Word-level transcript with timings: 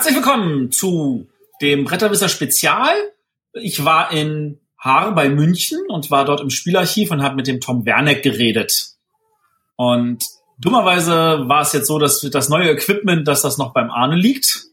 Herzlich 0.00 0.16
willkommen 0.16 0.72
zu 0.72 1.28
dem 1.60 1.84
Bretterwisser 1.84 2.30
Spezial. 2.30 2.94
Ich 3.52 3.84
war 3.84 4.10
in 4.10 4.58
Haar 4.78 5.14
bei 5.14 5.28
München 5.28 5.78
und 5.88 6.10
war 6.10 6.24
dort 6.24 6.40
im 6.40 6.48
Spielarchiv 6.48 7.10
und 7.10 7.22
habe 7.22 7.36
mit 7.36 7.46
dem 7.46 7.60
Tom 7.60 7.84
Werneck 7.84 8.22
geredet. 8.22 8.94
Und 9.76 10.24
dummerweise 10.58 11.46
war 11.48 11.60
es 11.60 11.74
jetzt 11.74 11.86
so, 11.86 11.98
dass 11.98 12.22
das 12.22 12.48
neue 12.48 12.70
Equipment, 12.70 13.28
dass 13.28 13.42
das 13.42 13.58
noch 13.58 13.74
beim 13.74 13.90
Arne 13.90 14.16
liegt 14.16 14.68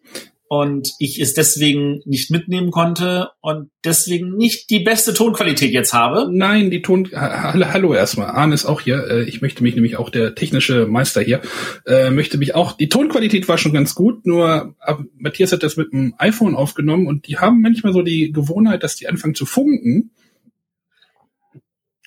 und 0.50 0.94
ich 1.00 1.20
es 1.20 1.34
deswegen 1.34 2.02
nicht 2.06 2.32
mitnehmen 2.32 2.72
konnte 2.72 3.30
und 3.42 3.70
deswegen 3.84 4.36
nicht 4.36 4.70
die 4.70 4.80
beste 4.80 5.14
Tonqualität 5.14 5.72
jetzt 5.72 5.94
habe. 5.94 6.30
Nein, 6.32 6.72
die 6.72 6.82
Ton. 6.82 7.10
Hallo 7.14 7.94
erstmal. 7.94 8.28
Arne 8.28 8.54
ist 8.54 8.66
auch 8.66 8.82
hier. 8.82 9.08
Äh, 9.10 9.24
ich 9.24 9.42
möchte 9.42 9.64
mich 9.64 9.76
nämlich 9.76 9.98
auch 9.98 10.10
der 10.10 10.36
technische 10.36 10.86
Meister 10.88 11.22
hier 11.22 11.42
äh, 11.86 12.10
möchte 12.12 12.38
mich 12.38 12.56
auch. 12.56 12.74
Die 12.74 12.90
Tonqualität 12.90 13.48
war 13.48 13.58
schon 13.58 13.74
ganz 13.74 13.96
gut, 13.96 14.26
nur 14.26 14.76
Matthias 15.18 15.52
hat 15.52 15.64
das 15.64 15.78
mit 15.78 15.92
dem 15.94 16.14
iPhone 16.18 16.56
aufgenommen 16.56 17.08
und 17.08 17.28
die 17.28 17.38
haben 17.38 17.62
manchmal 17.62 17.94
so 17.94 18.02
die 18.02 18.32
Gewohnheit, 18.32 18.84
dass 18.84 18.96
die 18.96 19.08
anfangen 19.08 19.36
zu 19.36 19.46
funken. 19.46 20.12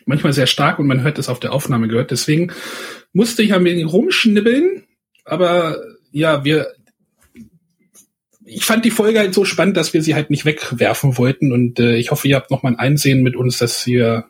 Manchmal 0.06 0.32
sehr 0.32 0.46
stark 0.46 0.78
und 0.78 0.86
man 0.86 1.02
hört 1.02 1.18
es 1.18 1.28
auf 1.28 1.40
der 1.40 1.52
Aufnahme 1.52 1.88
gehört. 1.88 2.10
Deswegen 2.10 2.52
musste 3.12 3.42
ich 3.42 3.54
ein 3.54 3.64
wenig 3.64 3.86
rumschnibbeln, 3.86 4.84
aber 5.24 5.78
ja, 6.10 6.44
wir 6.44 6.68
ich 8.52 8.64
fand 8.64 8.84
die 8.84 8.90
Folge 8.90 9.20
halt 9.20 9.32
so 9.32 9.44
spannend, 9.44 9.76
dass 9.76 9.94
wir 9.94 10.02
sie 10.02 10.14
halt 10.14 10.30
nicht 10.30 10.44
wegwerfen 10.44 11.16
wollten 11.16 11.52
und 11.52 11.78
äh, 11.78 11.96
ich 11.96 12.10
hoffe, 12.10 12.28
ihr 12.28 12.36
habt 12.36 12.50
noch 12.50 12.62
mal 12.62 12.70
ein 12.70 12.78
Einsehen 12.78 13.22
mit 13.22 13.36
uns, 13.36 13.58
dass 13.58 13.86
wir 13.86 14.26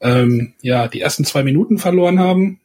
ähm, 0.00 0.54
ja 0.60 0.88
die 0.88 1.00
ersten 1.00 1.24
zwei 1.24 1.42
Minuten 1.42 1.78
verloren 1.78 2.18
haben. 2.18 2.60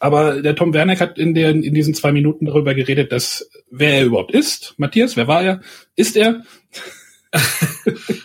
Aber 0.00 0.42
der 0.42 0.54
Tom 0.54 0.74
Werneck 0.74 1.00
hat 1.00 1.18
in, 1.18 1.34
der, 1.34 1.50
in 1.50 1.74
diesen 1.74 1.94
zwei 1.94 2.12
Minuten 2.12 2.44
darüber 2.44 2.74
geredet, 2.74 3.10
dass 3.10 3.50
wer 3.70 3.94
er 3.94 4.04
überhaupt 4.04 4.32
ist. 4.32 4.74
Matthias, 4.76 5.16
wer 5.16 5.26
war 5.26 5.42
er? 5.42 5.60
Ist 5.96 6.16
er? 6.16 6.42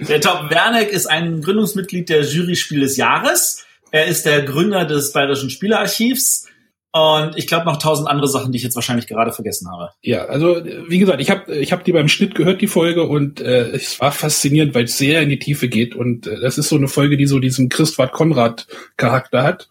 der 0.08 0.22
Tom 0.22 0.50
Werneck 0.52 0.92
ist 0.92 1.08
ein 1.08 1.42
Gründungsmitglied 1.42 2.10
der 2.10 2.24
Jury 2.24 2.56
Spiel 2.56 2.82
des 2.82 2.98
Jahres. 2.98 3.66
Er 3.90 4.06
ist 4.06 4.26
der 4.26 4.44
Gründer 4.44 4.86
des 4.86 5.14
Bayerischen 5.14 5.50
Spielerarchivs. 5.50 6.48
Und 6.96 7.36
ich 7.38 7.48
glaube 7.48 7.66
noch 7.66 7.78
tausend 7.78 8.08
andere 8.08 8.28
Sachen, 8.28 8.52
die 8.52 8.58
ich 8.58 8.64
jetzt 8.64 8.76
wahrscheinlich 8.76 9.08
gerade 9.08 9.32
vergessen 9.32 9.68
habe. 9.72 9.90
Ja, 10.04 10.26
also 10.26 10.64
wie 10.88 11.00
gesagt, 11.00 11.22
ich 11.22 11.32
habe 11.32 11.56
ich 11.56 11.72
hab 11.72 11.84
die 11.84 11.92
beim 11.92 12.08
Schnitt 12.08 12.36
gehört, 12.36 12.62
die 12.62 12.68
Folge, 12.68 13.06
und 13.06 13.42
äh, 13.42 13.72
es 13.72 14.00
war 14.00 14.12
faszinierend, 14.12 14.76
weil 14.76 14.84
es 14.84 15.00
sehr 15.00 15.24
in 15.24 15.30
die 15.30 15.40
Tiefe 15.40 15.70
geht. 15.70 15.96
Und 15.96 16.28
äh, 16.28 16.40
das 16.40 16.60
ist 16.60 16.70
so 16.70 16.76
eine 16.76 16.88
Folge, 16.88 17.18
die 17.18 17.26
so 17.26 17.40
diesen 17.40 17.70
Christwart 17.70 18.12
Konrad-Charakter 18.12 19.42
hat. 19.42 19.70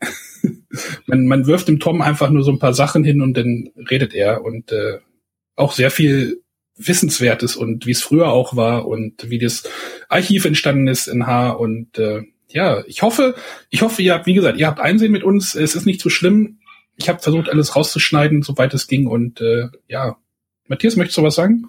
man, 1.06 1.26
man 1.26 1.46
wirft 1.46 1.68
dem 1.68 1.78
Tom 1.78 2.00
einfach 2.00 2.30
nur 2.30 2.42
so 2.42 2.50
ein 2.50 2.58
paar 2.58 2.72
Sachen 2.72 3.04
hin 3.04 3.20
und 3.20 3.36
dann 3.36 3.68
redet 3.90 4.14
er. 4.14 4.42
Und 4.42 4.72
äh, 4.72 5.00
auch 5.56 5.72
sehr 5.72 5.90
viel 5.90 6.40
Wissenswertes 6.78 7.54
und 7.54 7.84
wie 7.84 7.90
es 7.90 8.02
früher 8.02 8.28
auch 8.28 8.56
war 8.56 8.86
und 8.88 9.28
wie 9.28 9.38
das 9.38 9.64
Archiv 10.08 10.46
entstanden 10.46 10.88
ist 10.88 11.06
in 11.06 11.26
H. 11.26 11.50
Und 11.50 11.98
äh, 11.98 12.22
ja, 12.48 12.82
ich 12.86 13.02
hoffe, 13.02 13.34
ich 13.68 13.82
hoffe, 13.82 14.00
ihr 14.00 14.14
habt, 14.14 14.24
wie 14.24 14.32
gesagt, 14.32 14.58
ihr 14.58 14.66
habt 14.66 14.80
Einsehen 14.80 15.12
mit 15.12 15.22
uns. 15.22 15.54
Es 15.54 15.74
ist 15.74 15.84
nicht 15.84 16.00
so 16.00 16.08
schlimm 16.08 16.60
ich 17.02 17.08
habe 17.08 17.20
versucht, 17.20 17.48
alles 17.48 17.74
rauszuschneiden, 17.74 18.42
soweit 18.42 18.72
es 18.74 18.86
ging. 18.86 19.06
Und 19.06 19.40
äh, 19.40 19.68
ja, 19.88 20.16
Matthias, 20.68 20.96
möchtest 20.96 21.18
du 21.18 21.22
was 21.22 21.34
sagen? 21.34 21.68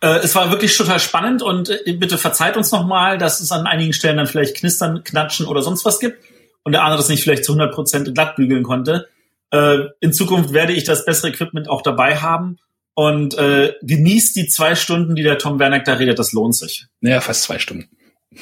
Äh, 0.00 0.18
es 0.18 0.34
war 0.34 0.50
wirklich 0.50 0.76
total 0.76 1.00
spannend 1.00 1.42
und 1.42 1.70
äh, 1.70 1.92
bitte 1.94 2.18
verzeiht 2.18 2.56
uns 2.56 2.70
nochmal, 2.70 3.18
dass 3.18 3.40
es 3.40 3.52
an 3.52 3.66
einigen 3.66 3.92
Stellen 3.92 4.18
dann 4.18 4.26
vielleicht 4.26 4.56
Knistern, 4.56 5.02
Knatschen 5.04 5.46
oder 5.46 5.62
sonst 5.62 5.84
was 5.84 5.98
gibt 5.98 6.22
und 6.64 6.72
der 6.72 6.82
andere 6.82 6.98
das 6.98 7.08
nicht 7.08 7.22
vielleicht 7.22 7.44
zu 7.44 7.52
100 7.52 7.74
Prozent 7.74 8.14
glatt 8.14 8.36
bügeln 8.36 8.62
konnte. 8.62 9.08
Äh, 9.50 9.78
in 10.00 10.12
Zukunft 10.12 10.52
werde 10.52 10.72
ich 10.72 10.84
das 10.84 11.04
bessere 11.04 11.30
Equipment 11.30 11.68
auch 11.68 11.82
dabei 11.82 12.16
haben 12.16 12.58
und 12.94 13.36
äh, 13.38 13.74
genießt 13.82 14.36
die 14.36 14.46
zwei 14.46 14.74
Stunden, 14.74 15.14
die 15.14 15.22
der 15.22 15.38
Tom 15.38 15.58
Werneck 15.58 15.84
da 15.84 15.94
redet, 15.94 16.18
das 16.18 16.32
lohnt 16.32 16.54
sich. 16.54 16.86
Naja, 17.00 17.20
fast 17.20 17.42
zwei 17.42 17.58
Stunden. 17.58 17.88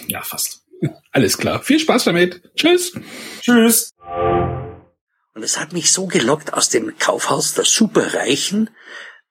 Ja, 0.08 0.22
fast. 0.22 0.64
Alles 1.12 1.38
klar. 1.38 1.62
Viel 1.62 1.78
Spaß 1.78 2.04
damit. 2.04 2.42
Tschüss. 2.56 2.92
Tschüss. 3.40 3.90
Und 5.34 5.42
es 5.42 5.58
hat 5.58 5.72
mich 5.72 5.92
so 5.92 6.06
gelockt, 6.06 6.52
aus 6.52 6.68
dem 6.68 6.96
Kaufhaus 6.98 7.54
der 7.54 7.64
Superreichen 7.64 8.70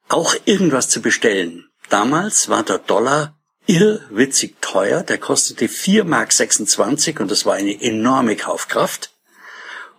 auch 0.09 0.35
irgendwas 0.45 0.89
zu 0.89 1.01
bestellen. 1.01 1.69
Damals 1.89 2.49
war 2.49 2.63
der 2.63 2.79
Dollar 2.79 3.39
irrwitzig 3.67 4.55
teuer, 4.59 5.03
der 5.03 5.17
kostete 5.17 5.67
4,26 5.67 7.07
Mark 7.07 7.19
und 7.21 7.31
das 7.31 7.45
war 7.45 7.53
eine 7.55 7.81
enorme 7.81 8.35
Kaufkraft. 8.35 9.11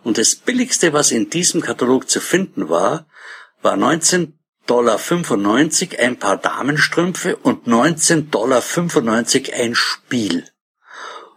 Und 0.03 0.19
das 0.19 0.35
billigste, 0.35 0.93
was 0.93 1.09
in 1.09 1.31
diesem 1.31 1.61
Katalog 1.61 2.07
zu 2.07 2.21
finden 2.21 2.69
war, 2.69 3.07
war 3.63 3.73
19,95 3.75 4.29
Dollar 4.67 4.99
ein 5.99 6.19
paar 6.19 6.37
Damenstrümpfe 6.37 7.37
und 7.37 7.65
19,95 7.67 8.29
Dollar 8.29 8.61
ein 9.59 9.73
Spiel. 9.73 10.47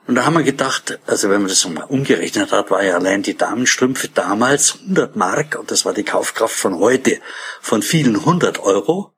Und 0.08 0.14
da 0.14 0.24
haben 0.24 0.36
wir 0.36 0.42
gedacht, 0.42 0.98
also 1.06 1.28
wenn 1.28 1.42
man 1.42 1.50
das 1.50 1.68
mal 1.68 1.82
umgerechnet 1.82 2.50
hat, 2.50 2.70
war 2.70 2.82
ja 2.82 2.94
allein 2.94 3.22
die 3.22 3.36
Damenstrümpfe 3.36 4.08
damals 4.08 4.78
100 4.80 5.16
Mark 5.16 5.58
und 5.60 5.70
das 5.70 5.84
war 5.84 5.92
die 5.92 6.02
Kaufkraft 6.02 6.54
von 6.54 6.78
heute 6.78 7.20
von 7.60 7.82
vielen 7.82 8.16
100 8.16 8.58
Euro. 8.60 9.12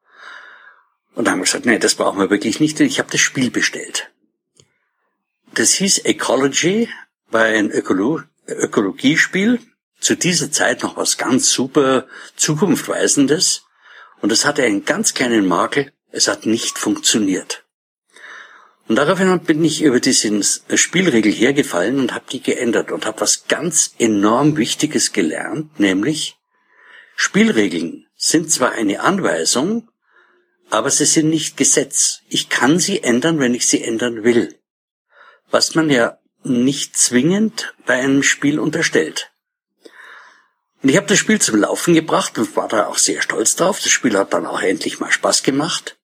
Und 1.15 1.27
da 1.27 1.31
haben 1.31 1.39
wir 1.39 1.45
gesagt, 1.45 1.65
nee, 1.65 1.79
das 1.79 1.95
brauchen 1.95 2.19
wir 2.19 2.29
wirklich 2.29 2.59
nicht, 2.59 2.81
denn 2.81 2.89
ich 2.89 2.99
habe 2.99 3.09
das 3.09 3.21
Spiel 3.21 3.53
bestellt. 3.53 4.11
Das 5.55 5.75
hieß 5.75 5.99
Ecology, 6.07 6.89
war 7.29 7.45
ein 7.45 7.71
Ökolo 7.71 8.23
Ökologiespiel, 8.49 9.61
zu 10.01 10.17
dieser 10.17 10.51
Zeit 10.51 10.83
noch 10.83 10.97
was 10.97 11.19
ganz 11.19 11.53
super 11.53 12.09
Zukunftweisendes. 12.35 13.63
Und 14.23 14.33
es 14.33 14.45
hatte 14.45 14.65
einen 14.65 14.85
ganz 14.85 15.15
kleinen 15.15 15.47
Makel, 15.47 15.93
es 16.11 16.27
hat 16.27 16.47
nicht 16.47 16.81
funktioniert. 16.81 17.65
Und 18.91 18.97
daraufhin 18.97 19.39
bin 19.45 19.65
ich 19.65 19.83
über 19.83 20.01
diese 20.01 20.43
Spielregel 20.77 21.31
hergefallen 21.31 22.01
und 22.01 22.13
habe 22.13 22.25
die 22.29 22.43
geändert 22.43 22.91
und 22.91 23.07
habe 23.07 23.21
was 23.21 23.47
ganz 23.47 23.95
enorm 24.01 24.57
Wichtiges 24.57 25.13
gelernt, 25.13 25.79
nämlich 25.79 26.39
Spielregeln 27.15 28.09
sind 28.17 28.51
zwar 28.51 28.73
eine 28.73 28.99
Anweisung, 28.99 29.89
aber 30.71 30.91
sie 30.91 31.05
sind 31.05 31.31
nicht 31.31 31.57
Gesetz. 31.57 32.23
Ich 32.29 32.49
kann 32.49 32.81
sie 32.81 33.05
ändern, 33.05 33.39
wenn 33.39 33.55
ich 33.55 33.69
sie 33.69 33.81
ändern 33.81 34.25
will. 34.25 34.59
Was 35.53 35.77
man 35.77 35.89
ja 35.89 36.19
nicht 36.43 36.97
zwingend 36.97 37.77
bei 37.87 37.95
einem 37.95 38.25
Spiel 38.25 38.59
unterstellt. 38.59 39.31
Und 40.83 40.89
ich 40.89 40.97
habe 40.97 41.07
das 41.07 41.19
Spiel 41.21 41.41
zum 41.41 41.61
Laufen 41.61 41.95
gebracht 41.95 42.37
und 42.39 42.57
war 42.57 42.67
da 42.67 42.87
auch 42.87 42.99
sehr 42.99 43.23
stolz 43.23 43.55
drauf. 43.55 43.79
Das 43.81 43.93
Spiel 43.93 44.19
hat 44.19 44.33
dann 44.33 44.47
auch 44.47 44.61
endlich 44.61 44.99
mal 44.99 45.13
Spaß 45.13 45.45
gemacht. 45.45 46.00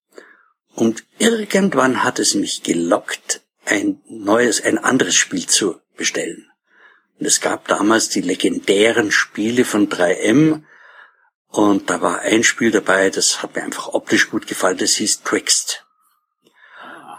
Und 0.76 1.06
irgendwann 1.19 2.04
hat 2.04 2.19
es 2.19 2.34
mich 2.34 2.62
gelockt, 2.62 3.41
ein 3.64 4.03
neues, 4.10 4.62
ein 4.62 4.76
anderes 4.76 5.14
Spiel 5.14 5.47
zu 5.47 5.81
bestellen. 5.97 6.50
Und 7.19 7.25
es 7.25 7.41
gab 7.41 7.66
damals 7.66 8.10
die 8.10 8.20
legendären 8.20 9.10
Spiele 9.10 9.64
von 9.64 9.88
3M. 9.88 10.64
Und 11.48 11.88
da 11.88 12.03
war 12.03 12.20
ein 12.20 12.44
Spiel 12.44 12.70
dabei, 12.70 13.09
das 13.09 13.42
hat 13.42 13.56
mir 13.56 13.62
einfach 13.62 13.88
optisch 13.88 14.28
gut 14.28 14.47
gefallen, 14.47 14.76
das 14.76 14.97
hieß 14.97 15.22
Twixt. 15.22 15.87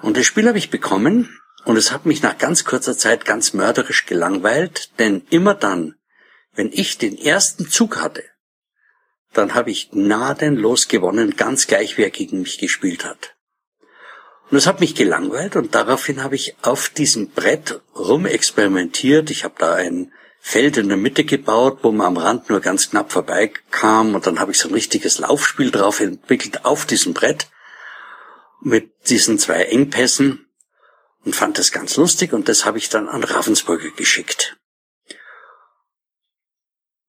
Und 0.03 0.17
das 0.17 0.27
Spiel 0.27 0.47
habe 0.47 0.59
ich 0.59 0.69
bekommen 0.69 1.41
und 1.65 1.77
es 1.77 1.91
hat 1.91 2.05
mich 2.05 2.21
nach 2.21 2.37
ganz 2.37 2.63
kurzer 2.63 2.95
Zeit 2.95 3.25
ganz 3.25 3.53
mörderisch 3.53 4.05
gelangweilt, 4.05 4.91
denn 4.99 5.25
immer 5.31 5.55
dann, 5.55 5.95
wenn 6.53 6.71
ich 6.71 6.99
den 6.99 7.17
ersten 7.17 7.67
Zug 7.67 7.97
hatte, 7.97 8.23
dann 9.33 9.55
habe 9.55 9.71
ich 9.71 9.89
gnadenlos 9.89 10.87
gewonnen, 10.87 11.35
ganz 11.35 11.65
gleich 11.65 11.97
wer 11.97 12.11
gegen 12.11 12.41
mich 12.41 12.59
gespielt 12.59 13.03
hat. 13.03 13.36
Und 14.49 14.57
es 14.57 14.67
hat 14.67 14.79
mich 14.79 14.95
gelangweilt 14.95 15.55
und 15.55 15.75
daraufhin 15.75 16.23
habe 16.23 16.35
ich 16.35 16.55
auf 16.61 16.89
diesem 16.89 17.29
Brett 17.31 17.81
rumexperimentiert. 17.95 19.29
Ich 19.29 19.43
habe 19.43 19.55
da 19.57 19.75
ein 19.75 20.13
Feld 20.39 20.77
in 20.77 20.87
der 20.87 20.97
Mitte 20.97 21.25
gebaut, 21.25 21.79
wo 21.81 21.91
man 21.91 22.07
am 22.07 22.17
Rand 22.17 22.49
nur 22.49 22.61
ganz 22.61 22.89
knapp 22.89 23.11
vorbeikam 23.11 24.15
und 24.15 24.25
dann 24.25 24.39
habe 24.39 24.51
ich 24.51 24.59
so 24.59 24.69
ein 24.69 24.73
richtiges 24.73 25.19
Laufspiel 25.19 25.71
drauf 25.71 25.99
entwickelt 25.99 26.63
auf 26.63 26.85
diesem 26.85 27.13
Brett 27.13 27.49
mit 28.61 29.09
diesen 29.09 29.39
zwei 29.39 29.63
Engpässen 29.63 30.47
und 31.25 31.35
fand 31.35 31.57
das 31.57 31.73
ganz 31.73 31.97
lustig 31.97 32.31
und 32.31 32.47
das 32.47 32.63
habe 32.63 32.77
ich 32.77 32.87
dann 32.87 33.09
an 33.09 33.25
Ravensburger 33.25 33.91
geschickt. 33.91 34.55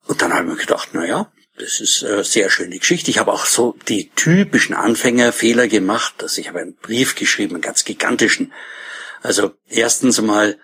Und 0.07 0.23
dann 0.23 0.33
habe 0.33 0.43
ich 0.45 0.55
mir 0.55 0.57
gedacht, 0.57 0.89
na 0.93 1.07
ja, 1.07 1.31
das 1.59 1.81
ist 1.81 2.05
eine 2.05 2.25
sehr 2.25 2.51
schöne 2.51 2.79
Geschichte. 2.79 3.11
Ich 3.11 3.19
habe 3.19 3.33
auch 3.33 3.45
so 3.45 3.77
die 3.89 4.11
typischen 4.11 4.75
Anfängerfehler 4.75 5.69
gemacht. 5.69 6.15
Also 6.21 6.41
ich 6.41 6.49
habe 6.49 6.61
einen 6.61 6.77
Brief 6.77 7.15
geschrieben, 7.15 7.55
einen 7.55 7.63
ganz 7.63 7.85
gigantischen. 7.85 8.53
Also 9.23 9.53
erstens 9.69 10.21
mal, 10.21 10.59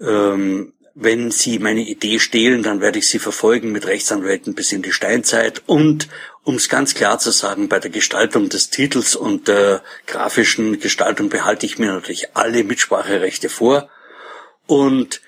ähm, 0.00 0.74
wenn 0.94 1.30
Sie 1.30 1.58
meine 1.58 1.82
Idee 1.82 2.18
stehlen, 2.18 2.62
dann 2.62 2.80
werde 2.80 2.98
ich 2.98 3.08
Sie 3.08 3.18
verfolgen 3.18 3.72
mit 3.72 3.86
Rechtsanwälten 3.86 4.54
bis 4.54 4.72
in 4.72 4.82
die 4.82 4.92
Steinzeit. 4.92 5.62
Und 5.66 6.08
um 6.42 6.54
es 6.54 6.68
ganz 6.68 6.94
klar 6.94 7.18
zu 7.18 7.30
sagen, 7.30 7.68
bei 7.68 7.80
der 7.80 7.90
Gestaltung 7.90 8.48
des 8.48 8.70
Titels 8.70 9.16
und 9.16 9.48
der 9.48 9.82
grafischen 10.06 10.80
Gestaltung 10.80 11.28
behalte 11.28 11.66
ich 11.66 11.78
mir 11.78 11.92
natürlich 11.92 12.34
alle 12.34 12.64
Mitspracherechte 12.64 13.48
vor. 13.48 13.90
Und 14.66 15.20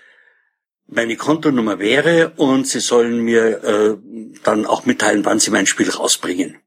meine 0.89 1.17
Kontonummer 1.17 1.79
wäre 1.79 2.33
und 2.37 2.67
Sie 2.67 2.81
sollen 2.81 3.21
mir 3.21 3.63
äh, 3.63 3.97
dann 4.43 4.67
auch 4.67 4.87
mitteilen, 4.87 5.25
wann 5.25 5.39
Sie 5.39 5.51
mein 5.51 5.67
Spiel 5.67 5.91
rausbringen. 5.91 6.59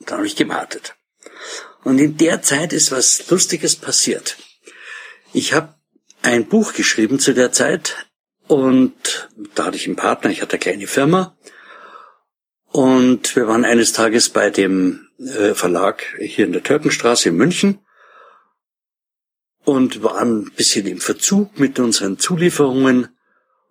Da 0.00 0.16
habe 0.16 0.26
ich 0.26 0.36
gewartet. 0.36 0.94
Und 1.84 1.98
in 1.98 2.16
der 2.16 2.42
Zeit 2.42 2.72
ist 2.72 2.90
was 2.90 3.28
Lustiges 3.30 3.76
passiert. 3.76 4.36
Ich 5.32 5.52
habe 5.52 5.74
ein 6.22 6.46
Buch 6.46 6.72
geschrieben 6.72 7.18
zu 7.18 7.34
der 7.34 7.52
Zeit 7.52 8.08
und 8.46 9.28
da 9.54 9.66
hatte 9.66 9.76
ich 9.76 9.86
einen 9.86 9.96
Partner, 9.96 10.30
ich 10.30 10.42
hatte 10.42 10.54
eine 10.54 10.60
kleine 10.60 10.86
Firma 10.86 11.36
und 12.66 13.36
wir 13.36 13.46
waren 13.46 13.64
eines 13.64 13.92
Tages 13.92 14.30
bei 14.30 14.50
dem 14.50 15.08
äh, 15.18 15.54
Verlag 15.54 16.02
hier 16.20 16.46
in 16.46 16.52
der 16.52 16.62
Türkenstraße 16.62 17.28
in 17.28 17.36
München 17.36 17.80
und 19.64 20.02
waren 20.02 20.42
ein 20.42 20.52
bisschen 20.56 20.86
im 20.86 21.00
Verzug 21.00 21.58
mit 21.58 21.78
unseren 21.78 22.18
Zulieferungen 22.18 23.08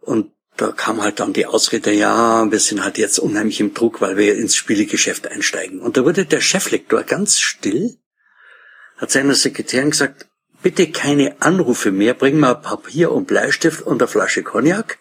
und 0.01 0.31
da 0.59 0.73
kam 0.73 1.01
halt 1.01 1.21
dann 1.21 1.31
die 1.31 1.45
Ausrede, 1.45 1.91
ja, 1.93 2.51
wir 2.51 2.59
sind 2.59 2.83
halt 2.83 2.97
jetzt 2.97 3.17
unheimlich 3.17 3.61
im 3.61 3.73
Druck, 3.73 4.01
weil 4.01 4.17
wir 4.17 4.35
ins 4.35 4.55
Spielegeschäft 4.55 5.27
einsteigen. 5.27 5.79
Und 5.79 5.95
da 5.95 6.03
wurde 6.03 6.25
der 6.25 6.41
Cheflektor 6.41 7.03
ganz 7.03 7.39
still, 7.39 7.97
hat 8.97 9.09
seiner 9.09 9.35
Sekretärin 9.35 9.91
gesagt, 9.91 10.27
bitte 10.61 10.91
keine 10.91 11.41
Anrufe 11.41 11.91
mehr, 11.91 12.13
bring 12.13 12.39
mal 12.39 12.55
Papier 12.55 13.13
und 13.13 13.25
Bleistift 13.25 13.81
und 13.83 14.01
eine 14.01 14.09
Flasche 14.09 14.43
Cognac. 14.43 14.99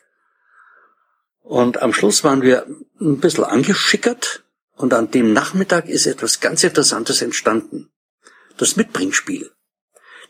Und 1.43 1.82
am 1.82 1.93
Schluss 1.93 2.23
waren 2.23 2.43
wir 2.43 2.67
ein 3.00 3.19
bisschen 3.19 3.44
angeschickert 3.44 4.44
und 4.76 4.94
an 4.94 5.11
dem 5.11 5.32
Nachmittag 5.32 5.88
ist 5.88 6.06
etwas 6.06 6.38
ganz 6.38 6.62
Interessantes 6.62 7.20
entstanden. 7.20 7.90
Das 8.58 8.76
Mitbringspiel. 8.76 9.50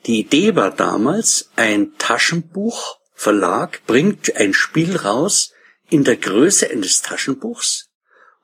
Die 0.07 0.21
Idee 0.21 0.55
war 0.55 0.71
damals, 0.71 1.51
ein 1.57 1.93
Taschenbuchverlag 1.99 3.85
bringt 3.87 4.37
ein 4.37 4.55
Spiel 4.55 4.97
raus 4.97 5.53
in 5.91 6.05
der 6.05 6.17
Größe 6.17 6.71
eines 6.71 7.03
Taschenbuchs 7.03 7.89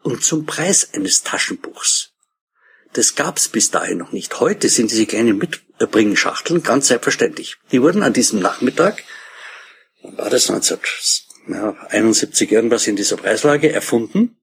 und 0.03 0.25
zum 0.25 0.47
Preis 0.47 0.93
eines 0.93 1.23
Taschenbuchs. 1.23 2.11
Das 2.93 3.15
gab's 3.15 3.49
bis 3.49 3.71
dahin 3.71 3.99
noch 3.99 4.13
nicht. 4.13 4.41
Heute 4.41 4.69
sind 4.69 4.91
diese 4.91 5.07
kleinen 5.07 5.39
Mitbringschachteln 5.39 6.63
ganz 6.63 6.89
selbstverständlich. 6.89 7.57
Die 7.73 7.83
wurden 7.83 8.03
an 8.03 8.13
diesem 8.13 8.41
Nachmittag, 8.41 9.03
wann 10.03 10.19
war 10.19 10.31
das 10.31 10.51
1971 10.51 12.53
irgendwas 12.53 12.87
in 12.87 12.97
dieser 12.97 13.17
Preislage 13.17 13.73
erfunden 13.73 14.37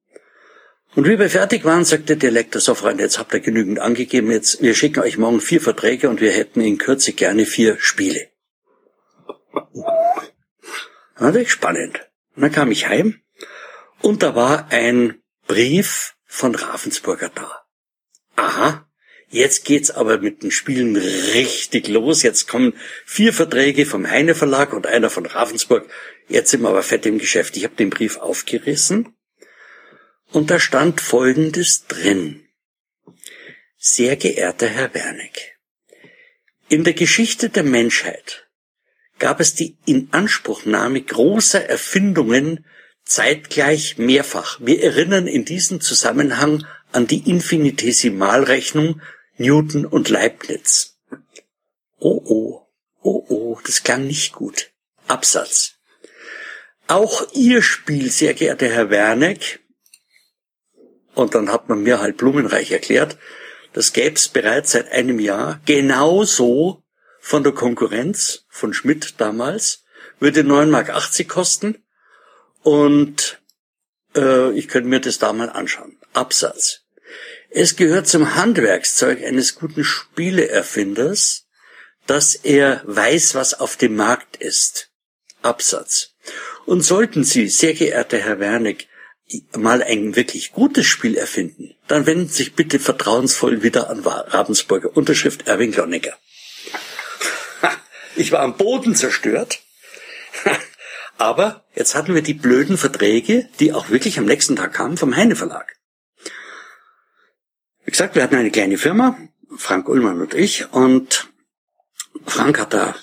und 0.96 1.08
wie 1.08 1.18
wir 1.18 1.30
fertig 1.30 1.64
waren, 1.64 1.86
sagte 1.86 2.18
der 2.18 2.32
Lektor 2.32 2.62
so, 2.62 2.76
Freunde, 2.76 3.04
jetzt 3.04 3.18
habt 3.18 3.34
ihr 3.34 3.40
genügend 3.40 3.80
angegeben, 3.80 4.30
jetzt, 4.30 4.62
wir 4.62 4.76
schicken 4.76 5.00
euch 5.00 5.18
morgen 5.18 5.40
vier 5.40 5.62
Verträge 5.62 6.10
und 6.10 6.20
wir 6.20 6.32
hätten 6.32 6.60
in 6.60 6.78
Kürze 6.78 7.14
gerne 7.14 7.46
vier 7.46 7.78
Spiele. 7.80 8.28
Natürlich 11.18 11.52
spannend. 11.52 12.10
Und 12.36 12.42
dann 12.42 12.52
kam 12.52 12.72
ich 12.72 12.88
heim 12.88 13.22
und 14.02 14.22
da 14.22 14.36
war 14.36 14.72
ein 14.72 15.22
Brief 15.48 16.16
von 16.26 16.56
Ravensburger 16.56 17.30
da. 17.34 17.62
Aha, 18.36 18.86
jetzt 19.30 19.64
geht's 19.64 19.92
aber 19.92 20.18
mit 20.18 20.44
den 20.44 20.52
Spielen 20.52 20.96
richtig 20.96 21.88
los. 21.88 22.24
Jetzt 22.24 22.48
kommen 22.48 22.74
vier 23.06 23.34
Verträge 23.34 23.86
vom 23.86 24.10
Heine 24.10 24.36
Verlag 24.36 24.74
und 24.74 24.88
einer 24.88 25.10
von 25.10 25.26
Ravensburg. 25.26 25.88
Jetzt 26.28 26.52
sind 26.52 26.62
wir 26.62 26.70
aber 26.70 26.84
fett 26.84 27.06
im 27.06 27.18
Geschäft. 27.18 27.56
Ich 27.56 27.64
habe 27.64 27.76
den 27.76 27.90
Brief 27.90 28.18
aufgerissen 28.18 29.16
und 30.32 30.50
da 30.50 30.60
stand 30.60 31.02
Folgendes 31.02 31.86
drin. 31.88 32.48
Sehr 33.78 34.16
geehrter 34.16 34.68
Herr 34.68 34.94
Wernick, 34.94 35.58
in 36.70 36.84
der 36.84 36.94
Geschichte 36.94 37.50
der 37.50 37.64
Menschheit 37.64 38.48
gab 39.20 39.40
es 39.40 39.54
die 39.54 39.78
Inanspruchnahme 39.86 41.02
großer 41.02 41.64
Erfindungen 41.70 42.66
zeitgleich 43.06 43.98
mehrfach. 43.98 44.60
Wir 44.62 44.82
erinnern 44.82 45.28
in 45.28 45.46
diesem 45.46 45.82
Zusammenhang 45.82 46.66
an 46.92 47.08
die 47.08 47.30
Infinitesimalrechnung 47.30 49.02
Newton 49.38 49.86
und 49.86 50.10
Leibniz. 50.10 50.98
Oh 52.00 52.22
oh, 52.26 52.68
oh 53.02 53.26
oh, 53.30 53.60
das 53.66 53.84
klang 53.84 54.08
nicht 54.08 54.34
gut. 54.34 54.72
Absatz. 55.08 55.76
Auch 56.88 57.34
Ihr 57.34 57.62
Spiel, 57.62 58.10
sehr 58.12 58.34
geehrter 58.34 58.70
Herr 58.70 58.90
Werneck, 58.90 59.61
und 61.14 61.36
dann 61.36 61.52
hat 61.52 61.70
man 61.70 61.84
mir 61.84 62.00
halt 62.00 62.18
blumenreich 62.18 62.72
erklärt, 62.72 63.18
das 63.74 63.94
gäbe 63.94 64.16
es 64.16 64.28
bereits 64.28 64.72
seit 64.72 64.92
einem 64.92 65.20
Jahr 65.20 65.62
genauso 65.66 66.84
von 67.20 67.44
der 67.44 67.54
Konkurrenz 67.54 68.46
von 68.50 68.74
Schmidt 68.74 69.16
damals, 69.20 69.84
würde 70.20 70.42
9,80 70.42 70.66
Mark 70.68 71.28
kosten 71.30 71.84
und 72.64 73.42
äh, 74.16 74.52
ich 74.52 74.68
könnte 74.68 74.90
mir 74.90 75.00
das 75.00 75.20
da 75.20 75.32
mal 75.34 75.50
anschauen. 75.50 75.98
Absatz. 76.14 76.82
Es 77.50 77.76
gehört 77.76 78.08
zum 78.08 78.36
Handwerkszeug 78.36 79.24
eines 79.24 79.56
guten 79.56 79.84
Spieleerfinders, 79.84 81.48
dass 82.08 82.36
er 82.36 82.82
weiß, 82.86 83.36
was 83.36 83.54
auf 83.60 83.78
dem 83.78 83.96
Markt 83.96 84.38
ist. 84.38 84.90
Absatz. 85.42 86.14
Und 86.66 86.82
sollten 86.82 87.24
Sie, 87.24 87.48
sehr 87.48 87.74
geehrter 87.74 88.18
Herr 88.18 88.40
Wernick, 88.40 88.88
mal 89.58 89.84
ein 89.84 90.16
wirklich 90.16 90.52
gutes 90.52 90.86
Spiel 90.86 91.16
erfinden, 91.16 91.76
dann 91.88 92.06
wenden 92.06 92.28
Sie 92.28 92.44
sich 92.44 92.54
bitte 92.54 92.80
vertrauensvoll 92.80 93.64
wieder 93.64 93.90
an 93.90 94.00
Ravensburger. 94.02 94.96
Unterschrift 94.96 95.48
Erwin 95.48 95.72
Glonnecker. 95.72 96.18
Ich 98.16 98.32
war 98.32 98.42
am 98.42 98.58
Boden 98.58 98.96
zerstört. 98.96 99.60
Aber 101.18 101.66
jetzt 101.76 101.94
hatten 101.96 102.16
wir 102.16 102.24
die 102.24 102.34
blöden 102.34 102.78
Verträge, 102.78 103.48
die 103.60 103.74
auch 103.74 103.90
wirklich 103.90 104.18
am 104.18 104.26
nächsten 104.26 104.56
Tag 104.56 104.74
kamen 104.74 104.98
vom 104.98 105.16
Heine 105.16 105.36
Verlag. 105.36 105.76
Wie 107.86 107.92
gesagt, 107.92 108.16
wir 108.16 108.24
hatten 108.24 108.36
eine 108.36 108.52
kleine 108.52 108.78
Firma, 108.78 109.18
Frank 109.56 109.88
Ullmann 109.88 110.22
und 110.22 110.34
ich, 110.34 110.72
und 110.72 111.30
Frank 112.26 112.60
hat 112.60 112.74
da 112.74 112.96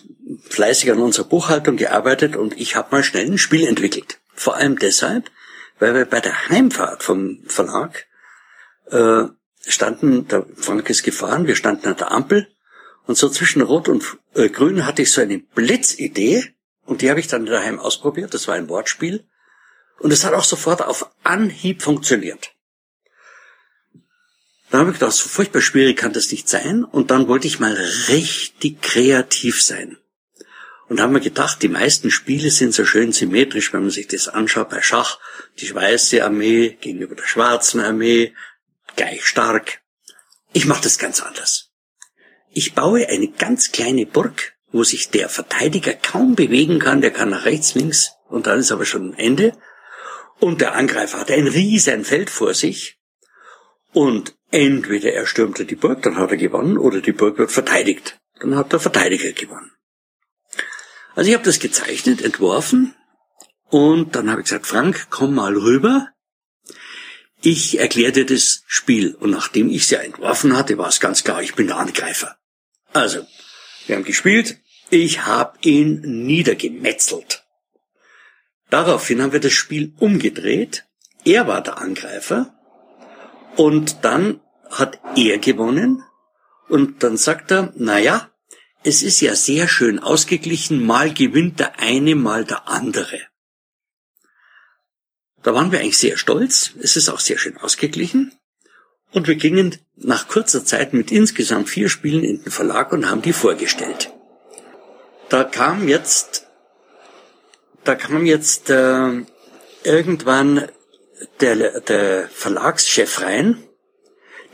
fleißig 0.49 0.91
an 0.91 0.99
unserer 0.99 1.27
Buchhaltung 1.27 1.77
gearbeitet 1.77 2.37
und 2.37 2.59
ich 2.59 2.77
habe 2.77 2.89
mal 2.91 3.05
schnell 3.05 3.27
ein 3.27 3.39
Spiel 3.39 3.67
entwickelt. 3.67 4.19
Vor 4.35 4.57
allem 4.57 4.79
deshalb, 4.79 5.31
weil 5.79 5.95
wir 5.95 6.05
bei 6.05 6.21
der 6.21 6.49
Heimfahrt 6.49 7.03
vom 7.03 7.43
Verlag 7.47 8.07
äh, 8.91 9.25
standen, 9.67 10.29
der 10.29 10.47
Frank 10.57 10.89
ist 10.91 11.03
gefahren, 11.03 11.47
wir 11.47 11.57
standen 11.57 11.89
an 11.89 11.97
der 11.97 12.11
Ampel 12.11 12.49
und 13.07 13.17
so 13.17 13.29
zwischen 13.29 13.63
Rot 13.63 13.89
und 13.89 14.19
äh, 14.35 14.49
Grün 14.49 14.87
hatte 14.87 15.03
ich 15.03 15.13
so 15.13 15.20
eine 15.20 15.39
Blitzidee 15.39 16.55
und 16.85 17.03
die 17.03 17.11
habe 17.11 17.20
ich 17.20 17.27
dann 17.27 17.47
daheim 17.47 17.79
ausprobiert. 17.79 18.35
Das 18.35 18.49
war 18.49 18.55
ein 18.55 18.69
Wortspiel 18.69 19.27
und 19.99 20.13
es 20.13 20.25
hat 20.25 20.35
auch 20.35 20.44
sofort 20.44 20.82
auf 20.82 21.11
Anhieb 21.23 21.82
funktioniert. 21.82 22.55
Dann 24.70 24.81
habe 24.81 24.91
ich 24.91 24.99
gedacht, 24.99 25.15
so 25.15 25.29
furchtbar 25.29 25.63
schwierig 25.63 25.97
kann 25.97 26.13
das 26.13 26.31
nicht 26.31 26.49
sein 26.49 26.85
und 26.85 27.11
dann 27.11 27.29
wollte 27.29 27.47
ich 27.47 27.58
mal 27.58 27.73
richtig 28.08 28.82
kreativ 28.82 29.63
sein. 29.63 29.97
Und 30.89 31.01
haben 31.01 31.13
wir 31.13 31.21
gedacht, 31.21 31.63
die 31.63 31.69
meisten 31.69 32.11
Spiele 32.11 32.51
sind 32.51 32.73
so 32.73 32.85
schön 32.85 33.13
symmetrisch, 33.13 33.73
wenn 33.73 33.83
man 33.83 33.91
sich 33.91 34.09
das 34.09 34.29
anschaut 34.29 34.71
bei 34.71 34.81
Schach. 34.81 35.19
Die 35.59 35.75
weiße 35.75 36.25
Armee 36.25 36.79
gegenüber 36.81 37.15
der 37.15 37.27
schwarzen 37.27 37.81
Armee, 37.81 38.35
gleich 38.97 39.25
stark. 39.27 39.81
Ich 40.53 40.67
mache 40.67 40.83
das 40.83 40.99
ganz 40.99 41.21
anders. 41.21 41.71
Ich 42.51 42.75
baue 42.75 43.07
eine 43.07 43.29
ganz 43.29 43.71
kleine 43.71 44.07
Burg, 44.07 44.55
wo 44.73 44.83
sich 44.83 45.11
der 45.11 45.29
Verteidiger 45.29 45.93
kaum 45.93 46.35
bewegen 46.35 46.79
kann, 46.79 47.03
der 47.03 47.11
kann 47.11 47.31
nach 47.31 47.45
rechts, 47.45 47.75
links 47.75 48.13
und 48.29 48.47
dann 48.47 48.59
ist 48.59 48.73
aber 48.73 48.85
schon 48.85 49.11
ein 49.11 49.19
Ende. 49.19 49.53
Und 50.41 50.61
der 50.61 50.75
Angreifer 50.75 51.21
hat 51.21 51.31
ein 51.31 51.49
riesen 51.49 52.05
Feld 52.05 52.31
vor 52.31 52.55
sich. 52.55 52.99
Und 53.93 54.37
entweder 54.51 55.13
er 55.13 55.27
stürmte 55.27 55.65
die 55.65 55.75
Burg, 55.75 56.03
dann 56.03 56.17
hat 56.17 56.31
er 56.31 56.37
gewonnen, 56.37 56.79
oder 56.79 57.01
die 57.01 57.13
Burg 57.13 57.39
wird 57.39 57.51
verteidigt. 57.51 58.19
Dann 58.41 58.55
hat 58.55 58.73
der 58.73 58.81
Verteidiger 58.81 59.33
gewonnen. 59.33 59.73
Also 61.19 61.31
ich 61.31 61.34
habe 61.34 61.46
das 61.46 61.58
gezeichnet, 61.58 62.22
entworfen 62.22 62.94
und 63.70 64.15
dann 64.15 64.31
habe 64.31 64.41
ich 64.41 64.44
gesagt, 64.44 64.69
Frank, 64.69 65.08
komm 65.10 65.34
mal 65.34 65.56
rüber. 65.56 66.10
Ich 67.41 67.81
erkläre 67.81 68.13
dir 68.13 68.25
das 68.25 68.63
Spiel. 68.69 69.17
Und 69.17 69.31
nachdem 69.31 69.69
ich 69.69 69.82
es 69.82 69.91
ja 69.91 69.98
entworfen 69.98 70.56
hatte, 70.56 70.79
war 70.79 70.87
es 70.87 71.01
ganz 71.01 71.25
klar, 71.25 71.43
ich 71.43 71.56
bin 71.56 71.67
der 71.67 71.79
Angreifer. 71.79 72.37
Also, 72.93 73.27
wir 73.89 73.96
haben 73.96 74.05
gespielt. 74.05 74.60
Ich 74.91 75.27
habe 75.27 75.58
ihn 75.63 76.03
niedergemetzelt. 76.03 77.44
Daraufhin 78.70 79.20
haben 79.20 79.32
wir 79.32 79.41
das 79.41 79.55
Spiel 79.55 79.94
umgedreht. 79.98 80.87
Er 81.25 81.48
war 81.48 81.65
der 81.65 81.79
Angreifer. 81.79 82.55
Und 83.56 84.05
dann 84.05 84.41
hat 84.70 85.01
er 85.17 85.39
gewonnen. 85.39 86.05
Und 86.69 87.03
dann 87.03 87.17
sagt 87.17 87.51
er, 87.51 87.72
na 87.75 87.98
ja, 87.98 88.31
es 88.85 89.03
ist 89.03 89.20
ja 89.20 89.35
sehr 89.35 89.69
schön 89.69 89.99
ausgeglichen, 89.99 90.85
mal 90.85 91.13
gewinnt 91.13 91.61
der 91.61 91.79
eine, 91.79 92.15
mal 92.15 92.44
der 92.44 92.69
andere. 92.69 93.20
Da 95.43 95.55
waren 95.55 95.73
wir 95.73 95.81
eigentlich 95.81 95.99
sehr 95.99 96.17
stolz, 96.17 96.73
es 96.81 96.97
ist 96.97 97.08
auch 97.08 97.20
sehr 97.20 97.39
schön 97.39 97.56
ausgeglichen. 97.56 98.32
Und 99.13 99.27
wir 99.27 99.37
gingen 99.37 99.77
nach 99.97 100.29
kurzer 100.29 100.65
Zeit 100.65 100.93
mit 100.93 101.11
insgesamt 101.11 101.69
vier 101.70 101.89
Spielen 101.89 102.23
in 102.23 102.43
den 102.43 102.53
Verlag 102.53 102.93
und 102.93 103.08
haben 103.08 103.23
die 103.23 103.32
vorgestellt. 103.32 104.13
Da 105.29 105.44
kam 105.44 105.89
jetzt, 105.89 106.47
da 107.85 107.94
kam 107.94 108.27
jetzt 108.27 108.70
äh, 108.70 109.23
irgendwann 109.85 110.69
der, 111.41 111.81
der 111.81 112.29
Verlagschef 112.29 113.23
rein, 113.23 113.63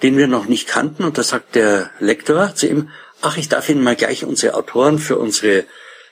den 0.02 0.16
wir 0.16 0.28
noch 0.28 0.46
nicht 0.46 0.68
kannten. 0.68 1.04
Und 1.04 1.18
da 1.18 1.22
sagt 1.22 1.54
der 1.54 1.90
Lektor 1.98 2.54
zu 2.54 2.68
ihm, 2.68 2.90
ach, 3.24 3.36
ich 3.36 3.48
darf 3.48 3.68
Ihnen 3.68 3.82
mal 3.82 3.96
gleich 3.96 4.24
unsere 4.24 4.54
Autoren 4.54 4.98
für 4.98 5.18
unsere 5.18 5.64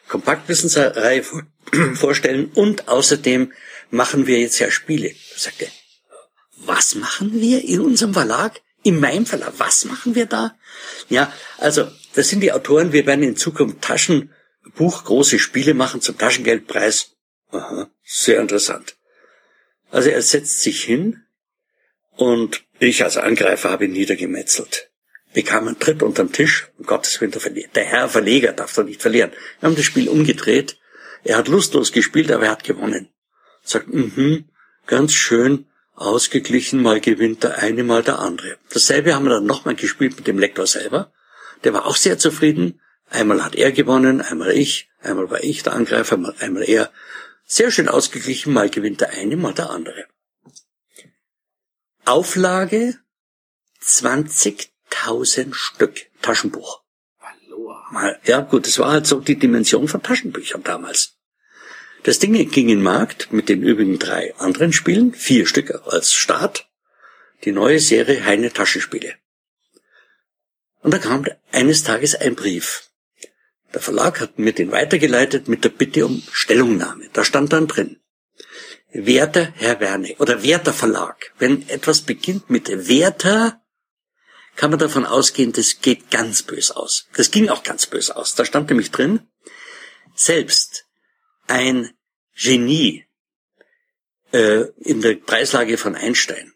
Kompaktwissensreihe 0.08 1.24
vorstellen 1.94 2.50
und 2.54 2.88
außerdem 2.88 3.52
machen 3.90 4.26
wir 4.26 4.40
jetzt 4.40 4.58
ja 4.58 4.70
Spiele. 4.70 5.08
Da 5.08 5.38
sagt 5.38 5.62
er, 5.62 5.68
was 6.56 6.94
machen 6.94 7.40
wir 7.40 7.64
in 7.64 7.80
unserem 7.80 8.14
Verlag? 8.14 8.60
In 8.82 8.98
meinem 8.98 9.26
Verlag, 9.26 9.52
was 9.58 9.84
machen 9.84 10.14
wir 10.14 10.26
da? 10.26 10.56
Ja, 11.08 11.32
also, 11.58 11.88
das 12.14 12.28
sind 12.28 12.40
die 12.40 12.52
Autoren, 12.52 12.92
wir 12.92 13.06
werden 13.06 13.22
in 13.22 13.36
Zukunft 13.36 13.80
Taschenbuch 13.80 15.04
große 15.04 15.38
Spiele 15.38 15.74
machen 15.74 16.00
zum 16.00 16.18
Taschengeldpreis. 16.18 17.12
Aha, 17.50 17.90
sehr 18.04 18.40
interessant. 18.40 18.96
Also 19.90 20.08
er 20.08 20.22
setzt 20.22 20.62
sich 20.62 20.82
hin 20.82 21.22
und 22.16 22.64
ich 22.78 23.04
als 23.04 23.18
Angreifer 23.18 23.70
habe 23.70 23.84
ihn 23.84 23.92
niedergemetzelt. 23.92 24.91
Bekam 25.34 25.66
einen 25.66 25.78
Tritt 25.78 26.02
unterm 26.02 26.32
Tisch, 26.32 26.68
um 26.78 26.84
Gottes 26.84 27.20
Willen, 27.20 27.32
der 27.74 27.84
Herr 27.84 28.08
Verleger 28.08 28.52
darf 28.52 28.74
doch 28.74 28.84
nicht 28.84 29.00
verlieren. 29.00 29.32
Wir 29.60 29.68
haben 29.68 29.76
das 29.76 29.84
Spiel 29.84 30.08
umgedreht. 30.08 30.78
Er 31.24 31.38
hat 31.38 31.48
lustlos 31.48 31.92
gespielt, 31.92 32.30
aber 32.30 32.46
er 32.46 32.50
hat 32.52 32.64
gewonnen. 32.64 33.08
Sagt, 33.62 33.88
mhm, 33.88 34.44
ganz 34.86 35.12
schön, 35.14 35.66
ausgeglichen, 35.94 36.82
mal 36.82 37.00
gewinnt 37.00 37.44
der 37.44 37.58
eine, 37.58 37.84
mal 37.84 38.02
der 38.02 38.18
andere. 38.18 38.58
Dasselbe 38.72 39.14
haben 39.14 39.24
wir 39.24 39.30
dann 39.30 39.46
nochmal 39.46 39.76
gespielt 39.76 40.16
mit 40.16 40.26
dem 40.26 40.38
Lektor 40.38 40.66
selber. 40.66 41.12
Der 41.64 41.72
war 41.72 41.86
auch 41.86 41.96
sehr 41.96 42.18
zufrieden. 42.18 42.80
Einmal 43.08 43.44
hat 43.44 43.54
er 43.54 43.72
gewonnen, 43.72 44.20
einmal 44.20 44.52
ich, 44.52 44.90
einmal 45.00 45.30
war 45.30 45.44
ich 45.44 45.62
der 45.62 45.74
Angreifer, 45.74 46.34
einmal 46.40 46.62
er. 46.62 46.90
Sehr 47.44 47.70
schön 47.70 47.88
ausgeglichen, 47.88 48.52
mal 48.52 48.70
gewinnt 48.70 49.00
der 49.00 49.10
eine, 49.10 49.36
mal 49.36 49.54
der 49.54 49.70
andere. 49.70 50.06
Auflage 52.04 52.98
20.000 54.92 55.54
Stück 55.54 56.06
Taschenbuch. 56.20 56.82
Mal, 57.90 58.18
ja 58.24 58.40
gut, 58.40 58.66
das 58.66 58.78
war 58.78 58.90
halt 58.90 59.06
so 59.06 59.20
die 59.20 59.38
Dimension 59.38 59.86
von 59.86 60.02
Taschenbüchern 60.02 60.62
damals. 60.62 61.18
Das 62.04 62.18
Ding 62.18 62.32
ging 62.32 62.68
in 62.68 62.78
den 62.78 62.82
Markt 62.82 63.32
mit 63.32 63.48
den 63.48 63.62
übrigen 63.62 63.98
drei 63.98 64.34
anderen 64.36 64.72
Spielen, 64.72 65.12
vier 65.14 65.46
Stück 65.46 65.82
als 65.86 66.12
Start, 66.12 66.68
die 67.44 67.52
neue 67.52 67.78
Serie 67.80 68.24
Heine 68.24 68.52
Taschenspiele. 68.52 69.14
Und 70.80 70.92
da 70.92 70.98
kam 70.98 71.26
eines 71.52 71.84
Tages 71.84 72.14
ein 72.14 72.34
Brief. 72.34 72.90
Der 73.72 73.80
Verlag 73.80 74.20
hat 74.20 74.38
mir 74.38 74.52
den 74.52 74.72
weitergeleitet 74.72 75.48
mit 75.48 75.64
der 75.64 75.70
Bitte 75.70 76.06
um 76.06 76.22
Stellungnahme. 76.32 77.08
Da 77.12 77.24
stand 77.24 77.52
dann 77.52 77.68
drin. 77.68 78.00
Werter 78.92 79.52
Herr 79.56 79.80
Werner 79.80 80.18
oder 80.18 80.42
Werter 80.42 80.72
Verlag. 80.72 81.32
Wenn 81.38 81.68
etwas 81.68 82.02
beginnt 82.02 82.50
mit 82.50 82.68
Werter, 82.88 83.61
kann 84.56 84.70
man 84.70 84.78
davon 84.78 85.06
ausgehen, 85.06 85.52
das 85.52 85.80
geht 85.80 86.10
ganz 86.10 86.42
bös 86.42 86.70
aus. 86.70 87.06
Das 87.14 87.30
ging 87.30 87.48
auch 87.48 87.62
ganz 87.62 87.86
bös 87.86 88.10
aus. 88.10 88.34
Da 88.34 88.44
stand 88.44 88.68
nämlich 88.68 88.90
drin, 88.90 89.28
selbst 90.14 90.86
ein 91.46 91.90
Genie 92.34 93.06
äh, 94.32 94.64
in 94.78 95.00
der 95.00 95.14
Preislage 95.14 95.78
von 95.78 95.94
Einstein 95.94 96.52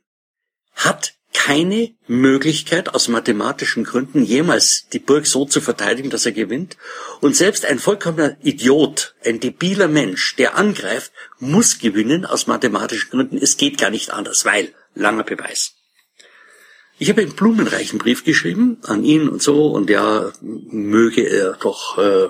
hat 0.75 1.17
keine 1.33 1.95
Möglichkeit 2.07 2.95
aus 2.95 3.09
mathematischen 3.09 3.85
Gründen 3.85 4.25
jemals 4.25 4.88
die 4.93 4.99
Burg 4.99 5.26
so 5.26 5.45
zu 5.45 5.61
verteidigen, 5.61 6.11
dass 6.11 6.26
er 6.26 6.33
gewinnt. 6.33 6.76
Und 7.21 7.37
selbst 7.37 7.67
ein 7.67 7.79
vollkommener 7.79 8.37
Idiot, 8.43 9.15
ein 9.25 9.38
debiler 9.38 9.87
Mensch, 9.87 10.35
der 10.37 10.57
angreift, 10.57 11.12
muss 11.38 11.79
gewinnen 11.79 12.25
aus 12.25 12.47
mathematischen 12.47 13.11
Gründen. 13.11 13.38
Es 13.38 13.59
geht 13.59 13.79
gar 13.79 13.91
nicht 13.91 14.11
anders, 14.11 14.45
weil 14.45 14.75
langer 14.95 15.25
Beweis. 15.25 15.75
Ich 16.99 17.11
habe 17.11 17.23
einen 17.23 17.35
blumenreichen 17.35 17.99
Brief 17.99 18.25
geschrieben 18.25 18.79
an 18.85 19.05
ihn 19.05 19.29
und 19.29 19.43
so 19.43 19.69
und 19.69 19.91
ja, 19.91 20.33
möge 20.41 21.23
er 21.23 21.53
doch 21.55 21.99
äh, 21.99 22.29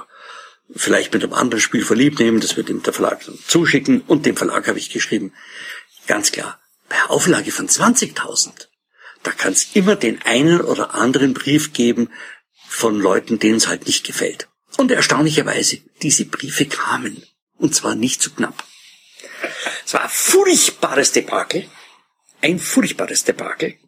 vielleicht 0.74 1.14
mit 1.14 1.22
einem 1.22 1.34
anderen 1.34 1.60
Spiel 1.60 1.84
verliebt 1.84 2.18
nehmen, 2.18 2.40
das 2.40 2.56
wird 2.56 2.68
ihm 2.68 2.82
der 2.82 2.92
Verlag 2.92 3.20
zuschicken 3.46 4.00
und 4.02 4.26
dem 4.26 4.36
Verlag 4.36 4.66
habe 4.66 4.78
ich 4.78 4.90
geschrieben, 4.90 5.32
ganz 6.06 6.32
klar, 6.32 6.60
bei 6.88 6.96
Auflage 7.08 7.52
von 7.52 7.68
20.000, 7.68 8.68
da 9.22 9.30
kann 9.30 9.52
es 9.52 9.74
immer 9.74 9.96
den 9.96 10.22
einen 10.22 10.60
oder 10.60 10.94
anderen 10.94 11.34
Brief 11.34 11.72
geben 11.72 12.10
von 12.68 12.98
Leuten, 12.98 13.38
denen 13.38 13.56
es 13.56 13.68
halt 13.68 13.86
nicht 13.86 14.04
gefällt. 14.04 14.48
Und 14.76 14.90
erstaunlicherweise, 14.90 15.78
diese 16.02 16.26
Briefe 16.26 16.66
kamen. 16.66 17.24
Und 17.56 17.74
zwar 17.74 17.94
nicht 17.94 18.20
zu 18.20 18.30
knapp. 18.34 18.64
Es 19.84 19.94
war 19.94 20.02
ein 20.02 20.10
furchtbares 20.10 21.12
Debakel. 21.12 21.68
Ein 22.42 22.58
furchtbares 22.58 23.24
Debakel. 23.24 23.78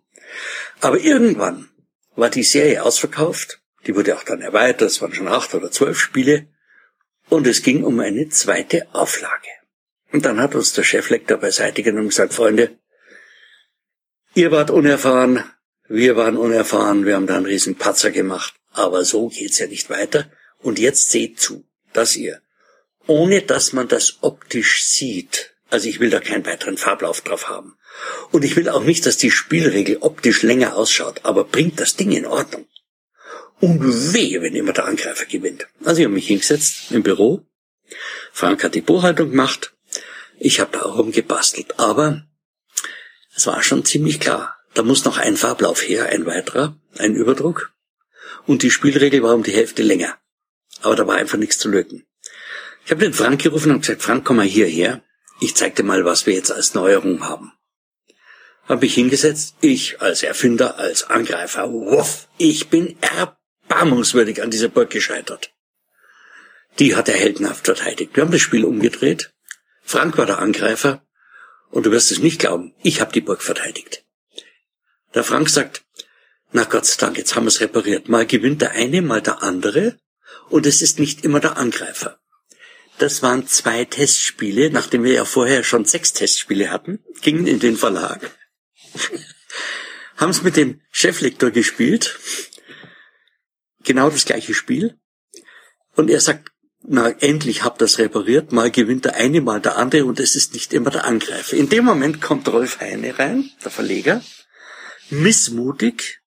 Aber 0.80 0.99
irgendwann 0.99 1.68
war 2.14 2.30
die 2.30 2.42
Serie 2.42 2.82
ausverkauft. 2.82 3.61
Die 3.87 3.94
wurde 3.94 4.16
auch 4.16 4.25
dann 4.25 4.40
erweitert. 4.40 4.90
Es 4.90 5.00
waren 5.00 5.14
schon 5.14 5.28
acht 5.28 5.54
oder 5.54 5.70
zwölf 5.70 5.99
Spiele. 5.99 6.49
Und 7.28 7.47
es 7.47 7.62
ging 7.62 7.85
um 7.85 8.00
eine 8.00 8.28
zweite 8.28 8.87
Auflage. 8.94 9.49
Und 10.12 10.25
dann 10.25 10.40
hat 10.40 10.54
uns 10.54 10.73
der 10.73 10.85
Cheflektor 10.85 11.38
beiseite 11.38 11.82
genommen 11.82 12.04
und 12.04 12.08
gesagt, 12.08 12.32
Freunde, 12.32 12.78
ihr 14.35 14.50
wart 14.50 14.70
unerfahren, 14.70 15.44
wir 15.88 16.16
waren 16.16 16.37
unerfahren, 16.37 17.04
wir 17.04 17.14
haben 17.14 17.26
da 17.26 17.37
einen 17.37 17.47
riesen 17.47 17.76
Patzer 17.76 18.11
gemacht. 18.11 18.54
Aber 18.73 19.04
so 19.04 19.28
geht's 19.28 19.58
ja 19.58 19.66
nicht 19.66 19.90
weiter. 19.90 20.30
Und 20.58 20.78
jetzt 20.78 21.11
seht 21.11 21.40
zu, 21.40 21.66
dass 21.92 22.16
ihr, 22.16 22.40
ohne 23.06 23.42
dass 23.42 23.73
man 23.73 23.88
das 23.88 24.18
optisch 24.23 24.85
sieht, 24.85 25.54
also 25.70 25.88
ich 25.88 26.00
will 26.00 26.11
da 26.11 26.20
keinen 26.20 26.47
weiteren 26.47 26.78
Farblauf 26.78 27.20
drauf 27.20 27.49
haben. 27.49 27.77
Und 28.31 28.45
ich 28.45 28.57
will 28.57 28.69
auch 28.69 28.85
nicht, 28.85 29.07
dass 29.07 29.17
die 29.17 29.31
Spielregel 29.31 29.99
optisch 30.00 30.43
länger 30.43 30.76
ausschaut, 30.76 31.21
aber 31.25 31.45
bringt 31.45 31.81
das 31.81 31.97
Ding 31.97 32.12
in 32.12 32.26
Ordnung. 32.26 32.67
Und 33.61 34.12
wehe, 34.14 34.40
wenn 34.40 34.55
immer 34.55 34.73
der 34.73 34.85
Angreifer 34.85 35.25
gewinnt. 35.25 35.67
Also 35.85 36.00
ich 36.00 36.05
habe 36.05 36.14
mich 36.14 36.28
hingesetzt 36.28 36.93
im 36.93 37.02
Büro. 37.02 37.45
Frank 38.33 38.62
hat 38.62 38.75
die 38.75 38.81
Buchhaltung 38.81 39.31
gemacht. 39.31 39.75
Ich 40.38 40.61
habe 40.61 40.71
da 40.73 40.83
auch 40.83 40.97
rumgebastelt. 40.97 41.78
Aber 41.81 42.25
es 43.35 43.47
war 43.47 43.62
schon 43.62 43.85
ziemlich 43.85 44.21
klar. 44.21 44.57
Da 44.75 44.83
muss 44.83 45.05
noch 45.05 45.19
ein 45.19 45.37
Farblauf 45.37 45.83
her, 45.83 46.07
ein 46.07 46.25
weiterer, 46.26 46.76
ein 46.99 47.17
Überdruck. 47.17 47.73
Und 48.47 48.62
die 48.62 48.71
Spielregel 48.71 49.23
war 49.23 49.35
um 49.35 49.43
die 49.43 49.52
Hälfte 49.52 49.83
länger. 49.83 50.17
Aber 50.83 50.95
da 50.95 51.07
war 51.07 51.17
einfach 51.17 51.38
nichts 51.38 51.59
zu 51.59 51.69
löten. 51.69 52.07
Ich 52.85 52.93
habe 52.93 53.02
den 53.02 53.12
Frank 53.12 53.43
gerufen 53.43 53.73
und 53.73 53.81
gesagt, 53.81 54.02
Frank, 54.02 54.25
komm 54.25 54.37
mal 54.37 54.47
hierher. 54.47 55.02
Ich 55.40 55.57
zeig 55.57 55.75
dir 55.75 55.83
mal, 55.83 56.05
was 56.05 56.26
wir 56.26 56.35
jetzt 56.35 56.52
als 56.52 56.75
Neuerung 56.75 57.25
haben. 57.28 57.52
Hab 58.68 58.82
mich 58.82 58.94
hingesetzt, 58.94 59.56
ich 59.60 60.00
als 60.00 60.22
Erfinder, 60.22 60.78
als 60.78 61.04
Angreifer, 61.04 61.72
wuff, 61.72 62.28
ich 62.38 62.68
bin 62.68 62.96
erb 63.00 63.38
erbarmungswürdig 63.68 64.42
an 64.42 64.50
dieser 64.50 64.68
Burg 64.68 64.90
gescheitert. 64.90 65.52
Die 66.78 66.96
hat 66.96 67.08
er 67.08 67.16
heldenhaft 67.16 67.66
verteidigt. 67.66 68.14
Wir 68.14 68.22
haben 68.22 68.32
das 68.32 68.40
Spiel 68.40 68.64
umgedreht. 68.64 69.32
Frank 69.82 70.16
war 70.16 70.26
der 70.26 70.38
Angreifer. 70.38 71.02
Und 71.70 71.84
du 71.84 71.90
wirst 71.90 72.10
es 72.10 72.20
nicht 72.20 72.40
glauben, 72.40 72.75
ich 72.82 73.02
habe 73.02 73.12
die 73.12 73.20
Burg 73.20 73.42
verteidigt. 73.42 74.04
Der 75.14 75.22
Frank 75.22 75.50
sagt, 75.50 75.84
na 76.50 76.64
Gott 76.64 76.87
sei 76.87 76.96
Dank, 76.98 77.18
jetzt 77.18 77.37
haben 77.37 77.44
wir 77.44 77.48
es 77.48 77.60
repariert. 77.60 78.08
Mal 78.08 78.26
gewinnt 78.26 78.62
der 78.62 78.70
eine, 78.70 79.02
mal 79.02 79.20
der 79.20 79.42
andere. 79.42 79.98
Und 80.48 80.64
es 80.64 80.80
ist 80.80 80.98
nicht 80.98 81.25
immer 81.25 81.40
der 81.40 81.58
Angreifer. 81.58 82.18
Das 82.98 83.22
waren 83.22 83.46
zwei 83.46 83.84
Testspiele, 83.84 84.70
nachdem 84.70 85.04
wir 85.04 85.12
ja 85.12 85.25
vorher 85.26 85.62
schon 85.62 85.84
sechs 85.84 86.14
Testspiele 86.14 86.70
hatten, 86.70 87.04
gingen 87.20 87.46
in 87.46 87.60
den 87.60 87.76
Verlag, 87.76 88.30
haben 90.16 90.30
es 90.30 90.42
mit 90.42 90.57
dem 90.57 90.80
Cheflektor 90.90 91.50
gespielt 91.50 92.18
genau 93.88 94.11
das 94.11 94.25
gleiche 94.25 94.54
Spiel. 94.54 94.97
Und 95.97 96.11
er 96.11 96.21
sagt, 96.21 96.52
na, 96.83 97.09
endlich 97.09 97.64
habt 97.64 97.80
das 97.80 97.99
repariert, 97.99 98.52
mal 98.52 98.71
gewinnt 98.71 99.04
der 99.04 99.16
eine, 99.16 99.40
mal 99.40 99.61
der 99.61 99.76
andere 99.76 100.04
und 100.04 100.21
es 100.21 100.37
ist 100.37 100.54
nicht 100.54 100.73
immer 100.73 100.90
der 100.90 101.04
Angreifer. 101.04 101.57
In 101.57 101.68
dem 101.68 101.85
Moment 101.85 102.21
kommt 102.21 102.47
Rolf 102.49 102.78
Heine 102.80 103.18
rein, 103.18 103.50
der 103.64 103.73
Verleger, 103.73 104.23
missmutig 105.11 106.21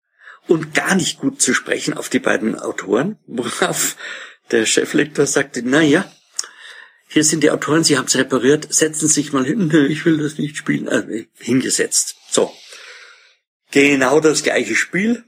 und 0.47 0.73
gar 0.73 0.95
nicht 0.95 1.19
gut 1.19 1.41
zu 1.41 1.53
sprechen 1.53 1.93
auf 1.93 2.09
die 2.09 2.19
beiden 2.19 2.59
Autoren, 2.59 3.17
worauf 3.27 3.95
der 4.49 4.65
Cheflektor 4.65 5.25
sagte, 5.25 5.61
na 5.63 5.81
ja, 5.81 6.11
hier 7.07 7.23
sind 7.23 7.43
die 7.43 7.51
Autoren, 7.51 7.83
sie 7.83 7.97
haben 7.97 8.07
es 8.07 8.17
repariert, 8.17 8.73
setzen 8.73 9.07
sich 9.07 9.31
mal 9.31 9.45
hin, 9.45 9.71
ich 9.89 10.05
will 10.05 10.17
das 10.17 10.37
nicht 10.37 10.57
spielen, 10.57 10.89
also 10.89 11.07
hingesetzt. 11.37 12.17
So. 12.31 12.51
Genau 13.71 14.19
das 14.19 14.43
gleiche 14.43 14.75
Spiel, 14.75 15.23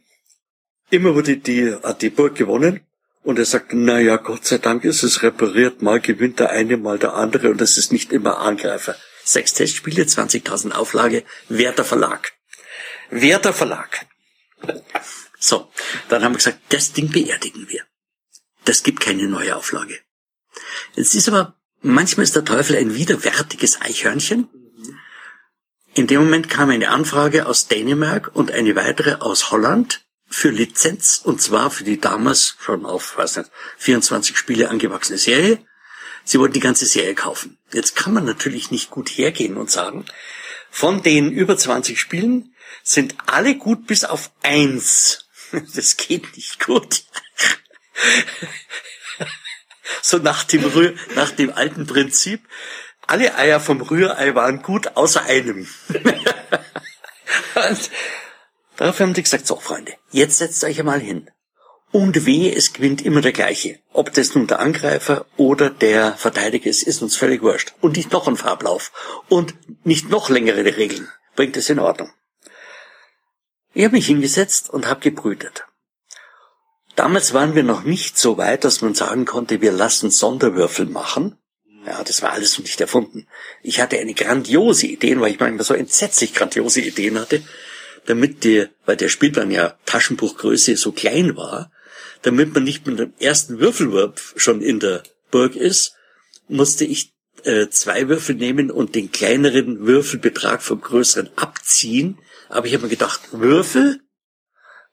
Immer 0.94 1.16
wurde 1.16 1.38
die, 1.38 1.74
hat 1.82 2.04
die 2.04 2.12
Burg 2.12 2.36
gewonnen. 2.36 2.82
Und 3.24 3.40
er 3.40 3.46
sagt, 3.46 3.74
na 3.74 4.00
ja, 4.00 4.18
Gott 4.18 4.46
sei 4.46 4.60
Dank 4.60 4.84
ist 4.84 5.02
es 5.02 5.24
repariert. 5.24 5.82
Mal 5.82 6.00
gewinnt 6.00 6.40
der 6.40 6.52
eine, 6.52 6.78
mal 6.78 7.00
der 7.00 7.16
andere. 7.16 7.50
Und 7.50 7.62
es 7.62 7.80
ist 7.80 7.92
nicht 7.92 8.12
immer 8.12 8.38
Angreifer. 8.38 8.96
Sechs 9.24 9.56
Testspiele, 9.56 10.04
20.000 10.04 10.74
Auflage, 10.74 11.24
Werter 11.50 11.84
Verlag. 11.84 12.34
Werter 13.10 13.54
Verlag. 13.54 14.06
So, 15.40 15.72
dann 16.10 16.24
haben 16.24 16.34
wir 16.34 16.38
gesagt, 16.38 16.60
das 16.70 16.94
Ding 16.94 17.10
beerdigen 17.12 17.68
wir. 17.70 17.84
Das 18.66 18.84
gibt 18.84 19.00
keine 19.00 19.28
neue 19.28 19.56
Auflage. 19.56 20.00
Jetzt 20.94 21.16
ist 21.16 21.28
aber, 21.28 21.56
manchmal 21.82 22.26
ist 22.26 22.36
der 22.36 22.46
Teufel 22.46 22.76
ein 22.76 22.94
widerwärtiges 22.94 23.82
Eichhörnchen. 23.82 24.48
In 25.96 26.08
dem 26.08 26.24
Moment 26.24 26.50
kam 26.50 26.72
eine 26.72 26.90
Anfrage 26.90 27.46
aus 27.46 27.68
Dänemark 27.68 28.32
und 28.34 28.52
eine 28.52 28.76
weitere 28.76 29.16
aus 29.16 29.52
Holland 29.52 30.04
für 30.28 30.50
Lizenz, 30.50 31.22
und 31.24 31.40
zwar 31.40 31.70
für 31.70 31.84
die 31.84 32.00
damals 32.00 32.56
schon 32.60 32.86
auf, 32.86 33.16
weiß 33.18 33.38
nicht, 33.38 33.52
24 33.78 34.36
Spiele 34.36 34.70
angewachsene 34.70 35.20
Serie. 35.20 35.64
Sie 36.24 36.40
wollten 36.40 36.56
die 36.56 36.60
ganze 36.60 36.88
Serie 36.88 37.14
kaufen. 37.14 37.60
Jetzt 37.72 37.96
kann 37.96 38.14
man 38.14 38.26
natürlich 38.26 38.72
nicht 38.72 38.90
gut 38.90 39.10
hergehen 39.10 39.56
und 39.56 39.70
sagen, 39.70 40.06
von 40.72 41.04
den 41.04 41.32
über 41.32 41.56
20 41.56 42.00
Spielen 42.00 42.56
sind 42.82 43.16
alle 43.28 43.56
gut 43.56 43.86
bis 43.86 44.04
auf 44.04 44.32
eins. 44.42 45.20
Das 45.76 45.98
geht 45.98 46.36
nicht 46.36 46.66
gut. 46.66 47.04
So 50.02 50.18
nach 50.18 50.44
dem, 50.44 50.64
nach 51.16 51.32
dem 51.32 51.54
alten 51.54 51.86
Prinzip. 51.86 52.42
Alle 53.08 53.36
Eier 53.36 53.60
vom 53.60 53.82
Rührei 53.82 54.34
waren 54.36 54.62
gut, 54.62 54.96
außer 54.96 55.24
einem. 55.24 55.68
Und 57.56 57.92
darauf 58.78 59.00
haben 59.00 59.14
die 59.14 59.24
gesagt, 59.24 59.48
so 59.48 59.60
Freunde, 59.60 59.94
jetzt 60.12 60.38
setzt 60.38 60.64
euch 60.64 60.80
einmal 60.80 61.00
hin. 61.00 61.30
Und 61.92 62.26
weh, 62.26 62.52
es 62.52 62.74
gewinnt 62.74 63.04
immer 63.04 63.22
der 63.22 63.34
gleiche. 63.34 63.80
Ob 63.92 64.12
das 64.14 64.34
nun 64.34 64.48
der 64.48 64.60
Angreifer 64.60 65.28
oder 65.38 65.70
der 65.70 66.14
Verteidiger 66.14 66.68
ist, 66.68 66.82
ist 66.82 67.04
uns 67.04 67.16
völlig 67.16 67.44
wurscht. 67.44 67.76
Und 67.82 67.98
nicht 67.98 68.12
noch 68.12 68.28
ein 68.28 68.36
Farblauf. 68.36 68.92
Und 69.30 69.54
nicht 69.86 70.10
noch 70.10 70.30
längere 70.30 70.66
Regeln. 70.66 71.08
Bringt 71.36 71.56
es 71.56 71.70
in 71.70 71.78
Ordnung. 71.78 72.12
Ich 73.74 73.84
habe 73.84 73.96
mich 73.96 74.08
hingesetzt 74.08 74.72
und 74.72 74.88
habe 74.88 75.02
gebrütet. 75.02 75.66
Damals 76.96 77.34
waren 77.34 77.54
wir 77.54 77.64
noch 77.64 77.84
nicht 77.84 78.18
so 78.18 78.38
weit, 78.38 78.64
dass 78.64 78.82
man 78.82 78.96
sagen 78.96 79.26
konnte, 79.26 79.62
wir 79.62 79.72
lassen 79.72 80.10
Sonderwürfel 80.10 80.88
machen. 80.88 81.38
Ja, 81.86 82.04
das 82.04 82.22
war 82.22 82.32
alles 82.32 82.58
noch 82.58 82.64
nicht 82.64 82.80
erfunden. 82.80 83.28
Ich 83.62 83.82
hatte 83.82 84.00
eine 84.00 84.14
grandiose 84.14 84.88
Idee, 84.88 85.20
weil 85.20 85.32
ich 85.32 85.40
manchmal 85.40 85.66
so 85.66 85.74
entsetzlich 85.74 86.34
grandiose 86.34 86.82
Ideen 86.82 87.20
hatte, 87.20 87.44
damit 88.06 88.44
der, 88.44 88.70
weil 88.86 88.96
der 88.96 89.10
Spielplan 89.10 89.52
ja 89.52 89.78
Taschenbuchgröße 89.86 90.78
so 90.78 90.92
klein 90.92 91.36
war, 91.36 91.72
damit 92.22 92.54
man 92.54 92.64
nicht 92.64 92.88
mit 92.88 93.00
dem 93.00 93.14
ersten 93.20 93.60
Würfelwurf 93.60 94.34
schon 94.38 94.62
in 94.62 94.80
der 94.80 95.04
Burg 95.30 95.56
ist, 95.56 95.94
musste 96.48 96.86
ich 96.86 97.14
äh, 97.44 97.68
zwei 97.70 98.08
Würfel 98.08 98.36
nehmen 98.36 98.72
und 98.72 98.96
den 98.96 99.12
kleineren 99.12 99.86
Würfelbetrag 99.86 100.62
vom 100.62 100.80
größeren 100.80 101.32
abziehen. 101.36 102.18
Aber 102.50 102.68
ich 102.68 102.74
habe 102.74 102.84
mir 102.84 102.90
gedacht, 102.90 103.22
Würfel, 103.32 104.00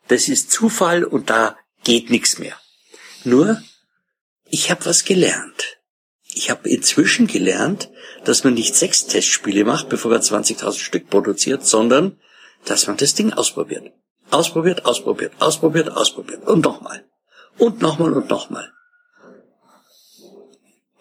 das 0.09 0.29
ist 0.29 0.51
Zufall 0.51 1.05
und 1.05 1.31
da 1.31 1.57
geht 1.85 2.11
nichts 2.11 2.39
mehr. 2.39 2.59
Nur, 3.25 3.63
ich 4.47 4.71
habe 4.71 4.85
was 4.87 5.05
gelernt. 5.05 5.80
Ich 6.35 6.51
habe 6.51 6.69
inzwischen 6.69 7.27
gelernt, 7.27 7.91
dass 8.25 8.45
man 8.45 8.55
nicht 8.55 8.77
sechs 8.77 9.07
Testspiele 9.07 9.65
macht, 9.65 9.89
bevor 9.89 10.11
man 10.11 10.21
20.000 10.21 10.79
Stück 10.79 11.11
produziert, 11.11 11.67
sondern 11.67 12.19
dass 12.65 12.87
man 12.87 12.97
das 12.97 13.15
Ding 13.15 13.33
ausprobiert. 13.33 13.93
Ausprobiert, 14.31 14.85
ausprobiert, 14.85 15.33
ausprobiert, 15.41 15.91
ausprobiert 15.91 16.47
und 16.47 16.65
nochmal 16.65 17.05
und 17.59 17.81
nochmal 17.83 18.13
und 18.13 18.31
nochmal. 18.31 18.73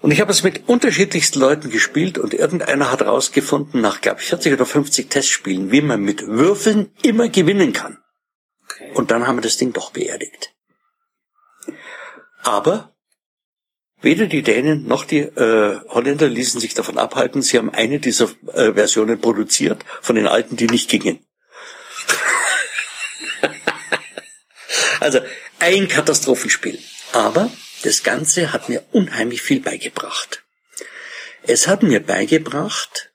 Und 0.02 0.12
ich 0.12 0.22
habe 0.22 0.32
es 0.32 0.44
mit 0.44 0.70
unterschiedlichsten 0.70 1.40
Leuten 1.40 1.70
gespielt 1.70 2.18
und 2.18 2.34
irgendeiner 2.34 2.92
hat 2.92 3.02
rausgefunden, 3.02 3.82
nach, 3.82 4.00
glaube 4.00 4.22
ich, 4.22 4.28
40 4.28 4.54
oder 4.54 4.66
50 4.66 5.10
Testspielen, 5.10 5.72
wie 5.72 5.82
man 5.82 6.02
mit 6.02 6.26
Würfeln 6.26 6.94
immer 7.02 7.28
gewinnen 7.28 7.74
kann. 7.74 7.98
Okay. 8.64 8.92
Und 8.94 9.12
dann 9.12 9.28
haben 9.28 9.38
wir 9.38 9.42
das 9.42 9.58
Ding 9.58 9.74
doch 9.74 9.92
beerdigt. 9.92 10.54
Aber 12.44 12.96
weder 14.02 14.28
die 14.28 14.42
Dänen 14.42 14.88
noch 14.88 15.06
die 15.06 15.20
äh, 15.20 15.80
Holländer 15.90 16.28
ließen 16.28 16.60
sich 16.60 16.74
davon 16.74 16.98
abhalten. 16.98 17.42
Sie 17.42 17.58
haben 17.58 17.70
eine 17.70 18.00
dieser 18.00 18.30
äh, 18.54 18.74
Versionen 18.74 19.20
produziert 19.20 19.84
von 20.02 20.16
den 20.16 20.28
alten, 20.28 20.56
die 20.56 20.68
nicht 20.68 20.90
gingen. 20.90 21.20
also 25.00 25.20
ein 25.60 25.88
Katastrophenspiel. 25.88 26.80
Aber 27.14 27.52
das 27.84 28.04
Ganze 28.04 28.54
hat 28.54 28.70
mir 28.70 28.84
unheimlich 28.92 29.42
viel 29.42 29.62
beigebracht. 29.62 30.44
Es 31.44 31.68
hat 31.68 31.84
mir 31.84 32.02
beigebracht, 32.02 33.12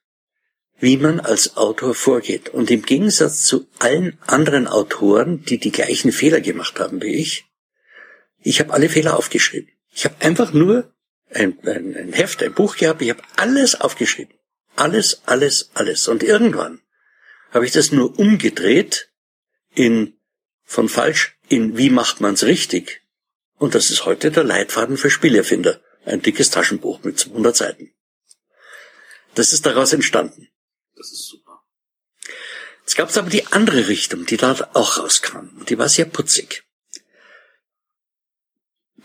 wie 0.78 0.96
man 0.96 1.20
als 1.20 1.56
Autor 1.56 1.94
vorgeht. 1.94 2.48
Und 2.48 2.70
im 2.70 2.82
Gegensatz 2.82 3.44
zu 3.44 3.68
allen 3.78 4.18
anderen 4.26 4.66
Autoren, 4.66 5.42
die 5.44 5.58
die 5.58 5.72
gleichen 5.72 6.12
Fehler 6.12 6.40
gemacht 6.40 6.80
haben 6.80 7.00
wie 7.02 7.14
ich, 7.14 7.44
ich 8.40 8.60
habe 8.60 8.72
alle 8.72 8.88
Fehler 8.88 9.16
aufgeschrieben. 9.16 9.73
Ich 9.94 10.04
habe 10.04 10.16
einfach 10.20 10.52
nur 10.52 10.92
ein, 11.30 11.58
ein, 11.64 11.96
ein 11.96 12.12
Heft, 12.12 12.42
ein 12.42 12.52
Buch 12.52 12.76
gehabt, 12.76 13.00
ich 13.00 13.10
habe 13.10 13.22
alles 13.36 13.80
aufgeschrieben. 13.80 14.36
Alles, 14.76 15.22
alles, 15.26 15.70
alles. 15.74 16.08
Und 16.08 16.22
irgendwann 16.24 16.80
habe 17.52 17.64
ich 17.64 17.72
das 17.72 17.92
nur 17.92 18.18
umgedreht 18.18 19.10
in 19.72 20.18
von 20.64 20.88
falsch 20.88 21.38
in 21.48 21.78
wie 21.78 21.90
macht 21.90 22.20
man's 22.20 22.42
richtig. 22.42 23.02
Und 23.56 23.74
das 23.74 23.90
ist 23.90 24.04
heute 24.04 24.32
der 24.32 24.44
Leitfaden 24.44 24.96
für 24.96 25.10
Spielerfinder. 25.10 25.80
Ein 26.04 26.22
dickes 26.22 26.50
Taschenbuch 26.50 27.02
mit 27.04 27.18
200 27.18 27.56
Seiten. 27.56 27.94
Das 29.34 29.52
ist 29.52 29.64
daraus 29.64 29.92
entstanden. 29.92 30.48
Das 30.96 31.12
ist 31.12 31.26
super. 31.28 31.62
Jetzt 32.80 32.96
gab 32.96 33.08
es 33.08 33.16
aber 33.16 33.30
die 33.30 33.46
andere 33.46 33.88
Richtung, 33.88 34.26
die 34.26 34.36
da 34.36 34.70
auch 34.74 34.98
rauskam. 34.98 35.50
Und 35.58 35.70
die 35.70 35.78
war 35.78 35.88
sehr 35.88 36.04
putzig. 36.04 36.63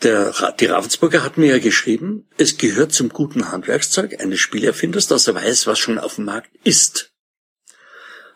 Der, 0.03 0.53
die 0.59 0.65
Ravensburger 0.65 1.23
hat 1.23 1.37
mir 1.37 1.47
ja 1.47 1.59
geschrieben, 1.59 2.27
es 2.37 2.57
gehört 2.57 2.93
zum 2.93 3.09
guten 3.09 3.51
Handwerkszeug 3.51 4.21
eines 4.21 4.39
Spielerfinders, 4.39 5.07
dass 5.07 5.27
er 5.27 5.35
weiß, 5.35 5.67
was 5.67 5.77
schon 5.77 5.99
auf 5.99 6.15
dem 6.15 6.25
Markt 6.25 6.51
ist. 6.63 7.11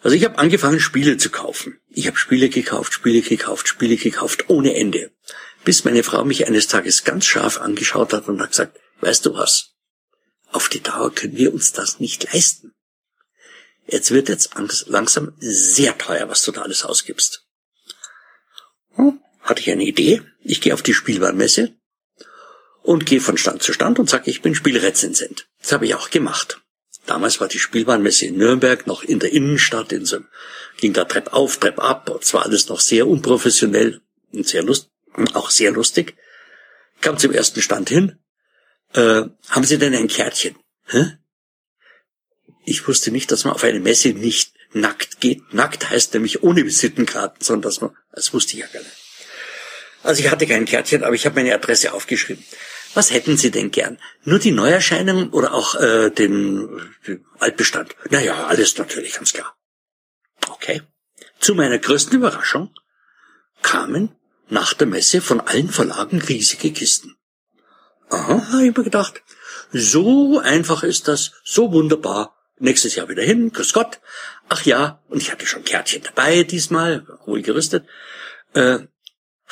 Also 0.02 0.18
ich 0.18 0.26
habe 0.26 0.38
angefangen, 0.38 0.82
Spiele 0.82 1.16
zu 1.16 1.30
kaufen. 1.30 1.80
Ich 1.90 2.08
habe 2.08 2.18
Spiele 2.18 2.50
gekauft, 2.50 2.94
Spiele 2.94 3.22
gekauft, 3.22 3.70
Spiele 3.70 3.96
gekauft, 3.96 4.50
ohne 4.50 4.76
Ende. 4.76 5.12
Bis 5.64 5.86
meine 5.86 6.04
Frau 6.04 6.26
mich 6.26 6.46
eines 6.46 6.68
Tages 6.68 7.06
ganz 7.06 7.26
scharf 7.26 7.62
angeschaut 7.62 8.12
hat 8.12 8.28
und 8.28 8.42
hat 8.42 8.50
gesagt, 8.50 8.78
weißt 9.00 9.26
du 9.26 9.34
was? 9.34 9.76
Auf 10.52 10.68
die 10.68 10.82
Dauer 10.82 11.16
können 11.16 11.38
wir 11.38 11.54
uns 11.54 11.72
das 11.72 12.02
nicht 12.02 12.34
leisten. 12.34 12.74
Jetzt 13.88 14.12
wird 14.12 14.28
jetzt 14.28 14.52
langsam 14.88 15.34
sehr 15.40 15.98
teuer, 15.98 16.28
was 16.28 16.44
du 16.44 16.52
da 16.52 16.64
alles 16.64 16.84
ausgibst. 16.84 17.46
Hm, 18.96 19.22
hatte 19.44 19.62
ich 19.62 19.72
eine 19.72 19.84
Idee. 19.84 20.22
Ich 20.42 20.62
gehe 20.62 20.74
auf 20.74 20.82
die 20.82 20.94
Spielwarenmesse 20.94 21.76
und 22.82 23.06
gehe 23.06 23.22
von 23.22 23.38
Stand 23.38 23.64
zu 23.64 23.74
Stand 23.74 24.00
und 24.00 24.10
sage, 24.10 24.30
ich 24.30 24.42
bin 24.42 24.56
Spielrezensent. 24.56 25.48
Das 25.62 25.72
habe 25.72 25.86
ich 25.86 25.96
auch 25.96 26.10
gemacht. 26.10 26.62
Damals 27.06 27.42
war 27.42 27.48
die 27.48 27.60
Spielbahnmesse 27.60 28.28
in 28.28 28.38
Nürnberg 28.38 28.88
noch 28.88 29.04
in 29.04 29.20
der 29.20 29.34
Innenstadt, 29.34 29.92
in 29.92 30.06
so, 30.06 30.20
ging 30.78 30.94
da 30.94 31.04
Trepp 31.04 31.34
auf, 31.34 31.58
Trepp 31.58 31.80
ab. 31.80 32.10
Und 32.10 32.24
zwar 32.24 32.44
alles 32.44 32.70
noch 32.70 32.80
sehr 32.80 33.08
unprofessionell 33.08 34.02
und 34.32 34.48
sehr 34.48 34.64
lust, 34.64 34.90
auch 35.34 35.50
sehr 35.50 35.72
lustig. 35.72 36.16
Kam 37.02 37.18
zum 37.18 37.34
ersten 37.34 37.62
Stand 37.62 37.90
hin. 37.90 38.20
Äh, 38.94 39.24
haben 39.50 39.66
Sie 39.66 39.78
denn 39.78 39.94
ein 39.94 40.08
Kärtchen? 40.08 40.56
Hä? 40.86 41.18
Ich 42.66 42.88
wusste 42.88 43.12
nicht, 43.12 43.32
dass 43.32 43.44
man 43.44 43.54
auf 43.54 43.64
eine 43.64 43.82
Messe 43.82 44.10
nicht 44.10 44.54
nackt 44.72 45.20
geht. 45.20 45.54
Nackt 45.54 45.90
heißt 45.90 46.14
nämlich 46.14 46.44
ohne 46.44 46.64
Visitenkarten, 46.64 47.44
sondern 47.44 47.64
dass 47.64 47.82
man, 47.82 47.98
das 48.14 48.34
wusste 48.34 48.54
ich 48.54 48.60
ja 48.60 48.68
gar 48.68 48.80
nicht. 48.80 49.03
Also 50.04 50.22
ich 50.22 50.30
hatte 50.30 50.46
kein 50.46 50.66
Kärtchen, 50.66 51.04
aber 51.04 51.16
ich 51.16 51.26
habe 51.26 51.36
meine 51.36 51.54
Adresse 51.54 51.94
aufgeschrieben. 51.94 52.44
Was 52.94 53.12
hätten 53.12 53.38
Sie 53.38 53.50
denn 53.50 53.72
gern? 53.72 53.98
Nur 54.24 54.38
die 54.38 54.52
Neuerscheinungen 54.52 55.30
oder 55.30 55.54
auch 55.54 55.76
äh, 55.76 56.12
den, 56.12 56.70
den 57.08 57.26
Altbestand? 57.40 57.96
Naja, 58.10 58.48
alles 58.48 58.78
natürlich, 58.78 59.16
ganz 59.16 59.34
klar. 59.34 59.56
Okay. 60.50 60.82
Zu 61.40 61.56
meiner 61.56 61.80
größten 61.80 62.18
Überraschung 62.18 62.74
kamen 63.62 64.16
nach 64.50 64.74
der 64.74 64.88
Messe 64.88 65.22
von 65.22 65.42
allen 65.42 65.70
Verlagen 65.70 66.22
riesige 66.22 66.72
Kisten. 66.72 67.16
Aha, 68.10 68.52
habe 68.52 68.68
ich 68.68 68.78
mir 68.78 68.84
gedacht. 68.84 69.24
So 69.72 70.40
einfach 70.40 70.84
ist 70.84 71.08
das, 71.08 71.32
so 71.44 71.72
wunderbar. 71.72 72.38
Nächstes 72.60 72.96
Jahr 72.96 73.10
wieder 73.10 73.24
hin, 73.24 73.52
grüß 73.52 73.74
Gott. 73.74 74.00
Ach 74.48 74.64
ja, 74.64 75.02
und 75.08 75.22
ich 75.22 75.32
hatte 75.32 75.48
schon 75.48 75.64
Kärtchen 75.64 76.04
dabei 76.04 76.44
diesmal, 76.44 77.08
wohl 77.26 77.42
gerüstet. 77.42 77.88
Äh, 78.54 78.80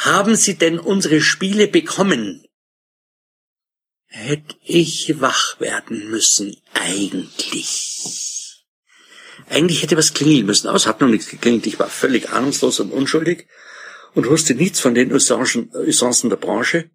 haben 0.05 0.35
Sie 0.35 0.57
denn 0.57 0.79
unsere 0.79 1.21
Spiele 1.21 1.67
bekommen? 1.67 2.45
Hätte 4.07 4.55
ich 4.61 5.21
wach 5.21 5.59
werden 5.59 6.09
müssen, 6.09 6.57
eigentlich. 6.73 8.65
Eigentlich 9.49 9.81
hätte 9.81 9.97
was 9.97 10.13
klingeln 10.13 10.45
müssen, 10.45 10.67
aber 10.67 10.77
es 10.77 10.85
hat 10.85 11.01
noch 11.01 11.07
nichts 11.07 11.29
geklingelt. 11.29 11.65
Ich 11.67 11.79
war 11.79 11.89
völlig 11.89 12.29
ahnungslos 12.29 12.79
und 12.79 12.91
unschuldig 12.91 13.47
und 14.13 14.27
wusste 14.27 14.55
nichts 14.55 14.79
von 14.79 14.93
den 14.93 15.11
Usancen 15.13 16.29
der 16.29 16.37
Branche. 16.37 16.89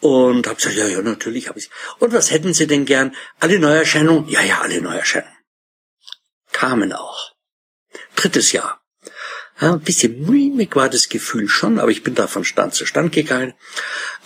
Und 0.00 0.46
habe 0.46 0.56
gesagt, 0.56 0.76
ja, 0.76 0.86
ja, 0.86 1.00
natürlich 1.02 1.48
habe 1.48 1.58
ich. 1.58 1.70
Und 1.98 2.12
was 2.12 2.30
hätten 2.30 2.52
Sie 2.52 2.66
denn 2.66 2.84
gern? 2.84 3.14
Alle 3.38 3.58
Neuerscheinungen? 3.58 4.28
Ja, 4.28 4.42
ja, 4.42 4.60
alle 4.60 4.82
Neuerscheinungen. 4.82 5.32
Kamen 6.52 6.92
auch. 6.92 7.32
Drittes 8.16 8.52
Jahr. 8.52 8.83
Ja, 9.64 9.72
ein 9.72 9.80
bisschen 9.80 10.22
mulmig 10.22 10.76
war 10.76 10.90
das 10.90 11.08
Gefühl 11.08 11.48
schon, 11.48 11.78
aber 11.78 11.90
ich 11.90 12.02
bin 12.02 12.14
da 12.14 12.26
von 12.26 12.44
Stand 12.44 12.74
zu 12.74 12.84
Stand 12.84 13.12
gegangen. 13.12 13.54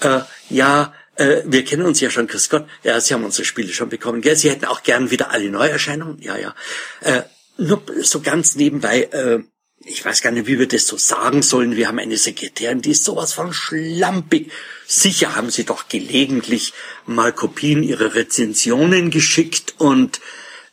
Äh, 0.01 0.23
ja, 0.51 0.93
äh, 1.15 1.43
wir 1.45 1.65
kennen 1.65 1.87
uns 1.87 2.01
ja 2.01 2.11
schon, 2.11 2.27
Chris 2.27 2.49
Gott. 2.49 2.67
Ja, 2.83 3.01
Sie 3.01 3.15
haben 3.15 3.23
unsere 3.23 3.45
Spiele 3.45 3.73
schon 3.73 3.89
bekommen. 3.89 4.21
Gell? 4.21 4.35
Sie 4.35 4.51
hätten 4.51 4.65
auch 4.65 4.83
gern 4.83 5.13
wieder 5.13 5.31
alle 5.31 5.49
Neuerscheinungen. 5.49 6.21
Ja, 6.21 6.37
ja. 6.37 6.57
Äh, 7.03 7.23
nur 7.57 7.85
so 8.03 8.21
ganz 8.21 8.57
nebenbei, 8.57 9.03
äh, 9.13 9.39
ich 9.85 10.05
weiß 10.05 10.23
gar 10.23 10.33
nicht, 10.33 10.49
wie 10.49 10.59
wir 10.59 10.67
das 10.67 10.89
so 10.89 10.97
sagen 10.97 11.43
sollen. 11.43 11.77
Wir 11.77 11.87
haben 11.87 12.01
eine 12.01 12.17
Sekretärin, 12.17 12.83
die 12.83 12.91
ist 12.91 13.05
sowas 13.05 13.33
von 13.33 13.53
schlampig. 13.53 14.51
Sicher 14.89 15.37
haben 15.37 15.51
sie 15.51 15.63
doch 15.63 15.89
gelegentlich 15.89 16.73
mal 17.07 17.33
Kopien 17.33 17.85
ihrer 17.85 18.17
Rezensionen 18.17 19.11
geschickt 19.11 19.77
und 19.79 20.21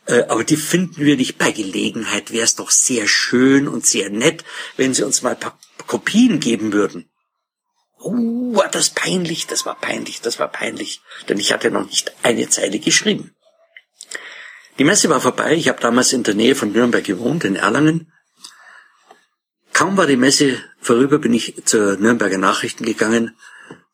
aber 0.06 0.44
die 0.44 0.56
finden 0.56 1.04
wir 1.04 1.16
nicht 1.16 1.38
bei 1.38 1.50
Gelegenheit. 1.50 2.32
Wäre 2.32 2.44
es 2.44 2.54
doch 2.54 2.70
sehr 2.70 3.08
schön 3.08 3.68
und 3.68 3.86
sehr 3.86 4.10
nett, 4.10 4.44
wenn 4.76 4.94
sie 4.94 5.02
uns 5.02 5.22
mal 5.22 5.30
ein 5.30 5.40
paar 5.40 5.58
Kopien 5.86 6.40
geben 6.40 6.72
würden. 6.72 7.10
Oh, 7.98 8.54
war 8.54 8.68
das 8.68 8.90
peinlich, 8.90 9.46
das 9.46 9.66
war 9.66 9.74
peinlich, 9.80 10.20
das 10.20 10.38
war 10.38 10.48
peinlich. 10.48 11.00
Denn 11.28 11.38
ich 11.38 11.52
hatte 11.52 11.70
noch 11.70 11.86
nicht 11.86 12.12
eine 12.22 12.48
Zeile 12.48 12.78
geschrieben. 12.78 13.34
Die 14.78 14.84
Messe 14.84 15.08
war 15.08 15.20
vorbei. 15.20 15.54
Ich 15.54 15.68
habe 15.68 15.80
damals 15.80 16.12
in 16.12 16.22
der 16.22 16.34
Nähe 16.34 16.54
von 16.54 16.72
Nürnberg 16.72 17.04
gewohnt, 17.04 17.44
in 17.44 17.56
Erlangen. 17.56 18.12
Kaum 19.72 19.96
war 19.96 20.06
die 20.06 20.16
Messe 20.16 20.62
vorüber, 20.80 21.18
bin 21.18 21.34
ich 21.34 21.54
zur 21.64 21.96
Nürnberger 21.96 22.38
Nachrichten 22.38 22.84
gegangen, 22.84 23.36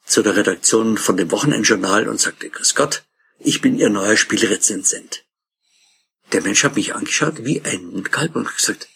zu 0.05 0.23
der 0.23 0.37
Redaktion 0.37 0.99
von 0.99 1.17
dem 1.17 1.31
Wochenendjournal 1.31 2.09
und 2.09 2.21
sagte, 2.21 2.51
Grüß 2.51 2.75
Gott, 2.75 3.05
ich 3.39 3.61
bin 3.61 3.79
Ihr 3.79 3.91
neuer 3.91 4.17
Spielrezensent. 4.17 5.22
Der 6.33 6.43
Mensch 6.43 6.65
hat 6.65 6.77
mich 6.77 6.95
angeschaut 6.95 7.45
wie 7.45 7.63
ein 7.63 7.85
Mundkalb 7.87 8.35
und 8.37 8.57
gesagt, 8.57 8.89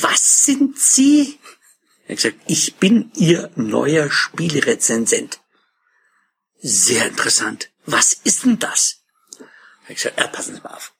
was 0.00 0.44
sind 0.44 0.78
Sie? 0.78 1.38
Er 2.04 2.10
hat 2.10 2.22
gesagt, 2.22 2.40
ich 2.46 2.76
bin 2.76 3.10
Ihr 3.14 3.50
neuer 3.56 4.10
Spielrezensent. 4.10 5.40
Sehr 6.60 7.06
interessant. 7.06 7.70
Was 7.86 8.12
ist 8.12 8.44
denn 8.44 8.58
das? 8.58 9.02
Er 9.38 9.90
hat 9.90 9.96
gesagt, 9.96 10.20
ja, 10.20 10.26
passen 10.26 10.56
Sie 10.56 10.60
mal 10.60 10.74
auf. 10.74 10.92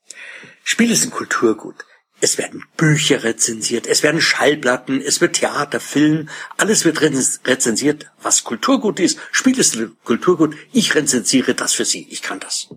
Spiele 0.65 0.95
sind 0.95 1.13
Kulturgut. 1.13 1.85
Es 2.21 2.37
werden 2.37 2.65
Bücher 2.77 3.23
rezensiert, 3.23 3.87
es 3.87 4.03
werden 4.03 4.21
Schallplatten, 4.21 5.01
es 5.01 5.21
wird 5.21 5.37
Theater, 5.37 5.79
Film, 5.79 6.29
alles 6.57 6.85
wird 6.85 7.01
rezensiert, 7.01 8.11
was 8.21 8.43
Kulturgut 8.43 8.99
ist. 8.99 9.21
Spiel 9.31 9.57
ist 9.57 9.79
Kulturgut, 10.03 10.57
ich 10.73 10.97
rezensiere 10.97 11.55
das 11.55 11.75
für 11.75 11.85
Sie, 11.85 12.09
ich 12.11 12.23
kann 12.23 12.41
das. 12.41 12.75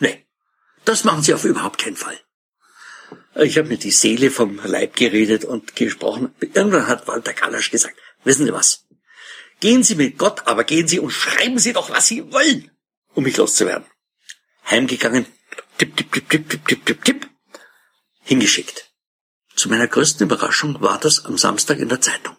Nee, 0.00 0.25
das 0.88 1.04
machen 1.04 1.22
Sie 1.22 1.34
auf 1.34 1.44
überhaupt 1.44 1.78
keinen 1.78 1.96
Fall. 1.96 2.18
Ich 3.34 3.58
habe 3.58 3.68
mir 3.68 3.76
die 3.76 3.90
Seele 3.90 4.30
vom 4.30 4.58
Leib 4.64 4.96
geredet 4.96 5.44
und 5.44 5.76
gesprochen. 5.76 6.34
Irgendwann 6.40 6.86
hat 6.86 7.06
Walter 7.06 7.34
Kalasch 7.34 7.70
gesagt, 7.70 7.96
wissen 8.24 8.46
Sie 8.46 8.52
was? 8.52 8.86
Gehen 9.60 9.82
Sie 9.82 9.94
mit 9.94 10.18
Gott, 10.18 10.46
aber 10.46 10.64
gehen 10.64 10.88
Sie 10.88 10.98
und 10.98 11.10
schreiben 11.10 11.58
Sie 11.58 11.72
doch, 11.72 11.90
was 11.90 12.06
Sie 12.06 12.32
wollen, 12.32 12.70
um 13.14 13.24
mich 13.24 13.36
loszuwerden. 13.36 13.86
Heimgegangen, 14.70 15.26
tipp, 15.78 15.96
tipp, 15.96 16.12
tipp, 16.12 16.28
tipp, 16.28 16.48
tipp, 16.48 16.66
tipp, 16.66 16.86
tipp, 16.86 17.04
tipp, 17.04 17.30
hingeschickt. 18.22 18.90
Zu 19.54 19.68
meiner 19.68 19.86
größten 19.86 20.26
Überraschung 20.26 20.80
war 20.80 20.98
das 20.98 21.24
am 21.24 21.38
Samstag 21.38 21.78
in 21.78 21.88
der 21.88 22.00
Zeitung. 22.00 22.36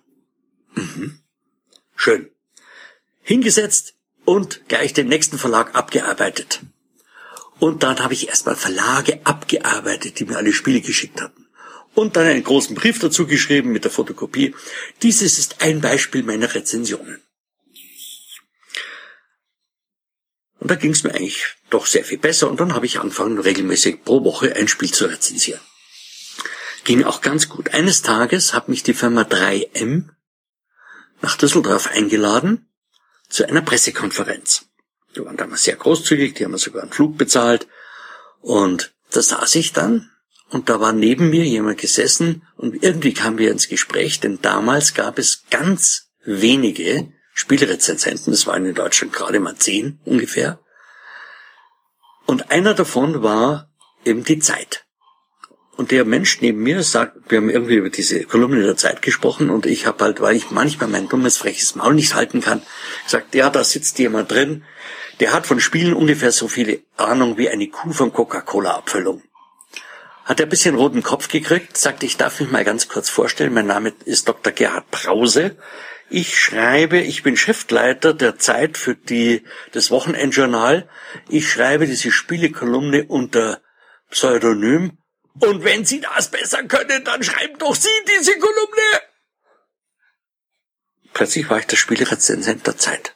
Mhm. 0.74 1.20
Schön. 1.96 2.30
Hingesetzt 3.22 3.96
und 4.26 4.68
gleich 4.68 4.94
den 4.94 5.08
nächsten 5.08 5.38
Verlag 5.38 5.76
abgearbeitet. 5.76 6.62
Und 7.60 7.84
dann 7.84 8.00
habe 8.00 8.14
ich 8.14 8.28
erstmal 8.28 8.56
Verlage 8.56 9.20
abgearbeitet, 9.24 10.20
die 10.20 10.26
mir 10.26 10.38
alle 10.38 10.54
Spiele 10.54 10.82
geschickt 10.82 11.22
hatten. 11.22 11.48
Und 11.96 12.16
dann 12.16 12.28
einen 12.28 12.44
großen 12.44 12.76
Brief 12.76 13.00
dazu 13.00 13.26
geschrieben 13.26 13.72
mit 13.72 13.84
der 13.84 13.92
Fotokopie. 13.92 14.54
Dieses 15.02 15.40
ist 15.40 15.62
ein 15.62 15.82
Beispiel 15.82 16.24
meiner 16.24 16.54
Rezensionen. 16.54 17.22
Und 20.60 20.72
da 20.72 20.76
ging 20.76 20.92
es 20.92 21.04
mir 21.04 21.14
eigentlich 21.14 21.56
doch 21.70 21.86
sehr 21.86 22.04
viel 22.04 22.18
besser 22.18 22.50
und 22.50 22.60
dann 22.60 22.74
habe 22.74 22.86
ich 22.86 23.00
angefangen, 23.00 23.40
regelmäßig 23.40 24.04
pro 24.04 24.24
Woche 24.24 24.56
ein 24.56 24.68
Spiel 24.68 24.92
zu 24.92 25.06
rezensieren. 25.06 25.62
Ging 26.84 27.04
auch 27.04 27.22
ganz 27.22 27.50
gut. 27.50 27.74
Eines 27.74 28.02
Tages 28.02 28.54
hat 28.54 28.70
mich 28.70 28.84
die 28.84 28.94
Firma 28.94 29.22
3M 29.22 30.10
nach 31.22 31.38
Düsseldorf 31.38 31.88
eingeladen 31.88 32.70
zu 33.30 33.48
einer 33.48 33.62
Pressekonferenz. 33.62 34.66
Die 35.16 35.24
waren 35.24 35.38
damals 35.38 35.64
sehr 35.64 35.76
großzügig, 35.76 36.36
die 36.36 36.46
haben 36.46 36.58
sogar 36.58 36.84
einen 36.84 36.92
Flug 36.92 37.18
bezahlt. 37.18 37.68
Und 38.42 38.94
da 39.12 39.22
saß 39.22 39.56
ich 39.56 39.74
dann 39.74 40.12
und 40.50 40.70
da 40.70 40.80
war 40.80 40.94
neben 40.94 41.30
mir 41.30 41.44
jemand 41.44 41.80
gesessen 41.80 42.48
und 42.56 42.84
irgendwie 42.84 43.14
kamen 43.14 43.38
wir 43.38 43.52
ins 43.52 43.68
Gespräch, 43.68 44.20
denn 44.20 44.40
damals 44.42 44.94
gab 44.94 45.18
es 45.18 45.46
ganz 45.50 46.10
wenige 46.24 47.12
Spielrezensenten, 47.34 48.32
das 48.32 48.48
waren 48.48 48.66
in 48.66 48.74
Deutschland 48.76 49.14
gerade 49.14 49.40
mal 49.40 49.56
zehn 49.56 50.00
ungefähr. 50.06 50.60
Und 52.26 52.52
einer 52.52 52.74
davon 52.74 53.22
war 53.22 53.72
eben 54.06 54.24
die 54.24 54.40
Zeit. 54.40 54.87
Und 55.78 55.92
der 55.92 56.06
Mensch 56.06 56.42
neben 56.42 56.64
mir 56.64 56.82
sagt, 56.82 57.30
wir 57.30 57.38
haben 57.38 57.52
irgendwie 57.52 57.76
über 57.76 57.92
diese 57.92 58.24
Kolumne 58.24 58.64
der 58.64 58.78
Zeit 58.78 59.04
gesprochen 59.04 59.52
und 59.52 59.68
ich 59.68 59.86
habe 59.86 60.04
halt, 60.04 60.22
weil 60.22 60.36
ich 60.36 60.50
manchmal 60.50 60.90
mein 60.90 61.08
dummes, 61.08 61.38
freches 61.38 61.76
Maul 61.76 61.94
nicht 61.94 62.16
halten 62.16 62.42
kann, 62.42 62.64
gesagt, 63.06 63.36
ja, 63.36 63.52
da 63.52 63.64
sitzt 63.64 64.00
jemand 64.00 64.32
drin, 64.32 64.64
der 65.20 65.34
hat 65.34 65.46
von 65.46 65.60
Spielen 65.60 65.94
ungefähr 65.94 66.32
so 66.32 66.48
viele 66.48 66.80
Ahnung 66.98 67.38
wie 67.38 67.50
eine 67.50 67.68
Kuh 67.68 67.94
von 67.94 68.12
Coca-Cola-Abfüllung. 68.12 69.22
Hat 70.26 70.40
er 70.40 70.48
ein 70.48 70.50
bisschen 70.50 70.76
roten 70.76 71.04
Kopf 71.04 71.28
gekriegt, 71.28 71.78
sagte, 71.78 72.08
ich 72.08 72.18
darf 72.18 72.40
mich 72.40 72.52
mal 72.52 72.66
ganz 72.66 72.90
kurz 72.90 73.10
vorstellen, 73.10 73.54
mein 73.54 73.68
Name 73.68 73.94
ist 74.04 74.28
Dr. 74.28 74.52
Gerhard 74.52 74.90
Brause. 74.90 75.58
Ich 76.10 76.40
schreibe, 76.40 77.00
ich 77.00 77.22
bin 77.22 77.38
Schriftleiter 77.38 78.14
der 78.14 78.38
Zeit 78.40 78.78
für 78.78 78.96
die, 78.96 79.44
das 79.74 79.92
Wochenendjournal. 79.92 80.90
Ich 81.30 81.52
schreibe 81.52 81.86
diese 81.86 82.12
Spielekolumne 82.12 83.06
unter 83.06 83.62
Pseudonym. 84.10 84.98
Und 85.40 85.64
wenn 85.64 85.86
Sie 85.86 86.02
das 86.02 86.32
besser 86.32 86.64
können, 86.64 87.04
dann 87.04 87.24
schreiben 87.24 87.58
doch 87.60 87.76
Sie 87.76 87.90
diese 88.08 88.38
Kolumne. 88.38 89.02
Plötzlich 91.14 91.50
war 91.50 91.60
ich 91.60 91.68
der 91.68 91.78
Spielerezensent 91.78 92.66
der 92.68 92.78
Zeit. 92.78 93.16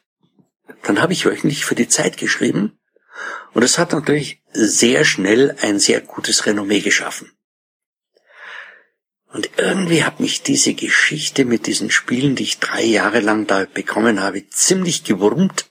Dann 0.83 1.01
habe 1.01 1.13
ich 1.13 1.25
wöchentlich 1.25 1.65
für 1.65 1.75
die 1.75 1.87
Zeit 1.87 2.17
geschrieben. 2.17 2.79
Und 3.53 3.63
es 3.63 3.77
hat 3.77 3.91
natürlich 3.91 4.41
sehr 4.51 5.05
schnell 5.05 5.55
ein 5.61 5.79
sehr 5.79 6.01
gutes 6.01 6.45
Renommee 6.45 6.79
geschaffen. 6.79 7.31
Und 9.33 9.49
irgendwie 9.57 10.03
hat 10.03 10.19
mich 10.19 10.43
diese 10.43 10.73
Geschichte 10.73 11.45
mit 11.45 11.65
diesen 11.65 11.89
Spielen, 11.89 12.35
die 12.35 12.43
ich 12.43 12.59
drei 12.59 12.83
Jahre 12.83 13.21
lang 13.21 13.47
da 13.47 13.65
bekommen 13.65 14.21
habe, 14.21 14.47
ziemlich 14.49 15.03
gewurmt. 15.03 15.70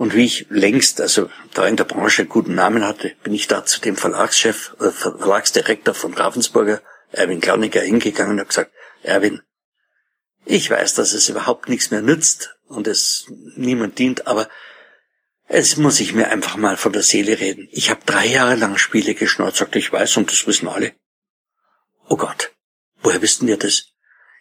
Und 0.00 0.14
wie 0.14 0.24
ich 0.24 0.46
längst, 0.48 0.98
also 1.02 1.28
da 1.52 1.66
in 1.66 1.76
der 1.76 1.84
Branche 1.84 2.24
guten 2.24 2.54
Namen 2.54 2.86
hatte, 2.86 3.14
bin 3.22 3.34
ich 3.34 3.48
da 3.48 3.66
zu 3.66 3.82
dem 3.82 3.98
Verlagschef, 3.98 4.74
äh, 4.80 4.88
Verlagsdirektor 4.88 5.92
von 5.92 6.14
Ravensburger, 6.14 6.80
Erwin 7.12 7.42
Klauniger, 7.42 7.82
hingegangen 7.82 8.32
und 8.32 8.38
habe 8.38 8.48
gesagt, 8.48 8.72
Erwin, 9.02 9.42
ich 10.46 10.70
weiß, 10.70 10.94
dass 10.94 11.12
es 11.12 11.28
überhaupt 11.28 11.68
nichts 11.68 11.90
mehr 11.90 12.00
nützt 12.00 12.56
und 12.66 12.86
es 12.86 13.26
niemand 13.56 13.98
dient, 13.98 14.26
aber 14.26 14.48
es 15.48 15.76
muss 15.76 16.00
ich 16.00 16.14
mir 16.14 16.30
einfach 16.30 16.56
mal 16.56 16.78
von 16.78 16.94
der 16.94 17.02
Seele 17.02 17.38
reden. 17.38 17.68
Ich 17.70 17.90
habe 17.90 18.00
drei 18.06 18.24
Jahre 18.24 18.54
lang 18.54 18.78
Spiele 18.78 19.14
geschnurrt, 19.14 19.56
sagte 19.56 19.78
ich 19.78 19.92
weiß 19.92 20.16
und 20.16 20.32
das 20.32 20.46
wissen 20.46 20.68
alle. 20.68 20.94
Oh 22.08 22.16
Gott, 22.16 22.52
woher 23.02 23.20
wissen 23.20 23.46
wir 23.46 23.58
das? 23.58 23.92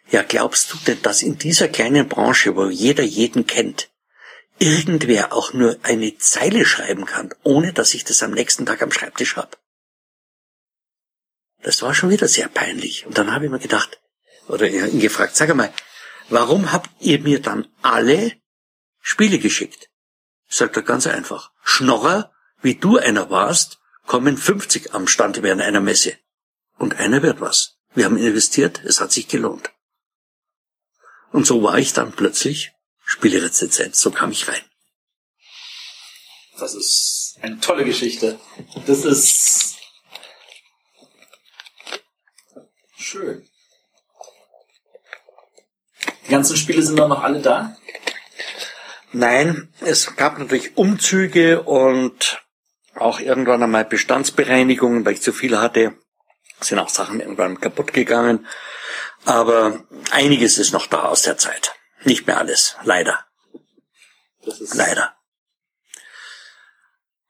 Ja, 0.10 0.24
glaubst 0.24 0.72
du 0.72 0.78
denn, 0.88 1.02
dass 1.02 1.22
in 1.22 1.38
dieser 1.38 1.67
kleinen 1.67 2.08
Branche, 2.08 2.56
wo 2.56 2.69
jeder 2.69 3.04
jeden 3.04 3.45
kennt, 3.45 3.89
irgendwer 4.60 5.34
auch 5.34 5.54
nur 5.54 5.78
eine 5.84 6.17
Zeile 6.17 6.65
schreiben 6.65 7.06
kann, 7.06 7.34
ohne 7.43 7.74
dass 7.74 7.93
ich 7.93 8.04
das 8.04 8.22
am 8.24 8.32
nächsten 8.32 8.65
Tag 8.65 8.82
am 8.82 8.91
Schreibtisch 8.91 9.36
hab? 9.36 9.58
Das 11.62 11.82
war 11.82 11.93
schon 11.93 12.10
wieder 12.10 12.28
sehr 12.28 12.48
peinlich. 12.48 13.06
Und 13.06 13.17
dann 13.17 13.34
habe 13.34 13.45
ich 13.45 13.52
mir 13.52 13.60
gedacht, 13.60 14.00
oder 14.48 14.67
ihn 14.67 15.00
gefragt, 15.00 15.36
sag 15.36 15.50
einmal, 15.50 15.74
warum 16.30 16.72
habt 16.72 16.89
ihr 17.00 17.19
mir 17.19 17.41
dann 17.41 17.67
alle 17.82 18.34
Spiele 19.02 19.39
geschickt? 19.39 19.89
Sagt 20.48 20.76
er 20.76 20.84
ganz 20.84 21.06
einfach. 21.08 21.52
Schnorrer, 21.63 22.32
wie 22.62 22.76
du 22.76 22.98
einer 22.98 23.30
warst, 23.30 23.80
kommen 24.06 24.38
50 24.38 24.93
am 24.93 25.08
Stand 25.08 25.43
während 25.43 25.62
einer 25.62 25.82
Messe. 25.82 26.17
Und 26.78 26.95
einer 26.95 27.22
wird 27.22 27.41
was. 27.41 27.78
Wir 27.93 28.06
haben 28.06 28.17
investiert, 28.17 28.82
es 28.84 29.02
hat 29.02 29.12
sich 29.12 29.28
gelohnt. 29.28 29.72
Und 31.32 31.45
so 31.45 31.62
war 31.62 31.78
ich 31.78 31.93
dann 31.93 32.12
plötzlich 32.12 32.72
Spielerezensent. 33.10 33.95
So 33.95 34.12
kam 34.12 34.32
ich 34.32 34.48
rein. 34.48 34.62
Das 36.60 36.76
ist 36.76 37.38
eine 37.41 37.60
tolle 37.60 37.86
Geschichte. 37.86 38.39
Das 38.86 39.06
ist 39.06 39.78
schön. 42.98 43.48
Die 46.26 46.32
ganzen 46.32 46.58
Spiele 46.58 46.84
sind 46.84 46.98
dann 46.98 47.10
noch 47.10 47.24
alle 47.24 47.41
da? 47.41 47.76
Nein, 49.12 49.74
es 49.80 50.15
gab 50.15 50.38
natürlich 50.38 50.78
Umzüge 50.78 51.63
und 51.63 52.43
auch 52.93 53.19
irgendwann 53.19 53.63
einmal 53.63 53.86
Bestandsbereinigungen, 53.86 55.04
weil 55.06 55.13
ich 55.13 55.22
zu 55.22 55.34
viel 55.34 55.58
hatte 55.58 55.98
sind 56.62 56.80
auch 56.80 56.89
Sachen 56.89 57.19
irgendwann 57.19 57.60
kaputt 57.60 57.93
gegangen. 57.93 58.48
Aber 59.26 59.84
einiges 60.12 60.58
ist 60.58 60.74
noch 60.74 60.88
da 60.88 61.04
aus 61.04 61.24
der 61.24 61.38
Zeit. 61.38 61.74
Nicht 62.04 62.28
mehr 62.28 62.38
alles, 62.38 62.76
leider. 62.84 63.26
leider. 64.74 65.16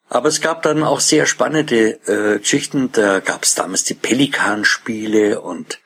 Aber 0.09 0.27
es 0.27 0.41
gab 0.41 0.63
dann 0.63 0.83
auch 0.83 0.99
sehr 0.99 1.27
spannende 1.27 1.99
äh, 2.07 2.39
Geschichten. 2.39 2.91
Da 2.91 3.19
gab 3.19 3.43
es 3.43 3.53
damals 3.55 3.83
die 3.83 3.93
Pelikan-Spiele 3.93 5.39
und 5.39 5.79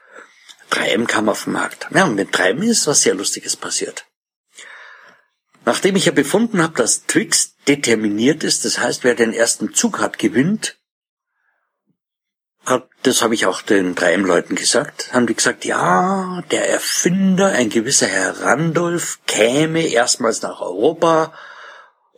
3M 0.72 1.06
kam 1.06 1.30
auf 1.30 1.44
den 1.44 1.54
Markt. 1.54 1.88
Ja, 1.92 2.06
und 2.06 2.16
mit 2.16 2.34
3M 2.34 2.64
ist 2.64 2.88
was 2.88 3.02
sehr 3.02 3.16
Lustiges 3.16 3.58
passiert. 3.58 4.06
Nachdem 5.66 5.96
ich 5.96 6.06
ja 6.06 6.12
befunden 6.12 6.62
habe, 6.62 6.76
dass 6.76 7.06
Twix 7.06 7.56
determiniert 7.68 8.44
ist, 8.44 8.66
das 8.66 8.80
heißt, 8.80 9.04
wer 9.04 9.16
den 9.16 9.34
ersten 9.34 9.74
Zug 9.74 10.00
hat, 10.00 10.20
gewinnt, 10.20 10.78
hat, 12.66 12.88
das 13.04 13.22
habe 13.22 13.34
ich 13.34 13.46
auch 13.46 13.62
den 13.62 13.96
3M-Leuten 13.96 14.56
gesagt, 14.56 15.14
haben 15.14 15.28
die 15.28 15.36
gesagt, 15.36 15.66
ja, 15.66 16.42
der 16.52 16.70
Erfinder, 16.70 17.48
ein 17.48 17.70
gewisser 17.70 18.08
Herr 18.08 18.42
Randolph, 18.42 19.20
käme 19.28 19.86
erstmals 19.86 20.42
nach 20.42 20.62
Europa 20.62 21.34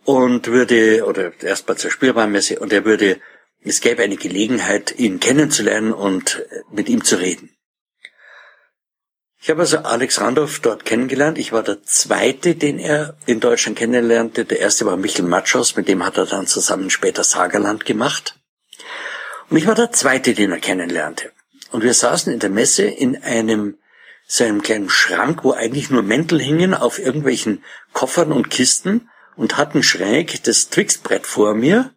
und 0.04 0.46
würde, 0.46 1.04
oder 1.04 1.32
erstmal 1.42 1.76
zur 1.76 1.90
Spielbahnmesse, 1.90 2.60
und 2.60 2.72
er 2.72 2.84
würde, 2.84 3.20
es 3.62 3.80
gäbe 3.80 4.02
eine 4.02 4.16
Gelegenheit, 4.16 4.94
ihn 4.96 5.18
kennenzulernen 5.18 5.92
und 5.92 6.44
mit 6.70 6.88
ihm 6.88 7.02
zu 7.02 7.16
reden. 7.16 7.50
Ich 9.46 9.50
habe 9.50 9.60
also 9.60 9.78
Alex 9.78 10.20
Randolph 10.20 10.58
dort 10.60 10.84
kennengelernt. 10.84 11.38
Ich 11.38 11.52
war 11.52 11.62
der 11.62 11.82
zweite, 11.84 12.56
den 12.56 12.80
er 12.80 13.16
in 13.26 13.38
Deutschland 13.38 13.78
kennenlernte. 13.78 14.44
Der 14.44 14.58
erste 14.58 14.86
war 14.86 14.96
Michel 14.96 15.24
Matschos, 15.24 15.76
mit 15.76 15.86
dem 15.86 16.04
hat 16.04 16.16
er 16.16 16.26
dann 16.26 16.48
zusammen 16.48 16.90
später 16.90 17.22
Sagerland 17.22 17.84
gemacht. 17.84 18.40
Und 19.48 19.56
ich 19.56 19.66
war 19.66 19.74
der 19.74 19.92
zweite, 19.92 20.34
den 20.34 20.52
er 20.52 20.58
kennenlernte. 20.58 21.32
Und 21.70 21.82
wir 21.82 21.94
saßen 21.94 22.32
in 22.32 22.40
der 22.40 22.50
Messe 22.50 22.84
in 22.84 23.22
einem, 23.22 23.78
so 24.26 24.44
einem 24.44 24.62
kleinen 24.62 24.90
Schrank, 24.90 25.44
wo 25.44 25.52
eigentlich 25.52 25.90
nur 25.90 26.02
Mäntel 26.02 26.40
hingen 26.40 26.74
auf 26.74 26.98
irgendwelchen 26.98 27.62
Koffern 27.92 28.32
und 28.32 28.50
Kisten 28.50 29.08
und 29.36 29.56
hatten 29.56 29.82
schräg 29.82 30.42
das 30.44 30.68
Twixbrett 30.68 31.26
vor 31.26 31.54
mir. 31.54 31.94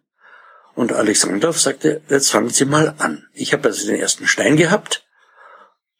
Und 0.74 0.92
Alex 0.92 1.26
Randolph 1.26 1.60
sagte, 1.60 2.02
jetzt 2.08 2.30
fangen 2.30 2.50
Sie 2.50 2.64
mal 2.64 2.94
an. 2.98 3.26
Ich 3.32 3.52
habe 3.52 3.68
also 3.68 3.86
den 3.86 4.00
ersten 4.00 4.28
Stein 4.28 4.56
gehabt 4.56 5.04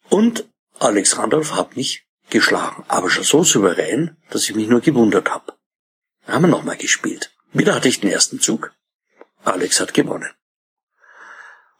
und 0.09 0.47
Alex 0.79 1.17
Randolph 1.17 1.55
hat 1.55 1.75
mich 1.75 2.05
geschlagen, 2.29 2.83
aber 2.87 3.09
schon 3.09 3.23
so 3.23 3.43
souverän, 3.43 4.17
dass 4.29 4.49
ich 4.49 4.55
mich 4.55 4.67
nur 4.67 4.81
gewundert 4.81 5.29
habe. 5.29 5.53
Haben 6.27 6.43
wir 6.43 6.47
nochmal 6.47 6.77
gespielt. 6.77 7.31
Wieder 7.51 7.75
hatte 7.75 7.89
ich 7.89 7.99
den 7.99 8.09
ersten 8.09 8.39
Zug. 8.39 8.73
Alex 9.43 9.79
hat 9.79 9.93
gewonnen. 9.93 10.29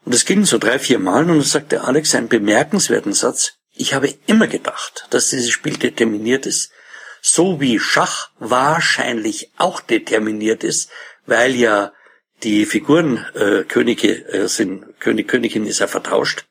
Und 0.04 0.14
es 0.14 0.24
ging 0.24 0.44
so 0.44 0.58
drei, 0.58 0.78
vier 0.78 0.98
Mal 0.98 1.22
und 1.22 1.28
dann 1.28 1.42
sagte 1.42 1.82
Alex 1.82 2.14
einen 2.14 2.28
bemerkenswerten 2.28 3.12
Satz. 3.12 3.54
Ich 3.74 3.94
habe 3.94 4.14
immer 4.26 4.48
gedacht, 4.48 5.06
dass 5.10 5.30
dieses 5.30 5.50
Spiel 5.50 5.76
determiniert 5.76 6.46
ist, 6.46 6.70
so 7.20 7.60
wie 7.60 7.78
Schach 7.78 8.30
wahrscheinlich 8.38 9.52
auch 9.56 9.80
determiniert 9.80 10.64
ist, 10.64 10.90
weil 11.24 11.54
ja 11.54 11.92
die 12.42 12.66
Figuren 12.66 13.24
äh, 13.34 13.62
Könige 13.62 14.26
äh, 14.28 14.48
sind, 14.48 14.98
König, 14.98 15.28
Königin 15.28 15.66
ist 15.66 15.78
ja 15.78 15.86
vertauscht. 15.86 16.46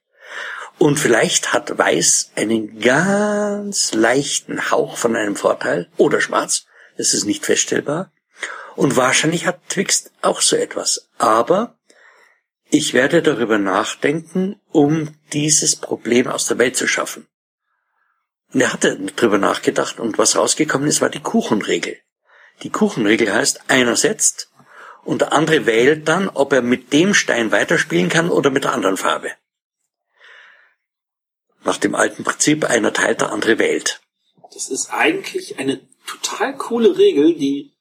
Und 0.77 0.97
vielleicht 0.97 1.53
hat 1.53 1.77
Weiß 1.77 2.31
einen 2.35 2.79
ganz 2.79 3.93
leichten 3.93 4.71
Hauch 4.71 4.97
von 4.97 5.15
einem 5.15 5.35
Vorteil 5.35 5.89
oder 5.97 6.21
Schwarz. 6.21 6.65
Es 6.95 7.13
ist 7.13 7.25
nicht 7.25 7.45
feststellbar. 7.45 8.11
Und 8.75 8.95
wahrscheinlich 8.95 9.45
hat 9.45 9.59
Twixt 9.69 10.11
auch 10.21 10.41
so 10.41 10.55
etwas. 10.55 11.09
Aber 11.17 11.75
ich 12.71 12.93
werde 12.93 13.21
darüber 13.21 13.57
nachdenken, 13.57 14.59
um 14.71 15.13
dieses 15.33 15.75
Problem 15.75 16.27
aus 16.27 16.47
der 16.47 16.57
Welt 16.57 16.77
zu 16.77 16.87
schaffen. 16.87 17.27
Und 18.53 18.61
er 18.61 18.71
hatte 18.71 18.97
darüber 19.15 19.37
nachgedacht 19.37 19.99
und 19.99 20.17
was 20.17 20.37
rausgekommen 20.37 20.87
ist, 20.87 21.01
war 21.01 21.09
die 21.09 21.19
Kuchenregel. 21.19 21.97
Die 22.63 22.69
Kuchenregel 22.69 23.33
heißt, 23.33 23.69
einer 23.69 23.97
setzt 23.97 24.49
und 25.03 25.21
der 25.21 25.33
andere 25.33 25.65
wählt 25.65 26.07
dann, 26.07 26.29
ob 26.29 26.53
er 26.53 26.61
mit 26.61 26.93
dem 26.93 27.13
Stein 27.13 27.51
weiterspielen 27.51 28.09
kann 28.09 28.29
oder 28.29 28.49
mit 28.49 28.63
der 28.63 28.73
anderen 28.73 28.97
Farbe. 28.97 29.31
Nach 31.63 31.77
dem 31.77 31.93
alten 31.93 32.23
Prinzip, 32.23 32.65
einer 32.65 32.93
teilt, 32.93 33.21
der 33.21 33.31
andere 33.31 33.59
wählt. 33.59 34.01
Das 34.53 34.69
ist 34.69 34.91
eigentlich 34.91 35.59
eine 35.59 35.81
total 36.07 36.55
coole 36.55 36.97
Regel, 36.97 37.35
die 37.35 37.73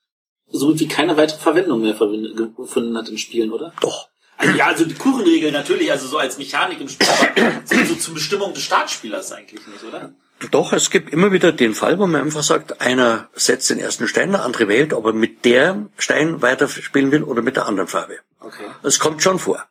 so 0.49 0.79
wie 0.79 0.89
keine 0.89 1.17
weitere 1.17 1.39
Verwendung 1.39 1.83
mehr 1.83 1.95
gefunden 1.95 2.97
hat 2.97 3.09
in 3.09 3.19
Spielen, 3.19 3.53
oder? 3.53 3.73
Doch. 3.81 4.10
Also, 4.41 4.57
ja, 4.57 4.67
also 4.69 4.87
die 4.87 4.95
Kuchenregel 4.95 5.53
natürlich, 5.53 5.91
also 5.93 6.09
so 6.09 6.17
als 6.17 6.39
Mechanik 6.39 6.81
im 6.81 6.89
Spiel, 6.89 7.07
aber 7.07 7.85
so 7.85 7.95
zur 7.95 8.15
Bestimmung 8.15 8.55
des 8.55 8.63
Startspielers 8.63 9.33
eigentlich 9.33 9.67
nicht, 9.67 9.85
oder? 9.85 10.15
Doch, 10.51 10.73
es 10.73 10.89
gibt 10.89 11.13
immer 11.13 11.31
wieder 11.31 11.53
den 11.53 11.75
Fall, 11.75 11.99
wo 11.99 12.07
man 12.07 12.23
einfach 12.23 12.43
sagt, 12.43 12.81
einer 12.81 13.29
setzt 13.35 13.69
den 13.69 13.79
ersten 13.79 14.09
Stein, 14.09 14.33
der 14.33 14.43
andere 14.43 14.67
wählt, 14.67 14.95
ob 14.95 15.05
er 15.05 15.13
mit 15.13 15.45
der 15.45 15.91
Stein 15.99 16.41
weiterspielen 16.41 17.13
will 17.13 17.23
oder 17.23 17.43
mit 17.43 17.57
der 17.57 17.67
anderen 17.67 17.89
Farbe. 17.89 18.21
Okay. 18.41 18.65
Das 18.83 18.99
kommt 18.99 19.23
schon 19.23 19.39
vor. 19.39 19.63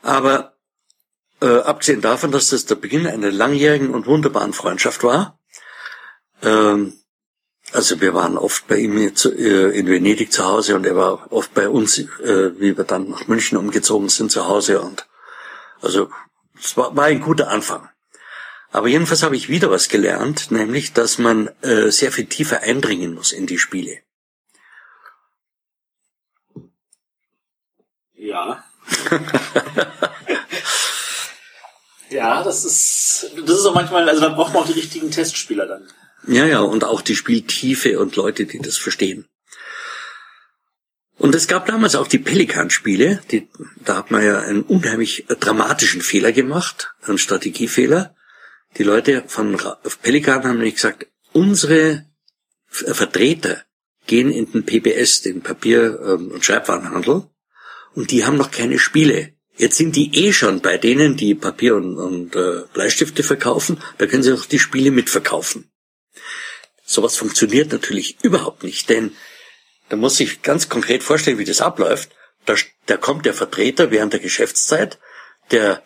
Aber 0.00 0.54
äh, 1.42 1.58
abgesehen 1.58 2.00
davon, 2.00 2.32
dass 2.32 2.48
das 2.48 2.64
der 2.64 2.76
Beginn 2.76 3.06
einer 3.06 3.30
langjährigen 3.30 3.90
und 3.90 4.06
wunderbaren 4.06 4.54
Freundschaft 4.54 5.04
war. 5.04 5.38
Ähm, 6.42 6.94
also 7.72 8.00
wir 8.00 8.14
waren 8.14 8.36
oft 8.36 8.68
bei 8.68 8.78
ihm 8.78 8.96
äh, 8.98 9.78
in 9.78 9.86
Venedig 9.86 10.32
zu 10.32 10.44
Hause 10.44 10.76
und 10.76 10.86
er 10.86 10.96
war 10.96 11.32
oft 11.32 11.54
bei 11.54 11.68
uns, 11.68 11.98
äh, 11.98 12.52
wie 12.60 12.76
wir 12.76 12.84
dann 12.84 13.10
nach 13.10 13.26
München 13.26 13.58
umgezogen 13.58 14.08
sind 14.08 14.30
zu 14.30 14.46
Hause 14.46 14.80
und 14.80 15.06
also 15.82 16.10
es 16.58 16.76
war, 16.76 16.96
ein 16.98 17.20
guter 17.20 17.48
Anfang. 17.48 17.88
Aber 18.70 18.88
jedenfalls 18.88 19.22
habe 19.22 19.36
ich 19.36 19.48
wieder 19.48 19.70
was 19.70 19.88
gelernt, 19.88 20.50
nämlich, 20.50 20.92
dass 20.92 21.18
man 21.18 21.48
äh, 21.62 21.90
sehr 21.90 22.10
viel 22.10 22.26
tiefer 22.26 22.62
eindringen 22.62 23.14
muss 23.14 23.32
in 23.32 23.46
die 23.46 23.58
Spiele. 23.58 23.98
Ja. 28.14 28.64
Ja, 32.14 32.44
das 32.44 32.64
ist, 32.64 33.32
das 33.44 33.58
ist 33.58 33.66
auch 33.66 33.74
manchmal, 33.74 34.08
also 34.08 34.20
da 34.20 34.28
braucht 34.28 34.54
man 34.54 34.62
auch 34.62 34.66
die 34.66 34.72
richtigen 34.72 35.10
Testspieler 35.10 35.66
dann. 35.66 35.88
Ja, 36.26 36.46
ja, 36.46 36.60
und 36.60 36.84
auch 36.84 37.02
die 37.02 37.16
Spieltiefe 37.16 37.98
und 37.98 38.16
Leute, 38.16 38.46
die 38.46 38.58
das 38.58 38.76
verstehen. 38.76 39.26
Und 41.16 41.34
es 41.34 41.46
gab 41.46 41.66
damals 41.66 41.94
auch 41.94 42.08
die 42.08 42.18
Pelikan-Spiele, 42.18 43.22
die, 43.30 43.48
da 43.84 43.96
hat 43.96 44.10
man 44.10 44.24
ja 44.24 44.40
einen 44.40 44.62
unheimlich 44.62 45.26
dramatischen 45.28 46.00
Fehler 46.00 46.32
gemacht, 46.32 46.94
einen 47.02 47.18
Strategiefehler. 47.18 48.16
Die 48.76 48.82
Leute 48.82 49.24
von 49.26 49.56
Pelikan 50.02 50.42
haben 50.42 50.56
nämlich 50.56 50.74
gesagt, 50.74 51.06
unsere 51.32 52.06
Vertreter 52.66 53.62
gehen 54.06 54.30
in 54.30 54.50
den 54.50 54.64
PBS, 54.64 55.22
den 55.22 55.42
Papier- 55.42 56.00
ähm, 56.04 56.32
und 56.32 56.44
Schreibwarenhandel, 56.44 57.28
und 57.94 58.10
die 58.10 58.24
haben 58.24 58.36
noch 58.36 58.50
keine 58.50 58.78
Spiele 58.78 59.34
Jetzt 59.56 59.76
sind 59.76 59.94
die 59.94 60.10
eh 60.14 60.32
schon 60.32 60.60
bei 60.60 60.78
denen, 60.78 61.16
die 61.16 61.34
Papier 61.34 61.76
und, 61.76 61.96
und 61.96 62.34
äh, 62.34 62.62
Bleistifte 62.72 63.22
verkaufen, 63.22 63.78
da 63.98 64.06
können 64.06 64.24
sie 64.24 64.32
auch 64.32 64.46
die 64.46 64.58
Spiele 64.58 64.90
mitverkaufen. 64.90 65.70
Sowas 66.84 67.16
funktioniert 67.16 67.72
natürlich 67.72 68.22
überhaupt 68.22 68.62
nicht, 68.62 68.88
denn 68.88 69.16
da 69.88 69.96
muss 69.96 70.20
ich 70.20 70.42
ganz 70.42 70.68
konkret 70.68 71.02
vorstellen, 71.02 71.38
wie 71.38 71.44
das 71.44 71.60
abläuft. 71.60 72.10
Da, 72.46 72.54
da 72.86 72.96
kommt 72.96 73.26
der 73.26 73.34
Vertreter 73.34 73.90
während 73.90 74.12
der 74.12 74.20
Geschäftszeit, 74.20 74.98
der, 75.50 75.82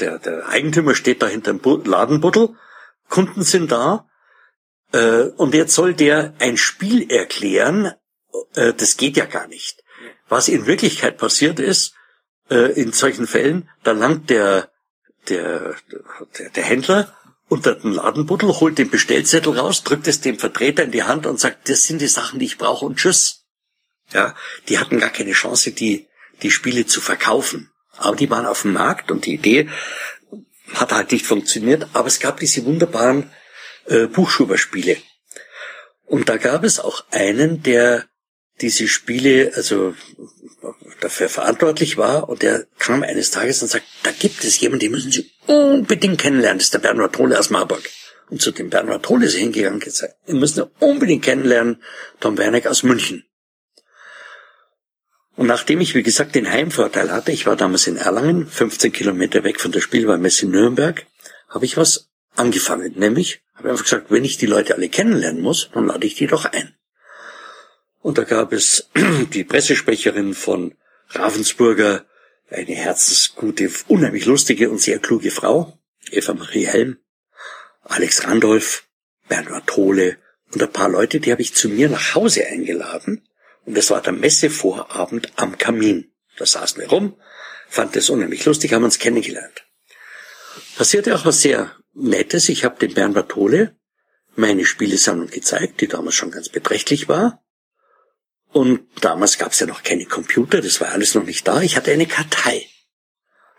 der, 0.00 0.18
der 0.18 0.48
Eigentümer 0.48 0.94
steht 0.94 1.22
da 1.22 1.26
hinter 1.26 1.52
dem 1.52 1.84
Ladenbuddel, 1.84 2.56
Kunden 3.08 3.42
sind 3.42 3.70
da, 3.72 4.08
äh, 4.92 5.24
und 5.36 5.54
jetzt 5.54 5.74
soll 5.74 5.94
der 5.94 6.34
ein 6.38 6.56
Spiel 6.56 7.10
erklären, 7.10 7.92
äh, 8.54 8.72
das 8.72 8.96
geht 8.96 9.16
ja 9.16 9.26
gar 9.26 9.46
nicht. 9.48 9.82
Was 10.28 10.48
in 10.48 10.66
Wirklichkeit 10.66 11.18
passiert 11.18 11.58
ist, 11.60 11.94
äh, 12.50 12.72
in 12.80 12.92
solchen 12.92 13.26
Fällen, 13.26 13.68
da 13.82 13.92
langt 13.92 14.30
der, 14.30 14.70
der, 15.28 15.74
der, 16.38 16.50
der 16.50 16.64
Händler 16.64 17.16
unter 17.54 17.76
den 17.76 17.92
Ladenbuddel, 17.92 18.48
holt 18.60 18.78
den 18.78 18.90
Bestellzettel 18.90 19.56
raus, 19.56 19.84
drückt 19.84 20.08
es 20.08 20.20
dem 20.20 20.38
Vertreter 20.38 20.82
in 20.82 20.90
die 20.90 21.04
Hand 21.04 21.24
und 21.24 21.38
sagt, 21.38 21.68
das 21.68 21.84
sind 21.84 22.00
die 22.00 22.08
Sachen, 22.08 22.40
die 22.40 22.46
ich 22.46 22.58
brauche 22.58 22.84
und 22.84 22.96
tschüss. 22.96 23.44
Ja, 24.12 24.34
die 24.68 24.78
hatten 24.78 24.98
gar 24.98 25.10
keine 25.10 25.32
Chance, 25.32 25.70
die, 25.70 26.08
die 26.42 26.50
Spiele 26.50 26.84
zu 26.86 27.00
verkaufen. 27.00 27.70
Aber 27.96 28.16
die 28.16 28.28
waren 28.28 28.44
auf 28.44 28.62
dem 28.62 28.72
Markt 28.72 29.12
und 29.12 29.24
die 29.24 29.34
Idee 29.34 29.68
hat 30.74 30.92
halt 30.92 31.12
nicht 31.12 31.26
funktioniert, 31.26 31.86
aber 31.92 32.08
es 32.08 32.18
gab 32.18 32.40
diese 32.40 32.64
wunderbaren 32.64 33.30
äh, 33.86 34.06
Buchschuberspiele. 34.08 34.96
Und 36.04 36.28
da 36.28 36.36
gab 36.36 36.64
es 36.64 36.80
auch 36.80 37.04
einen, 37.12 37.62
der 37.62 38.06
diese 38.60 38.88
Spiele, 38.88 39.52
also 39.54 39.94
dafür 41.00 41.28
verantwortlich 41.28 41.96
war 41.96 42.28
und 42.28 42.42
der 42.42 42.66
kam 42.78 43.02
eines 43.02 43.30
Tages 43.30 43.62
und 43.62 43.68
sagt, 43.68 43.84
da 44.02 44.10
gibt 44.10 44.44
es 44.44 44.60
jemanden, 44.60 44.80
den 44.80 44.92
müssen 44.92 45.12
Sie 45.12 45.30
unbedingt 45.46 46.20
kennenlernen, 46.20 46.58
das 46.58 46.66
ist 46.66 46.74
der 46.74 46.78
Bernhard 46.80 47.14
Trolle 47.14 47.38
aus 47.38 47.50
Marburg. 47.50 47.82
Und 48.30 48.40
zu 48.40 48.50
dem 48.50 48.70
Bernhard 48.70 49.04
Trolle 49.04 49.26
ist 49.26 49.34
er 49.34 49.40
hingegangen 49.40 49.74
und 49.74 49.84
gesagt, 49.84 50.14
wir 50.26 50.34
müssen 50.34 50.64
unbedingt 50.80 51.24
kennenlernen, 51.24 51.82
Tom 52.20 52.38
Werneck 52.38 52.66
aus 52.66 52.82
München. 52.82 53.24
Und 55.36 55.46
nachdem 55.46 55.80
ich, 55.80 55.94
wie 55.94 56.02
gesagt, 56.02 56.34
den 56.34 56.50
Heimvorteil 56.50 57.10
hatte, 57.10 57.32
ich 57.32 57.46
war 57.46 57.56
damals 57.56 57.86
in 57.86 57.96
Erlangen, 57.96 58.46
15 58.46 58.92
Kilometer 58.92 59.42
weg 59.42 59.60
von 59.60 59.72
der 59.72 59.80
Spielwarenmesse 59.80 60.46
in 60.46 60.52
Nürnberg, 60.52 61.06
habe 61.48 61.64
ich 61.64 61.76
was 61.76 62.10
angefangen. 62.36 62.92
Nämlich, 62.96 63.42
habe 63.54 63.70
einfach 63.70 63.84
gesagt, 63.84 64.10
wenn 64.10 64.24
ich 64.24 64.38
die 64.38 64.46
Leute 64.46 64.74
alle 64.74 64.88
kennenlernen 64.88 65.42
muss, 65.42 65.70
dann 65.74 65.86
lade 65.86 66.06
ich 66.06 66.14
die 66.14 66.28
doch 66.28 66.44
ein. 66.44 66.74
Und 68.04 68.18
da 68.18 68.24
gab 68.24 68.52
es 68.52 68.90
die 69.32 69.44
Pressesprecherin 69.44 70.34
von 70.34 70.74
Ravensburger, 71.08 72.04
eine 72.50 72.74
herzensgute, 72.74 73.70
unheimlich 73.88 74.26
lustige 74.26 74.68
und 74.68 74.78
sehr 74.78 74.98
kluge 74.98 75.30
Frau, 75.30 75.78
Eva 76.10 76.34
Marie 76.34 76.66
Helm, 76.66 76.98
Alex 77.80 78.26
Randolph, 78.26 78.86
Bernhard 79.26 79.66
Tole 79.66 80.18
und 80.52 80.62
ein 80.62 80.70
paar 80.70 80.90
Leute, 80.90 81.18
die 81.18 81.32
habe 81.32 81.40
ich 81.40 81.54
zu 81.54 81.70
mir 81.70 81.88
nach 81.88 82.14
Hause 82.14 82.46
eingeladen. 82.46 83.26
Und 83.64 83.74
das 83.74 83.88
war 83.88 84.02
der 84.02 84.12
Messevorabend 84.12 85.32
am 85.36 85.56
Kamin. 85.56 86.12
Da 86.36 86.44
saßen 86.44 86.82
wir 86.82 86.90
rum, 86.90 87.16
fand 87.70 87.96
das 87.96 88.10
unheimlich 88.10 88.44
lustig, 88.44 88.74
haben 88.74 88.84
uns 88.84 88.98
kennengelernt. 88.98 89.64
Passierte 90.76 91.14
auch 91.14 91.24
was 91.24 91.40
sehr 91.40 91.74
Nettes. 91.94 92.50
Ich 92.50 92.66
habe 92.66 92.78
dem 92.78 92.92
Bernhard 92.92 93.30
Tole 93.30 93.78
meine 94.36 94.66
Spielesammlung 94.66 95.28
gezeigt, 95.28 95.80
die 95.80 95.88
damals 95.88 96.16
schon 96.16 96.32
ganz 96.32 96.50
beträchtlich 96.50 97.08
war. 97.08 97.40
Und 98.54 98.86
damals 99.00 99.36
gab 99.36 99.50
es 99.50 99.58
ja 99.58 99.66
noch 99.66 99.82
keine 99.82 100.06
Computer, 100.06 100.62
das 100.62 100.80
war 100.80 100.92
alles 100.92 101.16
noch 101.16 101.24
nicht 101.24 101.46
da. 101.48 101.60
Ich 101.60 101.76
hatte 101.76 101.90
eine 101.90 102.06
Kartei. 102.06 102.68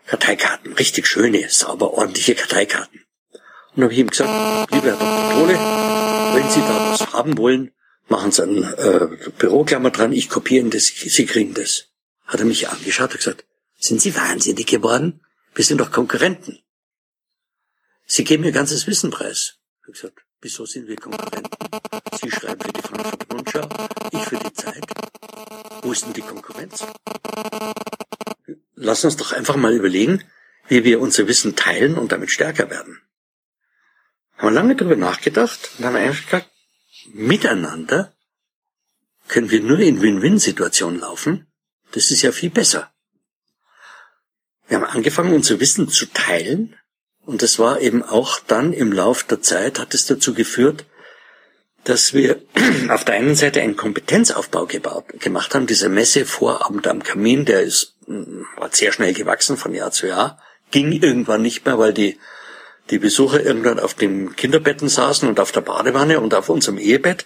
Karteikarten, 0.06 0.72
richtig 0.72 1.06
schöne, 1.06 1.50
sauber, 1.50 1.92
ordentliche 1.92 2.34
Karteikarten. 2.34 3.04
Und 3.74 3.82
habe 3.82 3.92
ich 3.92 3.98
ihm 3.98 4.08
gesagt, 4.08 4.72
lieber 4.72 4.86
Herr 4.86 4.96
Dr. 4.96 5.32
Tole, 5.32 5.54
wenn 6.34 6.50
Sie 6.50 6.60
da 6.60 6.90
was 6.92 7.12
haben 7.12 7.36
wollen, 7.36 7.72
machen 8.08 8.32
Sie 8.32 8.42
einen 8.42 8.62
äh, 8.62 9.30
Büroklammer 9.36 9.90
dran, 9.90 10.14
ich 10.14 10.30
kopiere 10.30 10.62
Ihnen 10.62 10.70
das, 10.70 10.86
Sie 10.86 11.26
kriegen 11.26 11.52
das. 11.52 11.88
Hat 12.24 12.40
er 12.40 12.46
mich 12.46 12.70
angeschaut 12.70 13.10
und 13.10 13.18
gesagt, 13.18 13.44
sind 13.78 14.00
Sie 14.00 14.16
wahnsinnig 14.16 14.66
geworden? 14.66 15.20
Wir 15.54 15.64
sind 15.66 15.78
doch 15.78 15.92
Konkurrenten. 15.92 16.58
Sie 18.06 18.24
geben 18.24 18.44
mir 18.44 18.52
ganzes 18.52 18.86
Wissen 18.86 19.10
preis. 19.10 19.56
Ich 19.86 19.92
gesagt, 19.92 20.20
wieso 20.40 20.64
sind 20.64 20.88
wir 20.88 20.96
Konkurrenten? 20.96 21.50
Sie 22.18 22.30
schreiben 22.30 22.62
für 22.62 22.72
die 22.72 22.80
Frankfurter 22.80 23.26
Rundschau, 23.30 23.68
ich 24.12 24.24
für 24.24 24.36
die 24.36 24.52
Zeit. 24.52 24.84
Wo 25.82 25.85
ist 25.96 26.04
denn 26.04 26.12
die 26.12 26.20
Konkurrenz? 26.20 26.84
Lass 28.74 29.04
uns 29.04 29.16
doch 29.16 29.32
einfach 29.32 29.56
mal 29.56 29.72
überlegen, 29.72 30.22
wie 30.68 30.84
wir 30.84 31.00
unser 31.00 31.26
Wissen 31.26 31.56
teilen 31.56 31.96
und 31.96 32.12
damit 32.12 32.30
stärker 32.30 32.68
werden. 32.68 33.00
Haben 34.36 34.48
wir 34.48 34.50
lange 34.50 34.76
darüber 34.76 34.96
nachgedacht 34.96 35.70
und 35.78 35.86
haben 35.86 35.96
eigentlich 35.96 36.26
gesagt, 36.26 36.50
miteinander 37.14 38.12
können 39.28 39.50
wir 39.50 39.62
nur 39.62 39.78
in 39.78 40.02
Win-Win-Situationen 40.02 41.00
laufen. 41.00 41.46
Das 41.92 42.10
ist 42.10 42.20
ja 42.22 42.30
viel 42.30 42.50
besser. 42.50 42.92
Wir 44.68 44.78
haben 44.78 44.84
angefangen, 44.84 45.34
unser 45.34 45.60
Wissen 45.60 45.88
zu 45.88 46.06
teilen 46.12 46.76
und 47.20 47.40
das 47.40 47.58
war 47.58 47.80
eben 47.80 48.02
auch 48.02 48.38
dann 48.40 48.74
im 48.74 48.92
Lauf 48.92 49.24
der 49.24 49.40
Zeit, 49.40 49.78
hat 49.78 49.94
es 49.94 50.04
dazu 50.04 50.34
geführt, 50.34 50.84
dass 51.86 52.12
wir 52.12 52.42
auf 52.90 53.04
der 53.04 53.14
einen 53.14 53.34
Seite 53.34 53.62
einen 53.62 53.76
Kompetenzaufbau 53.76 54.66
gebaut, 54.66 55.04
gemacht 55.20 55.54
haben. 55.54 55.66
Dieser 55.66 55.88
Messevorabend 55.88 56.86
am 56.88 57.02
Kamin, 57.02 57.44
der 57.44 57.62
ist, 57.62 57.94
war 58.56 58.68
sehr 58.72 58.92
schnell 58.92 59.14
gewachsen 59.14 59.56
von 59.56 59.72
Jahr 59.72 59.92
zu 59.92 60.08
Jahr, 60.08 60.40
ging 60.70 60.92
irgendwann 60.92 61.42
nicht 61.42 61.64
mehr, 61.64 61.78
weil 61.78 61.94
die, 61.94 62.18
die 62.90 62.98
Besucher 62.98 63.42
irgendwann 63.42 63.78
auf 63.78 63.94
den 63.94 64.34
Kinderbetten 64.34 64.88
saßen 64.88 65.28
und 65.28 65.38
auf 65.38 65.52
der 65.52 65.60
Badewanne 65.60 66.20
und 66.20 66.34
auf 66.34 66.48
unserem 66.48 66.78
Ehebett, 66.78 67.24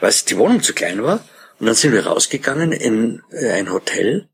weil 0.00 0.12
die 0.28 0.36
Wohnung 0.36 0.62
zu 0.62 0.74
klein 0.74 1.02
war. 1.02 1.24
Und 1.60 1.66
dann 1.66 1.74
sind 1.74 1.92
wir 1.92 2.06
rausgegangen 2.06 2.72
in 2.72 3.22
äh, 3.30 3.50
ein 3.52 3.70
Hotel 3.72 4.28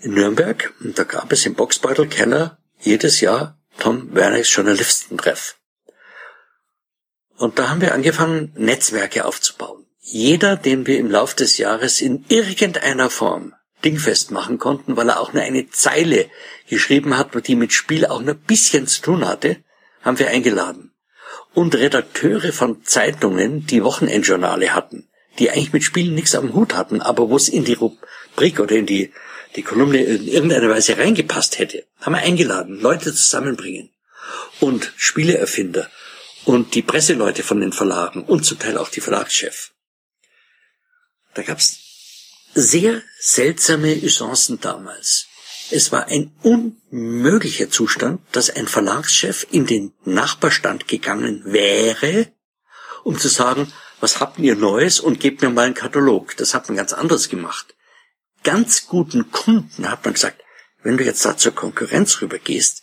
in 0.00 0.14
Nürnberg 0.14 0.72
und 0.80 0.98
da 0.98 1.04
gab 1.04 1.32
es 1.32 1.46
im 1.46 1.54
Boxbeutelkeller 1.54 2.58
jedes 2.80 3.20
Jahr 3.20 3.58
Tom 3.78 4.14
Werners 4.14 4.52
Journalistentreff. 4.54 5.56
Und 7.42 7.58
da 7.58 7.70
haben 7.70 7.80
wir 7.80 7.92
angefangen, 7.92 8.52
Netzwerke 8.54 9.24
aufzubauen. 9.24 9.84
Jeder, 9.98 10.54
den 10.54 10.86
wir 10.86 10.96
im 10.96 11.10
Laufe 11.10 11.34
des 11.34 11.58
Jahres 11.58 12.00
in 12.00 12.24
irgendeiner 12.28 13.10
Form 13.10 13.52
dingfest 13.84 14.30
machen 14.30 14.58
konnten, 14.58 14.96
weil 14.96 15.08
er 15.08 15.18
auch 15.18 15.32
nur 15.32 15.42
eine 15.42 15.68
Zeile 15.68 16.30
geschrieben 16.68 17.18
hat, 17.18 17.30
die 17.48 17.56
mit 17.56 17.72
Spiel 17.72 18.06
auch 18.06 18.22
nur 18.22 18.34
ein 18.34 18.46
bisschen 18.46 18.86
zu 18.86 19.02
tun 19.02 19.26
hatte, 19.26 19.56
haben 20.02 20.20
wir 20.20 20.28
eingeladen. 20.28 20.92
Und 21.52 21.74
Redakteure 21.74 22.52
von 22.52 22.84
Zeitungen, 22.84 23.66
die 23.66 23.82
Wochenendjournale 23.82 24.72
hatten, 24.72 25.08
die 25.40 25.50
eigentlich 25.50 25.72
mit 25.72 25.82
Spielen 25.82 26.14
nichts 26.14 26.36
am 26.36 26.54
Hut 26.54 26.76
hatten, 26.76 27.02
aber 27.02 27.28
wo 27.28 27.34
es 27.34 27.48
in 27.48 27.64
die 27.64 27.72
Rubrik 27.72 28.60
oder 28.60 28.76
in 28.76 28.86
die 28.86 29.12
die 29.56 29.64
Kolumne 29.64 30.00
in 30.00 30.28
irgendeiner 30.28 30.70
Weise 30.70 30.96
reingepasst 30.96 31.58
hätte, 31.58 31.86
haben 32.00 32.14
wir 32.14 32.22
eingeladen, 32.22 32.78
Leute 32.78 33.12
zusammenbringen 33.12 33.90
und 34.60 34.92
Spieleerfinder 34.96 35.90
und 36.44 36.74
die 36.74 36.82
Presseleute 36.82 37.42
von 37.42 37.60
den 37.60 37.72
Verlagen 37.72 38.24
und 38.24 38.44
zum 38.44 38.58
Teil 38.58 38.78
auch 38.78 38.88
die 38.88 39.00
Verlagschef. 39.00 39.72
Da 41.34 41.42
gab's 41.42 41.78
sehr 42.54 43.02
seltsame 43.18 43.96
Usancen 44.02 44.60
damals. 44.60 45.26
Es 45.70 45.90
war 45.92 46.06
ein 46.06 46.32
unmöglicher 46.42 47.70
Zustand, 47.70 48.20
dass 48.32 48.50
ein 48.50 48.68
Verlagschef 48.68 49.46
in 49.50 49.66
den 49.66 49.94
Nachbarstand 50.04 50.86
gegangen 50.88 51.42
wäre, 51.46 52.30
um 53.04 53.18
zu 53.18 53.28
sagen, 53.28 53.72
was 54.00 54.20
habt 54.20 54.38
ihr 54.38 54.56
Neues 54.56 55.00
und 55.00 55.20
gebt 55.20 55.40
mir 55.40 55.50
mal 55.50 55.66
einen 55.66 55.74
Katalog. 55.74 56.36
Das 56.36 56.52
hat 56.52 56.68
man 56.68 56.76
ganz 56.76 56.92
anders 56.92 57.28
gemacht 57.28 57.74
ganz 58.42 58.86
guten 58.86 59.30
Kunden 59.30 59.90
hat 59.90 60.04
man 60.04 60.14
gesagt, 60.14 60.42
wenn 60.82 60.96
du 60.96 61.04
jetzt 61.04 61.24
da 61.24 61.36
zur 61.36 61.54
Konkurrenz 61.54 62.20
rübergehst, 62.20 62.81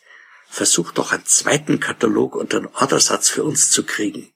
versuch 0.50 0.92
doch 0.92 1.12
einen 1.12 1.26
zweiten 1.26 1.80
Katalog 1.80 2.36
und 2.36 2.54
einen 2.54 2.68
Ordersatz 2.68 3.30
für 3.30 3.44
uns 3.44 3.72
zu 3.72 3.86
kriegen. 3.86 4.32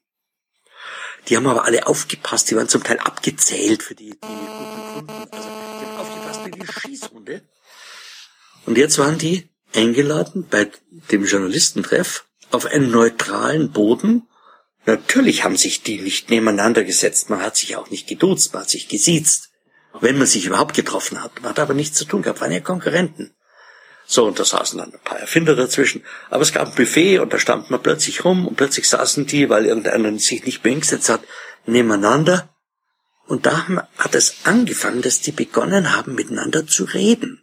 Die 1.28 1.36
haben 1.36 1.46
aber 1.46 1.64
alle 1.64 1.86
aufgepasst, 1.86 2.50
die 2.50 2.56
waren 2.56 2.68
zum 2.68 2.82
Teil 2.82 2.98
abgezählt 2.98 3.82
für 3.82 3.94
die, 3.94 4.10
die 4.10 4.18
guten 4.20 5.06
Kunden. 5.06 5.32
Also 5.32 5.48
die 5.48 5.86
haben 5.86 5.96
aufgepasst 5.96 6.40
wie 6.44 6.50
die 6.50 6.66
Schießhunde. 6.66 7.42
Und 8.66 8.78
jetzt 8.78 8.98
waren 8.98 9.18
die 9.18 9.48
eingeladen 9.74 10.46
bei 10.48 10.70
dem 11.10 11.24
Journalistentreff 11.24 12.26
auf 12.50 12.66
einen 12.66 12.90
neutralen 12.90 13.72
Boden. 13.72 14.28
Natürlich 14.86 15.44
haben 15.44 15.56
sich 15.56 15.82
die 15.82 16.00
nicht 16.00 16.30
nebeneinander 16.30 16.84
gesetzt, 16.84 17.30
man 17.30 17.40
hat 17.40 17.56
sich 17.56 17.76
auch 17.76 17.90
nicht 17.90 18.06
geduzt, 18.06 18.52
man 18.52 18.62
hat 18.62 18.70
sich 18.70 18.88
gesiezt 18.88 19.50
wenn 20.00 20.18
man 20.18 20.26
sich 20.26 20.46
überhaupt 20.46 20.74
getroffen 20.74 21.22
hat. 21.22 21.40
Man 21.40 21.50
hat 21.50 21.58
aber 21.58 21.74
nichts 21.74 21.96
zu 21.98 22.04
tun 22.04 22.22
gehabt, 22.22 22.40
waren 22.40 22.52
ja 22.52 22.60
Konkurrenten. 22.60 23.34
So, 24.06 24.26
und 24.26 24.38
da 24.38 24.44
saßen 24.44 24.78
dann 24.78 24.92
ein 24.92 25.00
paar 25.00 25.18
Erfinder 25.18 25.56
dazwischen. 25.56 26.04
Aber 26.30 26.42
es 26.42 26.52
gab 26.52 26.68
ein 26.68 26.74
Buffet 26.74 27.18
und 27.18 27.32
da 27.32 27.38
stand 27.38 27.70
man 27.70 27.82
plötzlich 27.82 28.24
rum 28.24 28.46
und 28.46 28.56
plötzlich 28.56 28.88
saßen 28.88 29.26
die, 29.26 29.48
weil 29.48 29.66
irgendeiner 29.66 30.18
sich 30.18 30.44
nicht 30.44 30.62
hingesetzt 30.62 31.08
hat, 31.08 31.22
nebeneinander. 31.66 32.50
Und 33.26 33.46
da 33.46 33.66
hat 33.98 34.14
es 34.14 34.36
angefangen, 34.44 35.00
dass 35.00 35.20
die 35.20 35.32
begonnen 35.32 35.96
haben, 35.96 36.14
miteinander 36.14 36.66
zu 36.66 36.84
reden. 36.84 37.42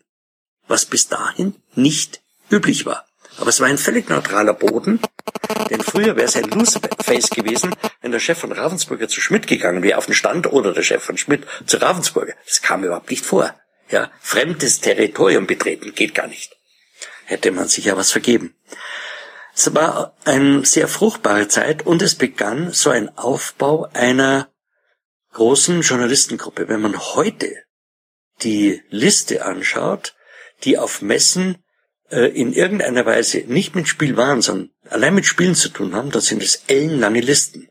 Was 0.68 0.86
bis 0.86 1.08
dahin 1.08 1.56
nicht 1.74 2.22
üblich 2.52 2.86
war. 2.86 3.06
Aber 3.38 3.50
es 3.50 3.60
war 3.60 3.68
ein 3.68 3.78
völlig 3.78 4.10
neutraler 4.10 4.54
Boden, 4.54 5.00
denn 5.70 5.82
früher 5.82 6.16
wäre 6.16 6.28
es 6.28 6.36
ein 6.36 6.50
Loose-Face 6.50 7.30
gewesen, 7.30 7.74
wenn 8.02 8.12
der 8.12 8.20
Chef 8.20 8.38
von 8.38 8.52
Ravensburger 8.52 9.08
zu 9.08 9.22
Schmidt 9.22 9.48
gegangen 9.48 9.84
wäre 9.84 9.98
auf 9.98 10.06
den 10.06 10.16
Stand 10.16 10.52
oder 10.52 10.74
der 10.74 10.84
Chef 10.84 11.04
von 11.04 11.18
Schmidt 11.18 11.48
zu 11.66 11.78
Ravensburger. 11.78 12.34
Das 12.46 12.62
kam 12.62 12.84
überhaupt 12.84 13.10
nicht 13.10 13.26
vor. 13.26 13.56
Ja, 13.92 14.12
fremdes 14.22 14.80
Territorium 14.80 15.48
betreten 15.48 15.94
geht 15.94 16.16
gar 16.16 16.28
nicht. 16.28 16.58
Hätte 17.26 17.52
man 17.52 17.68
sich 17.68 17.86
ja 17.86 17.98
was 17.98 18.12
vergeben. 18.12 18.56
Es 19.54 19.74
war 19.76 20.16
eine 20.24 20.66
sehr 20.66 20.88
fruchtbare 20.88 21.48
Zeit 21.50 21.86
und 21.86 22.02
es 22.02 22.16
begann 22.16 22.72
so 22.72 22.90
ein 22.90 23.16
Aufbau 23.18 23.90
einer 23.94 24.50
großen 25.34 25.82
Journalistengruppe. 25.82 26.70
Wenn 26.70 26.82
man 26.82 26.98
heute 26.98 27.54
die 28.42 28.82
Liste 28.90 29.46
anschaut, 29.46 30.16
die 30.64 30.78
auf 30.78 31.02
Messen 31.02 31.64
äh, 32.10 32.28
in 32.28 32.54
irgendeiner 32.54 33.06
Weise 33.06 33.40
nicht 33.40 33.76
mit 33.76 33.88
Spiel 33.88 34.16
waren, 34.16 34.42
sondern 34.42 34.72
allein 34.90 35.16
mit 35.16 35.26
Spielen 35.26 35.56
zu 35.56 35.70
tun 35.70 35.96
haben, 35.96 36.12
das 36.12 36.28
sind 36.28 36.42
es 36.42 36.64
ellenlange 36.68 37.22
Listen. 37.22 37.70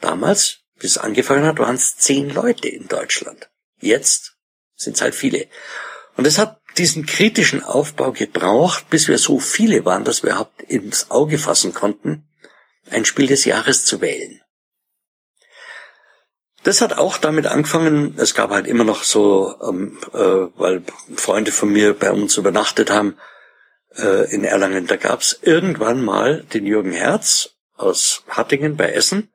Damals, 0.00 0.60
bis 0.78 0.92
es 0.92 0.98
angefangen 0.98 1.44
hat, 1.44 1.58
waren 1.58 1.76
es 1.76 1.96
zehn 1.96 2.30
Leute 2.30 2.68
in 2.68 2.88
Deutschland. 2.88 3.50
Jetzt 3.80 4.31
sind 4.82 5.00
halt 5.00 5.14
viele. 5.14 5.46
Und 6.16 6.26
es 6.26 6.38
hat 6.38 6.60
diesen 6.78 7.06
kritischen 7.06 7.62
Aufbau 7.62 8.12
gebraucht, 8.12 8.88
bis 8.90 9.08
wir 9.08 9.18
so 9.18 9.38
viele 9.38 9.84
waren, 9.84 10.04
dass 10.04 10.22
wir 10.22 10.30
überhaupt 10.30 10.62
ins 10.62 11.10
Auge 11.10 11.38
fassen 11.38 11.74
konnten, 11.74 12.28
ein 12.90 13.04
Spiel 13.04 13.26
des 13.26 13.44
Jahres 13.44 13.84
zu 13.84 14.00
wählen. 14.00 14.40
Das 16.64 16.80
hat 16.80 16.96
auch 16.96 17.18
damit 17.18 17.46
angefangen, 17.46 18.14
es 18.18 18.34
gab 18.34 18.50
halt 18.50 18.66
immer 18.66 18.84
noch 18.84 19.02
so, 19.02 19.54
ähm, 19.68 19.98
äh, 20.12 20.18
weil 20.18 20.82
Freunde 21.16 21.50
von 21.50 21.72
mir 21.72 21.92
bei 21.92 22.12
uns 22.12 22.36
übernachtet 22.36 22.90
haben, 22.90 23.16
äh, 23.96 24.32
in 24.32 24.44
Erlangen. 24.44 24.86
Da 24.86 24.96
gab's 24.96 25.38
irgendwann 25.42 26.04
mal 26.04 26.44
den 26.54 26.64
Jürgen 26.64 26.92
Herz 26.92 27.50
aus 27.76 28.22
Hattingen 28.28 28.76
bei 28.76 28.92
Essen, 28.92 29.32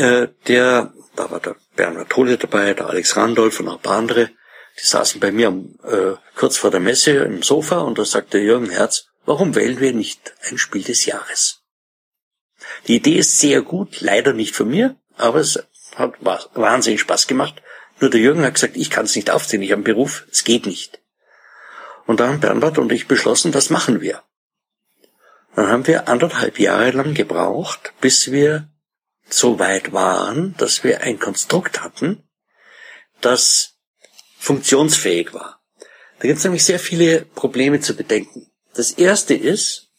äh, 0.00 0.28
der, 0.48 0.92
da 1.16 1.30
war 1.30 1.40
der 1.40 1.56
Bernhard 1.76 2.10
Tole 2.10 2.38
dabei, 2.38 2.74
der 2.74 2.88
Alex 2.88 3.16
Randolph 3.16 3.60
und 3.60 3.68
auch 3.68 3.76
ein 3.76 3.82
paar 3.82 3.98
andere, 3.98 4.30
die 4.80 4.86
saßen 4.86 5.20
bei 5.20 5.32
mir 5.32 5.48
äh, 5.84 6.14
kurz 6.36 6.56
vor 6.56 6.70
der 6.70 6.80
Messe 6.80 7.12
im 7.12 7.42
Sofa 7.42 7.78
und 7.80 7.98
da 7.98 8.04
sagte 8.04 8.38
Jürgen 8.38 8.70
Herz, 8.70 9.06
warum 9.24 9.54
wählen 9.54 9.80
wir 9.80 9.92
nicht 9.92 10.32
ein 10.48 10.58
Spiel 10.58 10.82
des 10.82 11.06
Jahres? 11.06 11.62
Die 12.86 12.96
Idee 12.96 13.18
ist 13.18 13.38
sehr 13.38 13.62
gut, 13.62 14.00
leider 14.00 14.32
nicht 14.32 14.54
von 14.54 14.68
mir, 14.68 14.96
aber 15.16 15.40
es 15.40 15.62
hat 15.96 16.14
wahnsinnig 16.22 17.00
Spaß 17.00 17.26
gemacht, 17.26 17.62
Nur 18.00 18.10
der 18.10 18.20
Jürgen 18.20 18.44
hat 18.44 18.54
gesagt, 18.54 18.76
ich 18.76 18.90
kann 18.90 19.04
es 19.04 19.14
nicht 19.14 19.30
aufziehen, 19.30 19.62
ich 19.62 19.70
habe 19.70 19.78
einen 19.78 19.84
Beruf, 19.84 20.26
es 20.32 20.44
geht 20.44 20.66
nicht. 20.66 21.00
Und 22.06 22.20
da 22.20 22.28
haben 22.28 22.40
Bernhard 22.40 22.78
und 22.78 22.90
ich 22.92 23.06
beschlossen, 23.06 23.52
das 23.52 23.70
machen 23.70 24.00
wir. 24.00 24.22
Dann 25.54 25.68
haben 25.68 25.86
wir 25.86 26.08
anderthalb 26.08 26.58
Jahre 26.58 26.92
lang 26.92 27.14
gebraucht, 27.14 27.92
bis 28.00 28.32
wir 28.32 28.68
so 29.32 29.58
weit 29.58 29.92
waren, 29.92 30.54
dass 30.56 30.84
wir 30.84 31.02
ein 31.02 31.18
Konstrukt 31.18 31.82
hatten, 31.82 32.28
das 33.20 33.76
funktionsfähig 34.38 35.34
war. 35.34 35.60
Da 36.18 36.28
gibt 36.28 36.38
es 36.38 36.44
nämlich 36.44 36.64
sehr 36.64 36.78
viele 36.78 37.22
Probleme 37.22 37.80
zu 37.80 37.94
bedenken. 37.94 38.50
Das 38.74 38.92
erste 38.92 39.34
ist, 39.34 39.90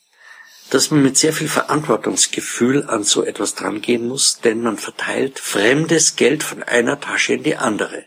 dass 0.70 0.90
man 0.90 1.04
mit 1.04 1.18
sehr 1.18 1.34
viel 1.34 1.50
Verantwortungsgefühl 1.50 2.88
an 2.88 3.04
so 3.04 3.24
etwas 3.24 3.56
drangehen 3.56 4.08
muss, 4.08 4.40
denn 4.40 4.62
man 4.62 4.78
verteilt 4.78 5.40
fremdes 5.40 6.16
Geld 6.16 6.44
von 6.44 6.64
einer 6.64 7.00
Tasche 7.00 7.34
in 7.34 7.44
die 7.44 7.58
andere. 7.58 8.06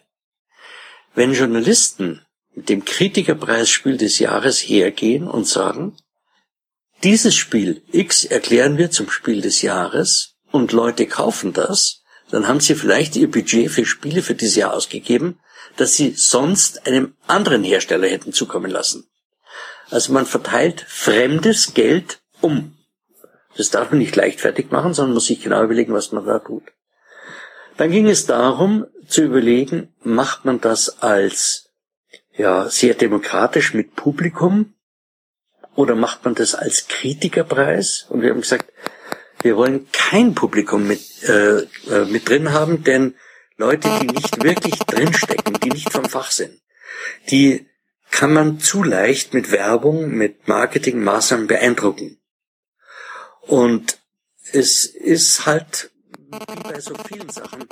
Wenn 1.14 1.35
Journalisten 1.35 2.25
mit 2.55 2.68
dem 2.68 2.85
Kritikerpreis 2.85 3.68
Spiel 3.68 3.99
des 3.99 4.18
Jahres 4.18 4.61
hergehen 4.61 5.29
und 5.29 5.47
sagen, 5.47 5.97
dieses 7.03 7.35
Spiel 7.35 7.83
X 7.93 8.25
erklären 8.25 8.79
wir 8.79 8.91
zum 8.91 9.11
Spiel 9.11 9.43
des 9.43 9.61
Jahres 9.61 10.34
und 10.55 10.71
Leute 10.71 11.07
kaufen 11.07 11.53
das, 11.53 12.05
dann 12.31 12.47
haben 12.47 12.61
sie 12.61 12.77
vielleicht 12.77 13.17
ihr 13.17 13.29
Budget 13.29 13.71
für 13.73 13.85
Spiele 13.85 14.23
für 14.23 14.37
dieses 14.37 14.55
Jahr 14.55 14.73
ausgegeben, 14.73 15.41
das 15.77 15.95
sie 15.95 16.15
sonst 16.17 16.87
einem 16.87 17.17
anderen 17.27 17.65
Hersteller 17.65 18.07
hätten 18.07 18.33
zukommen 18.33 18.71
lassen. 18.71 19.09
Also 19.91 20.13
man 20.13 20.27
verteilt 20.27 20.85
fremdes 20.87 21.75
Geld 21.75 22.21
um. 22.41 22.77
Das 23.57 23.71
darf 23.71 23.91
man 23.91 23.99
nicht 23.99 24.15
leichtfertig 24.15 24.71
machen, 24.71 24.95
sondern 24.95 25.15
muss 25.15 25.27
sich 25.27 25.43
genau 25.43 25.65
überlegen, 25.65 25.93
was 25.93 26.13
man 26.13 26.25
da 26.25 26.39
tut. 26.39 26.63
Dann 27.77 27.91
ging 27.91 28.09
es 28.09 28.27
darum, 28.27 28.87
zu 29.09 29.23
überlegen, 29.23 29.93
macht 30.03 30.45
man 30.45 30.61
das 30.61 31.03
als 31.03 31.69
ja, 32.37 32.69
sehr 32.69 32.95
demokratisch 32.95 33.75
mit 33.75 33.97
Publikum 33.97 34.75
oder 35.75 35.97
macht 35.97 36.25
man 36.25 36.37
das 36.37 36.55
als 36.55 36.87
Kritikerpreis? 36.87 38.07
Und 38.09 38.23
wir 38.23 38.31
haben 38.31 38.41
gesagt, 38.41 38.73
wir 39.45 39.57
wollen 39.57 39.87
kein 39.93 40.35
Publikum 40.35 40.89
mit, 40.89 41.23
äh, 41.23 41.59
äh, 41.91 42.05
mit 42.07 42.29
drin 42.29 42.53
haben, 42.53 42.83
denn 42.83 43.15
Leute, 43.57 43.89
die 44.01 44.07
nicht 44.07 44.43
wirklich 44.43 44.79
drinstecken, 44.79 45.59
die 45.63 45.69
nicht 45.69 45.93
vom 45.93 46.07
Fach 46.07 46.31
sind, 46.31 46.61
die 47.31 47.67
kann 48.11 48.33
man 48.33 48.59
zu 48.59 48.83
leicht 48.83 49.35
mit 49.35 49.51
Werbung, 49.51 50.11
mit 50.11 50.49
Marketingmaßnahmen 50.49 51.47
beeindrucken. 51.47 52.19
Und 53.43 53.99
es 54.53 54.87
ist 54.87 55.47
halt 55.47 55.91
wie 56.17 56.63
bei 56.63 56.81
so 56.81 56.95
vielen 57.07 57.29
Sachen. 57.29 57.65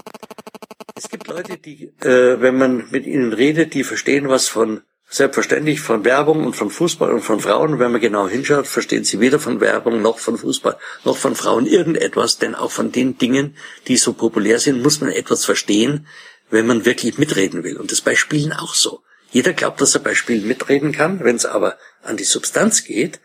Es 0.95 1.09
gibt 1.09 1.27
Leute, 1.27 1.57
die, 1.57 1.85
äh, 2.01 2.41
wenn 2.41 2.59
man 2.59 2.91
mit 2.91 3.07
ihnen 3.07 3.33
redet, 3.33 3.73
die 3.73 3.83
verstehen 3.83 4.29
was 4.29 4.49
von 4.49 4.83
selbstverständlich 5.13 5.81
von 5.81 6.07
Werbung 6.07 6.47
und 6.47 6.57
von 6.57 6.71
Fußball 6.71 7.13
und 7.13 7.21
von 7.21 7.39
Frauen. 7.39 7.79
Wenn 7.79 7.93
man 7.93 8.01
genau 8.01 8.29
hinschaut, 8.29 8.67
verstehen 8.67 9.05
sie 9.05 9.21
weder 9.21 9.39
von 9.39 9.61
Werbung 9.61 10.01
noch 10.01 10.19
von 10.19 10.39
Fußball 10.39 10.79
noch 11.05 11.19
von 11.19 11.37
Frauen 11.37 11.67
irgendetwas, 11.67 12.39
denn 12.39 12.55
auch 12.55 12.71
von 12.71 12.93
den 12.93 13.19
Dingen, 13.19 13.55
die 13.89 13.99
so 13.99 14.15
populär 14.15 14.59
sind, 14.59 14.83
muss 14.83 15.03
man 15.03 15.11
etwas 15.11 15.45
verstehen, 15.45 16.07
wenn 16.51 16.67
man 16.67 16.87
wirklich 16.87 17.19
mitreden 17.19 17.63
will. 17.63 17.77
Und 17.77 17.93
das 17.93 18.01
bei 18.01 18.17
Spielen 18.17 18.55
auch 18.55 18.75
so. 18.75 19.03
Jeder 19.31 19.53
glaubt, 19.53 19.83
dass 19.83 19.95
er 19.95 20.01
bei 20.01 20.15
Spielen 20.15 20.49
mitreden 20.49 20.93
kann. 20.93 21.23
Wenn 21.23 21.37
es 21.37 21.45
aber 21.45 21.77
an 22.03 22.17
die 22.17 22.25
Substanz 22.25 22.85
geht, 22.85 23.21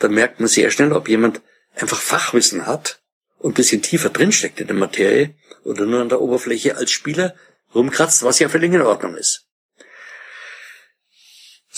dann 0.00 0.12
merkt 0.12 0.40
man 0.40 0.48
sehr 0.48 0.72
schnell, 0.72 0.92
ob 0.92 1.08
jemand 1.08 1.40
einfach 1.76 2.00
Fachwissen 2.00 2.66
hat 2.66 3.00
und 3.38 3.52
ein 3.52 3.54
bisschen 3.54 3.82
tiefer 3.82 4.08
drinsteckt 4.08 4.60
in 4.60 4.66
der 4.66 4.76
Materie 4.76 5.36
oder 5.62 5.86
nur 5.86 6.00
an 6.00 6.08
der 6.08 6.20
Oberfläche 6.20 6.76
als 6.76 6.90
Spieler 6.90 7.36
rumkratzt, 7.74 8.24
was 8.24 8.40
ja 8.40 8.48
völlig 8.48 8.72
in 8.72 8.82
Ordnung 8.82 9.16
ist. 9.16 9.47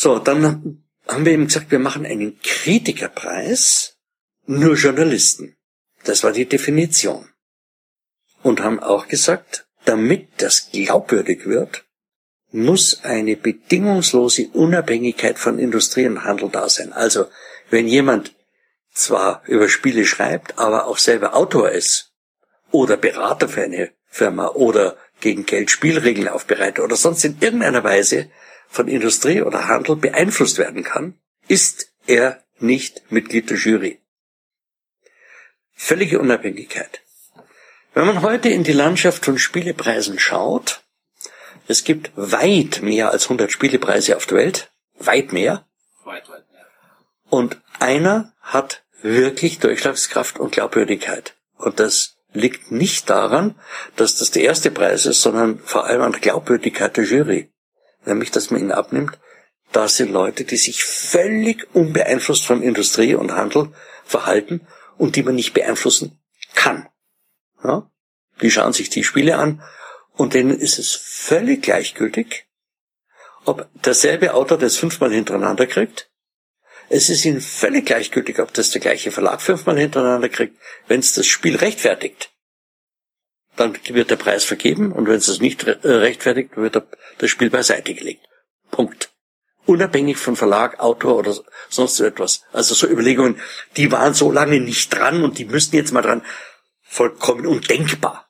So, 0.02 0.18
dann 0.18 0.82
haben 1.08 1.26
wir 1.26 1.32
eben 1.32 1.48
gesagt, 1.48 1.70
wir 1.70 1.78
machen 1.78 2.06
einen 2.06 2.40
Kritikerpreis, 2.40 3.98
nur 4.46 4.74
Journalisten. 4.74 5.58
Das 6.04 6.24
war 6.24 6.32
die 6.32 6.46
Definition. 6.46 7.28
Und 8.42 8.62
haben 8.62 8.80
auch 8.80 9.08
gesagt, 9.08 9.66
damit 9.84 10.28
das 10.38 10.70
glaubwürdig 10.72 11.44
wird, 11.44 11.84
muss 12.50 13.04
eine 13.04 13.36
bedingungslose 13.36 14.48
Unabhängigkeit 14.54 15.38
von 15.38 15.58
Industrie 15.58 16.06
und 16.06 16.24
Handel 16.24 16.48
da 16.48 16.70
sein. 16.70 16.94
Also, 16.94 17.26
wenn 17.68 17.86
jemand 17.86 18.34
zwar 18.94 19.42
über 19.48 19.68
Spiele 19.68 20.06
schreibt, 20.06 20.58
aber 20.58 20.86
auch 20.86 20.96
selber 20.96 21.36
Autor 21.36 21.72
ist 21.72 22.14
oder 22.70 22.96
Berater 22.96 23.50
für 23.50 23.64
eine 23.64 23.90
Firma 24.06 24.48
oder 24.48 24.96
gegen 25.20 25.44
Geld 25.44 25.70
Spielregeln 25.70 26.28
aufbereitet 26.28 26.82
oder 26.82 26.96
sonst 26.96 27.22
in 27.26 27.36
irgendeiner 27.38 27.84
Weise 27.84 28.30
von 28.70 28.88
Industrie 28.88 29.42
oder 29.42 29.68
Handel 29.68 29.96
beeinflusst 29.96 30.56
werden 30.58 30.84
kann, 30.84 31.18
ist 31.48 31.92
er 32.06 32.42
nicht 32.60 33.10
Mitglied 33.10 33.50
der 33.50 33.58
Jury. 33.58 34.00
Völlige 35.74 36.20
Unabhängigkeit. 36.20 37.02
Wenn 37.92 38.06
man 38.06 38.22
heute 38.22 38.48
in 38.48 38.62
die 38.62 38.72
Landschaft 38.72 39.24
von 39.24 39.38
Spielepreisen 39.38 40.18
schaut, 40.18 40.82
es 41.66 41.84
gibt 41.84 42.12
weit 42.14 42.82
mehr 42.82 43.10
als 43.10 43.24
100 43.24 43.50
Spielepreise 43.50 44.16
auf 44.16 44.26
der 44.26 44.38
Welt, 44.38 44.70
weit 44.98 45.32
mehr. 45.32 45.66
Weit, 46.04 46.28
weit 46.28 46.50
mehr. 46.52 46.66
Und 47.28 47.60
einer 47.80 48.32
hat 48.40 48.84
wirklich 49.02 49.58
Durchschlagskraft 49.58 50.38
und 50.38 50.52
Glaubwürdigkeit. 50.52 51.34
Und 51.56 51.80
das 51.80 52.16
liegt 52.32 52.70
nicht 52.70 53.10
daran, 53.10 53.58
dass 53.96 54.16
das 54.16 54.30
der 54.30 54.44
erste 54.44 54.70
Preis 54.70 55.06
ist, 55.06 55.22
sondern 55.22 55.58
vor 55.58 55.86
allem 55.86 56.02
an 56.02 56.12
der 56.12 56.20
Glaubwürdigkeit 56.20 56.96
der 56.96 57.04
Jury. 57.04 57.50
Nämlich, 58.04 58.30
dass 58.30 58.50
man 58.50 58.60
ihn 58.60 58.72
abnimmt, 58.72 59.18
da 59.72 59.88
sind 59.88 60.10
Leute, 60.10 60.44
die 60.44 60.56
sich 60.56 60.84
völlig 60.84 61.68
unbeeinflusst 61.74 62.44
von 62.44 62.62
Industrie 62.62 63.14
und 63.14 63.32
Handel 63.32 63.72
verhalten 64.04 64.66
und 64.98 65.16
die 65.16 65.22
man 65.22 65.36
nicht 65.36 65.54
beeinflussen 65.54 66.20
kann. 66.54 66.88
Ja? 67.62 67.90
Die 68.42 68.50
schauen 68.50 68.72
sich 68.72 68.90
die 68.90 69.04
Spiele 69.04 69.36
an 69.36 69.62
und 70.12 70.34
denen 70.34 70.58
ist 70.58 70.78
es 70.78 70.94
völlig 70.94 71.62
gleichgültig, 71.62 72.46
ob 73.44 73.68
derselbe 73.84 74.34
Autor 74.34 74.58
das 74.58 74.76
fünfmal 74.76 75.12
hintereinander 75.12 75.66
kriegt 75.66 76.10
es 76.92 77.08
ist 77.08 77.24
ihnen 77.24 77.40
völlig 77.40 77.86
gleichgültig, 77.86 78.40
ob 78.40 78.52
das 78.52 78.70
der 78.70 78.80
gleiche 78.80 79.12
Verlag 79.12 79.40
fünfmal 79.40 79.78
hintereinander 79.78 80.28
kriegt. 80.28 80.58
Wenn 80.88 80.98
es 80.98 81.14
das 81.14 81.24
Spiel 81.24 81.54
rechtfertigt, 81.54 82.32
dann 83.60 83.78
wird 83.88 84.10
der 84.10 84.16
Preis 84.16 84.44
vergeben 84.44 84.92
und 84.92 85.06
wenn 85.06 85.16
es 85.16 85.26
das 85.26 85.40
nicht 85.40 85.64
äh, 85.64 85.76
rechtfertigt, 85.84 86.56
wird 86.56 86.82
das 87.18 87.30
Spiel 87.30 87.50
beiseite 87.50 87.94
gelegt. 87.94 88.26
Punkt. 88.70 89.10
Unabhängig 89.66 90.16
von 90.16 90.36
Verlag, 90.36 90.80
Autor 90.80 91.16
oder 91.16 91.36
sonst 91.68 91.96
so 91.96 92.04
etwas. 92.04 92.42
Also 92.52 92.74
so 92.74 92.88
Überlegungen, 92.88 93.40
die 93.76 93.92
waren 93.92 94.14
so 94.14 94.32
lange 94.32 94.58
nicht 94.58 94.92
dran 94.92 95.22
und 95.22 95.38
die 95.38 95.44
müssten 95.44 95.76
jetzt 95.76 95.92
mal 95.92 96.02
dran. 96.02 96.24
Vollkommen 96.82 97.46
undenkbar. 97.46 98.28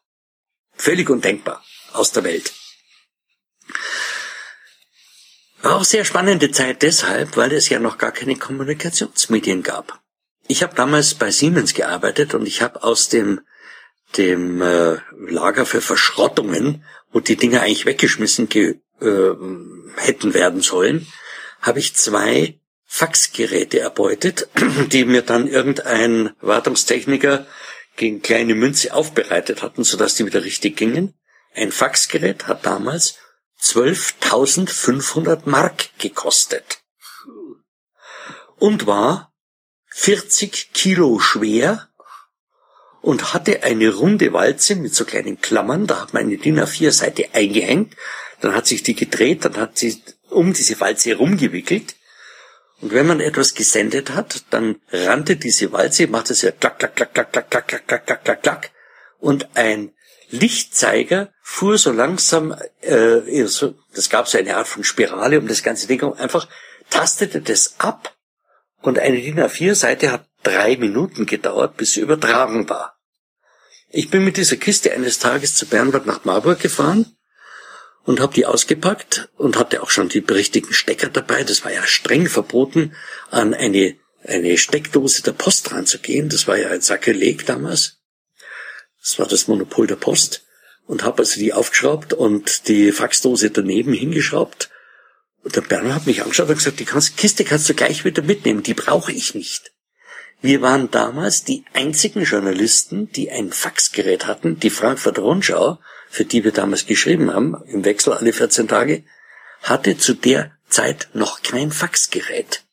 Völlig 0.74 1.08
undenkbar 1.08 1.64
aus 1.92 2.12
der 2.12 2.24
Welt. 2.24 2.52
War 5.62 5.76
auch 5.76 5.84
sehr 5.84 6.04
spannende 6.04 6.50
Zeit 6.50 6.82
deshalb, 6.82 7.36
weil 7.36 7.52
es 7.52 7.68
ja 7.68 7.78
noch 7.78 7.98
gar 7.98 8.12
keine 8.12 8.36
Kommunikationsmedien 8.36 9.62
gab. 9.62 10.00
Ich 10.48 10.62
habe 10.62 10.74
damals 10.74 11.14
bei 11.14 11.30
Siemens 11.30 11.74
gearbeitet 11.74 12.34
und 12.34 12.46
ich 12.46 12.62
habe 12.62 12.82
aus 12.82 13.08
dem 13.08 13.40
dem 14.16 14.62
äh, 14.62 14.98
Lager 15.28 15.66
für 15.66 15.80
Verschrottungen, 15.80 16.84
wo 17.12 17.20
die 17.20 17.36
Dinge 17.36 17.60
eigentlich 17.60 17.86
weggeschmissen 17.86 18.48
ge 18.48 18.80
äh, 19.00 19.30
hätten 19.96 20.34
werden 20.34 20.60
sollen, 20.60 21.06
habe 21.60 21.78
ich 21.78 21.96
zwei 21.96 22.58
Faxgeräte 22.84 23.80
erbeutet, 23.80 24.48
die 24.92 25.04
mir 25.04 25.22
dann 25.22 25.46
irgendein 25.46 26.30
Wartungstechniker 26.40 27.46
gegen 27.96 28.22
kleine 28.22 28.54
Münze 28.54 28.94
aufbereitet 28.94 29.62
hatten, 29.62 29.84
sodass 29.84 30.14
die 30.16 30.26
wieder 30.26 30.44
richtig 30.44 30.76
gingen. 30.76 31.14
Ein 31.54 31.72
Faxgerät 31.72 32.46
hat 32.46 32.66
damals 32.66 33.16
12.500 33.62 35.42
Mark 35.44 35.90
gekostet 35.98 36.82
und 38.58 38.86
war 38.86 39.32
40 39.90 40.72
Kilo 40.72 41.18
schwer 41.18 41.89
und 43.02 43.32
hatte 43.32 43.62
eine 43.62 43.94
runde 43.94 44.32
Walze 44.32 44.76
mit 44.76 44.94
so 44.94 45.04
kleinen 45.04 45.40
Klammern. 45.40 45.86
Da 45.86 46.00
hat 46.02 46.14
man 46.14 46.24
eine 46.24 46.36
DIN 46.36 46.60
A4-Seite 46.60 47.28
eingehängt, 47.32 47.96
dann 48.40 48.54
hat 48.54 48.66
sich 48.66 48.82
die 48.82 48.94
gedreht, 48.94 49.44
dann 49.44 49.56
hat 49.56 49.78
sie 49.78 50.02
um 50.28 50.52
diese 50.52 50.78
Walze 50.80 51.10
herumgewickelt. 51.10 51.96
Und 52.80 52.94
wenn 52.94 53.06
man 53.06 53.20
etwas 53.20 53.54
gesendet 53.54 54.10
hat, 54.10 54.44
dann 54.50 54.76
rannte 54.90 55.36
diese 55.36 55.72
Walze, 55.72 56.06
machte 56.06 56.32
es 56.32 56.42
ja 56.42 56.50
klack, 56.50 56.78
klack, 56.78 56.96
klack, 56.96 57.12
klack, 57.12 57.32
klack, 57.32 57.50
klack, 57.50 57.68
klack, 57.68 57.86
klack, 57.86 58.06
klack, 58.06 58.24
klack, 58.24 58.42
klack. 58.42 58.70
Und 59.18 59.48
ein 59.54 59.92
Lichtzeiger 60.30 61.32
fuhr 61.42 61.76
so 61.76 61.92
langsam, 61.92 62.54
äh, 62.80 63.44
so, 63.46 63.74
das 63.94 64.08
gab 64.08 64.28
so 64.28 64.38
eine 64.38 64.56
Art 64.56 64.68
von 64.68 64.84
Spirale 64.84 65.38
um 65.38 65.48
das 65.48 65.62
ganze 65.62 65.86
Ding, 65.86 66.02
einfach 66.02 66.48
tastete 66.88 67.40
das 67.40 67.74
ab 67.78 68.16
und 68.80 68.98
eine 68.98 69.20
DIN 69.20 69.40
A4-Seite 69.40 70.12
hat 70.12 70.29
drei 70.42 70.76
Minuten 70.76 71.26
gedauert, 71.26 71.76
bis 71.76 71.92
sie 71.94 72.00
übertragen 72.00 72.68
war. 72.68 72.98
Ich 73.88 74.10
bin 74.10 74.24
mit 74.24 74.36
dieser 74.36 74.56
Kiste 74.56 74.92
eines 74.92 75.18
Tages 75.18 75.56
zu 75.56 75.66
Bernhard 75.66 76.06
nach 76.06 76.24
Marburg 76.24 76.60
gefahren 76.60 77.16
und 78.04 78.20
habe 78.20 78.34
die 78.34 78.46
ausgepackt 78.46 79.28
und 79.36 79.58
hatte 79.58 79.82
auch 79.82 79.90
schon 79.90 80.08
die 80.08 80.20
richtigen 80.20 80.72
Stecker 80.72 81.08
dabei. 81.08 81.44
Das 81.44 81.64
war 81.64 81.72
ja 81.72 81.84
streng 81.84 82.28
verboten, 82.28 82.94
an 83.30 83.52
eine, 83.52 83.96
eine 84.24 84.58
Steckdose 84.58 85.22
der 85.22 85.32
Post 85.32 85.72
ranzugehen. 85.72 86.28
Das 86.28 86.46
war 86.46 86.56
ja 86.56 86.70
ein 86.70 86.80
Sakrileg 86.80 87.46
damals. 87.46 87.98
Das 89.00 89.18
war 89.18 89.26
das 89.26 89.48
Monopol 89.48 89.86
der 89.86 89.96
Post. 89.96 90.44
Und 90.86 91.04
habe 91.04 91.20
also 91.20 91.38
die 91.38 91.52
aufgeschraubt 91.52 92.12
und 92.12 92.68
die 92.68 92.92
Faxdose 92.92 93.50
daneben 93.50 93.92
hingeschraubt. 93.92 94.70
Und 95.42 95.56
der 95.56 95.62
Berner 95.62 95.94
hat 95.94 96.06
mich 96.06 96.22
angeschaut 96.22 96.48
und 96.48 96.56
gesagt, 96.56 96.80
die 96.80 96.84
Kiste 96.84 97.44
kannst 97.44 97.68
du 97.68 97.74
gleich 97.74 98.04
wieder 98.04 98.22
mitnehmen, 98.22 98.62
die 98.62 98.74
brauche 98.74 99.12
ich 99.12 99.34
nicht. 99.34 99.69
Wir 100.42 100.62
waren 100.62 100.90
damals 100.90 101.44
die 101.44 101.64
einzigen 101.74 102.24
Journalisten, 102.24 103.10
die 103.12 103.30
ein 103.30 103.52
Faxgerät 103.52 104.26
hatten. 104.26 104.58
Die 104.58 104.70
Frankfurter 104.70 105.22
Rundschau, 105.22 105.78
für 106.08 106.24
die 106.24 106.44
wir 106.44 106.52
damals 106.52 106.86
geschrieben 106.86 107.32
haben, 107.32 107.62
im 107.66 107.84
Wechsel 107.84 108.14
alle 108.14 108.32
14 108.32 108.66
Tage, 108.66 109.04
hatte 109.62 109.98
zu 109.98 110.14
der 110.14 110.52
Zeit 110.68 111.08
noch 111.12 111.42
kein 111.42 111.70
Faxgerät. 111.70 112.64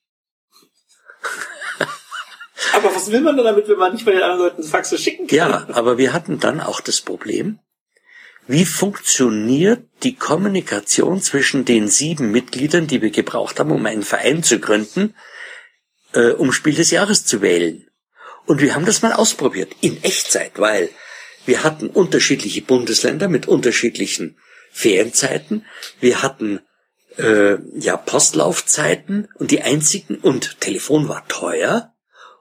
Aber 2.73 2.93
was 2.95 3.11
will 3.11 3.21
man 3.21 3.35
denn 3.35 3.45
damit, 3.45 3.67
wenn 3.67 3.77
man 3.77 3.93
nicht 3.93 4.05
bei 4.05 4.11
den 4.11 4.21
anderen 4.21 4.49
Leuten 4.49 4.63
Faxe 4.63 4.97
schicken 4.97 5.27
kann? 5.27 5.35
Ja, 5.35 5.67
aber 5.71 5.97
wir 5.97 6.13
hatten 6.13 6.39
dann 6.39 6.61
auch 6.61 6.79
das 6.79 7.01
Problem, 7.01 7.59
wie 8.47 8.65
funktioniert 8.65 9.83
die 10.03 10.15
Kommunikation 10.15 11.21
zwischen 11.21 11.65
den 11.65 11.87
sieben 11.87 12.31
Mitgliedern, 12.31 12.87
die 12.87 13.01
wir 13.01 13.11
gebraucht 13.11 13.59
haben, 13.59 13.71
um 13.71 13.85
einen 13.85 14.03
Verein 14.03 14.41
zu 14.41 14.59
gründen, 14.59 15.15
äh, 16.13 16.31
um 16.31 16.51
Spiel 16.51 16.75
des 16.75 16.91
Jahres 16.91 17.25
zu 17.25 17.41
wählen? 17.41 17.87
Und 18.45 18.61
wir 18.61 18.75
haben 18.75 18.85
das 18.85 19.01
mal 19.01 19.13
ausprobiert, 19.13 19.75
in 19.81 20.01
Echtzeit, 20.03 20.53
weil 20.55 20.89
wir 21.45 21.63
hatten 21.63 21.87
unterschiedliche 21.87 22.61
Bundesländer 22.61 23.27
mit 23.27 23.47
unterschiedlichen 23.47 24.37
Ferienzeiten. 24.71 25.65
Wir 25.99 26.21
hatten 26.21 26.59
äh, 27.17 27.57
ja 27.77 27.97
Postlaufzeiten 27.97 29.27
und 29.35 29.51
die 29.51 29.61
einzigen 29.61 30.15
und 30.15 30.59
Telefon 30.61 31.07
war 31.09 31.27
teuer 31.27 31.93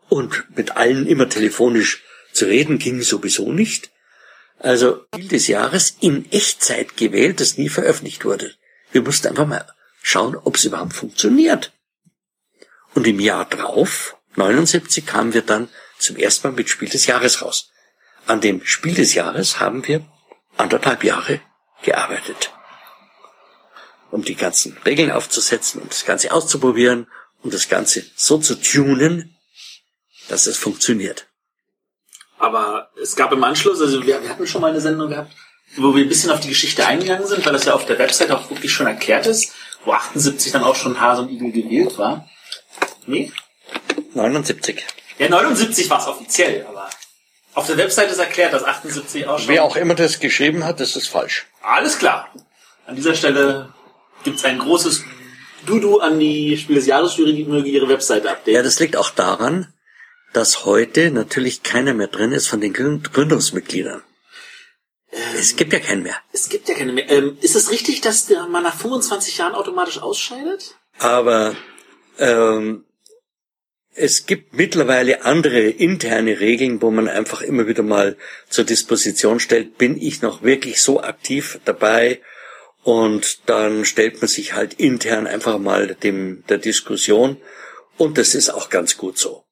und 0.09 0.45
mit 0.57 0.77
allen 0.77 1.07
immer 1.07 1.29
telefonisch 1.29 2.05
zu 2.33 2.47
reden 2.47 2.79
ging 2.79 3.01
sowieso 3.03 3.53
nicht. 3.53 3.91
Also 4.59 5.05
Spiel 5.15 5.29
des 5.29 5.49
Jahres 5.49 5.97
in 6.01 6.31
Echtzeit 6.31 6.97
gewählt, 6.97 7.41
das 7.41 7.59
nie 7.59 7.69
veröffentlicht 7.69 8.25
wurde. 8.25 8.53
Wir 8.93 9.03
mussten 9.03 9.29
einfach 9.29 9.47
mal 9.47 9.67
schauen, 10.03 10.37
ob 10.37 10.57
es 10.57 10.65
überhaupt 10.65 10.95
funktioniert. 10.95 11.73
Und 12.97 13.07
im 13.07 13.21
Jahr 13.21 13.45
drauf, 13.45 14.17
79, 14.37 15.05
kamen 15.05 15.35
wir 15.35 15.43
dann 15.43 15.69
zum 15.99 16.17
ersten 16.17 16.49
Mal 16.49 16.55
mit 16.55 16.71
Spiel 16.71 16.89
des 16.89 17.05
Jahres 17.05 17.43
raus. 17.43 17.71
An 18.27 18.41
dem 18.41 18.65
Spiel 18.65 18.95
des 18.95 19.13
Jahres 19.13 19.61
haben 19.61 19.87
wir 19.87 20.03
anderthalb 20.57 21.05
Jahre 21.05 21.43
gearbeitet. 21.83 22.53
Um 24.11 24.25
die 24.25 24.35
ganzen 24.35 24.79
Regeln 24.87 25.11
aufzusetzen, 25.11 25.83
um 25.83 25.91
das 25.91 26.07
Ganze 26.07 26.33
auszuprobieren, 26.33 27.07
um 27.43 27.51
das 27.51 27.69
Ganze 27.69 28.03
so 28.17 28.39
zu 28.39 28.55
tunen, 28.55 29.37
dass 30.29 30.47
es 30.47 30.57
funktioniert. 30.57 31.27
Aber 32.39 32.89
es 33.03 33.15
gab 33.15 33.31
im 33.31 33.45
Anschluss, 33.45 33.79
also 33.83 34.07
wir, 34.07 34.23
wir 34.23 34.31
hatten 34.31 34.47
schon 34.47 34.63
mal 34.63 34.71
eine 34.71 34.81
Sendung 34.81 35.11
gehabt, 35.11 35.33
wo 35.77 35.95
wir 35.95 36.03
ein 36.03 36.09
bisschen 36.09 36.31
auf 36.31 36.41
die 36.41 36.49
Geschichte 36.49 36.87
eingegangen 36.87 37.27
sind, 37.27 37.45
weil 37.45 37.53
das 37.53 37.67
ja 37.67 37.75
auf 37.75 37.85
der 37.85 37.99
Website 37.99 38.31
auch 38.31 38.49
wirklich 38.49 38.73
schon 38.73 38.87
erklärt 38.87 39.27
ist, 39.27 39.53
wo 39.85 39.93
78 39.93 40.53
dann 40.53 40.65
auch 40.65 40.77
schon 40.77 40.99
Hase 40.99 41.21
und 41.21 41.31
Igel 41.31 41.53
gewählt 41.53 41.99
war. 41.99 42.27
Nee? 43.07 43.33
79. 44.15 44.85
Ja, 45.19 45.29
79 45.29 45.89
war 45.91 46.01
es 46.01 46.07
offiziell, 46.07 46.67
aber 46.67 46.89
auf 47.55 47.67
der 47.67 47.79
Website 47.79 48.11
ist 48.11 48.19
erklärt, 48.19 48.53
dass 48.53 48.65
78 48.65 49.27
auch 49.27 49.39
schon... 49.39 49.49
Wer 49.49 49.65
auch 49.65 49.77
immer 49.77 49.95
das 49.95 50.21
geschrieben 50.21 50.65
hat, 50.65 50.81
das 50.81 50.95
ist 50.97 51.09
falsch. 51.09 51.47
Alles 51.63 51.99
klar. 51.99 52.29
An 52.87 52.97
dieser 52.97 53.15
Stelle 53.15 53.73
gibt's 54.25 54.45
ein 54.45 54.59
großes 54.59 55.05
Dudu 55.65 55.99
an 55.99 56.19
die 56.19 56.57
Spiel 56.59 56.77
des 56.77 56.87
Jahresjury, 56.87 57.35
die 57.35 57.45
möge 57.45 57.69
ihre 57.69 57.89
Webseite 57.89 58.31
updaten. 58.31 58.53
Ja, 58.53 58.63
das 58.63 58.79
liegt 58.79 58.97
auch 58.97 59.11
daran, 59.11 59.73
dass 60.33 60.65
heute 60.65 61.11
natürlich 61.11 61.63
keiner 61.63 61.95
mehr 61.95 62.09
drin 62.09 62.33
ist 62.33 62.49
von 62.49 62.61
den 62.61 62.73
Gründungsmitgliedern. 62.73 64.03
es 65.39 65.57
gibt 65.57 65.73
ja 65.73 65.81
keinen 65.81 66.03
mehr. 66.03 66.17
Es 66.33 66.49
gibt 66.49 66.69
ja 66.69 66.75
keine 66.75 66.93
mehr. 66.93 67.11
Ähm, 67.11 67.39
ist 67.41 67.57
es 67.57 67.71
richtig, 67.71 68.01
dass 68.03 68.27
der 68.27 68.47
man 68.47 68.63
nach 68.63 68.77
25 68.77 69.39
Jahren 69.39 69.55
automatisch 69.55 69.99
ausscheidet? 69.99 70.77
Aber 70.99 71.57
ähm, 72.19 72.85
es 73.97 74.27
gibt 74.27 74.53
mittlerweile 74.55 75.25
andere 75.25 75.61
interne 75.63 76.39
Regeln, 76.39 76.83
wo 76.83 76.91
man 76.91 77.09
einfach 77.09 77.41
immer 77.41 77.67
wieder 77.67 77.83
mal 77.83 78.17
zur 78.49 78.65
Disposition 78.65 79.41
stellt, 79.41 79.79
bin 79.79 80.01
ich 80.01 80.23
noch 80.23 80.43
wirklich 80.43 80.83
so 80.83 81.03
aktiv 81.03 81.59
dabei? 81.65 82.21
Und 82.83 83.49
dann 83.49 83.85
stellt 83.85 84.21
man 84.21 84.29
sich 84.29 84.53
halt 84.53 84.75
intern 84.75 85.27
einfach 85.27 85.59
mal 85.59 85.95
dem 85.95 86.45
der 86.49 86.59
Diskussion. 86.59 87.41
Und 87.97 88.19
das 88.19 88.35
ist 88.35 88.51
auch 88.51 88.69
ganz 88.69 88.97
gut 88.97 89.19
so. 89.19 89.45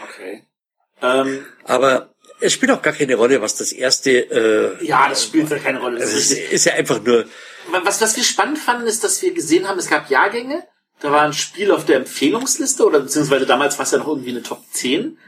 Okay. 0.00 0.46
Ähm, 1.02 1.44
Aber 1.64 2.14
es 2.40 2.52
spielt 2.52 2.70
auch 2.70 2.82
gar 2.82 2.94
keine 2.94 3.16
Rolle, 3.16 3.42
was 3.42 3.56
das 3.56 3.72
erste. 3.72 4.10
Äh, 4.80 4.84
ja, 4.84 5.08
das 5.08 5.24
spielt 5.24 5.50
ja 5.50 5.58
keine 5.58 5.80
Rolle. 5.80 5.98
Das 5.98 6.12
es 6.12 6.30
ist 6.30 6.52
ist 6.52 6.64
ja 6.66 6.74
einfach 6.74 7.02
nur. 7.02 7.26
Was, 7.84 8.00
was 8.00 8.16
wir 8.16 8.24
spannend 8.24 8.58
fanden, 8.58 8.86
ist, 8.86 9.04
dass 9.04 9.20
wir 9.22 9.34
gesehen 9.34 9.68
haben, 9.68 9.78
es 9.78 9.88
gab 9.88 10.08
Jahrgänge, 10.08 10.66
da 11.02 11.10
war 11.10 11.22
ein 11.22 11.32
Spiel 11.32 11.72
auf 11.72 11.84
der 11.84 11.96
Empfehlungsliste 11.96 12.86
oder 12.86 13.00
beziehungsweise 13.00 13.44
damals 13.44 13.76
war 13.78 13.84
es 13.84 13.90
ja 13.90 13.98
noch 13.98 14.06
irgendwie 14.06 14.30
eine 14.30 14.42
Top 14.42 14.62
10. 14.70 15.18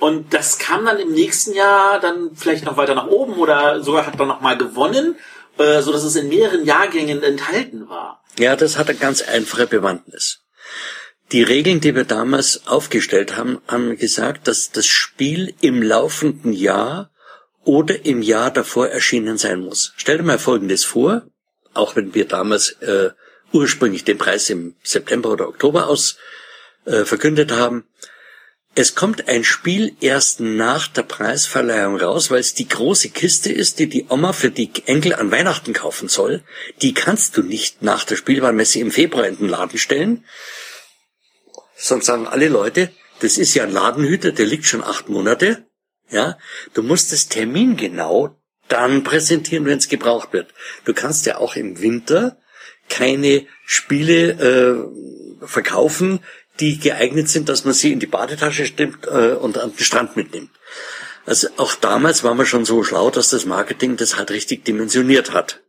Und 0.00 0.34
das 0.34 0.58
kam 0.58 0.86
dann 0.86 0.98
im 0.98 1.12
nächsten 1.12 1.54
Jahr 1.54 2.00
dann 2.00 2.34
vielleicht 2.34 2.64
noch 2.64 2.76
weiter 2.76 2.94
nach 2.94 3.06
oben 3.06 3.34
oder 3.34 3.82
sogar 3.82 4.06
hat 4.06 4.18
dann 4.18 4.28
noch 4.28 4.40
mal 4.40 4.58
gewonnen, 4.58 5.16
äh, 5.58 5.82
so 5.82 5.92
dass 5.92 6.02
es 6.02 6.16
in 6.16 6.28
mehreren 6.28 6.64
Jahrgängen 6.64 7.22
enthalten 7.22 7.88
war. 7.88 8.24
Ja, 8.38 8.56
das 8.56 8.76
hat 8.76 8.88
eine 8.88 8.98
ganz 8.98 9.22
einfache 9.22 9.66
Bewandtnis. 9.66 10.42
Die 11.32 11.42
Regeln, 11.42 11.80
die 11.80 11.94
wir 11.94 12.04
damals 12.04 12.66
aufgestellt 12.66 13.36
haben, 13.36 13.60
haben 13.68 13.96
gesagt, 13.96 14.48
dass 14.48 14.72
das 14.72 14.86
Spiel 14.86 15.54
im 15.60 15.80
laufenden 15.80 16.52
Jahr 16.52 17.12
oder 17.64 18.04
im 18.04 18.22
Jahr 18.22 18.50
davor 18.50 18.88
erschienen 18.88 19.38
sein 19.38 19.60
muss. 19.60 19.92
Stell 19.96 20.16
dir 20.16 20.24
mal 20.24 20.38
Folgendes 20.40 20.84
vor, 20.84 21.22
auch 21.72 21.94
wenn 21.94 22.14
wir 22.14 22.26
damals 22.26 22.70
äh, 22.80 23.10
ursprünglich 23.52 24.04
den 24.04 24.18
Preis 24.18 24.50
im 24.50 24.74
September 24.82 25.30
oder 25.30 25.48
Oktober 25.48 25.88
aus 25.88 26.16
äh, 26.84 27.04
verkündet 27.04 27.52
haben. 27.52 27.84
Es 28.76 28.94
kommt 28.94 29.28
ein 29.28 29.42
Spiel 29.42 29.96
erst 30.00 30.38
nach 30.38 30.86
der 30.86 31.02
Preisverleihung 31.02 31.96
raus, 31.96 32.30
weil 32.30 32.38
es 32.38 32.54
die 32.54 32.68
große 32.68 33.08
Kiste 33.10 33.52
ist, 33.52 33.80
die 33.80 33.88
die 33.88 34.06
Oma 34.08 34.32
für 34.32 34.50
die 34.50 34.70
Enkel 34.86 35.14
an 35.14 35.32
Weihnachten 35.32 35.72
kaufen 35.72 36.08
soll. 36.08 36.44
Die 36.80 36.94
kannst 36.94 37.36
du 37.36 37.42
nicht 37.42 37.82
nach 37.82 38.04
der 38.04 38.14
Spielwarenmesse 38.14 38.78
im 38.78 38.92
Februar 38.92 39.26
in 39.26 39.38
den 39.38 39.48
Laden 39.48 39.78
stellen. 39.78 40.24
Sonst 41.74 42.06
sagen 42.06 42.28
alle 42.28 42.48
Leute, 42.48 42.92
das 43.20 43.38
ist 43.38 43.54
ja 43.54 43.64
ein 43.64 43.72
Ladenhüter, 43.72 44.30
der 44.30 44.46
liegt 44.46 44.66
schon 44.66 44.84
acht 44.84 45.08
Monate. 45.08 45.66
Ja, 46.08 46.38
du 46.74 46.82
musst 46.82 47.12
es 47.12 47.28
termingenau 47.28 48.36
dann 48.68 49.02
präsentieren, 49.02 49.66
wenn 49.66 49.78
es 49.78 49.88
gebraucht 49.88 50.32
wird. 50.32 50.54
Du 50.84 50.94
kannst 50.94 51.26
ja 51.26 51.38
auch 51.38 51.56
im 51.56 51.80
Winter 51.80 52.38
keine 52.90 53.46
Spiele 53.64 54.90
äh, 55.40 55.46
verkaufen, 55.46 56.20
die 56.60 56.78
geeignet 56.78 57.28
sind, 57.28 57.48
dass 57.48 57.64
man 57.64 57.72
sie 57.72 57.92
in 57.92 58.00
die 58.00 58.06
Badetasche 58.06 58.66
stimmt 58.66 59.06
äh, 59.06 59.32
und 59.32 59.56
an 59.56 59.72
den 59.72 59.84
Strand 59.84 60.16
mitnimmt. 60.16 60.50
Also 61.24 61.48
auch 61.56 61.74
damals 61.74 62.24
war 62.24 62.34
man 62.34 62.46
schon 62.46 62.64
so 62.64 62.82
schlau, 62.82 63.10
dass 63.10 63.30
das 63.30 63.46
Marketing 63.46 63.96
das 63.96 64.16
halt 64.16 64.30
richtig 64.30 64.64
dimensioniert 64.64 65.32
hat. 65.32 65.62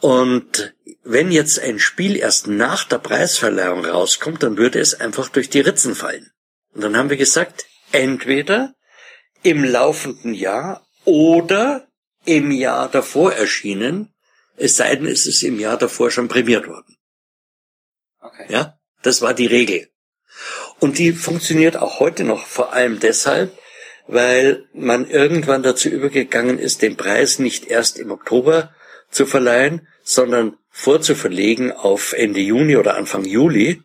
Und 0.00 0.74
wenn 1.02 1.32
jetzt 1.32 1.60
ein 1.60 1.78
Spiel 1.78 2.16
erst 2.16 2.46
nach 2.46 2.84
der 2.84 2.98
Preisverleihung 2.98 3.84
rauskommt, 3.84 4.42
dann 4.42 4.56
würde 4.56 4.80
es 4.80 4.94
einfach 4.94 5.28
durch 5.28 5.50
die 5.50 5.60
Ritzen 5.60 5.94
fallen. 5.94 6.30
Und 6.74 6.82
dann 6.82 6.96
haben 6.96 7.10
wir 7.10 7.16
gesagt, 7.16 7.66
entweder 7.92 8.74
im 9.42 9.64
laufenden 9.64 10.34
Jahr 10.34 10.86
oder 11.04 11.88
im 12.24 12.50
Jahr 12.50 12.88
davor 12.88 13.32
erschienen, 13.32 14.12
es 14.58 14.76
sei 14.76 14.96
denn, 14.96 15.06
es 15.06 15.26
ist 15.26 15.42
im 15.42 15.58
Jahr 15.58 15.78
davor 15.78 16.10
schon 16.10 16.28
prämiert 16.28 16.66
worden. 16.66 16.96
Okay. 18.20 18.46
Ja, 18.48 18.78
das 19.02 19.22
war 19.22 19.34
die 19.34 19.46
Regel. 19.46 19.88
Und 20.80 20.98
die 20.98 21.12
funktioniert 21.12 21.76
auch 21.76 22.00
heute 22.00 22.24
noch 22.24 22.46
vor 22.46 22.72
allem 22.72 23.00
deshalb, 23.00 23.56
weil 24.06 24.66
man 24.72 25.08
irgendwann 25.08 25.62
dazu 25.62 25.88
übergegangen 25.88 26.58
ist, 26.58 26.82
den 26.82 26.96
Preis 26.96 27.38
nicht 27.38 27.66
erst 27.66 27.98
im 27.98 28.10
Oktober 28.10 28.74
zu 29.10 29.26
verleihen, 29.26 29.86
sondern 30.02 30.56
vorzuverlegen 30.70 31.72
auf 31.72 32.12
Ende 32.12 32.40
Juni 32.40 32.76
oder 32.76 32.96
Anfang 32.96 33.24
Juli, 33.24 33.82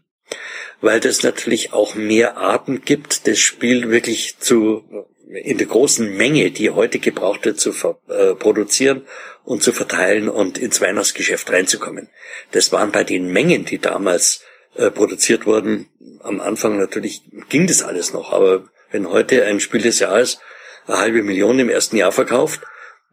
weil 0.82 0.99
das 0.99 1.24
natürlich 1.24 1.74
auch 1.74 1.95
mehr 1.95 2.38
Arten 2.38 2.82
gibt, 2.82 3.28
das 3.28 3.39
Spiel 3.39 3.89
wirklich 3.89 4.38
zu 4.39 5.07
in 5.28 5.57
der 5.57 5.67
großen 5.67 6.15
Menge, 6.15 6.51
die 6.51 6.69
heute 6.69 6.99
gebraucht 6.99 7.45
wird, 7.45 7.59
zu 7.59 7.71
äh, 8.09 8.36
produzieren 8.36 9.05
und 9.43 9.63
zu 9.63 9.71
verteilen 9.71 10.30
und 10.30 10.57
ins 10.57 10.82
Weihnachtsgeschäft 10.82 11.51
reinzukommen. 11.51 12.09
Das 12.51 12.71
waren 12.71 12.91
bei 12.91 13.03
den 13.03 13.32
Mengen, 13.32 13.65
die 13.65 13.80
damals 13.80 14.43
äh, 14.76 14.91
produziert 14.91 15.45
wurden, 15.45 15.89
am 16.24 16.39
Anfang 16.41 16.78
natürlich 16.78 17.21
ging 17.49 17.67
das 17.67 17.84
alles 17.84 18.13
noch, 18.13 18.32
aber 18.32 18.65
wenn 18.91 19.09
heute 19.09 19.45
ein 19.45 19.59
Spiel 19.59 19.82
des 19.82 19.99
Jahres 19.99 20.39
eine 20.88 20.99
halbe 20.99 21.24
Million 21.24 21.59
im 21.59 21.69
ersten 21.69 21.97
Jahr 21.97 22.11
verkauft, 22.11 22.61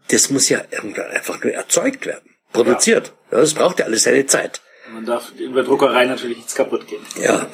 das 0.08 0.30
muss 0.30 0.48
ja 0.48 0.62
irgendwann 0.70 1.10
einfach 1.10 1.42
nur 1.42 1.52
erzeugt 1.52 2.06
werden. 2.06 2.30
produziert. 2.52 3.12
Ja. 3.30 3.38
das 3.38 3.54
braucht 3.54 3.78
ja 3.78 3.86
alles 3.86 4.04
seine 4.04 4.26
Zeit. 4.26 4.60
Man 4.92 5.04
darf 5.04 5.32
in 5.38 5.54
der 5.54 5.64
Druckerei 5.64 6.04
natürlich 6.04 6.38
nichts 6.38 6.54
kaputt 6.54 6.86
gehen. 6.86 7.04
Ja, 7.16 7.48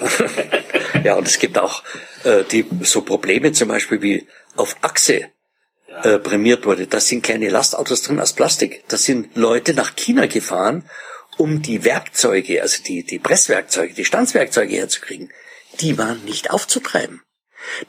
ja 1.05 1.14
und 1.14 1.28
es 1.28 1.39
gibt 1.39 1.59
auch 1.59 1.82
äh, 2.24 2.45
die 2.45 2.66
so 2.82 3.03
Probleme 3.03 3.53
zum 3.53 3.68
Beispiel 3.68 4.01
wie 4.01 4.26
auf 4.57 4.76
Achse 4.80 5.30
äh, 6.03 6.18
prämiert 6.18 6.64
wurde. 6.64 6.87
Da 6.87 7.01
sind 7.01 7.22
kleine 7.22 7.49
Lastautos 7.49 8.03
drin 8.03 8.20
aus 8.20 8.32
Plastik. 8.32 8.84
Da 8.89 8.97
sind 8.97 9.37
Leute 9.37 9.74
nach 9.74 9.97
China 9.97 10.26
gefahren, 10.26 10.89
um 11.37 11.62
die 11.62 11.84
Werkzeuge, 11.84 12.62
also 12.62 12.82
die, 12.82 13.05
die 13.05 13.18
Presswerkzeuge, 13.18 13.95
die 13.95 14.05
Stanzwerkzeuge 14.05 14.74
herzukriegen. 14.74 15.30
Die 15.80 15.99
waren 15.99 16.24
nicht 16.24 16.51
aufzutreiben. 16.51 17.22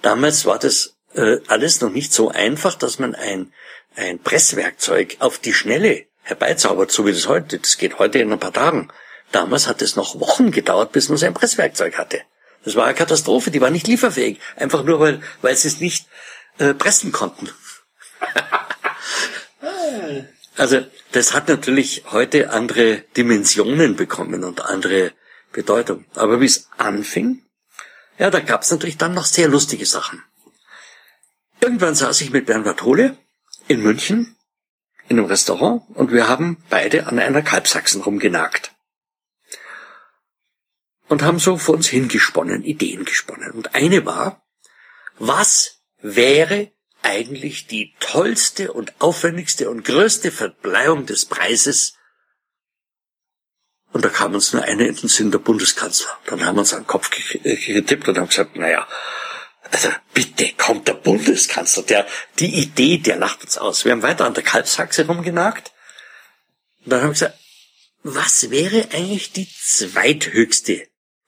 Damals 0.01 0.45
war 0.45 0.59
das 0.59 0.97
äh, 1.13 1.37
alles 1.47 1.79
noch 1.81 1.91
nicht 1.91 2.11
so 2.11 2.29
einfach, 2.29 2.75
dass 2.75 2.99
man 2.99 3.15
ein, 3.15 3.53
ein 3.95 4.19
Presswerkzeug 4.19 5.17
auf 5.19 5.39
die 5.39 5.53
Schnelle 5.53 6.05
herbeizaubert, 6.21 6.91
so 6.91 7.05
wie 7.05 7.13
das 7.13 7.27
heute. 7.27 7.59
Das 7.59 7.77
geht 7.77 7.99
heute 7.99 8.19
in 8.19 8.31
ein 8.31 8.39
paar 8.39 8.53
Tagen. 8.53 8.91
Damals 9.31 9.67
hat 9.67 9.81
es 9.81 9.95
noch 9.95 10.19
Wochen 10.19 10.51
gedauert, 10.51 10.91
bis 10.91 11.09
man 11.09 11.17
sein 11.17 11.33
Presswerkzeug 11.33 11.97
hatte. 11.97 12.21
Das 12.63 12.75
war 12.75 12.85
eine 12.85 12.95
Katastrophe, 12.95 13.51
die 13.51 13.61
war 13.61 13.69
nicht 13.69 13.87
lieferfähig. 13.87 14.39
Einfach 14.55 14.83
nur, 14.83 14.99
weil, 14.99 15.21
weil 15.41 15.55
sie 15.55 15.67
es 15.67 15.79
nicht 15.79 16.07
äh, 16.57 16.73
pressen 16.73 17.11
konnten. 17.11 17.49
also 20.57 20.85
das 21.11 21.33
hat 21.33 21.47
natürlich 21.47 22.03
heute 22.11 22.51
andere 22.51 23.03
Dimensionen 23.15 23.95
bekommen 23.95 24.43
und 24.43 24.61
andere 24.61 25.11
Bedeutung. 25.51 26.05
Aber 26.15 26.41
wie 26.41 26.45
es 26.45 26.69
anfing, 26.77 27.43
ja, 28.17 28.29
da 28.29 28.39
gab 28.39 28.63
es 28.63 28.71
natürlich 28.71 28.97
dann 28.97 29.13
noch 29.13 29.25
sehr 29.25 29.47
lustige 29.47 29.85
Sachen. 29.85 30.23
Irgendwann 31.59 31.95
saß 31.95 32.21
ich 32.21 32.31
mit 32.31 32.45
Bernhard 32.45 32.81
Hohle 32.83 33.17
in 33.67 33.81
München 33.81 34.35
in 35.07 35.19
einem 35.19 35.27
Restaurant 35.27 35.83
und 35.93 36.11
wir 36.11 36.27
haben 36.27 36.63
beide 36.69 37.07
an 37.07 37.19
einer 37.19 37.41
Kalbsachsen 37.41 38.01
rumgenagt 38.01 38.73
und 41.09 41.21
haben 41.21 41.39
so 41.39 41.57
vor 41.57 41.75
uns 41.75 41.87
hingesponnen, 41.87 42.63
Ideen 42.63 43.05
gesponnen. 43.05 43.51
Und 43.51 43.75
eine 43.75 44.05
war, 44.05 44.45
was 45.19 45.81
wäre 46.01 46.71
eigentlich 47.01 47.67
die 47.67 47.95
tollste 47.99 48.73
und 48.73 48.93
aufwendigste 48.99 49.69
und 49.69 49.85
größte 49.85 50.31
Verbleihung 50.31 51.05
des 51.05 51.25
Preises? 51.25 51.93
Und 53.93 54.03
da 54.03 54.09
kam 54.09 54.35
uns 54.35 54.53
nur 54.53 54.63
eine 54.63 54.87
in 54.87 54.95
den 54.95 55.09
Sinn, 55.09 55.31
der 55.31 55.39
Bundeskanzler. 55.39 56.17
Dann 56.25 56.45
haben 56.45 56.55
wir 56.55 56.59
uns 56.59 56.73
an 56.73 56.81
den 56.81 56.87
Kopf 56.87 57.09
äh, 57.43 57.55
getippt 57.55 58.07
und 58.07 58.17
haben 58.17 58.27
gesagt, 58.27 58.55
naja, 58.57 58.87
also 59.71 59.89
bitte 60.13 60.53
kommt 60.57 60.87
der 60.87 60.93
Bundeskanzler, 60.93 61.83
der, 61.83 62.07
die 62.39 62.61
Idee, 62.61 62.97
der 62.97 63.17
lacht 63.17 63.43
uns 63.43 63.57
aus. 63.57 63.85
Wir 63.85 63.91
haben 63.91 64.01
weiter 64.01 64.25
an 64.25 64.33
der 64.33 64.43
Kalbsachse 64.43 65.07
rumgenagt. 65.07 65.71
Und 66.83 66.91
dann 66.91 67.01
haben 67.01 67.09
wir 67.09 67.13
gesagt, 67.13 67.39
was 68.03 68.49
wäre 68.49 68.89
eigentlich 68.93 69.31
die 69.31 69.49
zweithöchste 69.49 70.87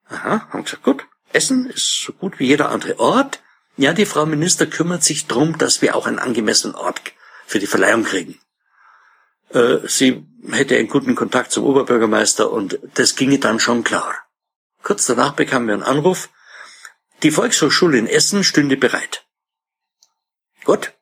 Aha, 0.10 0.50
haben 0.50 0.64
gesagt, 0.66 0.84
gut. 0.84 1.08
Essen 1.34 1.70
ist 1.70 2.02
so 2.04 2.14
gut 2.14 2.40
wie 2.40 2.48
jeder 2.48 2.70
andere 2.70 3.00
Ort. 3.00 3.42
Ja, 3.78 3.94
die 3.94 4.06
Frau 4.06 4.26
Minister 4.26 4.66
kümmert 4.66 5.04
sich 5.04 5.28
drum, 5.28 5.58
dass 5.58 5.82
wir 5.82 5.96
auch 5.96 6.08
einen 6.08 6.20
angemessenen 6.20 6.76
Ort 6.76 7.02
für 7.46 7.60
die 7.60 7.68
Verleihung 7.68 8.04
kriegen. 8.04 8.40
Äh, 9.50 9.80
sie 9.88 10.26
hätte 10.50 10.78
einen 10.78 10.88
guten 10.88 11.16
Kontakt 11.16 11.52
zum 11.52 11.66
Oberbürgermeister 11.66 12.52
und 12.52 12.80
das 12.96 13.16
ginge 13.16 13.40
dann 13.40 13.60
schon 13.60 13.84
klar. 13.84 14.16
Kurz 14.84 15.06
danach 15.06 15.34
bekamen 15.34 15.68
wir 15.68 15.74
einen 15.76 15.84
Anruf. 15.84 16.30
Die 17.24 17.32
Volkshochschule 17.32 17.98
in 17.98 18.08
Essen 18.08 18.44
stünde 18.44 18.78
bereit. 18.78 19.26
Gut. 20.64 20.94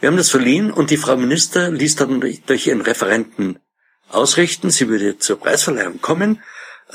Wir 0.00 0.08
haben 0.08 0.16
das 0.16 0.30
verliehen 0.30 0.70
und 0.70 0.90
die 0.90 0.96
Frau 0.96 1.16
Minister 1.16 1.70
ließ 1.70 1.96
dann 1.96 2.20
durch 2.20 2.66
ihren 2.66 2.80
Referenten 2.80 3.60
ausrichten, 4.08 4.70
sie 4.70 4.88
würde 4.88 5.18
zur 5.18 5.38
Preisverleihung 5.38 6.00
kommen 6.00 6.42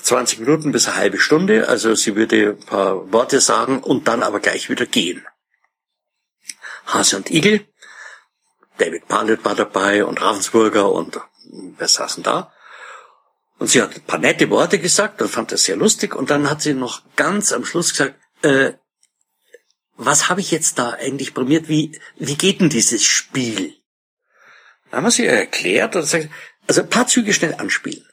20 0.01 0.39
Minuten 0.39 0.71
bis 0.71 0.87
eine 0.87 0.97
halbe 0.97 1.19
Stunde, 1.19 1.67
also 1.67 1.95
sie 1.95 2.15
würde 2.15 2.57
ein 2.59 2.65
paar 2.65 3.11
Worte 3.11 3.41
sagen 3.41 3.81
und 3.81 4.07
dann 4.07 4.23
aber 4.23 4.39
gleich 4.39 4.69
wieder 4.69 4.85
gehen. 4.85 5.25
Hase 6.85 7.17
und 7.17 7.31
Igel, 7.31 7.67
David 8.77 9.07
Pallet 9.07 9.43
war 9.45 9.55
dabei 9.55 10.05
und 10.05 10.21
Ravensburger 10.21 10.91
und 10.91 11.19
wir 11.77 11.87
saßen 11.87 12.23
da. 12.23 12.51
Und 13.57 13.67
sie 13.67 13.81
hat 13.81 13.95
ein 13.95 14.01
paar 14.01 14.19
nette 14.19 14.49
Worte 14.49 14.79
gesagt 14.79 15.21
und 15.21 15.29
fand 15.29 15.51
das 15.51 15.63
sehr 15.63 15.77
lustig 15.77 16.13
und 16.15 16.29
dann 16.29 16.49
hat 16.49 16.61
sie 16.61 16.73
noch 16.73 17.03
ganz 17.15 17.53
am 17.53 17.63
Schluss 17.63 17.91
gesagt, 17.91 18.19
äh, 18.41 18.73
was 19.97 20.29
habe 20.29 20.41
ich 20.41 20.51
jetzt 20.51 20.77
da 20.77 20.91
eigentlich 20.91 21.33
prämiert? 21.33 21.69
Wie, 21.69 21.99
wie 22.17 22.35
geht 22.35 22.59
denn 22.59 22.69
dieses 22.69 23.03
Spiel? 23.05 23.75
Dann 24.91 24.97
haben 24.97 25.05
wir 25.05 25.11
sie 25.11 25.25
erklärt 25.25 25.95
und 25.95 26.01
gesagt, 26.01 26.29
also 26.67 26.81
ein 26.81 26.89
paar 26.89 27.07
Züge 27.07 27.33
schnell 27.33 27.53
anspielen. 27.55 28.05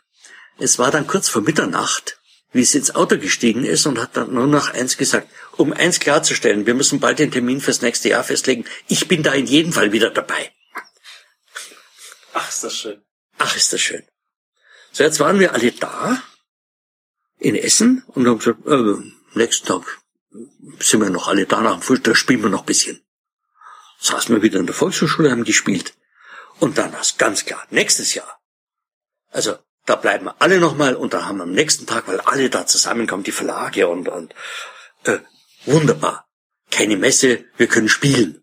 Es 0.58 0.78
war 0.78 0.90
dann 0.90 1.06
kurz 1.06 1.28
vor 1.28 1.42
Mitternacht, 1.42 2.20
wie 2.52 2.64
sie 2.64 2.78
ins 2.78 2.94
Auto 2.94 3.18
gestiegen 3.18 3.64
ist 3.64 3.86
und 3.86 3.98
hat 3.98 4.16
dann 4.16 4.32
nur 4.32 4.46
noch 4.46 4.70
eins 4.70 4.96
gesagt. 4.96 5.28
Um 5.56 5.72
eins 5.72 6.00
klarzustellen, 6.00 6.66
wir 6.66 6.74
müssen 6.74 7.00
bald 7.00 7.18
den 7.18 7.30
Termin 7.30 7.60
fürs 7.60 7.82
nächste 7.82 8.10
Jahr 8.10 8.24
festlegen. 8.24 8.64
Ich 8.88 9.08
bin 9.08 9.22
da 9.22 9.32
in 9.32 9.46
jedem 9.46 9.72
Fall 9.72 9.92
wieder 9.92 10.10
dabei. 10.10 10.52
Ach, 12.34 12.48
ist 12.48 12.64
das 12.64 12.76
schön. 12.76 13.02
Ach, 13.38 13.56
ist 13.56 13.72
das 13.72 13.80
schön. 13.80 14.02
So, 14.92 15.04
jetzt 15.04 15.20
waren 15.20 15.38
wir 15.38 15.54
alle 15.54 15.72
da 15.72 16.22
in 17.38 17.56
Essen 17.56 18.04
und 18.08 18.26
haben 18.26 18.38
gesagt, 18.38 18.66
äh, 18.66 19.38
nächsten 19.38 19.66
Tag 19.66 19.98
sind 20.78 21.00
wir 21.00 21.10
noch 21.10 21.28
alle 21.28 21.46
da 21.46 21.60
nach 21.60 21.72
dem 21.72 21.82
Frühstück, 21.82 22.16
spielen 22.16 22.42
wir 22.42 22.50
noch 22.50 22.60
ein 22.60 22.66
bisschen. 22.66 23.02
Saßen 24.00 24.34
wir 24.34 24.42
wieder 24.42 24.60
in 24.60 24.66
der 24.66 24.74
Volkshochschule, 24.74 25.30
haben 25.30 25.44
gespielt. 25.44 25.94
Und 26.60 26.78
dann 26.78 26.92
war 26.92 27.00
es 27.00 27.18
ganz 27.18 27.44
klar, 27.44 27.66
nächstes 27.70 28.14
Jahr. 28.14 28.40
Also 29.30 29.58
da 29.86 29.96
bleiben 29.96 30.26
wir 30.26 30.36
alle 30.38 30.58
nochmal 30.58 30.94
und 30.94 31.12
da 31.12 31.26
haben 31.26 31.38
wir 31.38 31.44
am 31.44 31.52
nächsten 31.52 31.86
Tag, 31.86 32.06
weil 32.08 32.20
alle 32.20 32.50
da 32.50 32.66
zusammenkommen, 32.66 33.24
die 33.24 33.32
Verlage 33.32 33.88
und, 33.88 34.08
und 34.08 34.34
äh, 35.04 35.18
wunderbar. 35.64 36.26
Keine 36.70 36.96
Messe, 36.96 37.44
wir 37.56 37.66
können 37.66 37.88
spielen. 37.88 38.42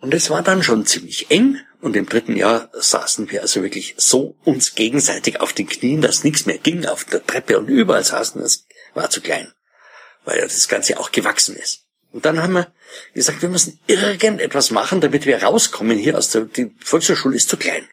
Und 0.00 0.14
es 0.14 0.30
war 0.30 0.42
dann 0.42 0.62
schon 0.62 0.84
ziemlich 0.86 1.30
eng 1.30 1.60
und 1.80 1.96
im 1.96 2.06
dritten 2.06 2.36
Jahr 2.36 2.70
saßen 2.72 3.30
wir 3.30 3.42
also 3.42 3.62
wirklich 3.62 3.94
so 3.98 4.36
uns 4.44 4.74
gegenseitig 4.74 5.40
auf 5.40 5.52
den 5.52 5.68
Knien, 5.68 6.00
dass 6.00 6.24
nichts 6.24 6.46
mehr 6.46 6.58
ging, 6.58 6.86
auf 6.86 7.04
der 7.04 7.24
Treppe 7.24 7.58
und 7.58 7.68
überall 7.68 8.04
saßen, 8.04 8.42
das 8.42 8.66
war 8.94 9.10
zu 9.10 9.20
klein, 9.20 9.52
weil 10.24 10.38
ja 10.38 10.44
das 10.44 10.68
Ganze 10.68 10.98
auch 10.98 11.12
gewachsen 11.12 11.56
ist. 11.56 11.84
Und 12.10 12.26
dann 12.26 12.42
haben 12.42 12.52
wir 12.52 12.72
gesagt, 13.14 13.42
wir 13.42 13.48
müssen 13.48 13.78
irgendetwas 13.86 14.70
machen, 14.70 15.00
damit 15.00 15.24
wir 15.24 15.42
rauskommen 15.42 15.98
hier 15.98 16.18
aus 16.18 16.30
der, 16.30 16.42
die 16.42 16.74
Volkshochschule 16.80 17.36
ist 17.36 17.48
zu 17.48 17.56
klein. 17.56 17.88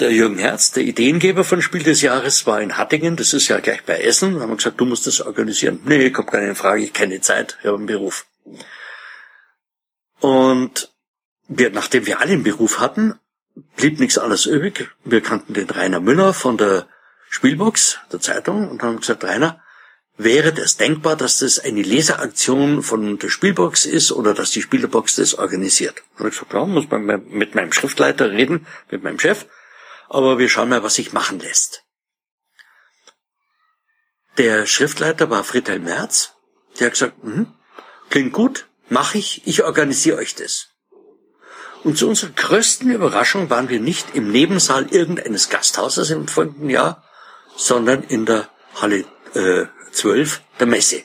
Der 0.00 0.12
Jürgen 0.12 0.38
Herz, 0.38 0.72
der 0.72 0.84
Ideengeber 0.84 1.44
von 1.44 1.62
Spiel 1.62 1.82
des 1.82 2.02
Jahres, 2.02 2.46
war 2.46 2.60
in 2.60 2.76
Hattingen, 2.76 3.16
das 3.16 3.32
ist 3.32 3.48
ja 3.48 3.60
gleich 3.60 3.84
bei 3.84 4.00
Essen. 4.00 4.34
Da 4.34 4.40
haben 4.40 4.50
wir 4.50 4.56
gesagt, 4.56 4.80
du 4.80 4.84
musst 4.84 5.06
das 5.06 5.20
organisieren. 5.20 5.80
Nee, 5.84 6.10
kommt 6.10 6.30
keine 6.30 6.54
Frage, 6.54 6.82
ich 6.82 6.92
kenne 6.92 7.20
Zeit, 7.20 7.58
ich 7.60 7.66
habe 7.66 7.78
einen 7.78 7.86
Beruf. 7.86 8.26
Und 10.20 10.92
wir, 11.48 11.70
nachdem 11.70 12.06
wir 12.06 12.20
alle 12.20 12.32
einen 12.32 12.42
Beruf 12.42 12.80
hatten, 12.80 13.14
blieb 13.76 13.98
nichts 13.98 14.18
alles 14.18 14.46
übrig. 14.46 14.88
Wir 15.04 15.20
kannten 15.20 15.54
den 15.54 15.70
Rainer 15.70 16.00
Müller 16.00 16.34
von 16.34 16.56
der 16.56 16.86
Spielbox, 17.30 17.98
der 18.12 18.20
Zeitung, 18.20 18.68
und 18.68 18.82
haben 18.82 19.00
gesagt, 19.00 19.24
Rainer, 19.24 19.62
wäre 20.16 20.52
das 20.52 20.76
denkbar, 20.76 21.16
dass 21.16 21.38
das 21.38 21.58
eine 21.58 21.82
Leseraktion 21.82 22.82
von 22.82 23.18
der 23.18 23.28
Spielbox 23.28 23.86
ist 23.86 24.12
oder 24.12 24.34
dass 24.34 24.50
die 24.50 24.62
Spielbox 24.62 25.16
das 25.16 25.34
organisiert? 25.34 26.02
Und 26.18 26.26
ich 26.26 26.34
gesagt, 26.34 26.52
ja, 26.52 26.64
muss 26.64 26.90
man 26.90 27.04
mit 27.28 27.54
meinem 27.54 27.72
Schriftleiter 27.72 28.30
reden, 28.30 28.66
mit 28.90 29.02
meinem 29.02 29.18
Chef, 29.18 29.46
aber 30.08 30.38
wir 30.38 30.48
schauen 30.48 30.68
mal, 30.68 30.82
was 30.82 30.94
sich 30.94 31.12
machen 31.12 31.38
lässt. 31.40 31.84
Der 34.38 34.66
Schriftleiter 34.66 35.30
war 35.30 35.44
Friedhelm 35.44 35.84
Merz, 35.84 36.34
der 36.78 36.86
hat 36.86 36.92
gesagt, 36.92 37.24
mhm, 37.24 37.54
klingt 38.08 38.32
gut, 38.32 38.68
mache 38.88 39.18
ich, 39.18 39.46
ich 39.46 39.64
organisiere 39.64 40.18
euch 40.18 40.34
das. 40.34 40.68
Und 41.84 41.96
zu 41.96 42.08
unserer 42.08 42.30
größten 42.30 42.90
Überraschung 42.90 43.50
waren 43.50 43.68
wir 43.68 43.80
nicht 43.80 44.14
im 44.14 44.30
Nebensaal 44.30 44.86
irgendeines 44.92 45.48
Gasthauses 45.48 46.10
im 46.10 46.28
folgenden 46.28 46.70
Jahr, 46.70 47.04
sondern 47.56 48.02
in 48.02 48.26
der 48.26 48.48
Halle 48.80 49.04
äh, 49.34 49.66
12 49.92 50.40
der 50.60 50.66
Messe. 50.66 51.04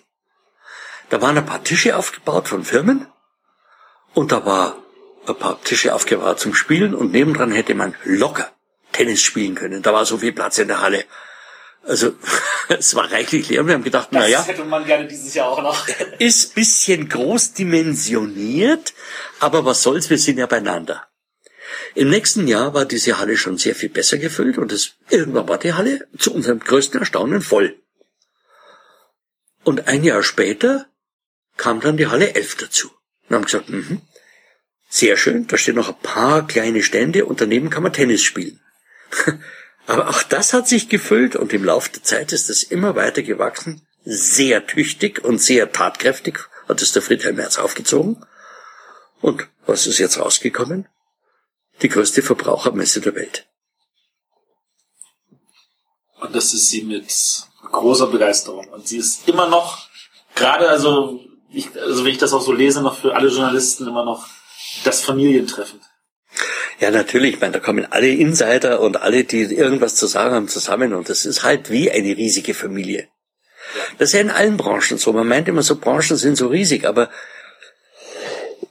Da 1.10 1.22
waren 1.22 1.38
ein 1.38 1.46
paar 1.46 1.64
Tische 1.64 1.96
aufgebaut 1.96 2.48
von 2.48 2.64
Firmen 2.64 3.08
und 4.14 4.32
da 4.32 4.46
war 4.46 4.78
ein 5.28 5.36
paar 5.36 5.62
Tische 5.62 5.94
aufgebaut 5.94 6.40
zum 6.40 6.54
Spielen 6.54 6.94
und 6.96 7.12
nebendran 7.12 7.52
hätte 7.52 7.76
man 7.76 7.96
locker 8.04 8.52
Tennis 8.94 9.22
spielen 9.22 9.56
können. 9.56 9.82
Da 9.82 9.94
war 9.94 10.06
so 10.06 10.18
viel 10.18 10.32
Platz 10.32 10.58
in 10.60 10.70
der 10.70 10.82
Halle. 10.82 11.04
Also 11.84 12.14
es 12.70 12.96
war 12.96 13.12
reichlich 13.12 13.50
leer. 13.50 13.68
Wir 13.68 13.74
haben 13.74 13.84
gedacht, 13.84 14.10
das 14.12 14.22
naja, 14.22 14.44
hätte 14.44 14.64
man 14.64 14.86
gerne 14.86 15.08
dieses 15.08 15.34
Jahr 15.34 15.50
auch 15.50 15.62
noch. 15.62 15.88
ist 16.20 16.56
bisschen 16.56 17.10
groß 17.10 17.54
dimensioniert, 17.54 18.94
aber 19.40 19.66
was 19.66 19.84
soll's, 19.84 20.10
wir 20.10 20.18
sind 20.18 20.38
ja 20.38 20.46
beieinander. 20.46 21.08
Im 21.96 22.10
nächsten 22.10 22.48
Jahr 22.48 22.74
war 22.74 22.86
diese 22.86 23.20
Halle 23.20 23.38
schon 23.38 23.58
sehr 23.58 23.76
viel 23.76 23.90
besser 23.90 24.18
gefüllt 24.18 24.58
und 24.58 24.72
es, 24.72 24.94
irgendwann 25.10 25.48
war 25.48 25.58
die 25.58 25.74
Halle 25.74 26.08
zu 26.18 26.34
unserem 26.34 26.60
größten 26.60 27.00
Erstaunen 27.00 27.42
voll. 27.42 27.76
Und 29.64 29.88
ein 29.88 30.04
Jahr 30.04 30.24
später 30.24 30.88
kam 31.58 31.82
dann 31.82 31.98
die 31.98 32.08
Halle 32.08 32.36
11 32.36 32.58
dazu. 32.58 32.92
Und 33.28 33.36
haben 33.36 33.46
gesagt, 33.46 33.70
mh, 33.70 34.02
sehr 34.90 35.18
schön, 35.18 35.48
da 35.48 35.58
stehen 35.58 35.76
noch 35.76 35.90
ein 35.90 36.02
paar 36.04 36.46
kleine 36.46 36.84
Stände 36.84 37.26
und 37.26 37.42
daneben 37.42 37.70
kann 37.70 37.84
man 37.84 37.94
Tennis 37.94 38.22
spielen. 38.22 38.60
Aber 39.88 40.10
auch 40.10 40.24
das 40.24 40.54
hat 40.54 40.68
sich 40.68 40.90
gefüllt 40.90 41.36
und 41.36 41.54
im 41.54 41.66
Laufe 41.66 41.90
der 41.90 42.04
Zeit 42.04 42.32
ist 42.32 42.50
es 42.50 42.64
immer 42.64 42.96
weiter 42.96 43.22
gewachsen. 43.22 43.86
Sehr 44.06 44.66
tüchtig 44.66 45.24
und 45.24 45.40
sehr 45.40 45.72
tatkräftig 45.72 46.40
hat 46.68 46.82
es 46.82 46.94
der 46.94 47.02
Friedhelm 47.02 47.36
Merz 47.36 47.58
aufgezogen. 47.58 48.26
Und 49.22 49.48
was 49.66 49.88
ist 49.88 50.00
jetzt 50.00 50.20
rausgekommen? 50.20 50.88
Die 51.82 51.90
größte 51.90 52.22
Verbrauchermesse 52.22 53.02
der 53.02 53.16
Welt. 53.16 53.48
Und 56.22 56.34
das 56.34 56.54
ist 56.54 56.70
sie 56.70 56.84
mit 56.84 57.06
großer 57.72 58.08
Begeisterung. 58.08 58.68
Und 58.70 58.88
sie 58.88 58.98
ist 58.98 59.28
immer 59.28 59.50
noch, 59.50 59.90
gerade 60.36 60.70
also, 60.70 61.20
ich, 61.52 61.70
also 61.80 62.06
wenn 62.06 62.12
ich 62.12 62.18
das 62.18 62.34
auch 62.34 62.42
so 62.42 62.54
lese, 62.54 62.82
noch 62.82 62.98
für 62.98 63.16
alle 63.16 63.30
Journalisten 63.30 63.88
immer 63.88 64.06
noch 64.06 64.28
das 64.86 65.02
Familientreffen. 65.02 65.82
Ja, 66.80 66.92
natürlich. 66.92 67.36
Ich 67.36 67.42
meine, 67.42 67.54
da 67.54 67.60
kommen 67.60 67.88
alle 67.90 68.10
Insider 68.10 68.82
und 68.82 69.02
alle, 69.02 69.24
die 69.24 69.42
irgendwas 69.42 69.96
zu 69.96 70.08
sagen 70.08 70.34
haben, 70.34 70.48
zusammen. 70.48 70.94
Und 70.94 71.10
das 71.10 71.26
ist 71.26 71.44
halt 71.44 71.70
wie 71.70 71.92
eine 71.92 72.18
riesige 72.18 72.54
Familie. 72.54 73.08
Das 73.98 74.10
ist 74.10 74.14
ja 74.14 74.22
in 74.22 74.30
allen 74.30 74.58
Branchen 74.58 74.98
so. 74.98 75.14
Man 75.14 75.28
meint 75.28 75.48
immer 75.48 75.64
so, 75.64 75.78
Branchen 75.78 76.18
sind 76.18 76.36
so 76.36 76.48
riesig, 76.48 76.86
aber 76.86 77.10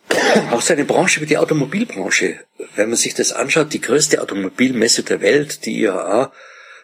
auch 0.50 0.60
so 0.60 0.72
eine 0.72 0.84
Branche 0.84 1.20
wie 1.20 1.26
die 1.26 1.38
Automobilbranche, 1.38 2.40
wenn 2.76 2.88
man 2.88 2.96
sich 2.96 3.14
das 3.14 3.32
anschaut, 3.32 3.72
die 3.72 3.80
größte 3.80 4.20
Automobilmesse 4.20 5.02
der 5.02 5.20
Welt, 5.20 5.64
die 5.64 5.80
IAA, 5.80 6.32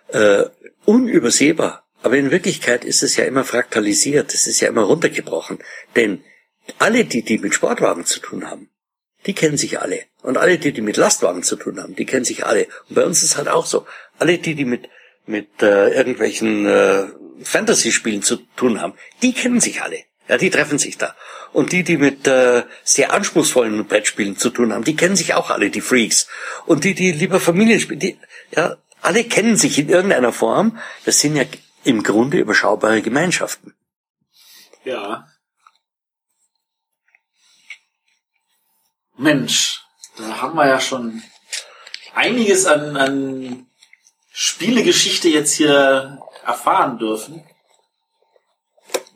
äh, 0.09 0.45
unübersehbar. 0.85 1.85
Aber 2.03 2.17
in 2.17 2.31
Wirklichkeit 2.31 2.85
ist 2.85 3.03
es 3.03 3.17
ja 3.17 3.25
immer 3.25 3.45
fraktalisiert, 3.45 4.33
es 4.33 4.47
ist 4.47 4.61
ja 4.61 4.69
immer 4.69 4.83
runtergebrochen. 4.83 5.59
Denn 5.97 6.23
alle, 6.79 7.05
die, 7.05 7.23
die 7.23 7.39
mit 7.39 7.55
Sportwagen 7.55 8.05
zu 8.05 8.21
tun 8.21 8.49
haben, 8.49 8.71
die 9.27 9.35
kennen 9.35 9.57
sich 9.57 9.81
alle. 9.81 10.01
Und 10.23 10.37
alle, 10.37 10.59
die, 10.59 10.73
die 10.73 10.81
mit 10.81 10.97
Lastwagen 10.97 11.43
zu 11.43 11.57
tun 11.57 11.81
haben, 11.81 11.95
die 11.95 12.07
kennen 12.07 12.25
sich 12.25 12.45
alle. 12.45 12.67
Und 12.89 12.95
bei 12.95 13.05
uns 13.05 13.23
ist 13.23 13.37
halt 13.37 13.49
auch 13.49 13.67
so. 13.67 13.87
Alle, 14.19 14.39
die, 14.39 14.55
die 14.55 14.65
mit, 14.65 14.89
mit 15.27 15.63
äh, 15.63 15.91
irgendwelchen 15.91 16.67
äh, 16.67 17.07
Fantasy-Spielen 17.43 18.23
zu 18.23 18.37
tun 18.57 18.81
haben, 18.81 18.95
die 19.23 19.33
kennen 19.33 19.61
sich 19.61 19.83
alle. 19.83 19.99
Ja, 20.29 20.37
die 20.37 20.51
treffen 20.51 20.79
sich 20.79 20.99
da. 20.99 21.15
Und 21.53 21.73
die, 21.73 21.83
die 21.85 21.97
mit 21.97 22.27
äh, 22.27 22.65
sehr 22.85 23.13
anspruchsvollen 23.15 23.87
Brettspielen 23.87 24.37
zu 24.37 24.51
tun 24.51 24.73
haben, 24.73 24.85
die 24.85 24.97
kennen 24.97 25.17
sich 25.17 25.35
auch 25.35 25.51
alle, 25.51 25.71
die 25.71 25.81
Freaks. 25.81 26.29
Und 26.67 26.85
die, 26.85 26.95
die 26.95 27.13
lieber 27.13 27.41
Familien 27.41 27.81
spielen, 27.81 28.01
die, 28.01 28.19
ja, 28.55 28.77
alle 29.01 29.25
kennen 29.25 29.57
sich 29.57 29.79
in 29.79 29.89
irgendeiner 29.89 30.33
Form. 30.33 30.79
Das 31.05 31.21
sind 31.21 31.37
ja 31.37 31.45
im 31.85 32.03
Grunde 32.03 32.39
überschaubare 32.39 33.01
Gemeinschaften. 33.01 33.75
Ja. 34.85 35.28
Mensch, 39.19 39.83
da 40.17 40.41
haben 40.41 40.57
wir 40.57 40.67
ja 40.69 40.81
schon 40.81 41.23
einiges 42.15 42.67
an, 42.67 42.97
an 42.97 43.67
Spielegeschichte 44.33 45.29
jetzt 45.29 45.55
hier 45.55 46.23
erfahren 46.47 46.99
dürfen. 46.99 47.45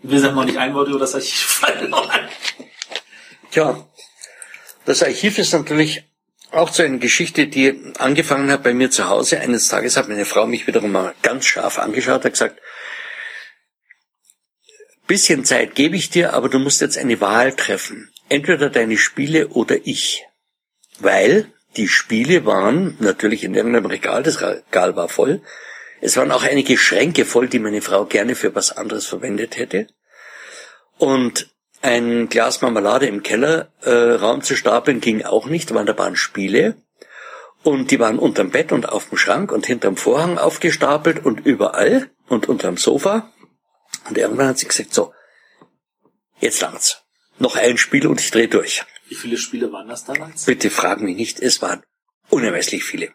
Wir 0.02 0.20
sind 0.20 0.34
noch 0.34 0.44
nicht 0.44 0.58
ein 0.58 0.74
Wort 0.74 0.88
über 0.88 0.98
das 0.98 1.14
Archiv 1.14 1.40
verloren. 1.40 2.28
Tja, 3.52 3.86
das 4.84 5.04
Archiv 5.04 5.38
ist 5.38 5.52
natürlich 5.52 6.04
auch 6.50 6.72
so 6.72 6.82
eine 6.82 6.98
Geschichte, 6.98 7.46
die 7.46 7.94
angefangen 7.98 8.50
hat 8.50 8.64
bei 8.64 8.74
mir 8.74 8.90
zu 8.90 9.08
Hause. 9.08 9.40
Eines 9.40 9.68
Tages 9.68 9.96
hat 9.96 10.08
meine 10.08 10.24
Frau 10.24 10.46
mich 10.46 10.66
wiederum 10.66 10.90
mal 10.90 11.14
ganz 11.22 11.46
scharf 11.46 11.78
angeschaut, 11.78 12.24
hat 12.24 12.32
gesagt, 12.32 12.60
bisschen 15.06 15.44
Zeit 15.44 15.74
gebe 15.74 15.94
ich 15.96 16.10
dir, 16.10 16.32
aber 16.32 16.48
du 16.48 16.58
musst 16.58 16.80
jetzt 16.80 16.98
eine 16.98 17.20
Wahl 17.20 17.54
treffen. 17.54 18.11
Entweder 18.28 18.70
deine 18.70 18.96
Spiele 18.96 19.48
oder 19.48 19.76
ich. 19.84 20.26
Weil 20.98 21.52
die 21.76 21.88
Spiele 21.88 22.44
waren 22.44 22.96
natürlich 23.00 23.44
in 23.44 23.54
irgendeinem 23.54 23.86
Regal, 23.86 24.22
das 24.22 24.40
Regal 24.40 24.96
war 24.96 25.08
voll. 25.08 25.42
Es 26.00 26.16
waren 26.16 26.32
auch 26.32 26.42
einige 26.42 26.76
Schränke 26.76 27.24
voll, 27.24 27.48
die 27.48 27.58
meine 27.58 27.80
Frau 27.80 28.04
gerne 28.04 28.34
für 28.34 28.54
was 28.54 28.76
anderes 28.76 29.06
verwendet 29.06 29.56
hätte. 29.56 29.86
Und 30.98 31.50
ein 31.80 32.28
Glas 32.28 32.60
Marmelade 32.60 33.06
im 33.06 33.22
Kellerraum 33.22 34.38
äh, 34.38 34.42
zu 34.42 34.56
stapeln 34.56 35.00
ging 35.00 35.24
auch 35.24 35.46
nicht, 35.46 35.74
weil 35.74 35.84
da 35.84 35.96
waren 35.98 36.16
Spiele. 36.16 36.76
Und 37.62 37.90
die 37.90 38.00
waren 38.00 38.18
unterm 38.18 38.50
Bett 38.50 38.72
und 38.72 38.88
auf 38.88 39.08
dem 39.08 39.18
Schrank 39.18 39.52
und 39.52 39.66
hinterm 39.66 39.96
Vorhang 39.96 40.38
aufgestapelt 40.38 41.24
und 41.24 41.46
überall 41.46 42.10
und 42.28 42.48
unterm 42.48 42.76
Sofa. 42.76 43.32
Und 44.08 44.18
irgendwann 44.18 44.48
hat 44.48 44.58
sie 44.58 44.66
gesagt, 44.66 44.92
so, 44.92 45.12
jetzt 46.40 46.60
langt's. 46.60 47.01
Noch 47.42 47.56
ein 47.56 47.76
Spiel 47.76 48.06
und 48.06 48.20
ich 48.20 48.30
drehe 48.30 48.46
durch. 48.46 48.84
Wie 49.08 49.16
viele 49.16 49.36
Spiele 49.36 49.72
waren 49.72 49.88
das 49.88 50.04
damals? 50.04 50.44
Bitte 50.44 50.70
frag 50.70 51.00
mich 51.00 51.16
nicht, 51.16 51.40
es 51.40 51.60
waren 51.60 51.82
unermesslich 52.30 52.84
viele. 52.84 53.08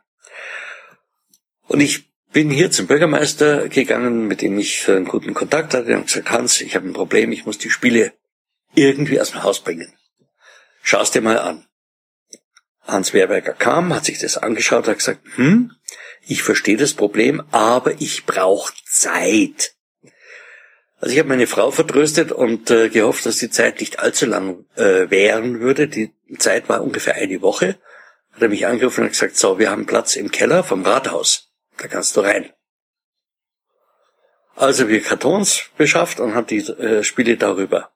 Und 1.61 1.79
ich 1.79 2.11
bin 2.33 2.49
hier 2.49 2.69
zum 2.69 2.87
Bürgermeister 2.87 3.69
gegangen, 3.69 4.27
mit 4.27 4.41
dem 4.41 4.59
ich 4.59 4.89
einen 4.89 5.05
guten 5.05 5.33
Kontakt 5.33 5.73
hatte 5.73 5.95
und 5.95 6.07
gesagt, 6.07 6.29
Hans, 6.29 6.59
ich 6.59 6.75
habe 6.75 6.89
ein 6.89 6.93
Problem, 6.93 7.31
ich 7.31 7.45
muss 7.45 7.57
die 7.57 7.69
Spiele 7.69 8.11
irgendwie 8.75 9.21
aus 9.21 9.31
dem 9.31 9.43
Haus 9.43 9.63
bringen. 9.63 9.93
Schau's 10.81 11.11
dir 11.11 11.21
mal 11.21 11.39
an. 11.39 11.65
Hans 12.81 13.13
Werberger 13.13 13.53
kam, 13.53 13.93
hat 13.93 14.03
sich 14.03 14.19
das 14.19 14.37
angeschaut, 14.37 14.89
hat 14.89 14.97
gesagt, 14.97 15.21
hm, 15.35 15.71
ich 16.27 16.43
verstehe 16.43 16.75
das 16.75 16.93
Problem, 16.93 17.43
aber 17.51 18.01
ich 18.01 18.25
brauche 18.25 18.73
Zeit. 18.85 19.76
Also 20.99 21.13
ich 21.13 21.19
habe 21.19 21.29
meine 21.29 21.47
Frau 21.47 21.69
vertröstet 21.69 22.31
und 22.31 22.71
äh, 22.71 22.89
gehofft, 22.89 23.25
dass 23.25 23.37
die 23.37 23.51
Zeit 23.51 23.79
nicht 23.79 23.99
allzu 23.99 24.25
lang 24.25 24.65
äh, 24.75 25.09
währen 25.09 25.59
würde. 25.59 25.87
Die 25.87 26.11
Zeit 26.39 26.69
war 26.69 26.81
ungefähr 26.81 27.15
eine 27.15 27.41
Woche. 27.41 27.75
Hat 28.31 28.41
er 28.41 28.49
mich 28.49 28.65
angerufen 28.65 29.03
und 29.03 29.11
gesagt, 29.11 29.37
so, 29.37 29.59
wir 29.59 29.69
haben 29.69 29.85
Platz 29.85 30.15
im 30.15 30.31
Keller 30.31 30.63
vom 30.63 30.83
Rathaus. 30.83 31.51
Da 31.77 31.87
kannst 31.87 32.17
du 32.17 32.21
rein. 32.21 32.51
Also 34.55 34.89
wir 34.89 35.01
Kartons 35.01 35.65
beschafft 35.77 36.19
und 36.19 36.33
haben 36.33 36.47
die 36.47 36.67
äh, 36.67 37.03
Spiele 37.03 37.37
darüber. 37.37 37.91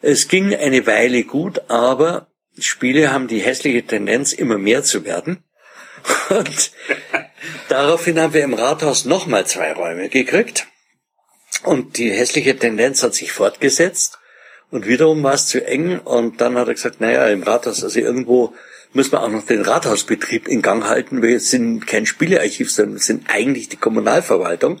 Es 0.00 0.28
ging 0.28 0.54
eine 0.54 0.86
Weile 0.86 1.24
gut, 1.24 1.62
aber 1.68 2.28
Spiele 2.56 3.12
haben 3.12 3.26
die 3.26 3.40
hässliche 3.40 3.84
Tendenz, 3.84 4.32
immer 4.32 4.58
mehr 4.58 4.84
zu 4.84 5.04
werden. 5.04 5.42
Und 6.28 6.72
daraufhin 7.68 8.20
haben 8.20 8.32
wir 8.32 8.44
im 8.44 8.54
Rathaus 8.54 9.04
nochmal 9.04 9.46
zwei 9.46 9.72
Räume 9.72 10.08
gekriegt. 10.08 10.68
Und 11.64 11.98
die 11.98 12.10
hässliche 12.10 12.56
Tendenz 12.56 13.02
hat 13.02 13.14
sich 13.14 13.32
fortgesetzt. 13.32 14.18
Und 14.70 14.86
wiederum 14.86 15.22
war 15.22 15.34
es 15.34 15.46
zu 15.46 15.64
eng. 15.64 15.98
Und 15.98 16.40
dann 16.40 16.56
hat 16.56 16.68
er 16.68 16.74
gesagt, 16.74 17.00
naja, 17.00 17.28
im 17.28 17.42
Rathaus, 17.42 17.84
also 17.84 18.00
irgendwo 18.00 18.54
müssen 18.92 19.12
wir 19.12 19.22
auch 19.22 19.28
noch 19.28 19.46
den 19.46 19.62
Rathausbetrieb 19.62 20.48
in 20.48 20.62
Gang 20.62 20.84
halten. 20.84 21.22
Wir 21.22 21.40
sind 21.40 21.86
kein 21.86 22.06
Spielearchiv, 22.06 22.70
sondern 22.70 22.94
wir 22.94 23.02
sind 23.02 23.24
eigentlich 23.28 23.68
die 23.68 23.76
Kommunalverwaltung. 23.76 24.80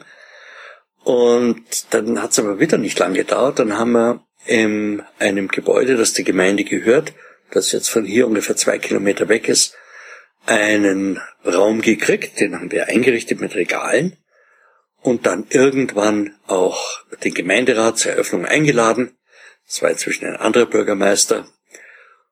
Und 1.04 1.64
dann 1.90 2.22
hat 2.22 2.32
es 2.32 2.38
aber 2.38 2.60
wieder 2.60 2.78
nicht 2.78 2.98
lange 2.98 3.18
gedauert. 3.18 3.58
Dann 3.58 3.78
haben 3.78 3.92
wir 3.92 4.24
in 4.46 5.02
einem 5.18 5.48
Gebäude, 5.48 5.96
das 5.96 6.12
der 6.14 6.24
Gemeinde 6.24 6.64
gehört, 6.64 7.12
das 7.50 7.72
jetzt 7.72 7.88
von 7.88 8.04
hier 8.04 8.26
ungefähr 8.26 8.56
zwei 8.56 8.78
Kilometer 8.78 9.28
weg 9.28 9.48
ist, 9.48 9.74
einen 10.46 11.20
Raum 11.44 11.80
gekriegt. 11.80 12.40
Den 12.40 12.54
haben 12.54 12.72
wir 12.72 12.88
eingerichtet 12.88 13.40
mit 13.40 13.54
Regalen. 13.54 14.16
Und 15.02 15.26
dann 15.26 15.46
irgendwann 15.50 16.36
auch 16.46 17.02
den 17.24 17.34
Gemeinderat 17.34 17.98
zur 17.98 18.12
Eröffnung 18.12 18.46
eingeladen. 18.46 19.18
Das 19.66 19.82
war 19.82 19.90
inzwischen 19.90 20.26
ein 20.26 20.36
anderer 20.36 20.66
Bürgermeister. 20.66 21.48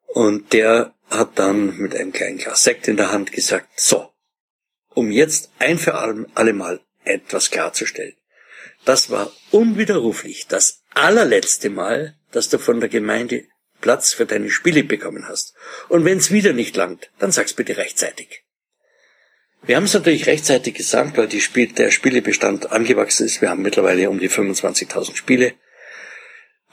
Und 0.07 0.53
der 0.53 0.95
hat 1.09 1.39
dann 1.39 1.77
mit 1.77 1.95
einem 1.95 2.13
kleinen 2.13 2.39
Glas 2.39 2.63
Sekt 2.63 2.89
in 2.89 2.97
der 2.97 3.11
Hand 3.11 3.33
gesagt, 3.33 3.69
so, 3.77 4.13
um 4.95 5.11
jetzt 5.11 5.51
ein 5.59 5.79
für 5.79 5.95
alle 6.35 6.53
Mal 6.53 6.81
etwas 7.05 7.51
klarzustellen. 7.51 8.15
Das 8.85 9.11
war 9.11 9.33
unwiderruflich 9.51 10.47
das 10.47 10.83
allerletzte 10.95 11.71
Mal, 11.71 12.17
dass 12.33 12.49
du 12.49 12.59
von 12.59 12.81
der 12.81 12.89
Gemeinde 12.89 13.45
Platz 13.81 14.13
für 14.13 14.27
deine 14.27 14.51
Spiele 14.51 14.85
bekommen 14.85 15.29
hast. 15.29 15.55
Und 15.89 16.05
wenn 16.05 16.19
es 16.19 16.31
wieder 16.31 16.53
nicht 16.53 16.77
langt, 16.77 17.11
dann 17.19 17.33
sag's 17.33 17.55
bitte 17.55 17.77
rechtzeitig. 17.77 18.45
Wir 19.63 19.77
haben 19.77 19.85
es 19.85 19.95
natürlich 19.95 20.27
rechtzeitig 20.27 20.75
gesagt, 20.75 21.17
weil 21.17 21.29
die 21.29 21.41
Spiel, 21.41 21.73
der 21.73 21.91
Spielebestand 21.91 22.73
angewachsen 22.73 23.27
ist. 23.27 23.41
Wir 23.43 23.51
haben 23.51 23.63
mittlerweile 23.63 24.09
um 24.09 24.19
die 24.19 24.31
25.000 24.31 25.17
Spiele. 25.17 25.55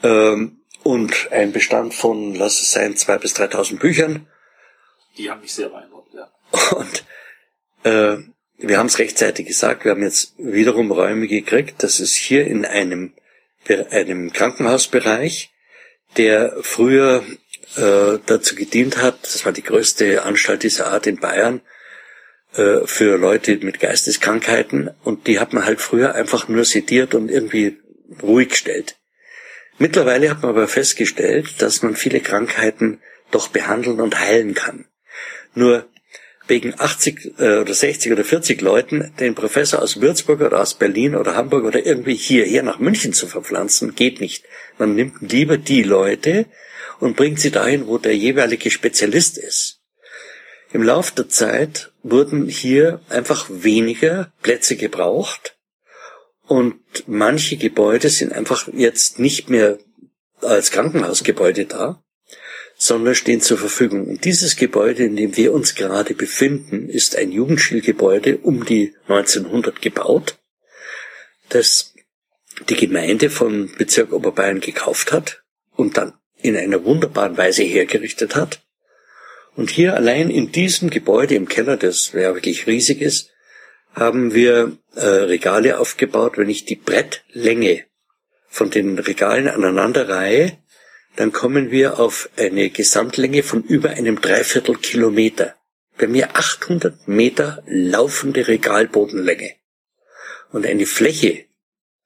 Ähm, 0.04 0.62
und 0.84 1.32
ein 1.32 1.52
Bestand 1.52 1.94
von, 1.94 2.34
lass 2.36 2.62
es 2.62 2.72
sein, 2.72 2.96
2.000 2.96 3.20
bis 3.20 3.36
3.000 3.36 3.80
Büchern. 3.80 4.28
Die 5.18 5.30
haben 5.30 5.42
mich 5.42 5.54
sehr 5.54 5.70
beeindruckt, 5.70 6.14
ja. 6.14 6.32
Und 6.76 7.04
äh, 7.84 8.24
wir 8.58 8.78
haben 8.78 8.88
es 8.88 9.00
rechtzeitig 9.00 9.48
gesagt, 9.48 9.84
wir 9.84 9.92
haben 9.92 10.04
jetzt 10.04 10.34
wiederum 10.38 10.92
Räume 10.92 11.28
gekriegt. 11.28 11.84
Das 11.84 12.00
ist 12.00 12.16
hier 12.16 12.48
in 12.48 12.66
einem, 12.66 13.14
einem 13.92 14.32
Krankenhausbereich, 14.32 15.52
der 16.16 16.56
früher 16.62 17.24
äh, 17.76 18.20
dazu 18.26 18.56
gedient 18.56 19.02
hat, 19.02 19.20
das 19.24 19.46
war 19.46 19.52
die 19.52 19.64
größte 19.64 20.24
Anstalt 20.24 20.64
dieser 20.64 20.88
Art 20.88 21.06
in 21.06 21.20
Bayern, 21.20 21.62
äh, 22.58 22.86
für 22.86 23.18
Leute 23.18 23.58
mit 23.58 23.80
Geisteskrankheiten 23.80 24.90
und 25.04 25.28
die 25.28 25.40
hat 25.40 25.54
man 25.54 25.66
halt 25.66 25.80
früher 25.80 26.16
einfach 26.16 26.48
nur 26.48 26.66
sediert 26.66 27.16
und 27.16 27.30
irgendwie 27.30 27.78
ruhig 28.22 28.50
gestellt. 28.50 28.98
Mittlerweile 29.78 30.30
hat 30.30 30.42
man 30.42 30.52
aber 30.52 30.68
festgestellt, 30.68 31.62
dass 31.62 31.84
man 31.84 31.96
viele 31.96 32.20
Krankheiten 32.20 33.00
doch 33.32 33.50
behandeln 33.50 34.02
und 34.02 34.20
heilen 34.20 34.54
kann. 34.56 34.86
Nur 35.54 35.88
wegen 36.48 36.74
80 36.80 37.40
äh, 37.40 37.58
oder 37.58 37.74
60 37.74 38.12
oder 38.12 38.24
40 38.24 38.62
Leuten 38.62 39.14
den 39.20 39.36
Professor 39.36 39.82
aus 39.82 40.02
Würzburg 40.02 40.42
oder 40.42 40.60
aus 40.60 40.76
Berlin 40.76 41.16
oder 41.16 41.36
Hamburg 41.36 41.66
oder 41.66 41.86
irgendwie 41.86 42.16
hierher 42.16 42.64
nach 42.64 42.80
München 42.80 43.14
zu 43.14 43.28
verpflanzen, 43.28 43.96
geht 43.96 44.22
nicht. 44.22 44.46
Man 44.78 44.96
nimmt 44.96 45.32
lieber 45.32 45.58
die 45.58 45.84
Leute 45.84 46.46
und 47.00 47.16
bringt 47.16 47.40
sie 47.40 47.52
dahin, 47.52 47.88
wo 47.88 47.98
der 47.98 48.16
jeweilige 48.16 48.72
Spezialist 48.72 49.38
ist. 49.38 49.82
Im 50.74 50.84
Lauf 50.84 51.12
der 51.12 51.30
Zeit 51.30 51.92
wurden 52.10 52.48
hier 52.48 53.02
einfach 53.10 53.48
weniger 53.50 54.32
Plätze 54.42 54.76
gebraucht 54.76 55.58
und 56.48 56.80
manche 57.08 57.58
Gebäude 57.58 58.10
sind 58.10 58.32
einfach 58.34 58.68
jetzt 58.74 59.20
nicht 59.20 59.50
mehr 59.50 59.78
als 60.42 60.72
Krankenhausgebäude 60.72 61.66
da, 61.66 62.02
sondern 62.78 63.16
stehen 63.16 63.42
zur 63.42 63.58
Verfügung. 63.58 64.08
Und 64.08 64.24
dieses 64.24 64.56
Gebäude, 64.56 65.04
in 65.04 65.16
dem 65.16 65.36
wir 65.36 65.54
uns 65.54 65.76
gerade 65.76 66.14
befinden, 66.14 66.90
ist 66.90 67.16
ein 67.16 67.32
Jugendschulgebäude 67.32 68.38
um 68.38 68.64
die 68.64 68.96
1900 69.08 69.82
gebaut, 69.82 70.38
das 71.50 71.94
die 72.70 72.76
Gemeinde 72.76 73.30
von 73.30 73.72
Bezirk 73.78 74.14
Oberbayern 74.14 74.62
gekauft 74.62 75.12
hat 75.12 75.44
und 75.76 75.98
dann 75.98 76.14
in 76.40 76.56
einer 76.56 76.84
wunderbaren 76.84 77.38
Weise 77.38 77.64
hergerichtet 77.64 78.36
hat. 78.36 78.62
Und 79.58 79.72
hier 79.72 79.96
allein 79.96 80.30
in 80.30 80.52
diesem 80.52 80.92
Gebäude 80.92 81.34
im 81.34 81.48
Keller, 81.50 81.78
das 81.78 82.12
ja 82.14 82.36
wirklich 82.36 82.68
riesig 82.68 83.02
ist, 83.02 83.32
haben 83.92 84.36
wir 84.36 84.78
äh, 84.94 85.04
Regale 85.04 85.80
aufgebaut. 85.80 86.38
Wenn 86.38 86.48
ich 86.48 86.66
die 86.66 86.76
Brettlänge 86.76 87.86
von 88.48 88.70
den 88.70 89.00
Regalen 89.00 89.48
aneinander 89.48 90.08
reihe, 90.10 90.60
dann 91.16 91.32
kommen 91.32 91.72
wir 91.72 92.00
auf 92.00 92.30
eine 92.38 92.70
Gesamtlänge 92.70 93.42
von 93.42 93.64
über 93.64 93.90
einem 93.90 94.22
Dreiviertel 94.22 94.76
Kilometer. 94.76 95.56
Bei 95.98 96.06
mir 96.06 96.38
800 96.38 97.08
Meter 97.08 97.64
laufende 97.66 98.48
Regalbodenlänge 98.48 99.56
und 100.52 100.68
eine 100.68 100.86
Fläche 100.86 101.46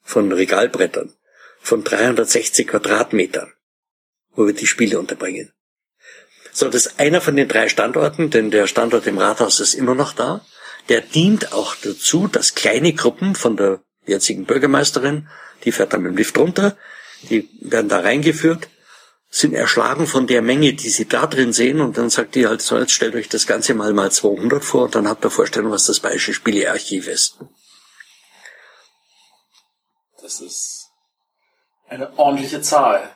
von 0.01 0.31
Regalbrettern 0.31 1.13
von 1.59 1.83
360 1.83 2.65
Quadratmetern, 2.65 3.51
wo 4.35 4.47
wir 4.47 4.53
die 4.53 4.67
Spiele 4.67 4.97
unterbringen. 4.97 5.51
So, 6.51 6.69
das 6.69 6.99
einer 6.99 7.21
von 7.21 7.35
den 7.35 7.47
drei 7.47 7.69
Standorten, 7.69 8.29
denn 8.29 8.51
der 8.51 8.67
Standort 8.67 9.07
im 9.07 9.17
Rathaus 9.17 9.59
ist 9.59 9.73
immer 9.73 9.95
noch 9.95 10.13
da. 10.13 10.45
Der 10.89 11.01
dient 11.01 11.53
auch 11.53 11.75
dazu, 11.75 12.27
dass 12.27 12.55
kleine 12.55 12.93
Gruppen 12.93 13.35
von 13.35 13.55
der 13.55 13.81
jetzigen 14.05 14.45
Bürgermeisterin, 14.45 15.27
die 15.63 15.71
fährt 15.71 15.93
dann 15.93 16.01
mit 16.01 16.13
dem 16.13 16.17
Lift 16.17 16.37
runter, 16.37 16.75
die 17.29 17.49
werden 17.61 17.87
da 17.87 17.99
reingeführt 17.99 18.67
sind 19.33 19.53
erschlagen 19.53 20.07
von 20.07 20.27
der 20.27 20.41
Menge, 20.41 20.73
die 20.73 20.89
sie 20.89 21.07
da 21.07 21.25
drin 21.25 21.53
sehen 21.53 21.79
und 21.79 21.97
dann 21.97 22.09
sagt 22.09 22.35
die 22.35 22.47
halt 22.47 22.61
so, 22.61 22.77
jetzt 22.77 22.91
stellt 22.91 23.15
euch 23.15 23.29
das 23.29 23.47
Ganze 23.47 23.73
mal 23.73 23.93
mal 23.93 24.11
200 24.11 24.63
vor 24.63 24.83
und 24.83 24.95
dann 24.95 25.07
habt 25.07 25.23
ihr 25.23 25.29
Vorstellung, 25.29 25.71
was 25.71 25.85
das 25.85 26.01
Bayerische 26.01 26.33
Spielearchiv 26.33 27.07
ist. 27.07 27.39
Das 30.21 30.41
ist 30.41 30.89
eine 31.87 32.17
ordentliche 32.19 32.61
Zahl. 32.61 33.15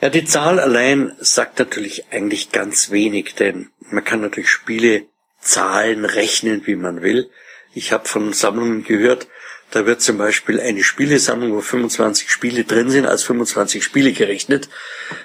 Ja, 0.00 0.10
die 0.10 0.24
Zahl 0.24 0.58
allein 0.58 1.16
sagt 1.20 1.58
natürlich 1.58 2.06
eigentlich 2.10 2.52
ganz 2.52 2.90
wenig, 2.90 3.34
denn 3.34 3.70
man 3.80 4.04
kann 4.04 4.20
natürlich 4.20 4.50
Spiele 4.50 5.06
Zahlen 5.40 6.04
rechnen, 6.04 6.66
wie 6.66 6.76
man 6.76 7.02
will. 7.02 7.30
Ich 7.74 7.92
habe 7.92 8.08
von 8.08 8.32
Sammlungen 8.32 8.84
gehört, 8.84 9.28
da 9.70 9.86
wird 9.86 10.02
zum 10.02 10.18
Beispiel 10.18 10.60
eine 10.60 10.84
Spielesammlung, 10.84 11.52
wo 11.52 11.60
25 11.60 12.30
Spiele 12.30 12.64
drin 12.64 12.90
sind, 12.90 13.06
als 13.06 13.24
25 13.24 13.82
Spiele 13.82 14.12
gerechnet. 14.12 14.68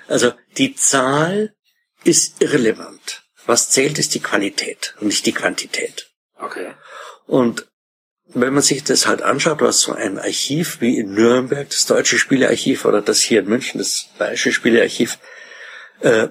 Also 0.07 0.34
die 0.57 0.76
Zahl 0.76 1.53
ist 2.03 2.41
irrelevant. 2.41 3.24
Was 3.45 3.70
zählt, 3.70 3.99
ist 3.99 4.15
die 4.15 4.22
Qualität 4.22 4.95
und 4.99 5.07
nicht 5.07 5.26
die 5.26 5.34
Quantität. 5.34 6.11
Okay. 6.36 6.74
Und 7.28 7.67
wenn 8.34 8.53
man 8.53 8.61
sich 8.61 8.84
das 8.84 9.07
halt 9.07 9.21
anschaut, 9.21 9.61
was 9.61 9.82
so 9.82 9.93
ein 9.93 10.19
Archiv 10.19 10.82
wie 10.82 10.97
in 10.97 11.13
Nürnberg, 11.13 11.69
das 11.69 11.86
Deutsche 11.86 12.19
Spielearchiv 12.19 12.86
oder 12.86 13.01
das 13.01 13.21
hier 13.21 13.39
in 13.39 13.49
München, 13.49 13.80
das 13.80 14.09
Bayerische 14.17 14.51
Spielearchiv, 14.51 15.17
äh, 16.01 16.30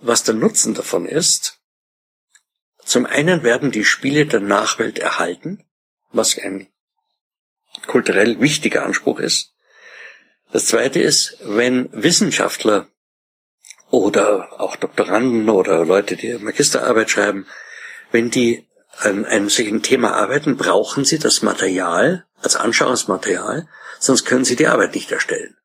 was 0.00 0.22
der 0.22 0.34
Nutzen 0.34 0.74
davon 0.74 1.06
ist, 1.06 1.60
zum 2.84 3.06
einen 3.06 3.42
werden 3.42 3.70
die 3.70 3.84
Spiele 3.84 4.26
der 4.26 4.40
Nachwelt 4.40 4.98
erhalten, 4.98 5.64
was 6.12 6.38
ein 6.38 6.68
kulturell 7.86 8.40
wichtiger 8.40 8.84
Anspruch 8.84 9.18
ist. 9.18 9.54
Das 10.52 10.66
zweite 10.66 11.00
ist, 11.00 11.38
wenn 11.42 11.88
Wissenschaftler 11.92 12.88
oder 13.90 14.60
auch 14.60 14.76
Doktoranden 14.76 15.48
oder 15.48 15.84
Leute, 15.84 16.16
die 16.16 16.34
Magisterarbeit 16.34 17.10
schreiben, 17.10 17.46
wenn 18.10 18.30
die 18.30 18.66
an 19.00 19.24
einem 19.24 19.48
solchen 19.48 19.82
Thema 19.82 20.12
arbeiten, 20.12 20.56
brauchen 20.56 21.04
sie 21.04 21.18
das 21.18 21.42
Material 21.42 22.26
als 22.40 22.56
Anschauungsmaterial, 22.56 23.68
sonst 23.98 24.24
können 24.24 24.44
sie 24.44 24.56
die 24.56 24.66
Arbeit 24.66 24.94
nicht 24.94 25.10
erstellen. 25.10 25.56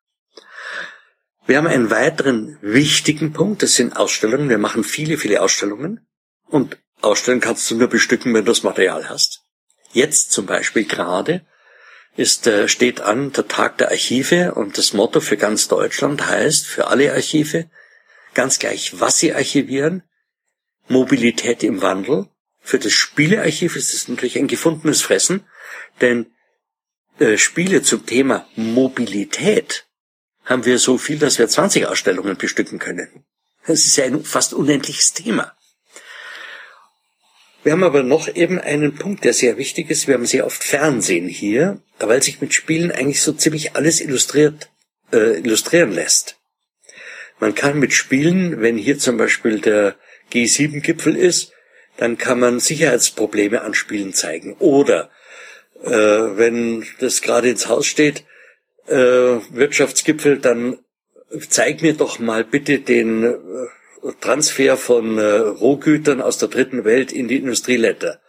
Wir 1.45 1.57
haben 1.57 1.67
einen 1.67 1.91
weiteren 1.91 2.57
wichtigen 2.61 3.31
Punkt, 3.31 3.61
das 3.61 3.73
sind 3.73 3.95
Ausstellungen. 3.95 4.49
Wir 4.49 4.57
machen 4.57 4.83
viele, 4.83 5.17
viele 5.17 5.41
Ausstellungen 5.41 6.07
und 6.47 6.77
Ausstellen 7.01 7.39
kannst 7.39 7.69
du 7.69 7.75
nur 7.75 7.87
bestücken, 7.87 8.33
wenn 8.33 8.45
du 8.45 8.51
das 8.51 8.63
Material 8.63 9.09
hast. 9.09 9.43
Jetzt 9.91 10.31
zum 10.31 10.45
Beispiel 10.45 10.85
gerade 10.85 11.45
ist, 12.17 12.47
äh, 12.47 12.67
steht 12.67 13.01
an 13.01 13.31
der 13.33 13.47
Tag 13.47 13.77
der 13.77 13.89
Archive 13.89 14.53
und 14.55 14.77
das 14.77 14.93
Motto 14.93 15.19
für 15.19 15.37
ganz 15.37 15.67
Deutschland 15.67 16.27
heißt, 16.27 16.65
für 16.65 16.87
alle 16.87 17.11
Archive, 17.13 17.69
ganz 18.33 18.57
gleich, 18.57 18.99
was 18.99 19.19
sie 19.19 19.33
archivieren, 19.33 20.03
Mobilität 20.87 21.63
im 21.63 21.81
Wandel. 21.81 22.29
Für 22.65 22.79
das 22.79 22.93
Spielearchiv 22.93 23.75
ist 23.75 23.93
es 23.93 24.07
natürlich 24.07 24.39
ein 24.39 24.47
gefundenes 24.47 25.03
Fressen, 25.03 25.45
denn 26.01 26.25
äh, 27.19 27.37
Spiele 27.37 27.83
zum 27.83 28.07
Thema 28.07 28.47
Mobilität 28.55 29.85
haben 30.45 30.65
wir 30.65 30.79
so 30.79 30.97
viel, 30.97 31.19
dass 31.19 31.37
wir 31.37 31.47
20 31.47 31.85
Ausstellungen 31.85 32.37
bestücken 32.37 32.79
können. 32.79 33.23
Das 33.67 33.85
ist 33.85 33.95
ja 33.97 34.05
ein 34.05 34.23
fast 34.23 34.55
unendliches 34.55 35.13
Thema. 35.13 35.55
Wir 37.61 37.71
haben 37.71 37.83
aber 37.83 38.01
noch 38.01 38.35
eben 38.35 38.59
einen 38.59 38.95
Punkt, 38.95 39.25
der 39.25 39.33
sehr 39.33 39.57
wichtig 39.57 39.91
ist. 39.91 40.07
Wir 40.07 40.15
haben 40.15 40.25
sehr 40.25 40.47
oft 40.47 40.63
Fernsehen 40.63 41.27
hier, 41.27 41.83
weil 41.99 42.23
sich 42.23 42.41
mit 42.41 42.55
Spielen 42.55 42.91
eigentlich 42.91 43.21
so 43.21 43.33
ziemlich 43.33 43.75
alles 43.75 44.01
illustriert, 44.01 44.71
äh, 45.13 45.37
illustrieren 45.37 45.91
lässt. 45.91 46.37
Man 47.39 47.53
kann 47.53 47.77
mit 47.77 47.93
Spielen, 47.93 48.59
wenn 48.61 48.75
hier 48.75 48.97
zum 48.97 49.17
Beispiel 49.17 49.59
der 49.59 49.95
G7-Gipfel 50.31 51.15
ist, 51.15 51.51
dann 51.97 52.17
kann 52.17 52.39
man 52.39 52.59
Sicherheitsprobleme 52.59 53.61
an 53.61 53.73
Spielen 53.73 54.13
zeigen. 54.13 54.55
Oder 54.59 55.09
äh, 55.83 55.89
wenn 55.91 56.85
das 56.99 57.21
gerade 57.21 57.49
ins 57.49 57.67
Haus 57.67 57.85
steht, 57.85 58.25
äh, 58.87 58.95
Wirtschaftsgipfel, 58.95 60.39
dann 60.39 60.79
zeig 61.49 61.81
mir 61.81 61.93
doch 61.93 62.19
mal 62.19 62.43
bitte 62.43 62.79
den 62.79 63.23
äh, 63.23 63.35
Transfer 64.21 64.77
von 64.77 65.17
äh, 65.17 65.23
Rohgütern 65.23 66.21
aus 66.21 66.37
der 66.37 66.49
dritten 66.49 66.85
Welt 66.85 67.11
in 67.11 67.27
die 67.27 67.37
Industrieländer 67.37 68.19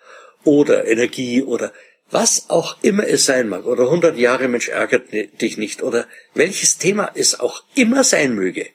oder 0.45 0.87
Energie 0.87 1.43
oder 1.43 1.73
was 2.11 2.49
auch 2.49 2.77
immer 2.83 3.07
es 3.07 3.27
sein 3.27 3.49
mag 3.49 3.67
oder 3.67 3.85
100 3.85 4.17
Jahre 4.17 4.49
Mensch 4.49 4.69
ärgert 4.69 5.13
dich 5.13 5.59
nicht 5.59 5.83
oder 5.83 6.07
welches 6.35 6.79
Thema 6.79 7.11
es 7.15 7.41
auch 7.41 7.65
immer 7.75 8.05
sein 8.05 8.35
möge. 8.35 8.69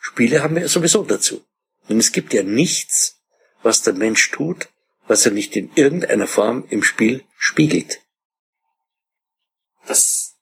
Spiele 0.00 0.42
haben 0.42 0.56
wir 0.56 0.68
sowieso 0.68 1.02
dazu. 1.04 1.44
Denn 1.88 1.98
es 1.98 2.12
gibt 2.12 2.34
ja 2.34 2.42
nichts, 2.42 3.15
was 3.66 3.82
der 3.82 3.92
Mensch 3.92 4.30
tut, 4.30 4.68
was 5.06 5.26
er 5.26 5.32
nicht 5.32 5.54
in 5.56 5.70
irgendeiner 5.74 6.26
Form 6.26 6.64
im 6.70 6.82
Spiel 6.82 7.24
spiegelt. 7.36 8.00
Das 9.86 10.32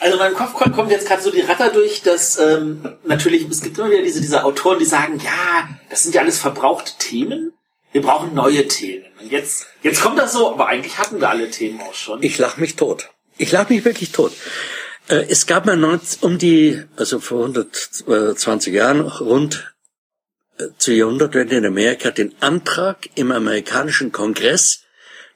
also 0.00 0.16
in 0.16 0.22
meinem 0.22 0.34
Kopf 0.34 0.52
kommt 0.52 0.90
jetzt 0.90 1.08
gerade 1.08 1.22
so 1.22 1.30
die 1.30 1.40
Ratter 1.40 1.70
durch, 1.70 2.02
dass 2.02 2.38
ähm, 2.38 2.96
natürlich, 3.04 3.48
es 3.48 3.62
gibt 3.62 3.78
immer 3.78 3.90
wieder 3.90 4.02
diese, 4.02 4.20
diese 4.20 4.44
Autoren, 4.44 4.78
die 4.78 4.84
sagen, 4.84 5.18
ja, 5.18 5.68
das 5.88 6.02
sind 6.02 6.14
ja 6.14 6.20
alles 6.20 6.38
verbrauchte 6.38 6.92
Themen. 6.98 7.54
Wir 7.92 8.02
brauchen 8.02 8.34
neue 8.34 8.68
Themen. 8.68 9.06
Und 9.18 9.32
jetzt, 9.32 9.66
jetzt 9.82 10.02
kommt 10.02 10.18
das 10.18 10.34
so, 10.34 10.52
aber 10.52 10.66
eigentlich 10.66 10.98
hatten 10.98 11.20
wir 11.20 11.30
alle 11.30 11.50
Themen 11.50 11.80
auch 11.80 11.94
schon. 11.94 12.22
Ich 12.22 12.36
lach 12.36 12.58
mich 12.58 12.76
tot. 12.76 13.10
Ich 13.38 13.50
lach 13.50 13.70
mich 13.70 13.84
wirklich 13.86 14.12
tot. 14.12 14.32
Äh, 15.08 15.24
es 15.28 15.46
gab 15.46 15.64
mal 15.64 15.76
19, 15.76 16.22
um 16.22 16.36
die, 16.36 16.82
also 16.96 17.18
vor 17.20 17.40
120 17.40 18.74
Jahren 18.74 19.00
rund 19.00 19.54
äh, 19.56 19.73
zur 20.78 20.94
Jahrhundertwende 20.94 21.56
in 21.56 21.66
Amerika 21.66 22.10
den 22.10 22.34
Antrag 22.40 23.08
im 23.14 23.32
amerikanischen 23.32 24.12
Kongress, 24.12 24.84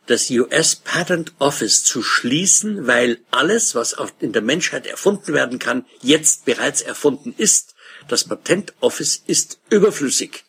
das 0.06 0.30
US 0.30 0.76
Patent 0.76 1.32
Office 1.38 1.84
zu 1.84 2.02
schließen, 2.02 2.86
weil 2.86 3.18
alles, 3.30 3.74
was 3.74 3.96
in 4.20 4.32
der 4.32 4.42
Menschheit 4.42 4.86
erfunden 4.86 5.34
werden 5.34 5.58
kann, 5.58 5.84
jetzt 6.00 6.44
bereits 6.44 6.80
erfunden 6.80 7.34
ist. 7.36 7.74
Das 8.08 8.24
Patent 8.24 8.72
Office 8.80 9.22
ist 9.26 9.60
überflüssig. 9.68 10.44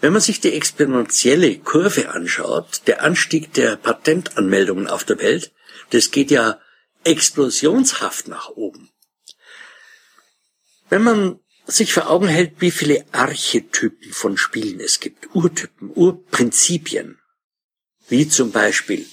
Wenn 0.00 0.12
man 0.12 0.22
sich 0.22 0.40
die 0.40 0.52
exponentielle 0.52 1.58
Kurve 1.58 2.10
anschaut, 2.10 2.82
der 2.86 3.02
Anstieg 3.02 3.52
der 3.54 3.76
Patentanmeldungen 3.76 4.86
auf 4.86 5.04
der 5.04 5.18
Welt, 5.18 5.52
das 5.90 6.10
geht 6.10 6.30
ja 6.30 6.60
explosionshaft 7.04 8.28
nach 8.28 8.50
oben. 8.50 8.90
Wenn 10.88 11.02
man 11.02 11.40
sich 11.70 11.92
vor 11.92 12.10
Augen 12.10 12.28
hält, 12.28 12.60
wie 12.60 12.70
viele 12.70 13.04
Archetypen 13.12 14.12
von 14.12 14.36
Spielen 14.36 14.80
es 14.80 15.00
gibt, 15.00 15.34
Urtypen, 15.34 15.90
Urprinzipien, 15.94 17.18
wie 18.08 18.28
zum 18.28 18.52
Beispiel, 18.52 19.06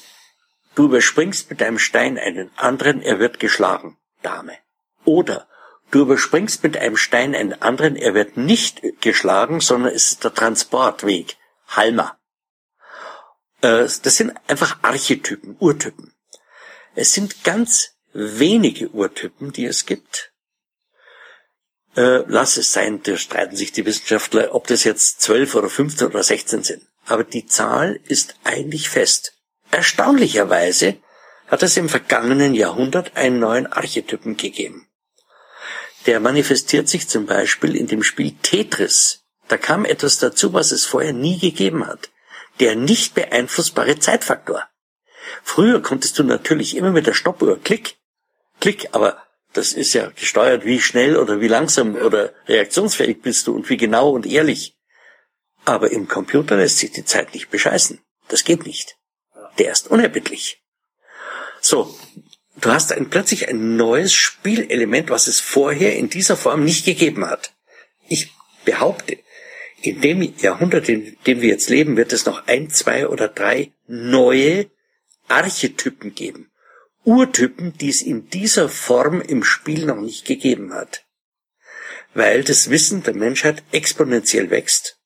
du 0.75 0.85
überspringst 0.85 1.49
mit 1.49 1.61
einem 1.61 1.79
Stein 1.79 2.17
einen 2.17 2.51
anderen, 2.57 3.01
er 3.01 3.19
wird 3.19 3.39
geschlagen, 3.39 3.97
Dame. 4.21 4.57
Oder 5.05 5.47
du 5.91 6.01
überspringst 6.01 6.63
mit 6.63 6.77
einem 6.77 6.97
Stein 6.97 7.35
einen 7.35 7.61
anderen, 7.61 7.95
er 7.95 8.13
wird 8.13 8.37
nicht 8.37 8.81
geschlagen, 9.01 9.61
sondern 9.61 9.93
es 9.93 10.11
ist 10.11 10.23
der 10.23 10.33
Transportweg, 10.33 11.37
Halma. 11.67 12.17
Äh, 13.61 13.87
das 14.01 14.15
sind 14.15 14.33
einfach 14.47 14.79
Archetypen, 14.81 15.55
Urtypen. 15.59 16.13
Es 16.95 17.13
sind 17.13 17.43
ganz 17.43 17.97
wenige 18.13 18.89
Urtypen, 18.89 19.51
die 19.51 19.65
es 19.65 19.85
gibt. 19.85 20.33
Äh, 21.97 22.23
lass 22.27 22.55
es 22.55 22.71
sein, 22.71 23.01
da 23.03 23.17
streiten 23.17 23.57
sich 23.57 23.73
die 23.73 23.85
Wissenschaftler, 23.85 24.55
ob 24.55 24.67
das 24.67 24.85
jetzt 24.85 25.21
zwölf 25.21 25.55
oder 25.55 25.69
15 25.69 26.07
oder 26.07 26.23
16 26.23 26.63
sind 26.63 26.87
aber 27.07 27.23
die 27.23 27.45
Zahl 27.45 27.99
ist 28.03 28.35
eigentlich 28.43 28.89
fest. 28.89 29.33
Erstaunlicherweise 29.71 30.97
hat 31.47 31.63
es 31.63 31.77
im 31.77 31.89
vergangenen 31.89 32.53
Jahrhundert 32.53 33.15
einen 33.15 33.39
neuen 33.39 33.67
Archetypen 33.67 34.37
gegeben. 34.37 34.87
Der 36.05 36.19
manifestiert 36.19 36.87
sich 36.87 37.07
zum 37.07 37.25
Beispiel 37.25 37.75
in 37.75 37.87
dem 37.87 38.03
Spiel 38.03 38.35
Tetris. 38.41 39.23
Da 39.47 39.57
kam 39.57 39.85
etwas 39.85 40.19
dazu, 40.19 40.53
was 40.53 40.71
es 40.71 40.85
vorher 40.85 41.13
nie 41.13 41.39
gegeben 41.39 41.87
hat. 41.87 42.09
Der 42.59 42.75
nicht 42.75 43.13
beeinflussbare 43.13 43.99
Zeitfaktor. 43.99 44.67
Früher 45.43 45.81
konntest 45.81 46.19
du 46.19 46.23
natürlich 46.23 46.75
immer 46.75 46.91
mit 46.91 47.07
der 47.07 47.13
Stoppuhr 47.13 47.59
Klick, 47.61 47.97
Klick, 48.59 48.89
aber 48.93 49.21
das 49.57 49.73
ist 49.73 49.93
ja 49.93 50.11
gesteuert, 50.11 50.65
wie 50.65 50.79
schnell 50.79 51.17
oder 51.17 51.41
wie 51.41 51.47
langsam 51.47 51.95
oder 51.95 52.33
reaktionsfähig 52.47 53.21
bist 53.21 53.47
du 53.47 53.55
und 53.55 53.67
wie 53.69 53.77
genau 53.77 54.11
und 54.11 54.27
ehrlich. 54.27 54.77
Aber 55.65 55.91
im 55.91 56.07
Computer 56.07 56.57
lässt 56.57 56.77
sich 56.77 56.91
die 56.91 57.05
Zeit 57.05 57.33
nicht 57.33 57.49
bescheißen. 57.49 57.99
Das 58.27 58.43
geht 58.43 58.65
nicht. 58.65 58.97
Der 59.57 59.71
ist 59.71 59.89
unerbittlich. 59.89 60.61
So, 61.59 61.97
du 62.61 62.69
hast 62.69 62.91
ein, 62.91 63.09
plötzlich 63.09 63.49
ein 63.49 63.75
neues 63.75 64.13
Spielelement, 64.13 65.09
was 65.09 65.27
es 65.27 65.39
vorher 65.39 65.95
in 65.95 66.09
dieser 66.09 66.37
Form 66.37 66.63
nicht 66.63 66.85
gegeben 66.85 67.25
hat. 67.25 67.53
Ich 68.07 68.31
behaupte, 68.63 69.17
in 69.81 70.01
dem 70.01 70.21
Jahrhundert, 70.37 70.87
in 70.87 71.17
dem 71.25 71.41
wir 71.41 71.49
jetzt 71.49 71.69
leben, 71.69 71.97
wird 71.97 72.13
es 72.13 72.25
noch 72.25 72.45
ein, 72.47 72.69
zwei 72.69 73.07
oder 73.07 73.27
drei 73.27 73.71
neue 73.87 74.69
Archetypen 75.27 76.13
geben. 76.13 76.51
Urtypen, 77.07 77.71
die 77.77 77.87
es 77.87 78.01
in 78.01 78.29
dieser 78.29 78.67
Form 78.67 79.21
im 79.21 79.41
Spiel 79.41 79.85
noch 79.85 80.01
nicht 80.01 80.25
gegeben 80.25 80.73
hat. 80.73 81.05
Weil 82.13 82.43
das 82.43 82.69
Wissen 82.69 83.01
der 83.01 83.13
Menschheit 83.13 83.63
exponentiell 83.71 84.49
wächst 84.49 84.99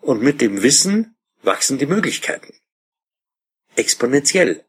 und 0.00 0.22
mit 0.22 0.40
dem 0.40 0.62
Wissen 0.62 1.14
wachsen 1.42 1.76
die 1.76 1.84
Möglichkeiten. 1.84 2.54
Exponentiell. 3.76 4.64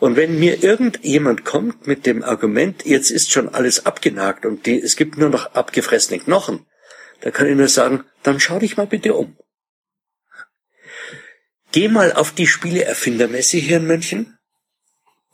Und 0.00 0.16
wenn 0.16 0.38
mir 0.38 0.64
irgendjemand 0.64 1.44
kommt 1.44 1.86
mit 1.86 2.06
dem 2.06 2.24
Argument, 2.24 2.86
jetzt 2.86 3.10
ist 3.10 3.30
schon 3.32 3.50
alles 3.50 3.84
abgenagt 3.84 4.46
und 4.46 4.64
die, 4.64 4.80
es 4.80 4.96
gibt 4.96 5.18
nur 5.18 5.28
noch 5.28 5.54
abgefressene 5.54 6.20
Knochen, 6.20 6.66
da 7.20 7.30
kann 7.30 7.48
ich 7.48 7.56
nur 7.56 7.68
sagen, 7.68 8.04
dann 8.22 8.40
schau 8.40 8.58
dich 8.58 8.78
mal 8.78 8.86
bitte 8.86 9.12
um. 9.12 9.36
Geh 11.70 11.88
mal 11.88 12.14
auf 12.14 12.32
die 12.32 12.46
Spieleerfindermesse 12.46 13.58
hier 13.58 13.76
in 13.76 13.86
München 13.86 14.38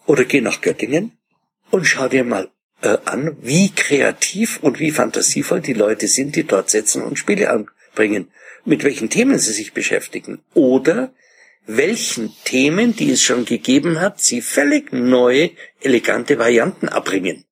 oder 0.09 0.25
geh 0.25 0.41
nach 0.41 0.61
Göttingen 0.61 1.13
und 1.71 1.85
schau 1.85 2.09
dir 2.09 2.25
mal 2.25 2.51
äh, 2.83 2.97
an, 3.05 3.37
wie 3.41 3.71
kreativ 3.71 4.59
und 4.63 4.81
wie 4.81 4.91
fantasievoll 4.91 5.61
die 5.61 5.75
Leute 5.75 6.09
sind, 6.09 6.35
die 6.35 6.45
dort 6.45 6.71
sitzen 6.71 7.03
und 7.03 7.19
Spiele 7.19 7.51
anbringen 7.51 8.33
mit 8.69 8.85
welchen 8.85 9.09
Themen 9.09 9.39
sie 9.39 9.53
sich 9.53 9.73
beschäftigen 9.73 10.43
oder 10.55 11.13
welchen 11.67 12.35
Themen, 12.45 12.95
die 12.95 13.11
es 13.11 13.23
schon 13.23 13.45
gegeben 13.45 14.01
hat, 14.01 14.21
sie 14.21 14.41
völlig 14.43 14.93
neue, 14.93 15.51
elegante 15.81 16.39
Varianten 16.39 16.89
abbringen. 16.89 17.45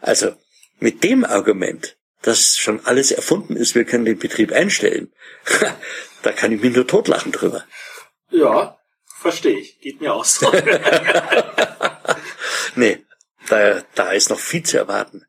Also 0.00 0.34
mit 0.78 1.04
dem 1.04 1.24
Argument, 1.24 1.96
dass 2.22 2.56
schon 2.56 2.84
alles 2.84 3.10
erfunden 3.10 3.56
ist, 3.56 3.74
wir 3.74 3.84
können 3.84 4.04
den 4.04 4.18
Betrieb 4.18 4.52
einstellen, 4.52 5.12
da 6.22 6.32
kann 6.32 6.52
ich 6.52 6.60
mich 6.62 6.74
nur 6.74 6.86
totlachen 6.86 7.32
drüber. 7.32 7.64
Ja, 8.30 8.78
verstehe 9.24 9.58
ich. 9.58 9.80
Geht 9.80 10.02
mir 10.02 10.12
auch 10.12 10.26
so. 10.26 10.52
nee, 12.76 13.02
da, 13.48 13.82
da 13.94 14.12
ist 14.12 14.28
noch 14.28 14.38
viel 14.38 14.62
zu 14.62 14.76
erwarten. 14.76 15.24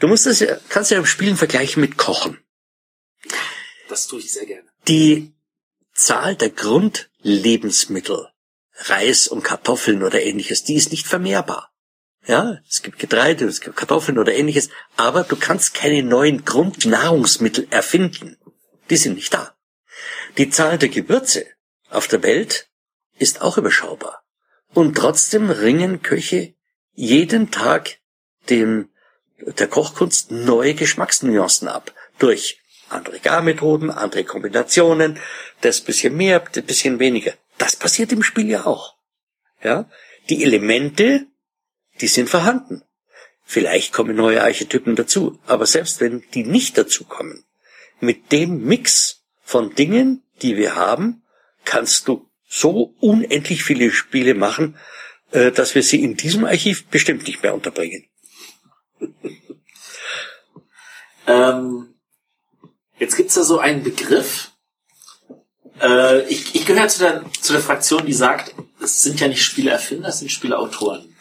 Du 0.00 0.08
musst 0.08 0.26
das 0.26 0.40
ja, 0.40 0.56
kannst 0.68 0.90
ja 0.90 0.98
im 0.98 1.06
Spielen 1.06 1.36
vergleichen 1.36 1.80
mit 1.80 1.96
Kochen. 1.96 2.42
Das 3.88 4.08
tue 4.08 4.18
ich 4.18 4.32
sehr 4.32 4.46
gerne. 4.46 4.68
Die 4.88 5.32
Zahl 5.94 6.34
der 6.34 6.50
Grundlebensmittel, 6.50 8.28
Reis 8.74 9.28
und 9.28 9.44
Kartoffeln 9.44 10.02
oder 10.02 10.22
ähnliches, 10.22 10.64
die 10.64 10.74
ist 10.74 10.90
nicht 10.90 11.06
vermehrbar. 11.06 11.70
Ja, 12.26 12.58
es 12.68 12.82
gibt 12.82 12.98
Getreide, 12.98 13.44
es 13.44 13.60
gibt 13.60 13.76
Kartoffeln 13.76 14.18
oder 14.18 14.34
ähnliches, 14.34 14.68
aber 14.96 15.22
du 15.22 15.36
kannst 15.36 15.74
keine 15.74 16.02
neuen 16.02 16.44
Grundnahrungsmittel 16.44 17.68
erfinden. 17.70 18.36
Die 18.88 18.96
sind 18.96 19.14
nicht 19.14 19.32
da. 19.32 19.54
Die 20.38 20.50
Zahl 20.50 20.76
der 20.76 20.88
Gewürze 20.88 21.46
auf 21.88 22.08
der 22.08 22.22
Welt 22.22 22.69
ist 23.20 23.42
auch 23.42 23.58
überschaubar. 23.58 24.22
Und 24.72 24.96
trotzdem 24.96 25.50
ringen 25.50 26.02
Köche 26.02 26.54
jeden 26.94 27.50
Tag 27.50 27.98
dem, 28.48 28.88
der 29.38 29.68
Kochkunst 29.68 30.30
neue 30.30 30.74
Geschmacksnuancen 30.74 31.68
ab. 31.68 31.92
Durch 32.18 32.60
andere 32.88 33.20
Garmethoden, 33.20 33.90
andere 33.90 34.24
Kombinationen, 34.24 35.18
das 35.60 35.80
bisschen 35.80 36.16
mehr, 36.16 36.40
das 36.40 36.64
bisschen 36.64 36.98
weniger. 36.98 37.32
Das 37.58 37.76
passiert 37.76 38.12
im 38.12 38.22
Spiel 38.22 38.48
ja 38.48 38.66
auch. 38.66 38.96
Ja, 39.62 39.88
die 40.28 40.42
Elemente, 40.42 41.26
die 42.00 42.06
sind 42.06 42.30
vorhanden. 42.30 42.82
Vielleicht 43.44 43.92
kommen 43.92 44.16
neue 44.16 44.42
Archetypen 44.42 44.96
dazu, 44.96 45.38
aber 45.46 45.66
selbst 45.66 46.00
wenn 46.00 46.22
die 46.34 46.44
nicht 46.44 46.78
dazukommen, 46.78 47.44
mit 47.98 48.32
dem 48.32 48.64
Mix 48.64 49.22
von 49.42 49.74
Dingen, 49.74 50.22
die 50.40 50.56
wir 50.56 50.76
haben, 50.76 51.22
kannst 51.64 52.08
du 52.08 52.29
so 52.52 52.96
unendlich 52.98 53.62
viele 53.62 53.92
Spiele 53.92 54.34
machen, 54.34 54.76
äh, 55.30 55.52
dass 55.52 55.76
wir 55.76 55.84
sie 55.84 56.02
in 56.02 56.16
diesem 56.16 56.44
Archiv 56.44 56.86
bestimmt 56.88 57.26
nicht 57.26 57.42
mehr 57.42 57.54
unterbringen. 57.54 58.04
Ähm, 61.28 61.94
jetzt 62.98 63.16
gibt's 63.16 63.34
da 63.34 63.44
so 63.44 63.60
einen 63.60 63.84
Begriff. 63.84 64.50
Äh, 65.80 66.22
ich, 66.28 66.56
ich 66.56 66.66
gehöre 66.66 66.88
zu 66.88 66.98
der, 66.98 67.24
zu 67.40 67.52
der 67.52 67.62
Fraktion, 67.62 68.04
die 68.04 68.12
sagt, 68.12 68.52
es 68.82 69.00
sind 69.02 69.20
ja 69.20 69.28
nicht 69.28 69.44
Spieleerfinder, 69.44 70.08
es 70.08 70.18
sind 70.18 70.32
Spieleautoren. 70.32 71.16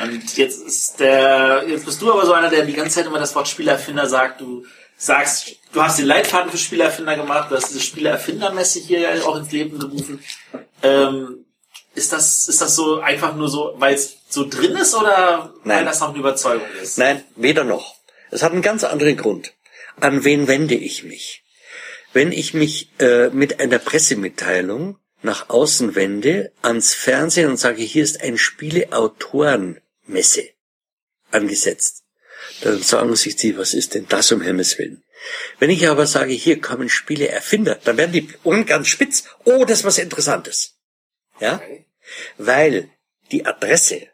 Und 0.00 0.36
jetzt 0.36 0.66
ist 0.66 0.98
der, 0.98 1.64
jetzt 1.68 1.86
bist 1.86 2.02
du 2.02 2.12
aber 2.12 2.26
so 2.26 2.32
einer, 2.32 2.50
der 2.50 2.66
die 2.66 2.72
ganze 2.72 2.96
Zeit 2.96 3.06
immer 3.06 3.20
das 3.20 3.34
Wort 3.36 3.48
Spielerfinder 3.48 4.08
sagt. 4.08 4.40
Du 4.40 4.66
sagst, 4.96 5.56
du 5.72 5.82
hast 5.82 5.98
den 5.98 6.06
Leitfaden 6.06 6.50
für 6.50 6.58
Spielerfinder 6.58 7.16
gemacht, 7.16 7.50
du 7.50 7.56
hast 7.56 7.68
diese 7.68 7.80
Spielerfindermesse 7.80 8.80
hier 8.80 9.00
ja 9.00 9.22
auch 9.24 9.36
ins 9.36 9.52
Leben 9.52 9.78
gerufen. 9.78 10.22
Ähm, 10.82 11.44
ist 11.94 12.12
das, 12.12 12.48
ist 12.48 12.60
das 12.60 12.76
so 12.76 13.00
einfach 13.00 13.34
nur 13.34 13.48
so, 13.48 13.74
weil 13.78 13.94
es 13.94 14.18
so 14.28 14.46
drin 14.48 14.76
ist 14.76 14.94
oder 14.94 15.54
Nein. 15.64 15.78
weil 15.78 15.84
das 15.86 16.00
noch 16.00 16.10
eine 16.10 16.18
Überzeugung 16.18 16.66
ist? 16.82 16.98
Nein, 16.98 17.24
weder 17.36 17.64
noch. 17.64 17.96
Es 18.30 18.42
hat 18.42 18.52
einen 18.52 18.62
ganz 18.62 18.84
anderen 18.84 19.16
Grund. 19.16 19.54
An 19.98 20.24
wen 20.24 20.46
wende 20.46 20.74
ich 20.74 21.04
mich? 21.04 21.42
Wenn 22.12 22.32
ich 22.32 22.54
mich 22.54 22.90
äh, 22.98 23.30
mit 23.30 23.60
einer 23.60 23.78
Pressemitteilung 23.78 24.98
nach 25.22 25.48
außen 25.48 25.94
wende, 25.94 26.52
ans 26.62 26.94
Fernsehen 26.94 27.50
und 27.50 27.56
sage, 27.56 27.82
hier 27.82 28.04
ist 28.04 28.20
ein 28.20 28.36
Spieleautorenmesse 28.36 30.44
angesetzt, 31.30 32.04
dann 32.62 32.82
sagen 32.82 33.14
sich 33.16 33.36
die, 33.36 33.56
was 33.56 33.74
ist 33.74 33.94
denn 33.94 34.06
das 34.08 34.32
um 34.32 34.40
Himmels 34.40 34.78
Willen? 34.78 35.02
Wenn 35.58 35.70
ich 35.70 35.88
aber 35.88 36.06
sage, 36.06 36.32
hier 36.32 36.60
kommen 36.60 36.88
Spieleerfinder, 36.88 37.78
dann 37.84 37.96
werden 37.96 38.12
die 38.12 38.28
Ohren 38.44 38.66
ganz 38.66 38.88
spitz. 38.88 39.24
Oh, 39.44 39.64
das 39.64 39.80
ist 39.80 39.84
was 39.84 39.98
Interessantes. 39.98 40.74
Ja? 41.40 41.60
Weil 42.38 42.90
die 43.32 43.46
Adresse 43.46 44.08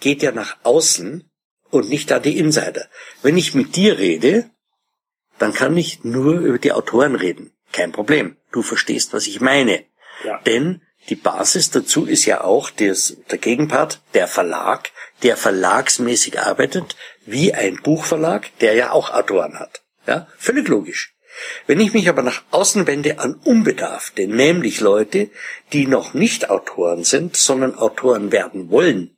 geht 0.00 0.22
ja 0.22 0.32
nach 0.32 0.56
außen 0.64 1.30
und 1.70 1.88
nicht 1.88 2.10
an 2.12 2.22
die 2.22 2.38
Insider. 2.38 2.88
Wenn 3.22 3.36
ich 3.36 3.54
mit 3.54 3.76
dir 3.76 3.98
rede, 3.98 4.50
dann 5.38 5.52
kann 5.52 5.76
ich 5.76 6.04
nur 6.04 6.40
über 6.40 6.58
die 6.58 6.72
Autoren 6.72 7.14
reden. 7.14 7.52
Kein 7.72 7.92
Problem. 7.92 8.36
Du 8.50 8.62
verstehst, 8.62 9.12
was 9.12 9.26
ich 9.26 9.40
meine. 9.40 9.84
Ja. 10.24 10.38
Denn 10.40 10.82
die 11.08 11.16
Basis 11.16 11.70
dazu 11.70 12.06
ist 12.06 12.26
ja 12.26 12.42
auch 12.42 12.70
des, 12.70 13.16
der 13.30 13.38
Gegenpart, 13.38 14.00
der 14.14 14.28
Verlag, 14.28 14.90
der 15.22 15.36
verlagsmäßig 15.36 16.38
arbeitet, 16.38 16.96
wie 17.26 17.54
ein 17.54 17.76
Buchverlag, 17.76 18.50
der 18.60 18.74
ja 18.74 18.90
auch 18.90 19.10
Autoren 19.10 19.58
hat. 19.58 19.82
Ja, 20.06 20.26
völlig 20.38 20.68
logisch. 20.68 21.14
Wenn 21.66 21.80
ich 21.80 21.94
mich 21.94 22.08
aber 22.08 22.22
nach 22.22 22.42
außen 22.50 22.86
wende 22.86 23.18
an 23.18 23.34
Unbedarfte, 23.34 24.26
nämlich 24.26 24.80
Leute, 24.80 25.30
die 25.72 25.86
noch 25.86 26.14
nicht 26.14 26.50
Autoren 26.50 27.04
sind, 27.04 27.36
sondern 27.36 27.74
Autoren 27.74 28.32
werden 28.32 28.70
wollen, 28.70 29.16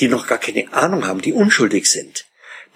die 0.00 0.08
noch 0.08 0.26
gar 0.26 0.38
keine 0.38 0.72
Ahnung 0.72 1.06
haben, 1.06 1.22
die 1.22 1.32
unschuldig 1.32 1.90
sind, 1.90 2.26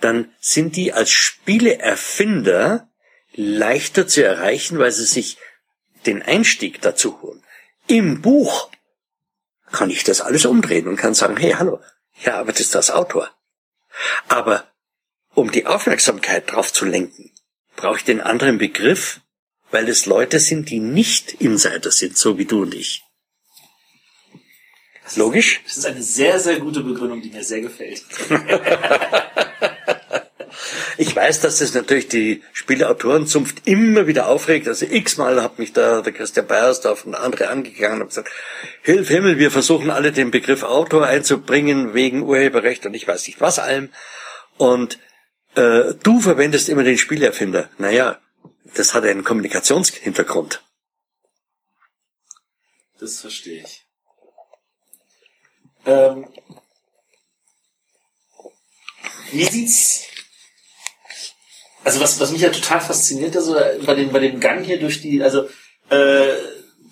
dann 0.01 0.33
sind 0.41 0.77
die 0.77 0.93
als 0.93 1.11
Spieleerfinder 1.11 2.89
leichter 3.35 4.07
zu 4.07 4.25
erreichen, 4.25 4.79
weil 4.79 4.93
sie 4.93 5.05
sich 5.05 5.39
den 6.07 6.23
Einstieg 6.23 6.81
dazu 6.81 7.21
holen. 7.21 7.43
Im 7.87 8.23
Buch 8.23 8.71
kann 9.73 9.91
ich 9.91 10.05
das 10.05 10.21
alles 10.21 10.47
umdrehen 10.47 10.89
und 10.89 10.97
kann 10.97 11.15
sagen, 11.15 11.37
hey, 11.37 11.53
hallo, 11.53 11.81
ja, 12.23 12.39
aber 12.39 12.53
das 12.53 12.61
ist 12.61 12.75
das 12.75 12.91
Autor. 12.91 13.31
Aber 14.29 14.71
um 15.35 15.51
die 15.51 15.67
Aufmerksamkeit 15.67 16.51
drauf 16.51 16.73
zu 16.73 16.85
lenken, 16.85 17.33
brauche 17.77 17.99
ich 17.99 18.05
den 18.05 18.21
anderen 18.21 18.59
Begriff, 18.59 19.21
weil 19.71 19.89
es 19.89 20.07
Leute 20.07 20.39
sind, 20.39 20.71
die 20.71 20.81
nicht 20.81 21.41
Insider 21.41 21.91
sind, 21.91 22.17
so 22.17 22.39
wie 22.39 22.45
du 22.45 22.63
und 22.63 22.75
ich. 22.75 23.03
Logisch? 25.17 25.61
Das 25.65 25.77
ist 25.77 25.87
eine 25.87 26.03
sehr, 26.03 26.41
sehr 26.41 26.59
gute 26.61 26.81
Begründung, 26.81 27.21
die 27.21 27.31
mir 27.31 27.45
sehr 27.45 27.61
gefällt. 27.61 28.03
Ich 30.99 31.15
weiß, 31.15 31.41
dass 31.41 31.59
das 31.59 31.75
natürlich 31.75 32.09
die 32.09 32.43
Spieleautorenzunft 32.53 33.67
immer 33.67 34.07
wieder 34.07 34.29
aufregt. 34.29 34.69
Also 34.69 34.87
x-mal 34.87 35.43
hat 35.43 35.59
mich 35.59 35.73
da 35.73 36.03
der 36.03 36.13
Christian 36.13 36.47
Beiersdorf 36.47 37.05
und 37.05 37.15
andere 37.15 37.49
angegangen 37.49 38.03
und 38.03 38.09
gesagt, 38.09 38.31
Hilf 38.83 39.09
Himmel, 39.09 39.39
wir 39.39 39.51
versuchen 39.51 39.91
alle 39.91 40.13
den 40.13 40.31
Begriff 40.31 40.63
Autor 40.63 41.07
einzubringen 41.07 41.95
wegen 41.95 42.23
Urheberrecht 42.23 42.87
und 42.87 42.95
ich 42.95 43.07
weiß 43.07 43.27
nicht 43.27 43.41
was 43.41 43.59
allem. 43.59 43.91
Und 44.57 44.99
äh, 45.55 45.95
du 46.03 46.21
verwendest 46.21 46.69
immer 46.69 46.85
den 46.85 46.99
Spielerfinder. 46.99 47.71
Naja, 47.79 48.19
das 48.75 48.95
hat 48.95 49.05
einen 49.05 49.25
Kommunikationshintergrund. 49.25 50.63
Das 52.99 53.21
verstehe 53.21 53.63
ich. 53.63 53.85
Ähm, 55.87 56.27
wie 59.31 59.45
sieht's? 59.45 60.14
Also 61.85 62.01
was, 62.01 62.19
was 62.19 62.33
mich 62.33 62.41
ja 62.41 62.49
total 62.49 62.81
fasziniert, 62.81 63.37
also 63.37 63.55
bei 63.85 63.95
dem, 63.95 64.11
bei 64.11 64.19
dem 64.19 64.41
Gang 64.41 64.65
hier 64.65 64.81
durch 64.81 65.03
die, 65.03 65.23
also 65.23 65.49
äh, 65.91 66.33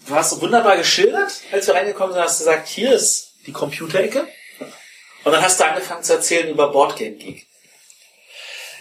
du 0.06 0.14
hast 0.14 0.30
so 0.30 0.40
wunderbar 0.42 0.76
geschildert, 0.76 1.32
als 1.50 1.66
wir 1.66 1.74
reingekommen 1.74 2.12
sind, 2.12 2.22
hast 2.22 2.40
du 2.40 2.44
gesagt, 2.44 2.68
hier 2.68 2.92
ist 2.92 3.32
die 3.46 3.52
Computerecke. 3.52 4.28
Und 5.24 5.32
dann 5.32 5.42
hast 5.42 5.60
du 5.60 5.64
angefangen 5.64 6.02
zu 6.02 6.14
erzählen 6.14 6.48
über 6.48 6.70
Boardgame 6.70 7.12
Geek. 7.12 7.46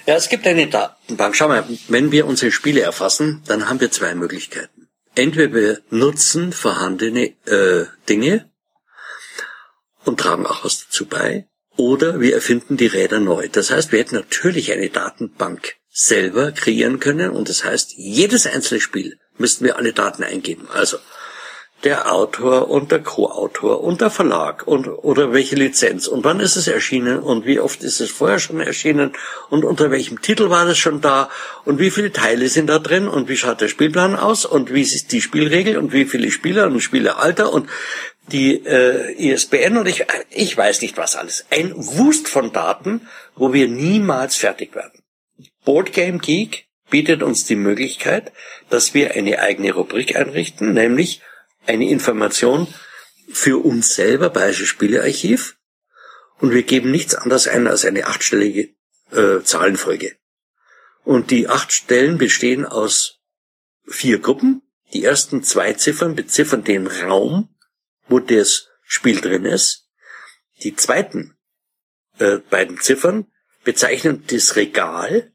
Ja, 0.07 0.15
es 0.15 0.29
gibt 0.29 0.47
eine 0.47 0.67
Datenbank. 0.67 1.35
Schau 1.35 1.47
mal, 1.47 1.63
wenn 1.87 2.11
wir 2.11 2.25
unsere 2.25 2.51
Spiele 2.51 2.81
erfassen, 2.81 3.43
dann 3.45 3.69
haben 3.69 3.79
wir 3.79 3.91
zwei 3.91 4.15
Möglichkeiten. 4.15 4.89
Entweder 5.13 5.53
wir 5.53 5.81
nutzen 5.91 6.53
vorhandene 6.53 7.33
äh, 7.45 7.85
Dinge 8.09 8.49
und 10.03 10.19
tragen 10.19 10.47
auch 10.47 10.65
was 10.65 10.85
dazu 10.85 11.05
bei, 11.05 11.47
oder 11.77 12.19
wir 12.19 12.33
erfinden 12.33 12.77
die 12.77 12.87
Räder 12.87 13.19
neu. 13.19 13.47
Das 13.49 13.69
heißt, 13.69 13.91
wir 13.91 13.99
hätten 13.99 14.15
natürlich 14.15 14.71
eine 14.71 14.89
Datenbank 14.89 15.75
selber 15.91 16.51
kreieren 16.51 16.99
können. 16.99 17.31
Und 17.31 17.49
das 17.49 17.63
heißt, 17.63 17.93
jedes 17.97 18.47
einzelne 18.47 18.81
Spiel 18.81 19.19
müssten 19.37 19.65
wir 19.65 19.77
alle 19.77 19.93
Daten 19.93 20.23
eingeben. 20.23 20.67
Also 20.73 20.97
der 21.83 22.11
Autor 22.11 22.69
und 22.69 22.91
der 22.91 23.01
Co-Autor 23.01 23.83
und 23.83 24.01
der 24.01 24.11
Verlag 24.11 24.67
und 24.67 24.87
oder 24.87 25.33
welche 25.33 25.55
Lizenz. 25.55 26.07
Und 26.07 26.23
wann 26.23 26.39
ist 26.39 26.55
es 26.55 26.67
erschienen? 26.67 27.19
Und 27.19 27.45
wie 27.45 27.59
oft 27.59 27.83
ist 27.83 28.01
es 28.01 28.11
vorher 28.11 28.39
schon 28.39 28.59
erschienen? 28.59 29.13
Und 29.49 29.65
unter 29.65 29.89
welchem 29.89 30.21
Titel 30.21 30.49
war 30.49 30.67
es 30.67 30.77
schon 30.77 31.01
da? 31.01 31.29
Und 31.65 31.79
wie 31.79 31.89
viele 31.89 32.11
Teile 32.11 32.49
sind 32.49 32.67
da 32.67 32.79
drin? 32.79 33.07
Und 33.07 33.29
wie 33.29 33.37
schaut 33.37 33.61
der 33.61 33.67
Spielplan 33.67 34.15
aus? 34.15 34.45
Und 34.45 34.71
wie 34.71 34.81
ist 34.81 35.11
die 35.11 35.21
Spielregel? 35.21 35.77
Und 35.77 35.91
wie 35.91 36.05
viele 36.05 36.29
Spieler 36.29 36.67
und 36.67 36.81
Spieleralter 36.81 37.51
und 37.51 37.67
die 38.31 38.63
äh, 38.65 39.33
ISBN 39.33 39.77
und 39.77 39.87
ich 39.87 40.05
ich 40.29 40.55
weiß 40.55 40.81
nicht 40.81 40.97
was 40.97 41.15
alles. 41.15 41.45
Ein 41.49 41.73
Wust 41.75 42.27
von 42.27 42.53
Daten, 42.53 43.07
wo 43.35 43.53
wir 43.53 43.67
niemals 43.67 44.35
fertig 44.35 44.75
werden. 44.75 45.00
Boardgame 45.63 46.19
Geek 46.19 46.67
bietet 46.89 47.23
uns 47.23 47.45
die 47.45 47.55
Möglichkeit, 47.55 48.31
dass 48.69 48.93
wir 48.93 49.11
eine 49.11 49.39
eigene 49.39 49.73
Rubrik 49.73 50.15
einrichten, 50.15 50.73
nämlich 50.73 51.21
eine 51.65 51.89
Information 51.89 52.67
für 53.31 53.63
uns 53.63 53.95
selber, 53.95 54.29
Bayerisches 54.29 54.67
Spielearchiv, 54.67 55.57
und 56.39 56.51
wir 56.51 56.63
geben 56.63 56.91
nichts 56.91 57.15
anderes 57.15 57.47
ein 57.47 57.67
als 57.67 57.85
eine 57.85 58.07
achtstellige 58.07 58.73
äh, 59.11 59.41
Zahlenfolge. 59.43 60.17
Und 61.03 61.31
die 61.31 61.47
acht 61.47 61.71
Stellen 61.71 62.17
bestehen 62.17 62.65
aus 62.65 63.19
vier 63.87 64.19
Gruppen. 64.19 64.61
Die 64.93 65.03
ersten 65.03 65.43
zwei 65.43 65.73
Ziffern 65.73 66.15
beziffern 66.15 66.63
den 66.63 66.87
Raum, 66.87 67.55
wo 68.07 68.19
das 68.19 68.69
Spiel 68.83 69.21
drin 69.21 69.45
ist. 69.45 69.87
Die 70.63 70.75
zweiten 70.75 71.37
äh, 72.17 72.37
beiden 72.37 72.79
Ziffern 72.79 73.31
bezeichnen 73.63 74.25
das 74.27 74.55
Regal. 74.55 75.31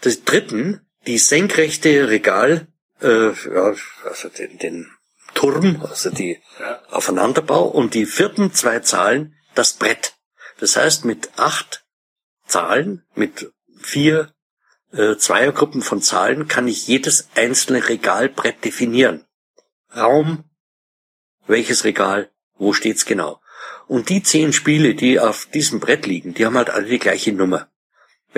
Das 0.00 0.24
dritten, 0.24 0.86
die 1.06 1.18
senkrechte 1.18 2.08
Regal 2.08 2.68
äh, 3.00 3.30
ja, 3.30 3.74
also 4.04 4.28
den, 4.28 4.58
den 4.58 4.90
Turm, 5.34 5.84
also 5.88 6.10
die 6.10 6.40
Ja. 6.58 6.82
Aufeinanderbau 6.90 7.64
und 7.68 7.94
die 7.94 8.06
vierten 8.06 8.52
zwei 8.52 8.80
Zahlen 8.80 9.34
das 9.54 9.74
Brett. 9.74 10.14
Das 10.58 10.76
heißt, 10.76 11.04
mit 11.04 11.30
acht 11.36 11.84
Zahlen, 12.46 13.04
mit 13.14 13.52
vier 13.80 14.32
äh, 14.92 15.16
Zweiergruppen 15.16 15.82
von 15.82 16.02
Zahlen 16.02 16.48
kann 16.48 16.66
ich 16.66 16.86
jedes 16.88 17.28
einzelne 17.34 17.88
Regalbrett 17.88 18.64
definieren. 18.64 19.24
Raum, 19.94 20.44
welches 21.46 21.84
Regal, 21.84 22.30
wo 22.54 22.72
steht's 22.72 23.04
genau. 23.04 23.40
Und 23.86 24.08
die 24.08 24.22
zehn 24.22 24.52
Spiele, 24.52 24.94
die 24.94 25.20
auf 25.20 25.46
diesem 25.46 25.80
Brett 25.80 26.06
liegen, 26.06 26.34
die 26.34 26.44
haben 26.44 26.56
halt 26.56 26.70
alle 26.70 26.86
die 26.86 26.98
gleiche 26.98 27.32
Nummer. 27.32 27.70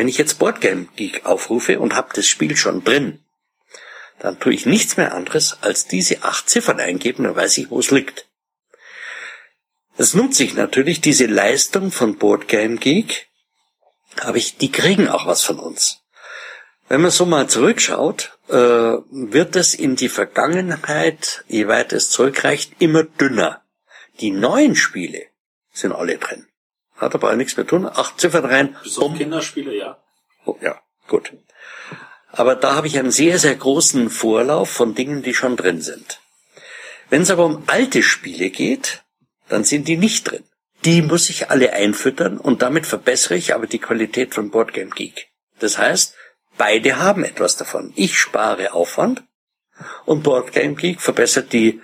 Wenn 0.01 0.09
ich 0.09 0.17
jetzt 0.17 0.39
Boardgame 0.39 0.89
Geek 0.97 1.27
aufrufe 1.27 1.79
und 1.79 1.95
habe 1.95 2.09
das 2.15 2.27
Spiel 2.27 2.57
schon 2.57 2.83
drin, 2.85 3.23
dann 4.19 4.41
tue 4.41 4.55
ich 4.55 4.65
nichts 4.65 4.97
mehr 4.97 5.13
anderes, 5.13 5.59
als 5.61 5.89
diese 5.89 6.23
acht 6.23 6.49
Ziffern 6.49 6.81
eingeben, 6.81 7.25
dann 7.25 7.37
weiß 7.37 7.59
ich, 7.59 7.69
wo 7.69 7.81
es 7.81 7.91
liegt. 7.91 8.27
Das 9.99 10.15
nutze 10.15 10.43
ich 10.43 10.55
natürlich, 10.55 11.03
diese 11.03 11.27
Leistung 11.27 11.93
von 11.93 12.17
Boardgame 12.17 12.79
Geek, 12.79 13.29
aber 14.23 14.39
ich, 14.39 14.57
die 14.57 14.73
kriegen 14.73 15.07
auch 15.07 15.27
was 15.27 15.45
von 15.45 15.59
uns. 15.59 15.99
Wenn 16.89 17.03
man 17.03 17.11
so 17.11 17.27
mal 17.27 17.47
zurückschaut, 17.51 18.39
äh, 18.49 18.55
wird 18.55 19.55
es 19.55 19.75
in 19.75 19.97
die 19.97 20.09
Vergangenheit, 20.09 21.45
je 21.47 21.69
weit 21.69 21.93
es 21.93 22.09
zurückreicht, 22.09 22.73
immer 22.79 23.05
dünner. 23.05 23.67
Die 24.21 24.31
neuen 24.31 24.77
Spiele 24.77 25.27
sind 25.75 25.93
alle 25.93 26.17
drin. 26.17 26.47
Hat 27.01 27.15
aber 27.15 27.31
auch 27.31 27.37
nichts 27.37 27.57
mehr 27.57 27.67
tun. 27.67 27.87
Acht 27.87 28.21
Ziffern 28.21 28.45
rein, 28.45 28.77
Bis 28.83 28.99
auf 28.99 29.17
Kinderspiele, 29.17 29.75
ja. 29.75 29.99
Oh, 30.45 30.57
ja, 30.61 30.79
gut. 31.09 31.33
Aber 32.31 32.55
da 32.55 32.75
habe 32.75 32.87
ich 32.87 32.99
einen 32.99 33.11
sehr, 33.11 33.39
sehr 33.39 33.57
großen 33.57 34.11
Vorlauf 34.11 34.71
von 34.71 34.95
Dingen, 34.95 35.23
die 35.23 35.35
schon 35.35 35.57
drin 35.57 35.81
sind. 35.81 36.21
Wenn 37.09 37.23
es 37.23 37.31
aber 37.31 37.47
um 37.47 37.65
alte 37.67 38.03
Spiele 38.03 38.51
geht, 38.51 39.03
dann 39.49 39.65
sind 39.65 39.89
die 39.89 39.97
nicht 39.97 40.31
drin. 40.31 40.45
Die 40.85 41.03
muss 41.03 41.31
ich 41.31 41.51
alle 41.51 41.73
einfüttern 41.73 42.39
und 42.39 42.63
damit 42.63 42.87
verbessere 42.87 43.37
ich 43.37 43.55
aber 43.55 43.67
die 43.67 43.81
Qualität 43.81 44.35
von 44.35 44.51
Boardgame 44.51 44.91
Geek. 44.91 45.29
Das 45.59 45.79
heißt, 45.79 46.15
beide 46.57 46.99
haben 46.99 47.25
etwas 47.25 47.57
davon. 47.57 47.93
Ich 47.97 48.19
spare 48.19 48.75
Aufwand 48.75 49.25
und 50.05 50.23
Boardgame 50.23 50.75
Geek 50.75 51.01
verbessert 51.01 51.53
die, 51.53 51.81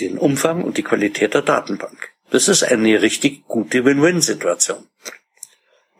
den 0.00 0.18
Umfang 0.18 0.64
und 0.64 0.78
die 0.78 0.82
Qualität 0.82 1.34
der 1.34 1.42
Datenbank. 1.42 2.15
Das 2.30 2.48
ist 2.48 2.62
eine 2.64 3.02
richtig 3.02 3.46
gute 3.46 3.84
Win-Win-Situation. 3.84 4.88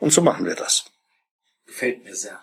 Und 0.00 0.12
so 0.12 0.20
machen 0.20 0.44
wir 0.44 0.54
das. 0.54 0.84
Gefällt 1.66 2.04
mir 2.04 2.14
sehr. 2.14 2.40